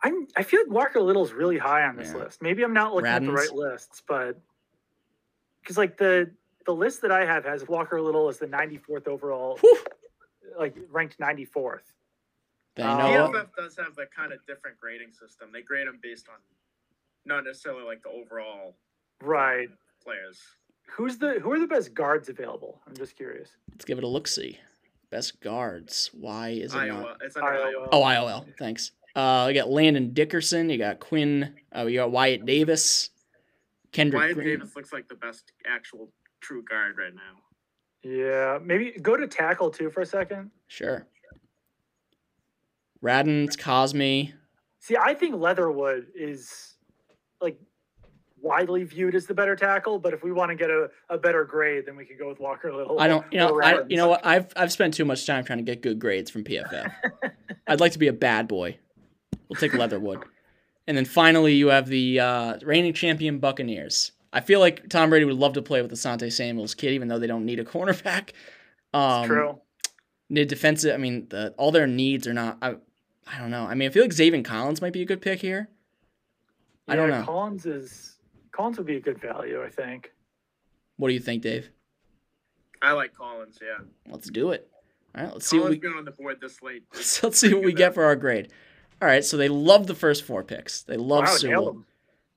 I'm. 0.03 0.27
I 0.35 0.43
feel 0.43 0.59
like 0.61 0.69
Walker 0.69 1.01
Little's 1.01 1.31
really 1.31 1.57
high 1.57 1.83
on 1.83 1.95
this 1.95 2.09
Yeah. 2.11 2.17
list. 2.23 2.41
Maybe 2.41 2.63
I'm 2.63 2.73
not 2.73 2.93
looking 2.93 3.07
at 3.09 3.23
the 3.23 3.31
right 3.31 3.51
lists, 3.53 4.03
but 4.07 4.39
because 5.61 5.77
like 5.77 5.97
the 5.97 6.31
the 6.65 6.73
list 6.73 7.01
that 7.03 7.11
I 7.11 7.25
have 7.25 7.45
has 7.45 7.65
Walker 7.67 8.01
Little 8.01 8.27
as 8.27 8.37
the 8.39 8.47
94th 8.47 9.07
overall, 9.07 9.57
Whew. 9.61 9.77
like 10.59 10.75
ranked 10.91 11.17
94th. 11.17 11.79
Then 12.75 12.85
you 12.87 12.91
Uh, 12.91 12.97
know 12.97 13.09
Yeah. 13.09 13.21
what? 13.29 13.31
PFF 13.31 13.55
does 13.55 13.77
have 13.77 13.95
the 13.95 14.05
kind 14.07 14.33
of 14.33 14.45
different 14.45 14.77
grading 14.79 15.13
system. 15.13 15.51
They 15.53 15.61
grade 15.61 15.87
them 15.87 15.99
based 16.03 16.27
on 16.27 16.35
not 17.27 17.43
necessarily 17.45 17.83
like 17.83 18.01
the 18.03 18.09
overall 18.09 18.75
Right. 19.21 19.69
players. 20.03 20.39
Who's 20.91 21.17
the 21.17 21.39
who 21.39 21.51
are 21.51 21.59
the 21.59 21.67
best 21.67 21.93
guards 21.93 22.29
available? 22.29 22.81
I'm 22.87 22.95
just 22.95 23.15
curious. 23.15 23.49
Let's 23.71 23.85
give 23.85 23.97
it 23.97 24.03
a 24.03 24.07
look. 24.07 24.27
See. 24.27 24.59
Best 25.09 25.39
guards. 25.41 26.09
Why 26.13 26.49
is 26.49 26.73
it 26.73 26.77
Iowa. 26.79 27.01
not? 27.01 27.17
It's 27.21 27.37
under 27.37 27.49
Iowa. 27.49 27.65
Iowa. 27.65 27.89
Oh, 27.93 28.01
IOL. 28.01 28.57
Thanks. 28.59 28.91
Uh, 29.15 29.45
you 29.49 29.53
got 29.53 29.69
Landon 29.69 30.13
Dickerson. 30.13 30.69
You 30.69 30.77
got 30.77 30.99
Quinn. 30.99 31.55
Uh, 31.75 31.85
you 31.85 31.99
got 31.99 32.11
Wyatt 32.11 32.45
Davis. 32.45 33.09
Kendrick 33.93 34.19
Wyatt 34.21 34.33
Green. 34.35 34.47
Davis 34.59 34.75
looks 34.75 34.91
like 34.91 35.07
the 35.07 35.15
best 35.15 35.53
actual 35.65 36.11
true 36.41 36.61
guard 36.63 36.97
right 36.97 37.13
now. 37.15 37.41
Yeah, 38.03 38.59
maybe 38.61 38.91
go 39.01 39.15
to 39.17 39.27
tackle 39.27 39.71
too 39.71 39.89
for 39.89 40.01
a 40.01 40.05
second. 40.05 40.51
Sure. 40.67 41.07
Radunz, 43.03 43.55
Cosmi. 43.57 44.33
See, 44.79 44.97
I 44.99 45.13
think 45.13 45.35
Leatherwood 45.35 46.07
is 46.15 46.75
like 47.41 47.57
widely 48.41 48.83
viewed 48.83 49.15
as 49.15 49.25
the 49.25 49.33
better 49.33 49.55
tackle, 49.55 49.99
but 49.99 50.13
if 50.13 50.23
we 50.23 50.31
want 50.31 50.49
to 50.49 50.55
get 50.55 50.69
a, 50.69 50.89
a 51.09 51.17
better 51.17 51.43
grade, 51.43 51.85
then 51.85 51.95
we 51.95 52.05
could 52.05 52.17
go 52.17 52.27
with 52.29 52.39
Walker 52.39 52.73
Little. 52.73 52.99
I 52.99 53.07
don't, 53.07 53.25
you 53.31 53.39
know, 53.39 53.61
I, 53.61 53.83
you 53.87 53.97
know 53.97 54.09
what? 54.09 54.25
I've 54.25 54.47
I've 54.55 54.71
spent 54.71 54.93
too 54.93 55.05
much 55.05 55.25
time 55.25 55.43
trying 55.43 55.59
to 55.59 55.63
get 55.63 55.81
good 55.81 55.99
grades 55.99 56.29
from 56.31 56.43
PFF. 56.43 56.91
I'd 57.67 57.79
like 57.79 57.93
to 57.93 57.99
be 57.99 58.07
a 58.07 58.13
bad 58.13 58.47
boy. 58.47 58.77
We'll 59.49 59.59
take 59.59 59.73
Leatherwood, 59.73 60.23
and 60.87 60.97
then 60.97 61.05
finally 61.05 61.53
you 61.55 61.67
have 61.67 61.87
the 61.87 62.19
uh, 62.19 62.57
reigning 62.63 62.93
champion 62.93 63.39
Buccaneers. 63.39 64.11
I 64.33 64.41
feel 64.41 64.59
like 64.59 64.89
Tom 64.89 65.09
Brady 65.09 65.25
would 65.25 65.37
love 65.37 65.53
to 65.53 65.61
play 65.61 65.81
with 65.81 65.91
Asante 65.91 66.31
Samuel's 66.31 66.75
kid, 66.75 66.91
even 66.91 67.07
though 67.07 67.17
they 67.17 67.27
don't 67.27 67.45
need 67.45 67.59
a 67.59 67.65
cornerback. 67.65 68.31
Um, 68.93 69.21
It's 69.21 69.27
true. 69.27 69.59
Need 70.29 70.49
defensive. 70.49 70.93
I 70.93 70.97
mean, 70.97 71.27
the, 71.29 71.53
all 71.57 71.71
their 71.71 71.87
needs 71.87 72.27
are 72.27 72.33
not. 72.33 72.57
I, 72.61 72.75
I 73.25 73.39
don't 73.39 73.49
know. 73.49 73.63
I 73.63 73.73
mean, 73.75 73.89
I 73.89 73.91
feel 73.91 74.03
like 74.03 74.11
Zaven 74.11 74.43
Collins 74.43 74.81
might 74.81 74.93
be 74.93 75.01
a 75.01 75.05
good 75.05 75.21
pick 75.21 75.39
here. 75.39 75.69
I 76.87 76.95
don't 76.95 77.09
know. 77.09 77.23
Collins 77.23 77.65
is 77.65 78.17
Collins 78.51 78.77
would 78.77 78.87
be 78.87 78.97
a 78.97 79.01
good 79.01 79.19
value, 79.19 79.63
I 79.63 79.69
think. 79.69 80.11
What 80.97 81.09
do 81.09 81.13
you 81.13 81.19
think, 81.19 81.43
Dave? 81.43 81.69
I 82.81 82.91
like 82.93 83.13
Collins. 83.13 83.59
Yeah, 83.61 83.83
Let's 84.09 84.29
do 84.29 84.51
it. 84.51 84.69
All 85.15 85.23
right, 85.23 85.33
let's 85.33 85.47
see 85.47 85.59
what 85.59 85.71
we 85.71 85.79
being 85.79 85.95
on 85.95 86.05
the 86.05 86.11
board 86.11 86.39
this 86.39 86.61
late. 86.61 86.83
let's, 86.93 87.23
let's 87.23 87.39
see 87.39 87.53
what 87.53 87.63
we 87.63 87.73
get 87.73 87.93
for 87.93 88.03
our 88.03 88.15
grade. 88.15 88.51
All 89.01 89.07
right, 89.07 89.23
so 89.23 89.37
they 89.37 89.49
love 89.49 89.87
the 89.87 89.95
first 89.95 90.23
four 90.23 90.43
picks. 90.43 90.83
They 90.83 90.97
love 90.97 91.25
wow, 91.25 91.35
Sewell. 91.35 91.61
nailed. 91.61 91.83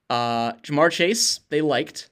Uh, 0.08 0.52
Ja'Marr 0.54 0.90
Chase, 0.90 1.40
they 1.50 1.60
liked. 1.60 2.10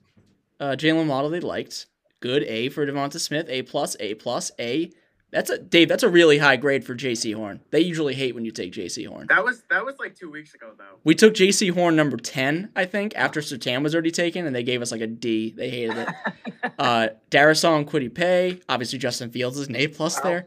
Uh, 0.61 0.77
Jaylen 0.79 1.07
Waddle, 1.07 1.31
they 1.31 1.41
liked. 1.41 1.87
Good 2.21 2.45
A 2.45 2.69
for 2.69 2.87
DeVonta 2.87 3.19
Smith. 3.19 3.47
A 3.49 3.63
plus, 3.63 3.97
A 4.01 4.15
plus, 4.15 4.51
A. 4.59 4.91
That's 5.31 5.51
a 5.51 5.59
Dave. 5.59 5.89
That's 5.89 6.03
a 6.03 6.09
really 6.09 6.39
high 6.39 6.57
grade 6.57 6.85
for 6.85 6.95
Jaycee 6.95 7.35
Horn. 7.35 7.61
They 7.71 7.81
usually 7.81 8.15
hate 8.15 8.35
when 8.35 8.47
you 8.47 8.51
take 8.51 8.73
Jaycee 8.73 9.07
Horn. 9.07 9.27
That 9.29 9.45
was 9.45 9.63
that 9.69 9.85
was 9.85 9.99
like 9.99 10.15
two 10.15 10.31
weeks 10.31 10.55
ago 10.55 10.73
though. 10.79 10.99
We 11.05 11.15
took 11.15 11.35
Jaycee 11.35 11.71
Horn 11.73 11.97
number 11.97 12.17
ten, 12.17 12.71
I 12.75 12.87
think, 12.87 13.15
after 13.15 13.41
Surtain 13.41 13.83
was 13.83 13.95
already 13.95 14.11
taken, 14.11 14.47
and 14.47 14.57
they 14.57 14.63
gave 14.63 14.81
us 14.81 14.91
like 14.91 15.03
a 15.03 15.07
D. 15.07 15.53
They 15.55 15.69
hated 15.69 15.99
it. 15.99 16.09
uh, 16.79 17.09
Darrisaw 17.31 17.77
and 17.77 17.87
Kwity 17.87 18.13
Paye. 18.13 18.61
Obviously, 18.71 18.99
Justin 18.99 19.31
Fields 19.31 19.59
is 19.59 19.69
an 19.69 19.77
A 19.77 19.89
plus 19.89 20.17
Wow. 20.17 20.23
there. 20.25 20.47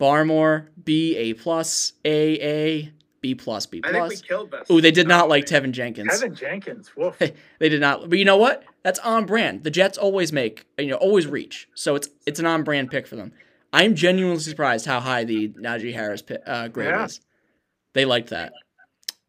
Barmore, 0.00 0.68
B, 0.84 1.16
A 1.16 1.34
plus, 1.34 1.94
A, 2.04 2.34
A, 2.40 2.92
B 3.20 3.34
plus, 3.34 3.66
B 3.66 3.80
I 3.84 3.92
think 3.92 4.08
we 4.30 4.46
plus. 4.48 4.70
Ooh, 4.70 4.80
they 4.80 4.90
did 4.90 5.08
not 5.08 5.28
like 5.28 5.46
Teven 5.46 5.72
Jenkins. 5.72 6.08
Kevin 6.10 6.34
Jenkins. 6.34 6.94
Woof. 6.96 7.20
They 7.58 7.68
did 7.68 7.80
not. 7.80 8.08
But 8.08 8.18
you 8.18 8.24
know 8.24 8.36
what? 8.36 8.64
That's 8.82 8.98
on 9.00 9.24
brand. 9.26 9.64
The 9.64 9.70
Jets 9.70 9.98
always 9.98 10.32
make, 10.32 10.66
you 10.78 10.86
know, 10.88 10.96
always 10.96 11.26
reach. 11.26 11.68
So 11.74 11.94
it's 11.96 12.08
it's 12.26 12.38
an 12.40 12.46
on 12.46 12.62
brand 12.62 12.90
pick 12.90 13.06
for 13.06 13.16
them. 13.16 13.32
I'm 13.76 13.94
genuinely 13.94 14.40
surprised 14.40 14.86
how 14.86 15.00
high 15.00 15.24
the 15.24 15.48
Najee 15.50 15.92
Harris 15.92 16.22
uh, 16.46 16.68
grade 16.68 16.88
Yeah. 16.88 17.04
is. 17.04 17.20
They 17.92 18.04
liked 18.04 18.30
that. 18.30 18.52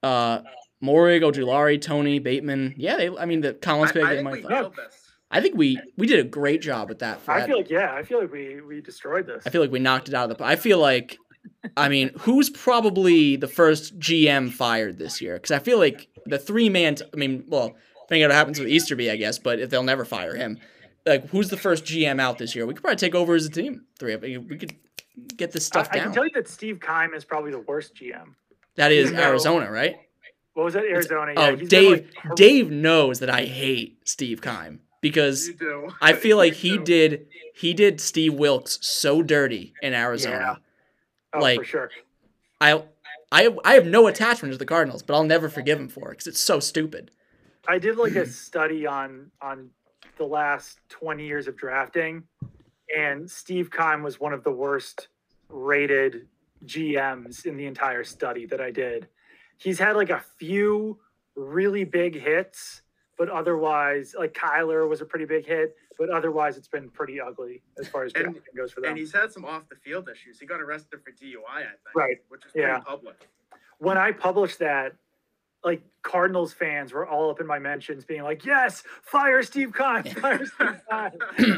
Uh, 0.01 0.39
Moehrig, 0.83 1.21
Ojulari, 1.21 1.81
Toney, 1.81 2.19
Bateman. 2.19 2.75
Yeah, 2.77 2.97
they. 2.97 3.09
I 3.09 3.25
mean, 3.25 3.41
the 3.41 3.53
Collins 3.53 3.91
I, 3.91 3.93
pick. 3.93 4.03
I 4.03 4.09
they 4.09 4.15
think 4.17 4.23
might 4.25 4.33
we 4.33 4.41
thought. 4.43 4.51
nailed 4.51 4.75
this. 4.75 4.95
I 5.29 5.41
think 5.41 5.57
we 5.57 5.79
we 5.97 6.07
did 6.07 6.19
a 6.19 6.23
great 6.29 6.61
job 6.61 6.87
with 6.87 6.99
that. 6.99 7.19
For 7.21 7.31
I 7.31 7.39
that. 7.41 7.47
feel 7.47 7.57
like 7.57 7.69
yeah, 7.69 7.93
I 7.93 8.03
feel 8.03 8.21
like 8.21 8.31
we 8.31 8.61
we 8.61 8.79
destroyed 8.81 9.25
this. 9.27 9.43
I 9.45 9.49
feel 9.49 9.61
like 9.61 9.71
we 9.71 9.79
knocked 9.79 10.07
it 10.07 10.13
out 10.13 10.31
of 10.31 10.37
the. 10.37 10.43
I 10.43 10.55
feel 10.55 10.79
like, 10.79 11.17
I 11.75 11.89
mean, 11.89 12.11
who's 12.19 12.49
probably 12.49 13.35
the 13.35 13.47
first 13.47 13.99
GM 13.99 14.51
fired 14.53 14.97
this 14.97 15.19
year? 15.21 15.33
Because 15.33 15.51
I 15.51 15.59
feel 15.59 15.79
like 15.79 16.07
the 16.25 16.39
three 16.39 16.69
man. 16.69 16.95
T- 16.95 17.05
I 17.13 17.17
mean, 17.17 17.43
well, 17.47 17.75
depending 18.05 18.23
on 18.23 18.29
what 18.29 18.35
happens 18.35 18.59
with 18.59 18.69
Easterby, 18.69 19.11
I 19.11 19.17
guess. 19.17 19.39
But 19.39 19.59
if 19.59 19.69
they'll 19.69 19.83
never 19.83 20.05
fire 20.05 20.35
him, 20.35 20.59
like 21.07 21.29
who's 21.29 21.49
the 21.49 21.57
first 21.57 21.85
GM 21.85 22.19
out 22.21 22.37
this 22.37 22.55
year? 22.55 22.65
We 22.65 22.73
could 22.73 22.83
probably 22.83 22.97
take 22.97 23.15
over 23.15 23.33
as 23.35 23.45
a 23.45 23.49
team. 23.49 23.85
Three 23.99 24.13
of 24.13 24.21
we 24.21 24.57
could 24.57 24.75
get 25.35 25.51
this 25.51 25.65
stuff 25.65 25.87
I 25.91 25.95
down. 25.95 26.01
I 26.01 26.05
can 26.05 26.13
tell 26.13 26.25
you 26.25 26.31
that 26.35 26.47
Steve 26.47 26.79
Keim 26.79 27.13
is 27.15 27.25
probably 27.25 27.51
the 27.51 27.59
worst 27.59 27.95
GM. 27.95 28.35
that 28.75 28.91
is 28.91 29.11
No. 29.11 29.21
Arizona, 29.21 29.71
right? 29.71 29.95
What 30.53 30.63
was 30.65 30.73
that? 30.73 30.85
Arizona. 30.85 31.33
Oh, 31.37 31.49
yeah, 31.49 31.51
oh, 31.51 31.55
Dave. 31.55 32.09
like, 32.25 32.35
Dave 32.35 32.71
knows 32.71 33.19
that 33.19 33.29
I 33.29 33.45
hate 33.45 33.99
Steve 34.07 34.41
Keim 34.41 34.81
because 35.01 35.49
I 36.01 36.13
feel 36.23 36.37
like 36.37 36.53
he 36.53 36.77
did 36.77 37.27
he 37.55 37.73
did 37.73 37.99
Steve 38.01 38.33
Wilks 38.33 38.77
so 38.81 39.21
dirty 39.23 39.73
in 39.81 39.93
Arizona. 39.93 40.35
Yeah. 40.35 40.55
Oh, 41.33 41.39
like- 41.39 41.59
for 41.59 41.65
sure. 41.65 41.91
I 42.59 42.83
I 43.31 43.55
I 43.63 43.73
have 43.73 43.85
no 43.85 44.07
attachment 44.07 44.51
to 44.53 44.57
the 44.57 44.65
Cardinals, 44.65 45.03
but 45.03 45.13
I'll 45.13 45.23
never 45.23 45.47
forgive 45.49 45.79
him 45.79 45.89
for 45.89 46.09
it 46.09 46.13
because 46.13 46.27
it's 46.27 46.39
so 46.39 46.59
stupid. 46.59 47.11
I 47.67 47.77
did 47.79 47.97
like 47.97 48.15
a 48.15 48.25
study 48.29 48.87
on 48.87 49.31
on 49.41 49.69
the 50.17 50.25
last 50.25 50.79
20 50.89 51.25
years 51.25 51.47
of 51.47 51.55
drafting, 51.55 52.23
and 52.95 53.29
Steve 53.29 53.69
Keim 53.71 54.03
was 54.03 54.19
one 54.19 54.33
of 54.33 54.43
the 54.43 54.51
worst 54.51 55.07
rated 55.49 56.27
GMs 56.65 57.45
in 57.45 57.57
the 57.57 57.65
entire 57.65 58.03
study 58.03 58.45
that 58.47 58.59
I 58.59 58.71
did. 58.71 59.07
He's 59.57 59.79
had 59.79 59.95
like 59.95 60.09
a 60.09 60.19
few 60.37 60.99
really 61.35 61.83
big 61.83 62.19
hits, 62.19 62.81
but 63.17 63.29
otherwise, 63.29 64.15
like 64.17 64.33
Kyler 64.33 64.87
was 64.87 65.01
a 65.01 65.05
pretty 65.05 65.25
big 65.25 65.45
hit, 65.45 65.75
but 65.97 66.09
otherwise, 66.09 66.57
it's 66.57 66.67
been 66.67 66.89
pretty 66.89 67.19
ugly 67.21 67.63
as 67.79 67.87
far 67.87 68.03
as 68.03 68.13
And- 68.13 68.25
drafting 68.33 68.53
goes 68.55 68.71
for 68.71 68.81
them. 68.81 68.91
And 68.91 68.97
he's 68.99 69.13
had 69.13 69.31
some 69.31 69.45
off 69.45 69.67
the 69.69 69.75
field 69.75 70.09
issues. 70.09 70.39
He 70.39 70.45
got 70.45 70.61
arrested 70.61 70.99
for 71.03 71.11
DUI, 71.11 71.43
I 71.47 71.61
think. 71.63 71.95
Right. 71.95 72.17
Which 72.29 72.45
is 72.45 72.51
Yeah. 72.55 72.73
pretty 72.79 72.85
public. 72.85 73.27
when 73.79 73.97
I 73.97 74.11
published 74.11 74.59
that, 74.59 74.95
like 75.63 75.81
Cardinals 76.01 76.53
fans 76.53 76.93
were 76.93 77.05
all 77.05 77.29
up 77.29 77.41
in 77.41 77.47
my 77.47 77.59
mentions, 77.59 78.05
being 78.05 78.23
like, 78.23 78.45
"Yes, 78.45 78.83
fire 79.01 79.43
Steve 79.43 79.73
Keim, 79.75 80.03
fire 80.21 80.45
Steve 80.45 80.81
Keim." 80.89 81.11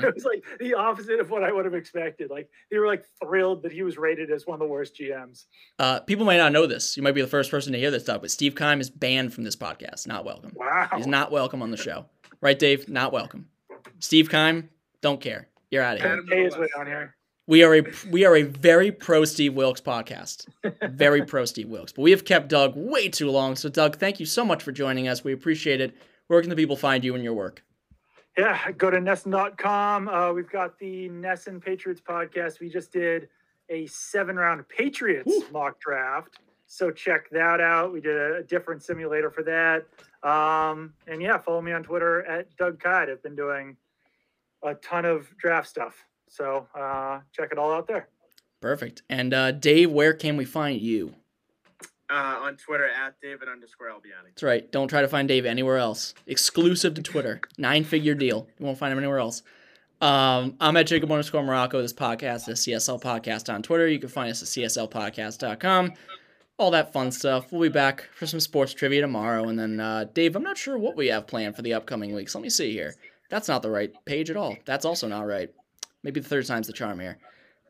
it 0.03 0.15
was 0.15 0.25
like 0.25 0.43
the 0.59 0.73
opposite 0.73 1.19
of 1.19 1.29
what 1.29 1.43
I 1.43 1.51
would 1.51 1.65
have 1.65 1.73
expected. 1.75 2.29
Like 2.29 2.49
they 2.71 2.77
were 2.79 2.87
like 2.87 3.03
thrilled 3.21 3.63
that 3.63 3.71
he 3.71 3.83
was 3.83 3.97
rated 3.97 4.31
as 4.31 4.47
one 4.47 4.55
of 4.55 4.59
the 4.59 4.65
worst 4.67 4.95
GMs. 4.95 5.45
Uh, 5.77 5.99
people 5.99 6.25
might 6.25 6.37
not 6.37 6.51
know 6.51 6.65
this. 6.65 6.97
You 6.97 7.03
might 7.03 7.13
be 7.13 7.21
the 7.21 7.27
first 7.27 7.51
person 7.51 7.73
to 7.73 7.79
hear 7.79 7.91
this 7.91 8.03
stuff, 8.03 8.21
but 8.21 8.31
Steve 8.31 8.55
Keim 8.55 8.81
is 8.81 8.89
banned 8.89 9.33
from 9.33 9.43
this 9.43 9.55
podcast. 9.55 10.07
Not 10.07 10.25
welcome. 10.25 10.51
Wow. 10.55 10.89
He's 10.95 11.07
not 11.07 11.31
welcome 11.31 11.61
on 11.61 11.71
the 11.71 11.77
show. 11.77 12.05
Right, 12.41 12.57
Dave? 12.57 12.89
Not 12.89 13.11
welcome. 13.11 13.49
Steve 13.99 14.29
Keim, 14.29 14.69
don't 15.01 15.19
care. 15.21 15.49
You're 15.71 15.83
out 15.83 15.95
of 15.97 16.01
here. 16.01 16.11
Adam 16.13 16.25
Pay 16.25 16.43
his 16.45 16.53
way 16.53 16.59
Willis. 16.59 16.71
down 16.75 16.87
here. 16.87 17.15
We 17.49 17.63
are 17.63 17.73
a 17.73 17.83
we 18.11 18.25
are 18.25 18.35
a 18.35 18.43
very 18.43 18.91
pro 18.91 19.25
Steve 19.25 19.55
Wilks 19.55 19.81
podcast. 19.81 20.45
Very 20.83 21.25
pro 21.25 21.45
Steve 21.45 21.67
Wilks. 21.67 21.91
But 21.91 22.03
we 22.03 22.11
have 22.11 22.23
kept 22.23 22.47
Doug 22.47 22.73
way 22.75 23.09
too 23.09 23.31
long. 23.31 23.55
So 23.55 23.69
Doug, 23.69 23.95
thank 23.95 24.19
you 24.19 24.27
so 24.27 24.45
much 24.45 24.61
for 24.61 24.71
joining 24.71 25.07
us. 25.07 25.23
We 25.23 25.33
appreciate 25.33 25.81
it. 25.81 25.95
Where 26.27 26.41
can 26.41 26.51
the 26.51 26.55
people 26.55 26.75
find 26.75 27.03
you 27.03 27.15
and 27.15 27.23
your 27.23 27.33
work? 27.33 27.63
Yeah, 28.37 28.71
go 28.73 28.91
to 28.91 28.99
NESN.com. 28.99 30.07
Uh, 30.07 30.31
we've 30.31 30.51
got 30.51 30.77
the 30.77 31.09
Nesson 31.09 31.59
Patriots 31.59 31.99
podcast. 32.07 32.59
We 32.59 32.69
just 32.69 32.91
did 32.91 33.29
a 33.69 33.87
seven 33.87 34.35
round 34.35 34.69
Patriots 34.69 35.25
Woo. 35.25 35.43
mock 35.51 35.79
draft. 35.79 36.37
So 36.67 36.91
check 36.91 37.31
that 37.31 37.59
out. 37.59 37.91
We 37.91 37.99
did 37.99 38.15
a, 38.15 38.35
a 38.35 38.43
different 38.43 38.83
simulator 38.83 39.31
for 39.31 39.41
that. 39.41 39.87
Um, 40.21 40.93
and 41.07 41.19
yeah, 41.19 41.39
follow 41.39 41.63
me 41.63 41.71
on 41.71 41.81
Twitter 41.81 42.23
at 42.27 42.55
Doug 42.57 42.79
Kyed. 42.79 43.09
I've 43.09 43.23
been 43.23 43.35
doing 43.35 43.75
a 44.63 44.75
ton 44.75 45.05
of 45.05 45.35
draft 45.37 45.67
stuff. 45.67 46.05
So 46.29 46.67
uh, 46.75 47.19
check 47.33 47.49
it 47.51 47.57
all 47.57 47.71
out 47.71 47.87
there. 47.87 48.07
Perfect. 48.61 49.03
And 49.09 49.33
uh, 49.33 49.51
Dave, 49.51 49.91
where 49.91 50.13
can 50.13 50.37
we 50.37 50.45
find 50.45 50.79
you? 50.81 51.15
Uh, 52.11 52.39
on 52.41 52.57
Twitter 52.57 52.89
at 52.89 53.15
David 53.21 53.47
underscore 53.47 53.87
Albiani. 53.89 54.29
That's 54.29 54.41
right. 54.41 54.71
Don't 54.71 54.87
try 54.87 55.01
to 55.01 55.07
find 55.07 55.27
Dave 55.27 55.45
anywhere 55.45 55.77
else. 55.77 56.15
Exclusive 56.25 56.95
to 56.95 57.03
Twitter. 57.03 57.39
Nine 57.59 57.83
figure 57.83 58.15
deal. 58.15 58.47
You 58.57 58.65
won't 58.65 58.79
find 58.79 58.91
him 58.91 58.97
anywhere 58.97 59.19
else. 59.19 59.43
Um, 60.01 60.55
I'm 60.59 60.75
at 60.77 60.87
Jacob 60.87 61.11
underscore 61.11 61.43
Morocco. 61.43 61.81
This 61.81 61.93
podcast 61.93 62.49
is 62.49 62.61
CSL 62.61 63.01
Podcast 63.01 63.53
on 63.53 63.61
Twitter. 63.61 63.87
You 63.87 63.99
can 63.99 64.09
find 64.09 64.31
us 64.31 64.41
at 64.41 64.47
CSLpodcast.com. 64.47 65.93
all 66.57 66.71
that 66.71 66.93
fun 66.93 67.11
stuff. 67.11 67.51
We'll 67.51 67.61
be 67.61 67.69
back 67.69 68.09
for 68.15 68.25
some 68.25 68.39
sports 68.39 68.73
trivia 68.73 69.01
tomorrow, 69.01 69.47
and 69.49 69.59
then 69.59 69.79
uh, 69.79 70.05
Dave, 70.13 70.35
I'm 70.35 70.43
not 70.43 70.57
sure 70.57 70.77
what 70.77 70.95
we 70.95 71.07
have 71.07 71.27
planned 71.27 71.55
for 71.55 71.61
the 71.61 71.73
upcoming 71.73 72.13
weeks. 72.15 72.33
Let 72.33 72.41
me 72.41 72.49
see 72.49 72.71
here. 72.71 72.95
That's 73.29 73.47
not 73.47 73.61
the 73.61 73.69
right 73.69 73.93
page 74.05 74.29
at 74.29 74.37
all. 74.37 74.55
That's 74.65 74.85
also 74.85 75.07
not 75.07 75.27
right. 75.27 75.53
Maybe 76.03 76.19
the 76.19 76.29
third 76.29 76.45
time's 76.45 76.67
the 76.67 76.73
charm 76.73 76.99
here. 76.99 77.17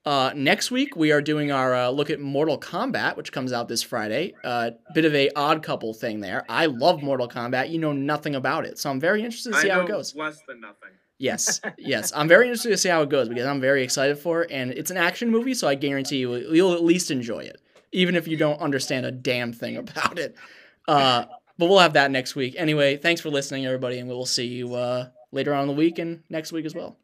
Uh, 0.05 0.31
next 0.35 0.71
week 0.71 0.95
we 0.95 1.11
are 1.11 1.21
doing 1.21 1.51
our 1.51 1.75
uh, 1.75 1.89
look 1.89 2.09
at 2.09 2.19
Mortal 2.19 2.59
Kombat, 2.59 3.17
which 3.17 3.31
comes 3.31 3.51
out 3.51 3.67
this 3.67 3.83
Friday. 3.83 4.33
A 4.43 4.47
uh, 4.47 4.71
bit 4.93 5.05
of 5.05 5.13
a 5.13 5.29
odd 5.35 5.61
couple 5.61 5.93
thing 5.93 6.21
there. 6.21 6.45
I 6.47 6.67
love 6.67 7.03
Mortal 7.03 7.27
Kombat. 7.27 7.69
You 7.69 7.79
know 7.79 7.91
nothing 7.91 8.35
about 8.35 8.65
it, 8.65 8.79
so 8.79 8.89
I'm 8.89 8.99
very 8.99 9.23
interested 9.23 9.53
to 9.53 9.59
see 9.59 9.69
I 9.69 9.75
how 9.75 9.81
it 9.81 9.87
goes. 9.87 10.15
less 10.15 10.41
than 10.47 10.61
nothing. 10.61 10.89
Yes, 11.17 11.59
yes, 11.77 12.13
I'm 12.15 12.27
very 12.29 12.45
interested 12.45 12.69
to 12.69 12.77
see 12.77 12.89
how 12.89 13.01
it 13.01 13.09
goes 13.09 13.27
because 13.27 13.45
I'm 13.45 13.59
very 13.59 13.83
excited 13.83 14.17
for 14.17 14.43
it, 14.43 14.51
and 14.51 14.71
it's 14.71 14.89
an 14.89 14.97
action 14.97 15.29
movie, 15.29 15.53
so 15.53 15.67
I 15.67 15.75
guarantee 15.75 16.17
you 16.17 16.35
you'll 16.53 16.73
at 16.73 16.83
least 16.83 17.11
enjoy 17.11 17.39
it, 17.39 17.61
even 17.91 18.15
if 18.15 18.27
you 18.27 18.37
don't 18.37 18.59
understand 18.61 19.05
a 19.05 19.11
damn 19.11 19.51
thing 19.51 19.75
about 19.77 20.17
it. 20.17 20.35
Uh, 20.87 21.25
but 21.57 21.67
we'll 21.67 21.79
have 21.79 21.93
that 21.93 22.09
next 22.09 22.35
week. 22.35 22.55
Anyway, 22.57 22.95
thanks 22.95 23.19
for 23.19 23.29
listening, 23.29 23.65
everybody, 23.65 23.99
and 23.99 24.07
we 24.07 24.15
will 24.15 24.25
see 24.25 24.47
you 24.47 24.73
uh, 24.75 25.09
later 25.33 25.53
on 25.53 25.63
in 25.63 25.67
the 25.67 25.73
week 25.73 25.99
and 25.99 26.23
next 26.29 26.53
week 26.53 26.65
as 26.65 26.73
well. 26.73 26.97